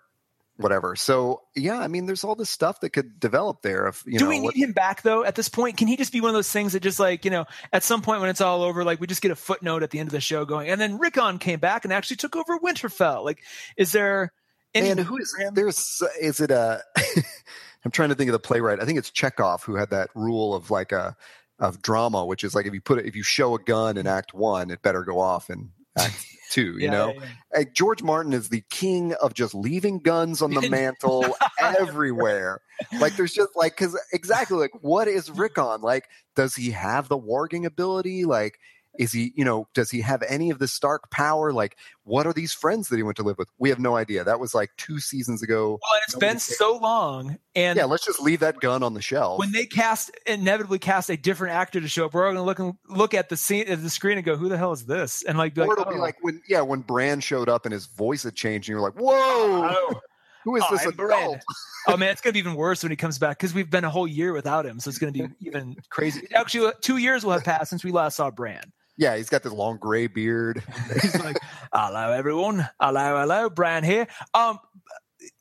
whatever. 0.57 0.95
So 0.95 1.41
yeah, 1.55 1.79
I 1.79 1.87
mean, 1.87 2.05
there's 2.05 2.23
all 2.23 2.35
this 2.35 2.49
stuff 2.49 2.79
that 2.81 2.91
could 2.91 3.19
develop 3.19 3.61
there. 3.61 3.87
If 3.87 4.03
you 4.05 4.19
Do 4.19 4.25
know, 4.25 4.29
we 4.29 4.39
need 4.39 4.45
what- 4.45 4.55
him 4.55 4.71
back 4.73 5.01
though? 5.01 5.23
At 5.23 5.35
this 5.35 5.49
point, 5.49 5.77
can 5.77 5.87
he 5.87 5.97
just 5.97 6.13
be 6.13 6.21
one 6.21 6.29
of 6.29 6.35
those 6.35 6.51
things 6.51 6.73
that 6.73 6.81
just 6.81 6.99
like 6.99 7.25
you 7.25 7.31
know, 7.31 7.45
at 7.71 7.83
some 7.83 8.01
point 8.01 8.21
when 8.21 8.29
it's 8.29 8.41
all 8.41 8.61
over, 8.63 8.83
like 8.83 8.99
we 8.99 9.07
just 9.07 9.21
get 9.21 9.31
a 9.31 9.35
footnote 9.35 9.83
at 9.83 9.89
the 9.91 9.99
end 9.99 10.07
of 10.07 10.13
the 10.13 10.21
show 10.21 10.45
going, 10.45 10.69
and 10.69 10.79
then 10.79 10.99
Rickon 10.99 11.39
came 11.39 11.59
back 11.59 11.83
and 11.83 11.93
actually 11.93 12.17
took 12.17 12.35
over 12.35 12.57
Winterfell. 12.59 13.23
Like, 13.23 13.43
is 13.77 13.91
there? 13.91 14.31
Any, 14.75 14.89
and 14.89 14.99
who 14.99 15.17
is 15.17 15.35
there's 15.53 16.01
is 16.19 16.39
it 16.39 16.49
a? 16.51 16.81
I'm 17.85 17.91
trying 17.91 18.09
to 18.09 18.15
think 18.15 18.29
of 18.29 18.33
the 18.33 18.39
playwright. 18.39 18.81
I 18.81 18.85
think 18.85 18.97
it's 18.97 19.11
Chekhov 19.11 19.63
who 19.63 19.75
had 19.75 19.89
that 19.89 20.09
rule 20.15 20.55
of 20.55 20.71
like 20.71 20.91
a 20.91 21.15
of 21.59 21.81
drama, 21.81 22.25
which 22.25 22.43
is 22.43 22.55
like 22.55 22.65
if 22.65 22.73
you 22.73 22.81
put 22.81 22.97
it, 22.99 23.05
if 23.05 23.15
you 23.15 23.23
show 23.23 23.55
a 23.55 23.59
gun 23.59 23.97
in 23.97 24.07
Act 24.07 24.33
One, 24.33 24.71
it 24.71 24.81
better 24.81 25.03
go 25.03 25.19
off 25.19 25.49
in 25.49 25.69
Act 25.97 26.25
Two. 26.49 26.73
You 26.77 26.81
Yeah, 26.81 26.91
know, 26.91 27.07
yeah, 27.13 27.21
yeah. 27.21 27.57
Like, 27.57 27.73
George 27.73 28.03
Martin 28.03 28.33
is 28.33 28.49
the 28.49 28.63
king 28.69 29.13
of 29.15 29.33
just 29.33 29.55
leaving 29.55 29.99
guns 29.99 30.41
on 30.41 30.53
the 30.53 30.61
mantle 30.69 31.35
everywhere. 31.59 32.61
Like 32.99 33.15
there's 33.15 33.33
just 33.33 33.55
like 33.55 33.75
because 33.75 33.99
exactly 34.11 34.57
like 34.57 34.71
what 34.81 35.07
is 35.07 35.31
Rickon 35.31 35.81
like? 35.81 36.07
Does 36.35 36.55
he 36.55 36.71
have 36.71 37.07
the 37.07 37.17
warging 37.17 37.65
ability? 37.65 38.25
Like 38.25 38.59
is 38.99 39.11
he 39.11 39.33
you 39.35 39.43
know 39.45 39.67
does 39.73 39.89
he 39.89 40.01
have 40.01 40.23
any 40.27 40.49
of 40.49 40.59
the 40.59 40.67
Stark 40.67 41.09
power? 41.11 41.51
Like 41.51 41.77
what 42.03 42.27
are 42.27 42.33
these 42.33 42.53
friends 42.53 42.89
that 42.89 42.97
he 42.97 43.03
went 43.03 43.17
to 43.17 43.23
live 43.23 43.37
with? 43.37 43.47
We 43.57 43.69
have 43.69 43.79
no 43.79 43.95
idea. 43.95 44.23
That 44.23 44.39
was 44.39 44.53
like 44.53 44.71
two 44.77 44.99
seasons 44.99 45.41
ago. 45.41 45.79
Well, 45.81 45.93
and 45.93 46.01
it's 46.05 46.15
been 46.15 46.39
so 46.39 46.77
long, 46.77 47.37
and 47.55 47.77
Yeah, 47.77 47.85
let's 47.85 48.05
just 48.05 48.19
leave 48.19 48.41
that 48.41 48.59
gun 48.59 48.83
on 48.83 48.93
the 48.93 49.01
shelf. 49.01 49.39
when 49.39 49.51
they 49.51 49.65
cast 49.65 50.11
inevitably 50.25 50.79
cast 50.79 51.09
a 51.09 51.17
different 51.17 51.53
actor 51.55 51.79
to 51.79 51.87
show 51.87 52.05
up, 52.05 52.13
we're 52.13 52.27
all 52.27 52.33
going 52.33 52.41
to 52.41 52.45
look 52.45 52.59
and 52.59 52.75
look 52.89 53.13
at 53.13 53.29
the 53.29 53.37
scene 53.37 53.67
at 53.67 53.81
the 53.81 53.89
screen 53.89 54.17
and 54.17 54.25
go, 54.25 54.35
"Who 54.35 54.49
the 54.49 54.57
hell 54.57 54.73
is 54.73 54.85
this?" 54.85 55.23
And 55.23 55.37
like, 55.37 55.55
be 55.55 55.61
or 55.61 55.73
it'll 55.73 55.85
be 55.85 55.95
"Oh, 55.95 55.99
like 55.99 56.17
when 56.21 56.41
yeah 56.47 56.61
when 56.61 56.81
Bran 56.81 57.19
showed 57.21 57.49
up 57.49 57.65
and 57.65 57.73
his 57.73 57.85
voice 57.85 58.23
had 58.23 58.35
changed 58.35 58.67
and 58.67 58.73
you're 58.73 58.81
like 58.81 58.99
whoa 58.99 59.13
oh, 59.15 60.01
who 60.43 60.57
is 60.57 60.63
I'm 60.69 60.75
this 60.77 60.91
Bran." 60.91 61.19
adult? 61.23 61.41
oh 61.87 61.97
man, 61.97 62.09
it's 62.09 62.21
gonna 62.21 62.33
be 62.33 62.39
even 62.39 62.55
worse 62.55 62.83
when 62.83 62.91
he 62.91 62.95
comes 62.97 63.17
back 63.17 63.37
because 63.37 63.53
we've 63.53 63.69
been 63.69 63.85
a 63.85 63.89
whole 63.89 64.07
year 64.07 64.33
without 64.33 64.65
him, 64.65 64.79
so 64.79 64.89
it's 64.89 64.99
gonna 64.99 65.11
be 65.13 65.25
even 65.39 65.77
crazy. 65.89 66.27
Actually, 66.33 66.73
two 66.81 66.97
years 66.97 67.23
will 67.23 67.31
have 67.31 67.45
passed 67.45 67.69
since 67.69 67.83
we 67.83 67.91
last 67.91 68.17
saw 68.17 68.29
Bran. 68.29 68.73
Yeah, 68.97 69.15
he's 69.17 69.29
got 69.29 69.43
this 69.43 69.53
long 69.53 69.77
gray 69.77 70.07
beard. 70.07 70.61
He's 71.01 71.19
like, 71.23 71.37
"Hello, 71.73 72.11
everyone. 72.11 72.67
Hello, 72.79 73.19
hello, 73.21 73.49
Bran 73.49 73.83
here." 73.83 74.07
Um, 74.33 74.59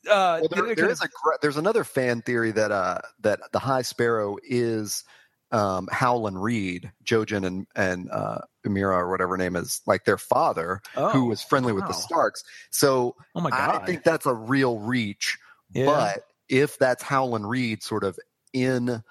uh, 0.09 0.39
Well, 0.41 0.47
there, 0.49 0.75
there 0.75 0.89
is 0.89 1.01
a 1.03 1.07
there's 1.41 1.57
another 1.57 1.83
fan 1.83 2.21
theory 2.21 2.51
that 2.51 2.71
uh 2.71 2.99
that 3.21 3.39
the 3.51 3.59
High 3.59 3.83
Sparrow 3.83 4.37
is 4.43 5.03
um 5.51 5.87
Howland 5.91 6.41
Reed, 6.41 6.91
Jojen 7.05 7.45
and 7.45 7.67
and 7.75 8.09
uh 8.11 8.39
Amira 8.65 8.97
or 8.97 9.11
whatever 9.11 9.31
her 9.31 9.37
name 9.37 9.55
is, 9.55 9.81
like 9.85 10.05
their 10.05 10.17
father, 10.17 10.81
of- 10.95 11.11
who 11.11 11.25
was 11.25 11.43
friendly 11.43 11.73
with 11.73 11.85
the. 11.85 11.93
Starks. 11.93 12.43
So 12.71 13.15
Oh 13.35 13.41
my 13.41 13.51
god! 13.51 13.83
I 13.83 13.85
think 13.85 14.03
that's 14.03 14.25
a 14.25 14.33
real 14.33 14.79
reach. 14.79 15.37
Yeah. 15.73 15.85
But 15.85 16.23
if 16.49 16.79
that's 16.79 17.03
Howland 17.03 17.47
Reed 17.47 17.83
sort 17.83 18.03
of 18.03 18.17
in, 18.51 19.03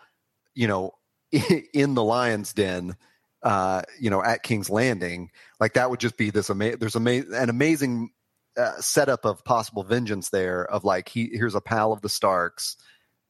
you 0.55 0.66
know, 0.66 0.93
in 1.74 1.95
the 1.95 2.03
lion's 2.05 2.53
den, 2.53 2.97
uh, 3.43 3.82
you 4.01 4.11
know, 4.11 4.22
at 4.22 4.43
King's 4.43 4.70
Landing, 4.70 5.30
like 5.61 5.74
that 5.74 5.90
would 5.90 6.01
just 6.01 6.16
be 6.16 6.30
this 6.30 6.51
amazing. 6.51 6.78
There's 6.78 6.97
ama- 6.97 7.24
an 7.34 7.51
amazing 7.51 8.11
uh, 8.57 8.80
setup 8.80 9.24
of 9.24 9.45
possible 9.45 9.82
vengeance 9.82 10.30
there. 10.30 10.64
Of 10.64 10.84
like, 10.84 11.09
he 11.09 11.30
here's 11.32 11.55
a 11.55 11.61
pal 11.61 11.93
of 11.93 12.01
the 12.03 12.09
Starks, 12.09 12.76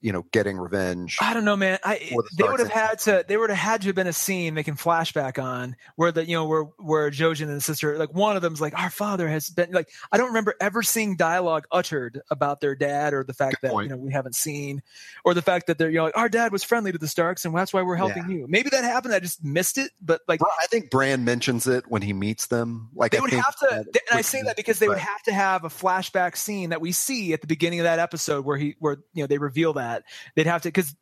you 0.03 0.13
know, 0.13 0.27
getting 0.33 0.59
revenge. 0.59 1.17
I 1.21 1.33
don't 1.33 1.45
know, 1.45 1.57
man. 1.57 1.79
I 1.85 1.99
the 2.11 2.23
they 2.37 2.45
would 2.45 2.61
have 2.61 2.71
had 2.71 2.99
to. 3.01 3.25
They 3.27 3.37
would 3.37 3.51
have 3.51 3.59
had 3.59 3.81
to 3.83 3.87
have 3.87 3.95
been 3.95 4.09
a 4.09 4.13
scene 4.13 4.55
they 4.55 4.65
can 4.65 4.77
flashback 4.77 5.43
on 5.43 5.77
where 5.97 6.11
the 6.11 6.27
you 6.27 6.35
know 6.35 6.45
where 6.45 6.65
where 6.79 7.11
Jojen 7.11 7.43
and 7.43 7.57
the 7.57 7.61
sister 7.61 7.97
like 7.97 8.13
one 8.13 8.35
of 8.35 8.43
them's 8.43 8.61
like 8.61 8.79
our 8.79 8.91
father 8.91 9.29
has 9.29 9.49
been 9.49 9.71
like 9.71 9.89
I 10.11 10.17
don't 10.19 10.29
remember 10.29 10.55
ever 10.61 10.83
seeing 10.83 11.17
dialogue 11.17 11.67
uttered 11.71 12.21
about 12.31 12.61
their 12.61 12.75
dad 12.75 13.15
or 13.15 13.23
the 13.23 13.33
fact 13.33 13.61
Good 13.61 13.69
that 13.69 13.73
point. 13.73 13.85
you 13.89 13.97
know 13.97 14.03
we 14.03 14.13
haven't 14.13 14.35
seen 14.35 14.83
or 15.25 15.35
the 15.35 15.43
fact 15.43 15.69
that 15.69 15.79
they're 15.79 15.89
you 15.89 15.99
know 15.99 16.05
like 16.05 16.17
our 16.17 16.29
dad 16.29 16.51
was 16.51 16.65
friendly 16.65 16.91
to 16.91 16.99
the 16.99 17.09
Starks 17.09 17.45
and 17.45 17.57
that's 17.57 17.73
why 17.73 17.83
we're 17.83 17.97
helping 17.97 18.29
you. 18.29 18.47
Maybe 18.49 18.71
that 18.71 18.83
happened. 18.83 19.15
I 19.15 19.21
just 19.21 19.45
missed 19.45 19.79
it, 19.79 19.93
but 20.01 20.21
like 20.27 20.41
Bra- 20.41 20.51
I 20.61 20.67
think 20.67 20.91
Bran 20.91 21.25
mentions 21.25 21.69
it 21.69 21.85
when 21.89 22.03
he 22.03 22.13
meets 22.13 22.47
them. 22.47 22.91
Like 22.95 23.13
they 23.13 23.19
I 23.19 23.21
would 23.21 23.31
have 23.31 23.57
to 23.57 23.85
and 24.11 24.19
i 24.19 24.21
say 24.21 24.43
that 24.43 24.57
because 24.57 24.79
they 24.79 24.89
would 24.89 24.99
have 24.99 25.23
to 25.23 25.33
have 25.33 25.65
a 25.65 25.69
flashback 25.69 26.37
scene 26.37 26.71
that 26.71 26.81
we 26.81 26.93
see 26.93 27.33
at 27.33 27.41
the 27.41 27.47
beginning 27.47 27.81
of 27.81 27.85
that 27.85 27.99
episode 27.99 28.45
where 28.45 28.57
he 28.57 28.75
where 28.79 28.99
you 29.15 29.23
know 29.23 29.27
they 29.27 29.39
reveal 29.39 29.75
that 29.75 29.92
they'd 30.35 30.47
have 30.47 30.63
to 30.63 30.69
because 30.69 30.95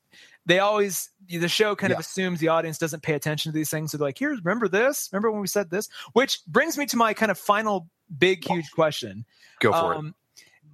they 0.46 0.58
always 0.58 1.10
the 1.28 1.48
show 1.48 1.76
kind 1.76 1.92
of 1.92 1.98
assumes 1.98 2.40
the 2.40 2.48
audience 2.48 2.78
doesn't 2.78 3.02
pay 3.02 3.14
attention 3.14 3.52
to 3.52 3.56
these 3.56 3.70
things 3.70 3.92
so 3.92 3.98
they're 3.98 4.08
like 4.08 4.18
here's 4.18 4.42
remember 4.44 4.68
this 4.68 5.08
remember 5.12 5.30
when 5.30 5.40
we 5.40 5.46
said 5.46 5.70
this 5.70 5.88
which 6.12 6.40
brings 6.46 6.76
me 6.76 6.86
to 6.86 6.96
my 6.96 7.14
kind 7.14 7.30
of 7.30 7.38
final 7.38 7.88
big 8.18 8.44
huge 8.44 8.70
question 8.72 9.24
go 9.60 9.72
for 9.72 9.92
it. 9.92 9.98
um, 9.98 10.14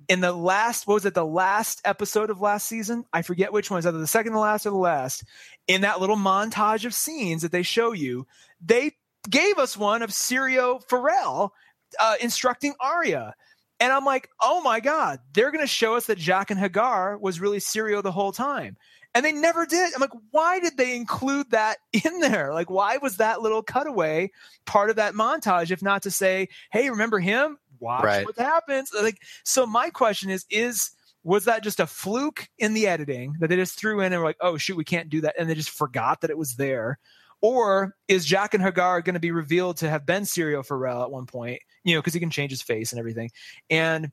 in 0.09 0.21
the 0.21 0.33
last, 0.33 0.87
what 0.87 0.95
was 0.95 1.07
it, 1.07 1.15
the 1.15 1.27
last 1.27 1.81
episode 1.85 2.31
of 2.31 2.41
last 2.41 2.69
season? 2.69 3.05
I 3.13 3.23
forget 3.23 3.53
which 3.53 3.71
one. 3.71 3.79
Is 3.79 3.87
either 3.87 3.99
the 3.99 4.07
second 4.07 4.33
to 4.33 4.39
last 4.39 4.67
or 4.67 4.71
the 4.71 4.77
last. 4.77 5.25
In 5.67 5.81
that 5.81 6.01
little 6.01 6.17
montage 6.17 6.85
of 6.85 6.95
scenes 6.95 7.43
that 7.43 7.53
they 7.53 7.63
show 7.63 7.93
you, 7.93 8.27
they 8.65 8.93
gave 9.29 9.59
us 9.59 9.77
one 9.77 10.03
of 10.03 10.11
Syrio 10.11 10.81
Forel 10.89 11.53
uh, 12.01 12.15
instructing 12.21 12.75
Arya. 12.81 13.35
And 13.81 13.93
I'm 13.93 14.05
like, 14.05 14.31
oh 14.41 14.63
my 14.63 14.81
God, 14.81 15.21
they're 15.35 15.51
going 15.51 15.63
to 15.65 15.67
show 15.67 15.95
us 15.97 16.07
that 16.07 16.19
Jaqen 16.19 16.59
H'ghar 16.59 17.21
was 17.21 17.41
really 17.41 17.59
Syrio 17.59 18.03
the 18.03 18.13
whole 18.13 18.33
time. 18.33 18.77
And 19.15 19.25
they 19.25 19.33
never 19.33 19.65
did. 19.65 19.95
I'm 19.95 20.01
like, 20.01 20.11
why 20.31 20.61
did 20.61 20.77
they 20.77 20.95
include 20.95 21.51
that 21.51 21.79
in 21.93 22.21
there? 22.21 22.53
Like, 22.53 22.71
why 22.71 22.99
was 22.99 23.17
that 23.17 23.41
little 23.41 23.63
cutaway 23.63 24.31
part 24.67 24.91
of 24.91 24.97
that 24.97 25.15
montage, 25.15 25.71
if 25.71 25.83
not 25.83 26.03
to 26.03 26.11
say, 26.11 26.49
hey, 26.71 26.91
remember 26.91 27.19
him? 27.19 27.59
Watch 27.81 28.05
Right. 28.05 28.27
what 28.27 28.37
happens. 28.39 28.91
Like, 28.95 29.21
so 29.45 29.67
my 29.67 29.91
question 29.91 30.31
is, 30.31 30.47
is 30.51 30.91
was 31.25 31.47
that 31.47 31.65
just 31.65 31.81
a 31.81 31.87
fluke 31.87 32.49
in 32.57 32.73
the 32.73 32.87
editing 32.87 33.35
that 33.41 33.49
they 33.49 33.57
just 33.57 33.77
threw 33.79 34.01
in 34.01 34.13
and 34.13 34.23
were 34.23 34.29
like, 34.29 34.37
oh 34.41 34.57
shoot, 34.57 34.77
we 34.77 34.85
can't 34.85 35.11
do 35.11 35.21
that, 35.23 35.35
and 35.39 35.51
they 35.51 35.55
just 35.55 35.71
forgot 35.71 36.21
that 36.21 36.31
it 36.31 36.39
was 36.39 36.55
there? 36.55 36.99
Or 37.47 37.95
is 38.09 38.27
Jaqen 38.27 38.61
H'ghar 38.61 39.05
going 39.05 39.15
to 39.15 39.21
be 39.21 39.31
revealed 39.31 39.77
to 39.79 39.89
have 39.89 40.05
been 40.05 40.25
Syrio 40.25 40.67
Forel 40.67 41.03
at 41.03 41.13
one 41.13 41.27
point? 41.27 41.61
You 41.85 41.95
know, 41.95 42.01
because 42.01 42.13
he 42.13 42.19
can 42.19 42.31
change 42.31 42.51
his 42.51 42.61
face 42.61 42.91
and 42.91 42.99
everything. 42.99 43.31
And 43.71 44.11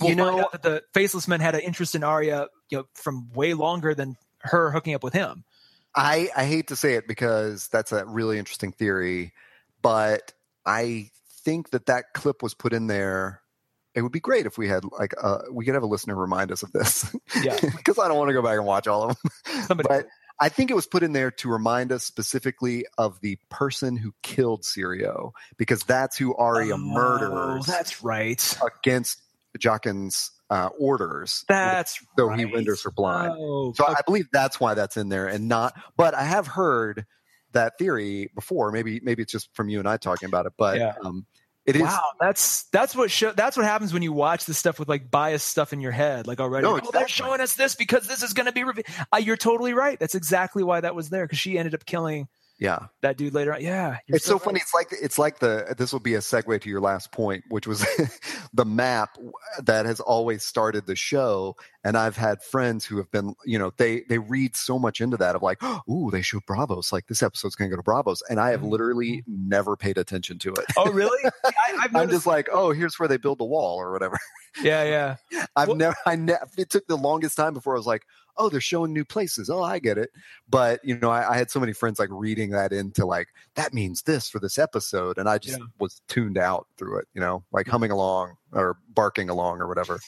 we'll 0.00 0.10
You 0.10 0.14
know- 0.14 0.48
that 0.52 0.62
the 0.62 0.82
faceless 0.94 1.26
men 1.26 1.40
had 1.40 1.56
an 1.56 1.62
interest 1.62 1.96
in 1.96 2.04
Arya, 2.04 2.46
you 2.70 2.78
know, 2.78 2.84
from 2.94 3.30
way 3.32 3.54
longer 3.54 3.96
than 3.96 4.16
her 4.42 4.70
hooking 4.70 4.94
up 4.94 5.02
with 5.02 5.12
him. 5.12 5.42
I, 5.92 6.28
I 6.36 6.44
hate 6.44 6.68
to 6.68 6.76
say 6.76 6.94
it 6.94 7.08
because 7.08 7.66
that's 7.66 7.90
a 7.90 8.04
really 8.04 8.38
interesting 8.38 8.70
theory, 8.70 9.32
but 9.82 10.32
I 10.64 11.10
think 11.42 11.70
that 11.70 11.86
that 11.86 12.12
clip 12.14 12.44
was 12.44 12.54
put 12.54 12.72
in 12.72 12.86
there. 12.86 13.40
It 13.96 14.02
would 14.02 14.12
be 14.12 14.20
great 14.20 14.46
if 14.46 14.56
we 14.56 14.68
had 14.68 14.84
like 14.84 15.14
uh, 15.20 15.38
we 15.50 15.64
could 15.64 15.74
have 15.74 15.82
a 15.82 15.86
listener 15.86 16.14
remind 16.14 16.52
us 16.52 16.62
of 16.62 16.70
this. 16.70 17.12
Yeah. 17.42 17.58
because 17.76 17.98
I 17.98 18.06
don't 18.06 18.18
want 18.18 18.28
to 18.28 18.34
go 18.34 18.42
back 18.42 18.58
and 18.58 18.66
watch 18.66 18.86
all 18.86 19.10
of 19.10 19.16
them. 19.16 19.32
Somebody, 19.66 19.88
But 19.88 20.06
I 20.38 20.48
think 20.50 20.70
it 20.70 20.74
was 20.74 20.86
put 20.86 21.02
in 21.02 21.12
there 21.12 21.30
to 21.30 21.48
remind 21.48 21.92
us 21.92 22.04
specifically 22.04 22.84
of 22.98 23.20
the 23.22 23.38
person 23.48 23.96
who 23.96 24.12
killed 24.22 24.62
Syrio 24.62 25.32
because 25.56 25.82
that's 25.84 26.16
who 26.18 26.34
Arya 26.36 26.74
Oh, 26.74 26.78
murders 26.78 27.64
That's 27.66 28.02
right. 28.02 28.58
against 28.82 29.22
Jaqen's 29.58 30.30
uh, 30.50 30.68
orders. 30.78 31.44
That's 31.48 31.98
so 32.18 32.26
right. 32.26 32.38
he 32.38 32.44
renders 32.44 32.82
her 32.84 32.90
blind. 32.90 33.32
Oh, 33.36 33.72
So 33.74 33.86
I 33.86 34.00
believe 34.06 34.26
that's 34.32 34.60
why 34.60 34.74
that's 34.74 34.96
in 34.96 35.08
there 35.08 35.26
and 35.26 35.48
not 35.48 35.74
but 35.96 36.14
I 36.14 36.22
have 36.24 36.46
heard 36.46 37.06
that 37.52 37.78
theory 37.78 38.30
before 38.34 38.70
maybe 38.70 39.00
maybe 39.02 39.22
it's 39.22 39.32
just 39.32 39.48
from 39.54 39.68
you 39.70 39.78
and 39.78 39.88
I 39.88 39.96
talking 39.96 40.28
about 40.28 40.44
it 40.46 40.52
but 40.58 40.76
Yeah. 40.78 40.92
um 41.02 41.24
It 41.66 41.74
is. 41.74 41.82
wow, 41.82 42.12
that's 42.20 42.64
that's 42.70 42.94
what 42.94 43.10
show, 43.10 43.32
that's 43.32 43.56
what 43.56 43.66
happens 43.66 43.92
when 43.92 44.02
you 44.02 44.12
watch 44.12 44.44
this 44.44 44.56
stuff 44.56 44.78
with 44.78 44.88
like 44.88 45.10
biased 45.10 45.48
stuff 45.48 45.72
in 45.72 45.80
your 45.80 45.90
head, 45.90 46.28
like 46.28 46.40
already. 46.40 46.64
No, 46.64 46.78
oh, 46.80 46.90
they're 46.92 47.08
showing 47.08 47.40
us 47.40 47.54
this 47.54 47.74
because 47.74 48.06
this 48.06 48.22
is 48.22 48.32
going 48.32 48.46
to 48.46 48.52
be. 48.52 48.62
Revealed. 48.62 48.86
Uh, 49.12 49.16
you're 49.16 49.36
totally 49.36 49.74
right. 49.74 49.98
That's 49.98 50.14
exactly 50.14 50.62
why 50.62 50.80
that 50.80 50.94
was 50.94 51.10
there 51.10 51.24
because 51.24 51.40
she 51.40 51.58
ended 51.58 51.74
up 51.74 51.84
killing 51.84 52.28
Yeah. 52.58 52.86
that 53.02 53.16
dude 53.18 53.34
later 53.34 53.52
on. 53.54 53.60
Yeah, 53.60 53.98
it's 54.08 54.24
so 54.24 54.34
right. 54.34 54.42
funny. 54.42 54.60
It's 54.60 54.72
like 54.72 54.88
it's 54.90 55.18
like 55.18 55.38
the 55.40 55.74
this 55.76 55.92
will 55.92 56.00
be 56.00 56.14
a 56.14 56.20
segue 56.20 56.60
to 56.62 56.68
your 56.70 56.80
last 56.80 57.12
point, 57.12 57.44
which 57.50 57.66
was 57.66 57.84
the 58.54 58.64
map 58.64 59.10
that 59.64 59.84
has 59.86 60.00
always 60.00 60.42
started 60.44 60.86
the 60.86 60.96
show. 60.96 61.56
And 61.84 61.96
I've 61.96 62.16
had 62.16 62.42
friends 62.42 62.84
who 62.84 62.96
have 62.96 63.10
been, 63.12 63.34
you 63.44 63.58
know, 63.58 63.72
they 63.76 64.02
they 64.08 64.18
read 64.18 64.56
so 64.56 64.78
much 64.78 65.00
into 65.00 65.16
that 65.18 65.36
of 65.36 65.42
like, 65.42 65.58
oh 65.62 66.10
they 66.10 66.22
showed 66.22 66.46
Braavos. 66.46 66.92
Like 66.92 67.06
this 67.08 67.22
episode's 67.22 67.54
gonna 67.56 67.70
go 67.70 67.76
to 67.76 67.82
Braavos, 67.82 68.20
and 68.30 68.40
I 68.40 68.50
have 68.50 68.60
Mhm. 68.62 68.70
literally 68.70 69.22
never 69.26 69.76
paid 69.76 69.98
attention 69.98 70.38
to 70.40 70.52
it. 70.52 70.64
Oh, 70.78 70.90
really? 70.90 71.30
I, 71.44 71.50
I've 71.82 71.94
I'm 71.94 72.08
just 72.10 72.26
like, 72.26 72.48
oh, 72.52 72.72
here's 72.72 72.98
where 72.98 73.08
they 73.08 73.18
build 73.18 73.38
the 73.38 73.44
wall 73.44 73.76
or 73.76 73.92
whatever. 73.92 74.18
yeah, 74.62 75.16
yeah. 75.30 75.46
I've 75.56 75.68
Well- 75.68 75.76
never, 75.76 75.96
I 76.06 76.16
ne- 76.16 76.34
it 76.56 76.70
took 76.70 76.86
the 76.86 76.96
longest 76.96 77.36
time 77.36 77.52
before 77.54 77.74
I 77.74 77.78
was 77.78 77.86
like, 77.86 78.02
oh, 78.38 78.48
they're 78.48 78.60
showing 78.60 78.92
new 78.92 79.04
places. 79.04 79.48
Oh, 79.50 79.62
I 79.62 79.78
get 79.78 79.98
it. 79.98 80.10
But 80.48 80.80
you 80.84 80.98
know, 80.98 81.10
I, 81.10 81.32
I 81.34 81.36
had 81.36 81.50
so 81.50 81.58
many 81.60 81.72
friends 81.72 81.98
like 81.98 82.08
reading 82.12 82.50
that 82.50 82.72
into 82.72 83.06
like 83.06 83.28
that 83.54 83.72
means 83.74 84.02
this 84.02 84.28
for 84.28 84.38
this 84.38 84.58
episode, 84.58 85.18
and 85.18 85.28
I 85.28 85.38
just 85.38 85.58
Yeah. 85.58 85.64
was 85.78 86.00
tuned 86.08 86.38
out 86.38 86.66
through 86.76 86.98
it. 86.98 87.08
You 87.14 87.20
know, 87.20 87.44
like 87.52 87.66
humming 87.68 87.90
along 87.90 88.34
or 88.52 88.78
barking 88.88 89.28
along 89.28 89.60
or 89.60 89.66
whatever. 89.68 89.98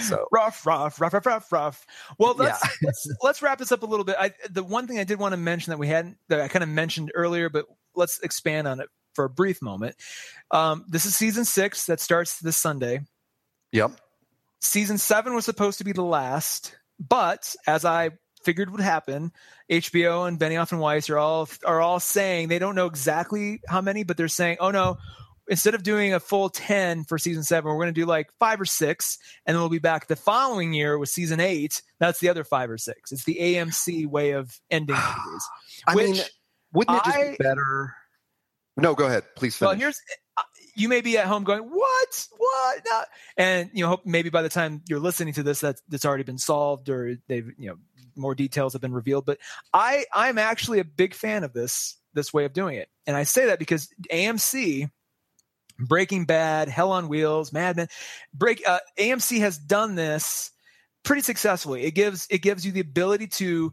So 0.00 0.26
rough, 0.32 0.64
rough, 0.66 1.00
rough, 1.00 1.12
rough, 1.12 1.26
rough, 1.26 1.52
rough. 1.52 1.86
Well, 2.18 2.34
let's, 2.36 2.62
Yeah. 2.64 2.70
let's 2.82 3.08
let's 3.22 3.42
wrap 3.42 3.58
this 3.58 3.72
up 3.72 3.82
a 3.82 3.86
little 3.86 4.04
bit. 4.04 4.16
I, 4.18 4.32
the 4.50 4.62
one 4.64 4.86
thing 4.86 4.98
I 4.98 5.04
did 5.04 5.18
want 5.18 5.32
to 5.32 5.36
mention 5.36 5.70
that 5.70 5.78
we 5.78 5.88
hadn't 5.88 6.16
that 6.28 6.40
I 6.40 6.48
kind 6.48 6.62
of 6.62 6.68
mentioned 6.68 7.10
earlier, 7.14 7.48
but 7.50 7.66
let's 7.94 8.18
expand 8.20 8.68
on 8.68 8.80
it 8.80 8.88
for 9.14 9.24
a 9.24 9.30
brief 9.30 9.60
moment. 9.60 9.96
Um, 10.52 10.84
this 10.88 11.04
is 11.04 11.16
season 11.16 11.44
six 11.44 11.86
that 11.86 11.98
starts 12.00 12.38
this 12.38 12.56
Sunday. 12.56 13.00
yep, 13.72 13.90
Season 14.60 14.98
seven 14.98 15.34
was 15.34 15.44
supposed 15.44 15.78
to 15.78 15.84
be 15.84 15.92
the 15.92 16.02
last, 16.04 16.76
but 17.08 17.54
as 17.66 17.84
I 17.84 18.10
figured 18.44 18.70
would 18.70 18.80
happen, 18.80 19.32
HBO 19.70 20.28
and 20.28 20.38
Benioff 20.38 20.72
and 20.72 20.80
Weiss 20.80 21.10
are 21.10 21.18
all 21.18 21.48
are 21.64 21.80
all 21.80 22.00
saying 22.00 22.48
they 22.48 22.58
don't 22.58 22.74
know 22.74 22.86
exactly 22.86 23.60
how 23.68 23.80
many, 23.80 24.02
but 24.04 24.16
they're 24.16 24.28
saying, 24.28 24.58
oh 24.60 24.70
no. 24.70 24.98
Instead 25.48 25.74
of 25.74 25.82
doing 25.82 26.14
a 26.14 26.20
full 26.20 26.48
10 26.48 27.02
for 27.02 27.18
season 27.18 27.42
seven, 27.42 27.68
we're 27.72 27.82
going 27.82 27.92
to 27.92 28.00
do 28.00 28.06
like 28.06 28.30
five 28.38 28.60
or 28.60 28.64
six, 28.64 29.18
and 29.44 29.56
then 29.56 29.60
we'll 29.60 29.68
be 29.68 29.80
back 29.80 30.06
the 30.06 30.14
following 30.14 30.72
year 30.72 30.96
with 30.96 31.08
season 31.08 31.40
eight. 31.40 31.82
That's 31.98 32.20
the 32.20 32.28
other 32.28 32.44
five 32.44 32.70
or 32.70 32.78
six. 32.78 33.10
It's 33.10 33.24
the 33.24 33.34
AMC 33.40 34.06
way 34.06 34.30
of 34.30 34.60
ending 34.70 34.94
movies. 35.26 35.48
I 35.88 35.94
Which 35.96 36.06
mean, 36.06 36.22
wouldn't 36.72 36.98
it 36.98 37.04
just 37.04 37.16
I- 37.16 37.30
be 37.32 37.36
better? 37.40 37.96
No, 38.76 38.94
go 38.94 39.06
ahead, 39.06 39.24
please 39.34 39.56
finish. 39.56 39.70
Well, 39.70 39.76
here's 39.76 40.00
you 40.74 40.88
may 40.88 41.00
be 41.00 41.18
at 41.18 41.26
home 41.26 41.44
going, 41.44 41.62
"What? 41.62 42.28
What?" 42.36 42.82
No. 42.88 43.02
And 43.36 43.70
you 43.72 43.84
know, 43.84 43.88
hope 43.88 44.02
maybe 44.04 44.30
by 44.30 44.42
the 44.42 44.48
time 44.48 44.82
you're 44.88 45.00
listening 45.00 45.34
to 45.34 45.42
this, 45.42 45.60
that's 45.60 45.82
that's 45.88 46.04
already 46.04 46.24
been 46.24 46.38
solved 46.38 46.88
or 46.88 47.16
they've 47.28 47.50
you 47.58 47.68
know 47.68 47.76
more 48.16 48.34
details 48.34 48.72
have 48.72 48.82
been 48.82 48.92
revealed. 48.92 49.26
But 49.26 49.38
I 49.72 50.04
I'm 50.12 50.38
actually 50.38 50.80
a 50.80 50.84
big 50.84 51.14
fan 51.14 51.44
of 51.44 51.52
this 51.52 51.96
this 52.14 52.32
way 52.32 52.44
of 52.44 52.52
doing 52.52 52.76
it, 52.76 52.88
and 53.06 53.16
I 53.16 53.24
say 53.24 53.46
that 53.46 53.58
because 53.58 53.88
AMC. 54.10 54.90
Breaking 55.82 56.26
Bad, 56.26 56.68
Hell 56.68 56.92
on 56.92 57.08
Wheels, 57.08 57.54
Mad 57.54 57.74
Men, 57.74 57.88
break 58.34 58.62
uh, 58.68 58.80
AMC 58.98 59.38
has 59.38 59.56
done 59.56 59.94
this 59.94 60.50
pretty 61.04 61.22
successfully. 61.22 61.84
It 61.84 61.92
gives 61.92 62.26
it 62.30 62.42
gives 62.42 62.66
you 62.66 62.72
the 62.72 62.80
ability 62.80 63.28
to 63.28 63.72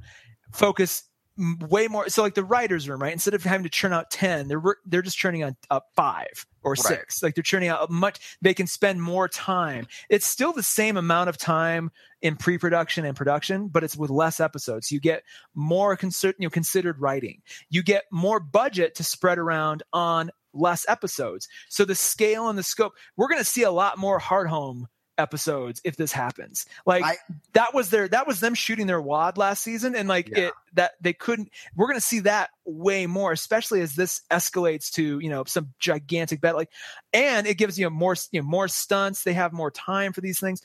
focus 0.54 1.04
way 1.38 1.88
more. 1.88 2.10
So 2.10 2.22
like 2.22 2.36
the 2.36 2.44
writers' 2.44 2.90
room, 2.90 3.02
right? 3.02 3.14
Instead 3.14 3.34
of 3.34 3.44
having 3.44 3.64
to 3.64 3.70
churn 3.70 3.94
out 3.94 4.10
ten, 4.10 4.48
they're 4.48 4.62
they're 4.86 5.02
just 5.02 5.18
churning 5.18 5.44
out 5.44 5.54
uh, 5.70 5.80
five 5.96 6.46
or 6.68 6.72
Right. 6.72 7.00
six. 7.00 7.24
Like 7.24 7.36
they're 7.36 7.44
churning 7.44 7.70
out 7.70 7.90
much. 7.90 8.38
They 8.42 8.54
can 8.54 8.68
spend 8.68 9.02
more 9.02 9.28
time. 9.28 9.88
It's 10.10 10.26
still 10.26 10.54
the 10.54 10.64
same 10.64 10.98
amount 10.98 11.30
of 11.30 11.38
time 11.38 11.92
in 12.22 12.36
pre-production 12.36 13.06
and 13.06 13.16
production, 13.16 13.68
but 13.68 13.84
it's 13.84 13.96
with 13.96 14.10
less 14.10 14.40
episodes. 14.40 14.92
You 14.92 15.00
get 15.00 15.24
more 15.56 15.96
consider, 15.96 16.36
you 16.40 16.48
know, 16.48 16.50
considered 16.50 17.00
writing. 17.00 17.42
You 17.70 17.84
get 17.84 18.06
more 18.12 18.40
budget 18.40 18.96
to 18.96 19.04
spread 19.04 19.38
around 19.38 19.84
on 19.94 20.32
less 20.54 20.86
episodes. 20.90 21.48
So 21.70 21.86
the 21.86 21.96
scale 21.96 22.50
and 22.50 22.58
the 22.58 22.64
scope. 22.64 22.94
We're 23.16 23.28
going 23.28 23.40
to 23.40 23.46
see 23.46 23.64
a 23.64 23.72
lot 23.72 23.98
more 23.98 24.20
Hardhome 24.20 24.86
episodes 25.18 25.82
if 25.84 25.96
this 25.96 26.12
happens. 26.12 26.66
Like 26.86 27.04
I- 27.04 27.18
that 27.54 27.74
was 27.74 27.90
their 27.90 28.08
that 28.10 28.28
was 28.28 28.40
them 28.40 28.54
shooting 28.54 28.88
their 28.88 29.02
wad 29.02 29.38
last 29.38 29.64
season 29.64 29.96
and 29.96 30.08
like 30.08 30.30
Yeah. 30.30 30.40
it 30.48 30.54
that 30.74 30.92
they 31.02 31.14
couldn't 31.14 31.50
we're 31.76 31.88
going 31.88 31.98
to 31.98 32.02
see 32.02 32.20
that 32.22 32.50
way 32.66 33.08
more 33.08 33.32
especially 33.32 33.82
as 33.82 33.96
this 33.96 34.22
escalates 34.32 34.92
to 34.94 35.20
you 35.20 35.30
know 35.30 35.44
some 35.46 35.74
gigantic 35.80 36.40
battle 36.42 36.60
like 36.60 36.72
and 37.14 37.48
it 37.48 37.58
gives 37.58 37.80
you 37.80 37.90
more 37.90 38.16
you 38.32 38.42
know 38.42 38.48
more 38.48 38.68
stunts 38.68 39.24
they 39.24 39.34
have 39.34 39.54
more 39.54 39.72
time 39.72 40.14
for 40.14 40.22
these 40.22 40.40
things 40.40 40.62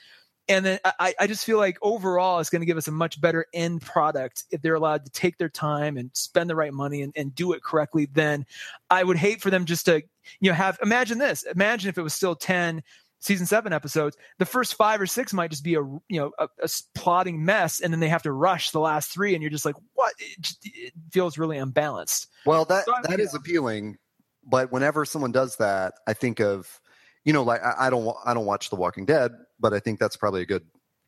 and 0.48 0.66
then 0.66 0.80
I, 0.98 1.14
I 1.20 1.26
just 1.28 1.44
feel 1.44 1.56
like 1.56 1.78
overall 1.82 2.40
it's 2.40 2.50
going 2.50 2.62
to 2.62 2.66
give 2.66 2.76
us 2.76 2.88
a 2.88 2.92
much 2.92 3.20
better 3.20 3.46
end 3.54 3.80
product 3.80 4.42
if 4.50 4.60
they're 4.60 4.74
allowed 4.74 5.04
to 5.04 5.10
take 5.12 5.38
their 5.38 5.48
time 5.48 5.96
and 5.96 6.10
spend 6.14 6.50
the 6.50 6.56
right 6.56 6.72
money 6.74 7.02
and, 7.02 7.12
and 7.16 7.32
do 7.34 7.52
it 7.52 7.62
correctly 7.62 8.08
then 8.12 8.44
i 8.90 9.02
would 9.02 9.16
hate 9.16 9.40
for 9.40 9.50
them 9.50 9.64
just 9.64 9.86
to 9.86 10.02
you 10.40 10.50
know 10.50 10.54
have 10.54 10.78
imagine 10.82 11.18
this 11.18 11.44
imagine 11.44 11.88
if 11.88 11.96
it 11.96 12.02
was 12.02 12.12
still 12.12 12.34
10 12.34 12.82
season 13.22 13.46
seven 13.46 13.72
episodes 13.72 14.16
the 14.38 14.44
first 14.44 14.74
five 14.74 15.00
or 15.00 15.06
six 15.06 15.32
might 15.32 15.50
just 15.50 15.64
be 15.64 15.74
a 15.74 15.80
you 15.80 16.20
know 16.20 16.32
a 16.38 16.68
plotting 16.94 17.44
mess 17.44 17.80
and 17.80 17.92
then 17.92 18.00
they 18.00 18.08
have 18.08 18.22
to 18.22 18.32
rush 18.32 18.70
the 18.72 18.80
last 18.80 19.10
three 19.10 19.32
and 19.32 19.42
you're 19.42 19.50
just 19.50 19.64
like 19.64 19.76
what 19.94 20.12
it, 20.18 20.48
it 20.64 20.92
feels 21.10 21.38
really 21.38 21.56
unbalanced 21.56 22.26
Well, 22.44 22.64
that 22.66 22.84
So 22.84 22.94
that 23.04 23.20
is 23.20 23.34
appealing, 23.34 23.98
but 24.44 24.72
whenever 24.72 25.04
someone 25.04 25.32
does 25.32 25.56
that, 25.56 25.94
I 26.06 26.12
think 26.12 26.40
of, 26.40 26.80
you 27.24 27.32
know, 27.32 27.42
like 27.42 27.62
I, 27.62 27.86
I 27.86 27.90
don't 27.90 28.16
I 28.24 28.34
don't 28.34 28.46
watch 28.46 28.70
The 28.70 28.76
Walking 28.76 29.06
Dead, 29.06 29.32
but 29.60 29.72
I 29.72 29.80
think 29.80 29.98
that's 29.98 30.16
probably 30.16 30.42
a 30.42 30.46
good 30.46 30.64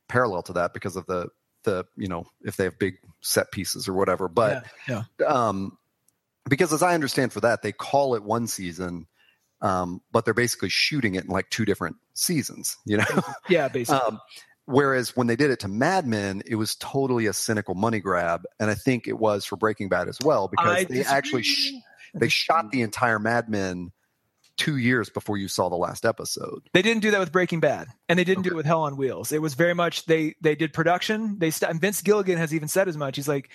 parallel 0.08 0.42
to 0.44 0.52
that 0.54 0.74
because 0.74 0.96
of 0.96 1.06
the 1.06 1.28
the 1.64 1.84
you 1.96 2.08
know 2.08 2.24
if 2.42 2.56
they 2.56 2.64
have 2.64 2.78
big 2.78 2.94
set 3.20 3.50
pieces 3.50 3.88
or 3.88 3.94
whatever. 3.94 4.28
But 4.28 4.64
yeah, 4.88 5.04
um, 5.26 5.76
because 6.48 6.72
as 6.72 6.82
I 6.82 6.94
understand 6.94 7.32
for 7.32 7.40
that, 7.40 7.62
they 7.62 7.72
call 7.72 8.14
it 8.14 8.22
one 8.22 8.46
season, 8.46 9.06
um, 9.64 10.02
but 10.12 10.24
they're 10.24 10.34
basically 10.34 10.68
shooting 10.68 11.14
it 11.14 11.24
in 11.24 11.30
like 11.30 11.50
two 11.50 11.64
different 11.64 11.96
seasons. 12.12 12.76
You 12.84 12.98
know, 12.98 13.22
yeah 13.48 13.68
basically 13.72 14.00
um, 14.00 14.20
whereas 14.66 15.16
when 15.16 15.26
they 15.26 15.36
did 15.36 15.50
it 15.50 15.60
to 15.60 15.68
Mad 15.68 16.06
Men, 16.06 16.42
it 16.46 16.56
was 16.56 16.76
totally 16.76 17.26
a 17.26 17.32
cynical 17.32 17.74
money 17.74 17.98
grab, 17.98 18.42
and 18.60 18.70
I 18.70 18.74
think 18.74 19.08
it 19.08 19.18
was 19.18 19.44
for 19.44 19.56
Breaking 19.56 19.88
Bad 19.88 20.08
as 20.08 20.18
well 20.22 20.48
because 20.48 20.68
I 20.68 20.84
they 20.84 21.02
actually 21.02 21.42
sh- 21.42 21.72
they 22.14 22.28
shot 22.28 22.70
the 22.70 22.82
entire 22.82 23.18
Mad 23.18 23.48
Men 23.48 23.90
two 24.56 24.76
years 24.76 25.10
before 25.10 25.36
you 25.36 25.48
saw 25.48 25.68
the 25.68 25.76
last 25.76 26.04
episode. 26.04 26.62
They 26.72 26.82
didn't 26.82 27.02
do 27.02 27.10
that 27.10 27.20
with 27.20 27.32
Breaking 27.32 27.60
Bad, 27.60 27.88
and 28.08 28.18
they 28.18 28.24
didn't 28.24 28.44
do 28.44 28.50
it 28.50 28.56
with 28.56 28.66
Hell 28.66 28.82
on 28.82 28.96
Wheels. 28.96 29.32
It 29.32 29.42
was 29.42 29.54
very 29.54 29.74
much 29.74 30.04
they 30.06 30.34
they 30.40 30.54
did 30.54 30.72
production. 30.72 31.38
They 31.38 31.50
st- 31.50 31.70
and 31.70 31.80
Vince 31.80 32.02
Gilligan 32.02 32.38
has 32.38 32.54
even 32.54 32.68
said 32.68 32.88
as 32.88 32.96
much. 32.96 33.16
He's 33.16 33.28
like, 33.28 33.50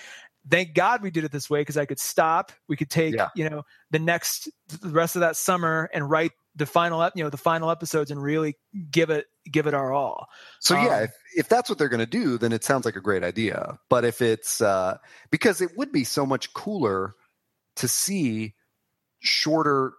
"Thank 0.47 0.73
God 0.73 1.01
we 1.01 1.11
did 1.11 1.23
it 1.23 1.31
this 1.31 1.49
way 1.49 1.61
because 1.61 1.77
I 1.77 1.85
could 1.85 1.99
stop. 1.99 2.51
We 2.67 2.75
could 2.75 2.89
take 2.89 3.15
Yeah. 3.15 3.29
you 3.35 3.49
know 3.49 3.63
the 3.91 3.99
next 3.99 4.49
the 4.67 4.89
rest 4.89 5.15
of 5.15 5.21
that 5.21 5.35
summer 5.35 5.89
and 5.93 6.09
write 6.09 6.31
the 6.55 6.65
final 6.65 7.09
you 7.15 7.23
know 7.23 7.29
the 7.29 7.37
final 7.37 7.71
episodes 7.71 8.11
and 8.11 8.21
really 8.21 8.55
give 8.91 9.09
it 9.09 9.27
give 9.51 9.67
it 9.67 9.73
our 9.73 9.91
all." 9.91 10.27
So 10.59 10.75
yeah, 10.75 10.97
Um, 10.97 11.03
if, 11.03 11.11
if 11.35 11.49
that's 11.49 11.70
what 11.70 11.78
they're 11.78 11.89
going 11.89 11.99
to 11.99 12.05
do, 12.05 12.37
then 12.37 12.51
it 12.51 12.63
sounds 12.63 12.86
like 12.86 12.95
a 12.95 13.01
great 13.01 13.24
idea. 13.24 13.78
But 13.89 14.05
if 14.05 14.21
it's 14.21 14.61
uh, 14.61 14.97
because 15.32 15.61
it 15.61 15.78
would 15.78 15.91
be 15.91 16.03
so 16.03 16.25
much 16.25 16.53
cooler 16.53 17.13
to 17.75 17.87
see 17.87 18.55
shorter. 19.20 19.93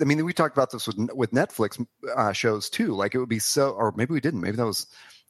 I 0.00 0.04
mean, 0.04 0.24
we 0.24 0.32
talked 0.32 0.56
about 0.56 0.70
this 0.72 0.86
with 0.86 0.96
with 1.14 1.30
Netflix 1.30 1.84
uh, 2.16 2.32
shows 2.32 2.68
too. 2.68 2.94
Like 2.94 3.14
it 3.14 3.18
would 3.18 3.28
be 3.28 3.38
so, 3.38 3.70
or 3.70 3.92
maybe 3.96 4.12
we 4.12 4.20
didn't. 4.20 4.40
Maybe 4.40 4.56
that 4.56 4.66
was 4.66 4.86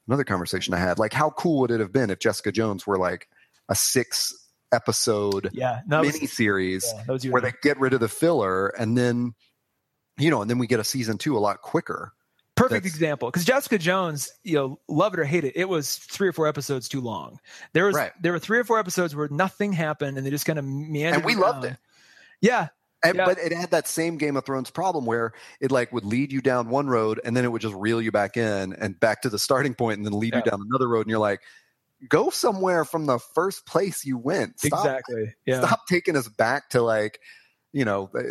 another 0.07 0.23
conversation 0.23 0.73
I 0.73 0.77
had. 0.77 0.97
Like, 0.97 1.13
how 1.13 1.29
cool 1.31 1.59
would 1.59 1.71
it 1.71 1.79
have 1.79 1.91
been 1.91 2.09
if 2.09 2.19
Jessica 2.19 2.51
Jones 2.51 2.87
were 2.87 2.97
like 2.97 3.27
a 3.69 3.75
six 3.75 4.33
episode 4.71 5.49
Yeah, 5.53 5.81
no, 5.87 6.01
mini 6.01 6.27
series 6.27 6.85
yeah, 6.95 7.03
that 7.05 7.11
was 7.13 7.23
your 7.25 7.33
where 7.33 7.41
they 7.41 7.53
get 7.61 7.79
rid 7.79 7.93
of 7.93 7.99
the 7.99 8.07
filler 8.09 8.67
and 8.69 8.97
then 8.97 9.33
you 10.17 10.29
know 10.29 10.41
and 10.41 10.49
then 10.49 10.57
we 10.59 10.67
get 10.67 10.79
a 10.79 10.83
season 10.83 11.17
two 11.17 11.37
a 11.37 11.39
lot 11.39 11.61
quicker 11.61 12.13
perfect 12.55 12.83
that's- 12.83 12.93
example 12.93 13.29
because 13.29 13.43
Jessica 13.45 13.77
Jones, 13.77 14.29
you 14.43 14.55
know, 14.55 14.79
love 14.87 15.13
it 15.13 15.19
or 15.19 15.23
hate 15.23 15.43
it, 15.45 15.53
it 15.55 15.67
was 15.67 15.95
three 15.95 16.27
or 16.27 16.33
four 16.33 16.47
episodes 16.47 16.87
too 16.89 17.01
long. 17.01 17.39
There 17.73 17.85
was 17.85 17.95
Right. 17.95 18.11
there 18.21 18.33
were 18.33 18.39
three 18.39 18.59
or 18.59 18.63
four 18.63 18.77
episodes 18.77 19.15
where 19.15 19.27
nothing 19.29 19.73
happened 19.73 20.17
and 20.17 20.25
they 20.25 20.29
just 20.29 20.45
kind 20.45 20.59
of 20.59 20.65
meandered. 20.65 21.15
and 21.15 21.25
we 21.25 21.33
loved 21.35 21.65
it 21.65 21.77
Yeah, 22.41 22.67
And- 23.03 23.15
Yeah. 23.15 23.25
but 23.25 23.39
it 23.39 23.51
had 23.51 23.71
that 23.71 23.87
same 23.87 24.17
game 24.17 24.37
of 24.37 24.45
thrones 24.45 24.69
problem 24.69 25.05
where 25.05 25.33
it 25.59 25.71
like 25.71 25.91
would 25.91 26.05
lead 26.05 26.31
you 26.31 26.39
down 26.41 26.69
one 26.69 26.87
road 26.87 27.19
and 27.23 27.35
then 27.35 27.45
it 27.45 27.51
would 27.51 27.61
just 27.63 27.73
reel 27.73 27.99
you 28.01 28.11
back 28.11 28.37
in 28.37 28.73
and 28.73 28.99
back 28.99 29.23
to 29.23 29.29
the 29.29 29.39
starting 29.39 29.73
point 29.73 29.97
and 29.97 30.05
then 30.05 30.13
lead 30.13 30.35
you 30.35 30.41
down 30.43 30.61
another 30.61 30.87
road 30.87 31.01
and 31.01 31.09
you're 31.09 31.19
like 31.19 31.41
go 32.09 32.29
somewhere 32.29 32.83
from 32.85 33.05
the 33.05 33.19
first 33.35 33.65
place 33.65 34.05
you 34.05 34.17
went 34.17 34.59
stop, 34.59 34.79
exactly. 34.85 35.35
Yeah. 35.45 35.65
stop 35.65 35.81
taking 35.87 36.15
us 36.17 36.27
back 36.27 36.69
to 36.69 36.81
like 36.81 37.19
you 37.73 37.85
know 37.85 38.09
uh, 38.17 38.21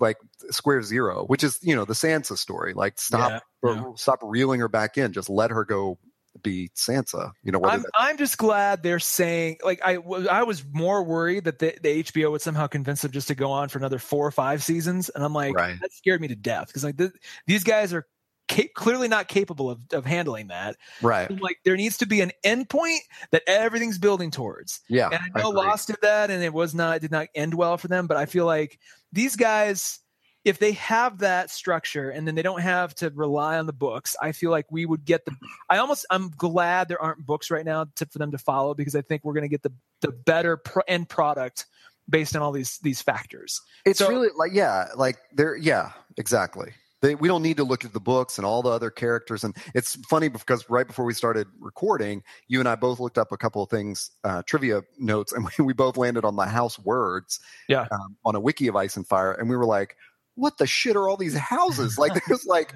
like 0.00 0.16
square 0.50 0.82
zero 0.82 1.24
which 1.26 1.42
is 1.44 1.58
you 1.62 1.74
know 1.76 1.84
the 1.84 1.94
sansa 1.94 2.36
story 2.36 2.74
like 2.74 2.98
stop 2.98 3.42
Yeah, 3.64 3.74
yeah. 3.74 3.84
stop 3.96 4.18
reeling 4.22 4.60
her 4.60 4.68
back 4.68 4.98
in 4.98 5.12
just 5.12 5.30
let 5.30 5.50
her 5.50 5.64
go 5.64 5.98
be 6.42 6.70
Sansa. 6.74 7.32
You 7.42 7.52
know, 7.52 7.60
I'm 7.62 7.84
I'm 7.94 8.16
just 8.16 8.38
glad 8.38 8.82
they're 8.82 8.98
saying 8.98 9.58
like 9.62 9.80
I 9.84 9.96
I 9.96 10.44
was 10.44 10.64
more 10.72 11.04
worried 11.04 11.44
that 11.44 11.58
the, 11.58 11.74
the 11.82 12.02
HBO 12.04 12.30
would 12.30 12.40
somehow 12.40 12.68
convince 12.68 13.02
them 13.02 13.10
just 13.10 13.28
to 13.28 13.34
go 13.34 13.50
on 13.50 13.68
for 13.68 13.76
another 13.76 13.98
four 13.98 14.26
or 14.26 14.30
five 14.30 14.62
seasons, 14.62 15.10
and 15.10 15.22
I'm 15.22 15.34
like 15.34 15.54
Right. 15.54 15.78
that 15.78 15.92
scared 15.92 16.22
me 16.22 16.28
to 16.28 16.34
death 16.34 16.68
because 16.68 16.84
like 16.84 16.96
th- 16.96 17.10
these 17.46 17.64
guys 17.64 17.92
are 17.92 18.06
ca- 18.52 18.68
clearly 18.74 19.08
not 19.08 19.28
capable 19.28 19.70
of 19.70 19.80
of 19.92 20.04
handling 20.04 20.48
that. 20.48 20.76
right. 21.02 21.30
I'm 21.30 21.36
like 21.38 21.58
there 21.64 21.76
needs 21.76 21.98
to 21.98 22.06
be 22.06 22.20
an 22.20 22.32
endpoint 22.44 22.98
that 23.30 23.42
everything's 23.46 23.98
building 23.98 24.30
towards. 24.30 24.80
Yeah. 24.88 25.08
And 25.12 25.20
I 25.34 25.40
know 25.40 25.50
agree. 25.50 25.62
Lost 25.62 25.86
did 25.88 25.96
that, 26.02 26.30
and 26.30 26.42
it 26.42 26.52
was 26.52 26.74
not 26.74 26.96
it 26.96 27.00
did 27.00 27.10
not 27.10 27.28
end 27.34 27.54
well 27.54 27.76
for 27.78 27.88
them. 27.88 28.06
But 28.06 28.16
I 28.16 28.26
feel 28.26 28.46
like 28.46 28.78
these 29.12 29.36
guys, 29.36 29.98
if 30.44 30.58
they 30.58 30.72
have 30.72 31.18
that 31.18 31.50
structure, 31.50 32.10
and 32.10 32.26
then 32.26 32.34
they 32.34 32.42
don't 32.42 32.60
have 32.62 32.94
to 32.96 33.10
rely 33.14 33.58
on 33.58 33.66
the 33.66 33.72
books, 33.72 34.16
I 34.20 34.32
feel 34.32 34.50
like 34.50 34.66
we 34.70 34.86
would 34.86 35.04
get 35.04 35.24
the. 35.24 35.32
I 35.70 35.78
almost 35.78 36.06
I'm 36.10 36.30
glad 36.30 36.88
there 36.88 37.00
aren't 37.02 37.24
books 37.26 37.50
right 37.50 37.64
now 37.64 37.86
to, 37.96 38.06
for 38.06 38.18
them 38.18 38.32
to 38.32 38.38
follow 38.38 38.74
because 38.74 38.94
I 38.96 39.02
think 39.02 39.24
we're 39.24 39.34
going 39.34 39.42
to 39.42 39.48
get 39.48 39.62
the 39.62 39.72
the 40.00 40.12
better 40.12 40.56
pro, 40.56 40.82
end 40.88 41.08
product 41.08 41.66
based 42.08 42.34
on 42.34 42.42
all 42.42 42.50
these 42.52 42.78
these 42.82 43.00
factors. 43.00 43.60
It's 43.84 43.98
So- 44.00 44.08
really 44.08 44.28
like 44.36 44.52
yeah, 44.52 44.88
like 44.96 45.18
there 45.32 45.56
yeah, 45.56 45.92
exactly. 46.16 46.72
They, 47.02 47.14
we 47.16 47.28
don't 47.28 47.42
need 47.42 47.58
to 47.58 47.64
look 47.64 47.84
at 47.84 47.92
the 47.92 48.00
books 48.00 48.38
and 48.38 48.46
all 48.46 48.62
the 48.62 48.70
other 48.70 48.90
characters. 48.90 49.44
And 49.44 49.54
it's 49.74 49.96
funny 50.08 50.28
because 50.28 50.70
right 50.70 50.86
before 50.86 51.04
we 51.04 51.12
started 51.14 51.48
recording, 51.58 52.22
you 52.48 52.60
and 52.60 52.68
I 52.68 52.76
both 52.76 53.00
looked 53.00 53.18
up 53.18 53.32
a 53.32 53.36
couple 53.36 53.62
of 53.62 53.68
things, 53.68 54.10
uh, 54.24 54.42
trivia 54.46 54.82
notes, 54.98 55.32
and 55.32 55.44
we, 55.58 55.64
we 55.64 55.72
both 55.72 55.96
landed 55.96 56.24
on 56.24 56.36
the 56.36 56.46
house 56.46 56.78
words 56.78 57.40
Yeah. 57.68 57.86
um, 57.90 58.16
on 58.24 58.34
a 58.36 58.40
wiki 58.40 58.68
of 58.68 58.76
Ice 58.76 58.96
and 58.96 59.06
Fire. 59.06 59.32
And 59.32 59.50
we 59.50 59.56
were 59.56 59.66
like, 59.66 59.96
what 60.36 60.56
the 60.56 60.66
shit 60.66 60.96
are 60.96 61.08
all 61.08 61.16
these 61.18 61.36
houses? 61.36 61.98
Like 61.98 62.24
there's 62.26 62.46
like 62.46 62.72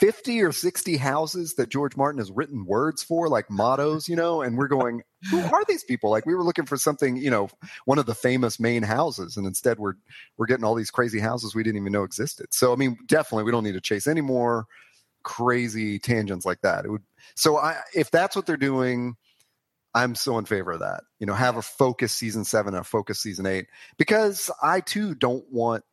50 0.00 0.42
or 0.42 0.52
60 0.52 0.96
houses 0.96 1.54
that 1.54 1.68
George 1.68 1.96
Martin 1.96 2.18
has 2.18 2.30
written 2.30 2.64
words 2.66 3.02
for, 3.02 3.28
like 3.28 3.48
mottos, 3.50 4.08
you 4.08 4.16
know, 4.16 4.42
and 4.42 4.58
we're 4.58 4.68
going, 4.68 5.02
who 5.30 5.40
are 5.40 5.64
these 5.66 5.84
people? 5.84 6.10
Like 6.10 6.26
we 6.26 6.34
were 6.34 6.42
looking 6.42 6.66
for 6.66 6.76
something, 6.76 7.16
you 7.16 7.30
know, 7.30 7.48
one 7.84 7.98
of 7.98 8.06
the 8.06 8.14
famous 8.14 8.58
main 8.58 8.82
houses, 8.82 9.36
and 9.36 9.46
instead 9.46 9.78
we're 9.78 9.94
we're 10.36 10.46
getting 10.46 10.64
all 10.64 10.74
these 10.74 10.90
crazy 10.90 11.20
houses 11.20 11.54
we 11.54 11.62
didn't 11.62 11.80
even 11.80 11.92
know 11.92 12.02
existed. 12.04 12.46
So 12.50 12.72
I 12.72 12.76
mean, 12.76 12.98
definitely 13.06 13.44
we 13.44 13.52
don't 13.52 13.64
need 13.64 13.72
to 13.72 13.80
chase 13.80 14.06
any 14.06 14.20
more 14.20 14.66
crazy 15.22 15.98
tangents 15.98 16.44
like 16.44 16.60
that. 16.62 16.84
It 16.84 16.90
would 16.90 17.02
so 17.34 17.56
I 17.56 17.80
if 17.94 18.10
that's 18.10 18.36
what 18.36 18.46
they're 18.46 18.56
doing, 18.56 19.16
I'm 19.94 20.14
so 20.14 20.38
in 20.38 20.44
favor 20.44 20.72
of 20.72 20.80
that. 20.80 21.04
You 21.20 21.26
know, 21.26 21.34
have 21.34 21.56
a 21.56 21.62
focus 21.62 22.12
season 22.12 22.44
seven, 22.44 22.74
a 22.74 22.84
focus 22.84 23.20
season 23.20 23.46
eight, 23.46 23.66
because 23.96 24.50
I 24.62 24.80
too 24.80 25.14
don't 25.14 25.44
want 25.50 25.84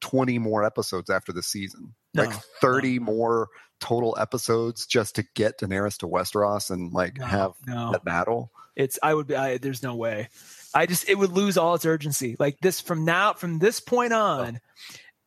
20 0.00 0.38
more 0.38 0.64
episodes 0.64 1.10
after 1.10 1.32
the 1.32 1.42
season. 1.42 1.94
No, 2.16 2.24
like 2.24 2.34
30 2.60 2.98
more 3.00 3.48
total 3.80 4.16
episodes 4.18 4.86
just 4.86 5.16
to 5.16 5.24
get 5.34 5.58
Daenerys 5.60 5.98
to 5.98 6.08
Westeros 6.08 6.70
and 6.70 6.92
like 6.92 7.18
No, 7.18 7.26
have 7.26 7.52
no. 7.66 7.92
that 7.92 8.04
battle. 8.04 8.50
It's 8.74 8.98
I 9.02 9.14
would 9.14 9.26
be 9.26 9.36
I, 9.36 9.58
there's 9.58 9.82
no 9.82 9.94
way. 9.94 10.28
I 10.74 10.86
just 10.86 11.08
it 11.08 11.14
would 11.16 11.30
lose 11.32 11.56
all 11.56 11.74
its 11.74 11.86
urgency. 11.86 12.36
Like 12.38 12.58
this 12.60 12.80
from 12.80 13.04
now 13.04 13.32
from 13.34 13.58
this 13.58 13.80
point 13.80 14.12
on, 14.12 14.60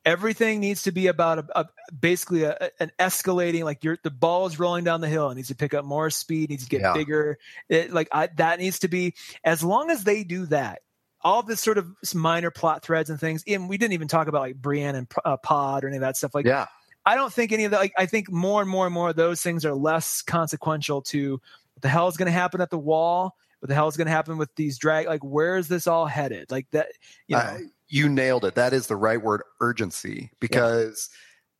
everything 0.05 0.59
needs 0.59 0.83
to 0.83 0.91
be 0.91 1.07
about 1.07 1.39
a, 1.39 1.59
a 1.59 1.69
basically 1.93 2.43
a, 2.43 2.69
an 2.79 2.91
escalating 2.99 3.63
like 3.63 3.83
you're 3.83 3.97
the 4.03 4.11
ball 4.11 4.45
is 4.45 4.59
rolling 4.59 4.83
down 4.83 5.01
the 5.01 5.09
hill. 5.09 5.29
It 5.29 5.35
needs 5.35 5.47
to 5.49 5.55
pick 5.55 5.73
up 5.73 5.85
more 5.85 6.09
speed. 6.09 6.49
Needs 6.49 6.63
to 6.63 6.69
get 6.69 6.81
Yeah. 6.81 6.93
bigger. 6.93 7.37
It, 7.67 7.91
like 7.91 8.07
I, 8.11 8.27
that 8.37 8.59
needs 8.59 8.79
to 8.79 8.87
be 8.87 9.15
as 9.43 9.63
long 9.63 9.89
as 9.89 10.03
they 10.03 10.23
do 10.23 10.45
that. 10.47 10.81
All 11.21 11.43
this 11.43 11.59
sort 11.59 11.77
of 11.77 11.87
minor 12.15 12.49
plot 12.49 12.81
threads 12.83 13.09
and 13.09 13.19
things. 13.19 13.43
And 13.45 13.67
we 13.67 13.77
didn't 13.77 13.93
even 13.93 14.07
talk 14.07 14.27
about 14.27 14.41
like 14.41 14.55
Brienne 14.55 14.95
and 14.95 15.07
uh, 15.25 15.35
Pod 15.37 15.83
or 15.83 15.87
any 15.87 15.97
of 15.97 16.01
that 16.01 16.15
stuff. 16.17 16.33
Like 16.33 16.45
yeah. 16.45 16.67
I 17.09 17.15
don't 17.15 17.33
think 17.33 17.51
any 17.51 17.63
of 17.63 17.71
that. 17.71 17.79
Like, 17.79 17.93
I 17.97 18.05
think 18.05 18.31
more 18.31 18.61
and 18.61 18.69
more 18.69 18.85
and 18.85 18.93
more 18.93 19.09
of 19.09 19.15
those 19.15 19.41
things 19.41 19.65
are 19.65 19.73
less 19.73 20.21
consequential 20.21 21.01
to 21.03 21.41
what 21.73 21.81
the 21.81 21.89
hell 21.89 22.07
is 22.07 22.17
going 22.17 22.27
to 22.27 22.31
happen 22.31 22.61
at 22.61 22.69
the 22.69 22.77
wall. 22.77 23.35
What 23.59 23.67
the 23.67 23.73
hell 23.73 23.87
is 23.87 23.97
going 23.97 24.05
to 24.05 24.11
happen 24.11 24.37
with 24.37 24.53
these 24.55 24.77
drag? 24.77 25.07
Like, 25.07 25.23
where 25.23 25.57
is 25.57 25.67
this 25.67 25.87
all 25.87 26.05
headed? 26.05 26.51
Like 26.51 26.69
that, 26.69 26.89
you 27.27 27.35
know. 27.35 27.41
Uh, 27.41 27.57
you 27.87 28.09
nailed 28.09 28.45
it. 28.45 28.53
That 28.53 28.73
is 28.73 28.85
the 28.85 28.95
right 28.95 29.19
word, 29.19 29.41
urgency. 29.59 30.29
Because, 30.39 31.09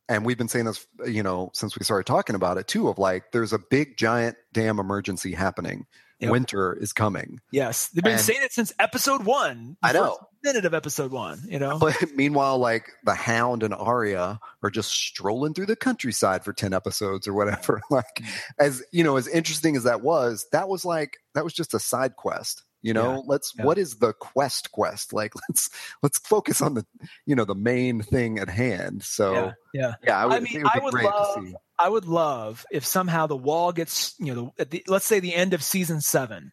and 0.08 0.24
we've 0.24 0.38
been 0.38 0.46
saying 0.46 0.66
this, 0.66 0.86
you 1.04 1.24
know, 1.24 1.50
since 1.52 1.76
we 1.76 1.84
started 1.84 2.06
talking 2.06 2.36
about 2.36 2.56
it 2.56 2.68
too. 2.68 2.88
Of 2.88 2.98
like, 2.98 3.32
there's 3.32 3.52
a 3.52 3.58
big, 3.58 3.96
giant, 3.96 4.36
damn 4.52 4.78
emergency 4.78 5.32
happening. 5.32 5.84
Yep. 6.20 6.30
Winter 6.30 6.72
is 6.80 6.92
coming. 6.92 7.40
yes, 7.50 7.88
they've 7.88 8.02
been 8.04 8.12
and- 8.14 8.20
saying 8.20 8.40
it 8.42 8.52
since 8.52 8.72
episode 8.78 9.24
one. 9.24 9.76
the 9.82 9.88
I 9.88 9.92
know. 9.92 10.18
minute 10.42 10.64
of 10.66 10.74
episode 10.74 11.10
one. 11.12 11.40
You 11.48 11.58
know. 11.58 11.78
But 11.78 11.96
meanwhile, 12.14 12.58
like 12.58 12.90
the 13.04 13.14
Hound 13.14 13.62
and 13.62 13.72
Arya 13.74 14.38
are 14.62 14.70
just 14.70 14.90
strolling 14.90 15.54
through 15.54 15.66
the 15.66 15.76
countryside 15.76 16.44
for 16.44 16.52
ten 16.52 16.72
episodes 16.74 17.26
or 17.26 17.32
whatever. 17.34 17.80
Like, 17.90 18.04
Mm. 18.20 18.28
as 18.58 18.82
you 18.92 19.02
know, 19.02 19.16
as 19.16 19.26
interesting 19.28 19.76
as 19.76 19.84
that 19.84 20.02
was, 20.02 20.46
that 20.52 20.68
was 20.68 20.84
like 20.84 21.16
that 21.34 21.44
was 21.44 21.52
just 21.54 21.72
a 21.74 21.80
side 21.80 22.16
quest. 22.16 22.62
You 22.82 22.94
know, 22.94 23.16
Yeah, 23.16 23.20
let's 23.26 23.52
yeah. 23.58 23.64
what 23.66 23.76
is 23.78 23.96
the 23.96 24.12
quest 24.14 24.72
quest? 24.72 25.12
Like, 25.12 25.32
let's 25.48 25.68
let's 26.02 26.18
focus 26.18 26.62
on 26.62 26.74
the 26.74 26.86
you 27.26 27.34
know 27.36 27.44
the 27.44 27.54
main 27.54 28.02
thing 28.02 28.38
at 28.38 28.48
hand. 28.48 29.02
So 29.02 29.32
yeah, 29.32 29.52
yeah. 29.74 29.94
yeah, 30.06 30.18
I, 30.22 30.26
would, 30.26 30.34
I 30.36 30.40
mean, 30.40 30.56
it 30.56 30.62
would 30.62 30.72
I 30.74 30.78
would 30.84 30.92
great 30.92 31.04
love- 31.04 31.34
to 31.36 31.46
see. 31.46 31.54
I 31.78 31.88
would 31.88 32.04
love 32.04 32.66
if 32.70 32.84
somehow 32.84 33.26
the 33.26 33.36
wall 33.36 33.72
gets, 33.72 34.14
you 34.18 34.34
know, 34.34 34.52
the, 34.56 34.62
at 34.62 34.70
the, 34.70 34.84
let's 34.86 35.06
say 35.06 35.18
the 35.18 35.34
end 35.34 35.54
of 35.54 35.62
season 35.62 36.02
seven 36.02 36.52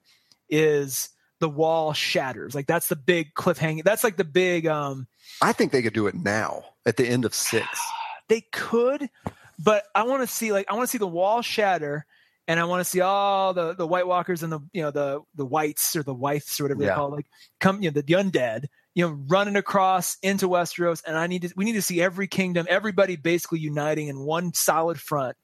is 0.49 1.09
the 1.39 1.49
wall 1.49 1.91
shatters. 1.93 2.55
Like 2.55 2.65
that's 2.67 2.87
the 2.87 2.95
big 2.95 3.33
cliffhanger. 3.33 3.83
That's 3.83 4.03
like 4.03 4.15
the 4.17 4.23
big. 4.23 4.67
um 4.67 5.07
I 5.41 5.51
think 5.53 5.71
they 5.71 5.81
could 5.81 5.93
do 5.93 6.07
it 6.07 6.15
now 6.15 6.63
at 6.85 6.97
the 6.97 7.05
end 7.07 7.25
of 7.25 7.33
six. 7.33 7.67
They 8.29 8.41
could, 8.51 9.09
but 9.57 9.83
I 9.95 10.03
want 10.03 10.21
to 10.21 10.27
see 10.27 10.51
like 10.51 10.65
I 10.69 10.73
want 10.73 10.83
to 10.83 10.91
see 10.91 10.97
the 10.97 11.07
wall 11.07 11.41
shatter, 11.41 12.05
and 12.47 12.59
I 12.59 12.63
want 12.65 12.79
to 12.81 12.85
see 12.85 13.01
all 13.01 13.53
the 13.53 13.73
the 13.73 13.87
White 13.87 14.07
Walkers 14.07 14.43
and 14.43 14.51
the 14.51 14.59
you 14.73 14.81
know 14.81 14.91
the 14.91 15.21
the 15.35 15.45
whites 15.45 15.95
or 15.95 16.03
the 16.03 16.13
whites 16.13 16.59
or 16.59 16.63
whatever 16.65 16.83
Yeah. 16.83 16.89
they 16.89 16.95
call 16.95 17.13
it, 17.13 17.15
like 17.17 17.27
come 17.59 17.81
you 17.81 17.89
know 17.89 17.93
the, 17.93 18.01
the 18.03 18.13
undead 18.13 18.65
you 18.95 19.05
know 19.07 19.17
running 19.27 19.55
across 19.55 20.17
into 20.23 20.47
Westeros, 20.47 21.03
and 21.05 21.17
I 21.17 21.27
need 21.27 21.43
to 21.43 21.53
we 21.55 21.65
need 21.65 21.73
to 21.73 21.81
see 21.81 22.01
every 22.01 22.27
kingdom, 22.27 22.65
everybody 22.69 23.15
basically 23.15 23.59
uniting 23.59 24.07
in 24.07 24.19
one 24.19 24.53
solid 24.53 24.99
front 24.99 25.35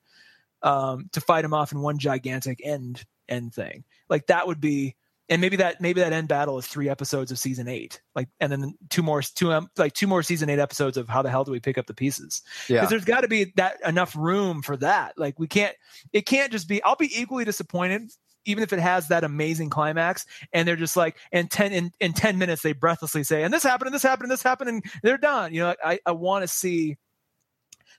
um, 0.61 1.09
to 1.11 1.21
fight 1.21 1.41
them 1.43 1.53
off 1.53 1.71
in 1.71 1.81
one 1.81 1.99
gigantic 1.99 2.59
end 2.63 3.03
end 3.27 3.53
thing. 3.53 3.83
Like 4.09 4.27
that 4.27 4.47
would 4.47 4.61
be. 4.61 4.95
And 5.33 5.41
maybe 5.41 5.55
that 5.57 5.81
maybe 5.81 5.99
that 5.99 6.13
end 6.13 6.27
battle 6.27 6.59
is 6.59 6.67
three 6.67 6.89
episodes 6.89 7.31
of 7.31 7.39
season 7.39 7.67
eight, 7.67 7.99
like, 8.13 8.29
and 8.39 8.51
then 8.51 8.75
two 8.91 9.01
more 9.01 9.23
two 9.23 9.51
um, 9.51 9.67
like 9.77 9.93
two 9.93 10.05
more 10.05 10.21
season 10.21 10.47
eight 10.47 10.59
episodes 10.59 10.95
of 10.95 11.09
how 11.09 11.23
the 11.23 11.29
hell 11.31 11.43
do 11.43 11.51
we 11.51 11.59
pick 11.59 11.79
up 11.79 11.87
the 11.87 11.93
pieces? 11.95 12.43
Yeah, 12.69 12.81
because 12.81 12.91
there's 12.91 13.03
got 13.05 13.21
to 13.21 13.27
be 13.27 13.51
that 13.55 13.77
enough 13.83 14.15
room 14.15 14.61
for 14.61 14.77
that. 14.77 15.13
Like 15.17 15.39
we 15.39 15.47
can't, 15.47 15.75
it 16.11 16.27
can't 16.27 16.51
just 16.51 16.67
be. 16.67 16.83
I'll 16.83 16.97
be 16.97 17.09
equally 17.19 17.45
disappointed, 17.45 18.11
even 18.45 18.63
if 18.63 18.73
it 18.73 18.79
has 18.79 19.07
that 19.07 19.23
amazing 19.23 19.71
climax, 19.71 20.27
and 20.53 20.67
they're 20.67 20.75
just 20.75 20.95
like, 20.95 21.17
in 21.31 21.47
ten 21.47 21.73
in, 21.73 21.91
in 21.99 22.13
ten 22.13 22.37
minutes 22.37 22.61
they 22.61 22.73
breathlessly 22.73 23.23
say, 23.23 23.41
and 23.41 23.51
this 23.51 23.63
happened, 23.63 23.87
and 23.87 23.95
this 23.95 24.03
happened, 24.03 24.25
and 24.25 24.31
this 24.31 24.43
happened, 24.43 24.69
and 24.69 24.85
they're 25.01 25.17
done. 25.17 25.51
You 25.51 25.61
know, 25.61 25.75
I 25.83 25.99
I 26.05 26.11
want 26.11 26.43
to 26.43 26.47
see 26.47 26.97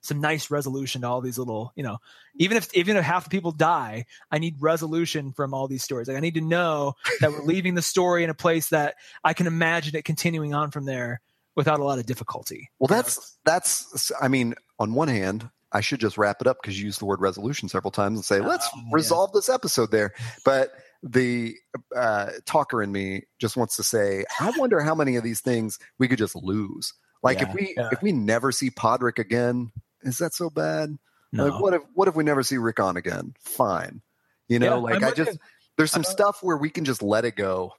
some 0.04 0.20
nice 0.20 0.50
resolution 0.50 1.00
to 1.00 1.08
all 1.08 1.20
these 1.20 1.38
little, 1.38 1.72
you 1.76 1.82
know, 1.82 1.98
even 2.36 2.56
if 2.56 2.72
even 2.74 2.96
if 2.96 3.04
half 3.04 3.24
the 3.24 3.30
people 3.30 3.52
die, 3.52 4.04
I 4.30 4.38
need 4.38 4.56
resolution 4.60 5.32
from 5.32 5.54
all 5.54 5.66
these 5.66 5.82
stories. 5.82 6.08
Like 6.08 6.16
I 6.16 6.20
need 6.20 6.34
to 6.34 6.40
know 6.40 6.94
that 7.20 7.32
we're 7.32 7.42
leaving 7.42 7.74
the 7.74 7.82
story 7.82 8.22
in 8.24 8.30
a 8.30 8.34
place 8.34 8.68
that 8.68 8.96
I 9.24 9.32
can 9.32 9.46
imagine 9.46 9.96
it 9.96 10.04
continuing 10.04 10.52
on 10.54 10.70
from 10.70 10.84
there 10.84 11.20
without 11.56 11.80
a 11.80 11.84
lot 11.84 11.98
of 11.98 12.06
difficulty. 12.06 12.70
Well, 12.78 12.88
that's 12.88 13.36
that's. 13.44 14.12
I 14.20 14.28
mean, 14.28 14.54
on 14.78 14.94
one 14.94 15.08
hand, 15.08 15.48
I 15.72 15.80
should 15.80 16.00
just 16.00 16.18
wrap 16.18 16.40
it 16.40 16.46
up 16.46 16.58
because 16.62 16.78
you 16.78 16.84
used 16.86 17.00
the 17.00 17.06
word 17.06 17.20
resolution 17.20 17.68
several 17.68 17.90
times 17.90 18.18
and 18.18 18.24
say, 18.24 18.40
"Let's 18.40 18.68
Oh, 18.74 18.78
yeah. 18.84 18.90
resolve 18.92 19.32
this 19.32 19.48
episode 19.48 19.90
there." 19.90 20.12
But 20.44 20.72
the 21.02 21.54
uh, 21.94 22.30
talker 22.46 22.82
in 22.82 22.90
me 22.92 23.22
just 23.38 23.56
wants 23.56 23.76
to 23.76 23.82
say, 23.82 24.24
"I 24.40 24.52
wonder 24.58 24.80
how 24.80 24.94
many 24.94 25.16
of 25.16 25.24
these 25.24 25.40
things 25.40 25.78
we 25.98 26.08
could 26.08 26.18
just 26.18 26.36
lose. 26.36 26.92
Like 27.22 27.40
Yeah, 27.40 27.48
if 27.48 27.54
we 27.54 27.74
yeah. 27.76 27.88
if 27.92 28.02
we 28.02 28.12
never 28.12 28.52
see 28.52 28.70
Podrick 28.70 29.18
again, 29.18 29.72
is 30.04 30.18
that 30.18 30.34
so 30.34 30.50
bad? 30.50 30.96
no. 31.32 31.46
Like, 31.46 31.60
what 31.60 31.74
if 31.74 31.82
what 31.94 32.08
if 32.08 32.14
we 32.14 32.24
never 32.24 32.42
see 32.42 32.58
Rickon 32.58 32.96
again? 32.96 33.34
Fine, 33.40 34.02
you 34.48 34.58
know. 34.58 34.86
Yeah, 34.88 34.94
like 34.94 35.02
I 35.02 35.10
just 35.12 35.38
there's 35.76 35.90
some 35.90 36.04
stuff 36.04 36.38
where 36.42 36.56
we 36.56 36.70
can 36.70 36.84
just 36.84 37.02
let 37.02 37.24
it 37.24 37.36
go. 37.36 37.72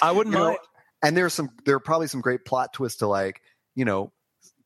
I 0.00 0.12
wouldn't 0.12 0.34
you 0.34 0.40
know, 0.40 0.48
mind. 0.48 0.58
and 1.02 1.16
there's 1.16 1.34
some 1.34 1.50
there 1.64 1.76
are 1.76 1.80
probably 1.80 2.06
some 2.06 2.20
great 2.20 2.44
plot 2.44 2.72
twists 2.72 2.98
to 3.00 3.06
like 3.06 3.42
you 3.74 3.84
know 3.84 4.12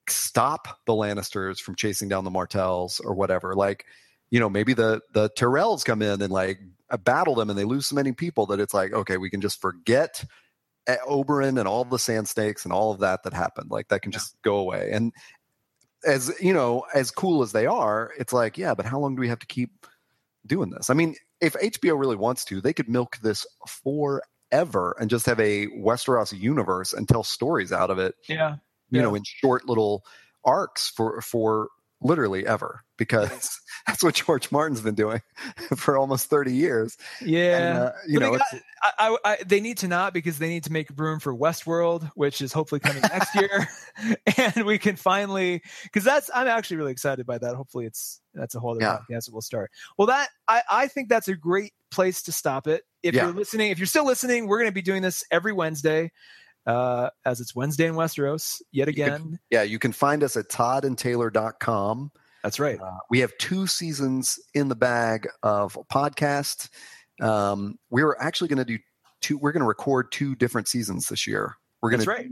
stop 0.09 0.79
the 0.87 0.93
lannisters 0.93 1.59
from 1.59 1.75
chasing 1.75 2.09
down 2.09 2.25
the 2.25 2.31
martells 2.31 3.01
or 3.01 3.15
whatever 3.15 3.55
like 3.55 3.85
you 4.31 4.41
know 4.41 4.49
maybe 4.49 4.75
the 4.75 5.01
the 5.13 5.29
tyrells 5.31 5.85
come 5.85 6.03
in 6.03 6.21
and 6.23 6.33
like 6.33 6.61
uh, 6.91 6.97
battle 6.97 7.35
them 7.35 7.51
and 7.51 7.59
they 7.59 7.65
lose 7.65 7.87
so 7.87 7.95
many 7.95 8.13
people 8.13 8.47
that 8.47 8.61
it's 8.61 8.75
like 8.75 8.93
okay 8.93 9.17
we 9.17 9.31
can 9.31 9.41
just 9.41 9.61
forget 9.61 10.25
uh, 10.89 10.97
Oberyn 11.07 11.59
and 11.59 11.69
all 11.69 11.85
the 11.85 11.99
sand 11.99 12.29
snakes 12.29 12.65
and 12.65 12.73
all 12.73 12.93
of 12.93 13.01
that 13.01 13.23
that 13.25 13.35
happened 13.35 13.71
like 13.71 13.89
that 13.89 14.01
can 14.01 14.13
just 14.13 14.35
go 14.43 14.57
away 14.57 14.91
and 14.93 15.13
as 16.07 16.33
you 16.41 16.53
know 16.53 16.85
as 16.95 17.11
cool 17.11 17.43
as 17.43 17.53
they 17.53 17.67
are 17.67 18.13
it's 18.19 18.33
like 18.33 18.57
yeah 18.59 18.75
but 18.75 18.87
how 18.87 18.99
long 18.99 19.15
do 19.17 19.21
we 19.21 19.29
have 19.29 19.39
to 19.39 19.47
keep 19.47 19.71
doing 20.47 20.71
this 20.71 20.91
i 20.91 20.95
mean 20.95 21.15
if 21.41 21.55
hbo 21.55 21.99
really 21.99 22.17
wants 22.17 22.45
to 22.45 22.61
they 22.61 22.73
could 22.73 22.89
milk 22.89 23.19
this 23.23 23.47
forever 23.67 24.97
and 25.01 25.11
just 25.11 25.27
have 25.27 25.41
a 25.41 25.67
westeros 25.69 26.37
universe 26.39 26.93
and 26.93 27.09
tell 27.09 27.25
stories 27.25 27.73
out 27.73 27.91
of 27.91 27.99
it 27.99 28.15
Yeah. 28.29 28.57
you 28.91 28.99
Yeah. 29.01 29.03
know 29.03 29.15
in 29.15 29.23
short 29.25 29.67
little 29.69 30.05
arcs 30.45 30.89
for 30.89 31.21
for 31.21 31.69
literally 32.01 32.47
ever 32.47 32.83
because 32.97 33.59
that's 33.87 34.03
what 34.05 34.15
George 34.15 34.51
Martin's 34.53 34.81
been 34.81 34.95
doing 34.95 35.21
for 35.77 35.97
almost 35.97 36.27
30 36.31 36.53
years. 36.53 36.97
Yeah, 37.21 37.57
And, 37.59 37.79
uh, 37.79 37.93
you 38.07 38.19
But 38.21 38.27
know, 38.27 38.33
they, 38.33 38.39
got- 38.39 38.63
I, 38.83 38.93
I, 38.99 39.17
I, 39.33 39.37
they 39.47 39.61
need 39.61 39.79
to 39.79 39.89
not 39.89 40.13
because 40.15 40.39
they 40.39 40.49
need 40.49 40.65
to 40.65 40.73
make 40.73 40.89
room 40.97 41.19
for 41.21 41.35
Westworld, 41.35 42.11
which 42.15 42.41
is 42.41 42.53
hopefully 42.53 42.81
coming 42.81 43.03
next 43.03 43.35
year, 43.35 43.69
and 44.37 44.65
we 44.67 44.79
can 44.79 44.95
finally 44.97 45.63
because 45.85 46.05
that's 46.05 46.31
I'm 46.35 46.47
actually 46.47 46.77
really 46.77 46.93
excited 46.93 47.27
by 47.27 47.39
that. 47.39 47.55
Hopefully, 47.57 47.87
it's 47.87 48.21
that's 48.35 48.55
a 48.55 48.61
whole 48.61 48.71
other 48.73 48.81
Yeah. 48.81 48.99
podcast 49.11 49.25
that 49.27 49.35
will 49.35 49.41
start. 49.43 49.71
Well, 49.97 50.07
that 50.07 50.29
I 50.47 50.63
I 50.71 50.87
think 50.89 51.09
that's 51.09 51.27
a 51.29 51.35
great 51.35 51.73
place 51.91 52.23
to 52.23 52.33
stop 52.33 52.67
it. 52.69 52.83
If 53.03 53.15
Yeah. 53.15 53.25
you're 53.25 53.35
listening, 53.35 53.71
if 53.73 53.79
you're 53.79 53.87
still 53.87 54.07
listening, 54.07 54.47
we're 54.47 54.59
going 54.59 54.71
to 54.71 54.75
be 54.75 54.83
doing 54.83 55.03
this 55.03 55.25
every 55.33 55.53
Wednesday, 55.53 56.13
uh, 56.69 57.11
as 57.25 57.41
it's 57.41 57.57
Wednesday 57.57 57.87
in 57.87 57.95
Westeros 57.95 58.61
yet 58.71 58.87
You 58.89 58.95
can- 58.95 59.13
again. 59.15 59.39
yeah, 59.51 59.63
you 59.63 59.81
can 59.81 59.91
find 59.93 60.23
us 60.23 60.37
at 60.37 60.49
toddandtaylor.com. 60.49 62.13
that's 62.43 62.61
right. 62.61 62.81
Uh, 62.81 62.99
we 63.11 63.21
have 63.21 63.33
two 63.39 63.67
seasons 63.67 64.39
in 64.55 64.69
the 64.69 64.77
bag 64.77 65.27
of 65.43 65.77
a 65.77 65.85
podcast. 65.85 66.69
Um, 67.21 67.79
we're 67.91 68.17
actually 68.21 68.49
going 68.49 68.59
to 68.59 68.65
do 68.65 68.79
two. 69.21 69.39
We're 69.39 69.53
going 69.53 69.63
to 69.63 69.67
record 69.69 70.13
two 70.13 70.35
different 70.37 70.69
seasons 70.69 71.09
this 71.09 71.27
year. 71.27 71.57
We're 71.83 71.91
going 71.91 72.01
That's 72.05 72.17
to 72.19 72.23
right. 72.25 72.31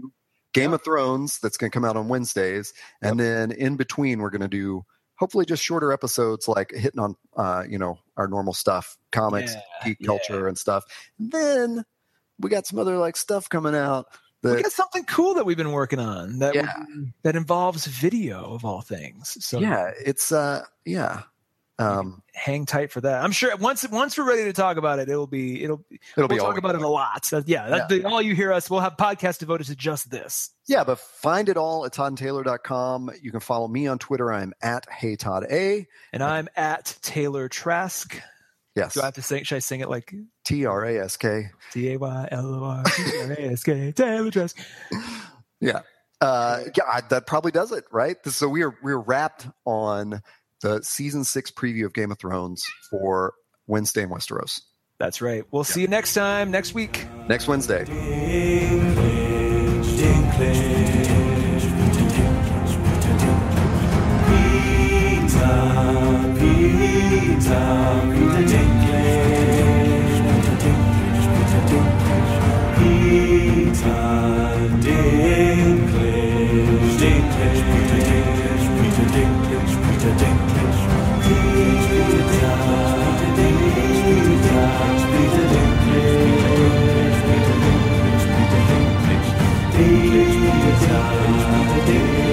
Game 0.55 0.71
Yeah. 0.71 0.77
of 0.77 0.85
Thrones 0.85 1.39
that's 1.41 1.57
going 1.57 1.71
to 1.71 1.75
come 1.75 1.85
out 1.85 1.97
on 1.97 2.09
Wednesdays, 2.09 2.73
and 3.03 3.19
then 3.19 3.51
in 3.53 3.77
between 3.77 4.21
we're 4.21 4.31
going 4.31 4.41
to 4.43 4.49
do 4.49 4.85
hopefully 5.19 5.45
just 5.47 5.63
shorter 5.63 5.93
episodes 5.93 6.47
like 6.47 6.71
hitting 6.73 7.01
on 7.01 7.15
uh, 7.37 7.65
you 7.69 7.79
know 7.79 7.99
our 8.17 8.29
normal 8.29 8.53
stuff, 8.53 8.97
comics, 9.13 9.55
Yeah, 9.55 9.61
geek 9.85 9.97
yeah. 10.01 10.07
culture, 10.07 10.47
and 10.47 10.57
stuff. 10.57 10.85
then 11.19 11.85
we 12.39 12.49
got 12.51 12.67
some 12.67 12.79
other 12.79 12.97
like 12.99 13.17
stuff 13.17 13.49
coming 13.49 13.75
out. 13.75 14.07
We 14.51 14.57
That, 14.57 14.63
got 14.65 14.73
something 14.73 15.05
cool 15.05 15.35
that 15.35 15.47
we've 15.47 15.57
been 15.57 15.73
working 15.73 15.99
on 15.99 16.39
that 16.41 16.55
Yeah. 16.55 16.73
would- 16.89 17.13
that 17.23 17.37
involves 17.37 17.87
video 17.87 18.55
of 18.55 18.65
all 18.65 18.81
things. 18.81 19.37
So 19.45 19.59
yeah, 19.61 19.91
it's 20.05 20.33
uh, 20.33 20.63
yeah. 20.85 21.23
Um, 21.79 22.23
hang 22.33 22.65
tight 22.65 22.91
for 22.91 23.03
that. 23.03 23.23
I'm 23.23 23.33
sure 23.33 23.55
once 23.59 23.87
once 23.91 24.17
we're 24.17 24.25
ready 24.27 24.45
to 24.45 24.55
talk 24.55 24.79
about 24.79 24.99
it, 24.99 25.11
it'll 25.11 25.27
be 25.27 25.63
it'll 25.63 25.85
it'll 26.17 26.27
we'll 26.27 26.29
be 26.29 26.37
talk 26.39 26.57
about 26.57 26.75
it 26.75 26.81
a 26.81 26.89
lot. 26.89 27.27
So, 27.27 27.43
yeah, 27.45 27.69
that, 27.69 27.91
Yeah. 27.91 27.99
The, 27.99 28.09
all 28.09 28.23
you 28.23 28.35
hear 28.35 28.51
us, 28.51 28.71
we'll 28.71 28.81
have 28.81 28.97
podcasts 28.97 29.37
devoted 29.39 29.67
to 29.67 29.77
just 29.77 30.11
this. 30.11 30.49
Yeah, 30.67 30.85
but 30.85 30.99
find 30.99 31.51
it 31.51 31.59
all 31.59 31.85
at 31.85 31.93
toddandtaylor.com. 31.93 33.11
You 33.21 33.31
can 33.31 33.41
follow 33.41 33.69
me 33.69 33.87
on 33.89 33.99
Twitter. 33.99 34.33
I'm 34.33 34.55
at 34.63 34.91
Hey 34.91 35.17
Todd 35.17 35.45
A. 35.51 35.87
And 36.15 36.23
I'm 36.23 36.49
at 36.57 36.97
Taylor 37.03 37.47
Trask. 37.51 38.23
Yes. 38.77 38.95
Do 38.95 39.01
I 39.01 39.07
have 39.07 39.15
to 39.15 39.23
sing? 39.23 39.43
Should 39.45 39.57
I 39.57 39.61
sing 39.61 39.81
it 39.81 39.89
like 39.89 40.15
T 40.45 40.67
R 40.67 40.85
A 40.85 41.05
S 41.05 41.17
K. 41.17 41.47
T 41.73 41.93
A 41.93 41.99
Y 41.99 42.29
L 42.31 42.55
O 42.55 42.65
R 42.65 42.85
T 42.85 43.21
R 43.21 43.33
A 43.33 43.53
S 43.53 43.65
K 43.65 43.91
Taylor 43.93 44.31
Trask? 44.31 44.57
Yeah. 45.61 45.81
Uh, 46.21 46.65
yeah, 46.77 47.01
that 47.09 47.27
probably 47.27 47.51
does 47.51 47.73
it, 47.73 47.85
right? 47.91 48.17
So 48.27 48.49
we 48.49 48.63
are 48.63 48.77
we're 48.83 48.99
wrapped 48.99 49.49
on 49.65 50.21
the 50.63 50.83
season 50.83 51.25
six 51.25 51.51
preview 51.51 51.87
of 51.87 51.95
Game 51.95 52.11
of 52.11 52.19
Thrones 52.19 52.65
for 52.91 53.35
Wednesday 53.67 54.03
in 54.03 54.11
Westeros. 54.11 54.61
That's 54.99 55.21
right. 55.21 55.45
We'll 55.51 55.65
see 55.65 55.83
you 55.83 55.89
next 55.89 56.15
time 56.15 56.51
next 56.51 56.75
week. 56.75 57.07
Next 57.29 57.49
Wednesday. 57.49 57.85
Dinklage, 57.85 58.97
Dinklage, 59.99 60.76
Tag 67.47 68.11
wieder 68.11 68.43
denklich, 68.43 69.23
bitter 70.27 70.57
denklich, 70.63 71.27
bitter 71.31 71.63
denklich, 71.71 72.33
bitter 72.77 74.01
denklich, 74.83 75.95
denklich, 76.99 77.61
bitter 77.71 78.01
denklich, 78.09 78.65
bitter 78.77 79.07
denklich, 79.15 79.73
bitter 79.87 80.15
denklich, 80.19 80.81
bitter 81.97 82.25
denklich, 83.37 84.01
bitter 84.27 85.33
denklich, 87.17 88.25
bitter 88.27 88.63
denklich, 88.67 89.27
denklich, 89.77 90.35
bitter 90.47 91.01
denklich, 91.87 92.26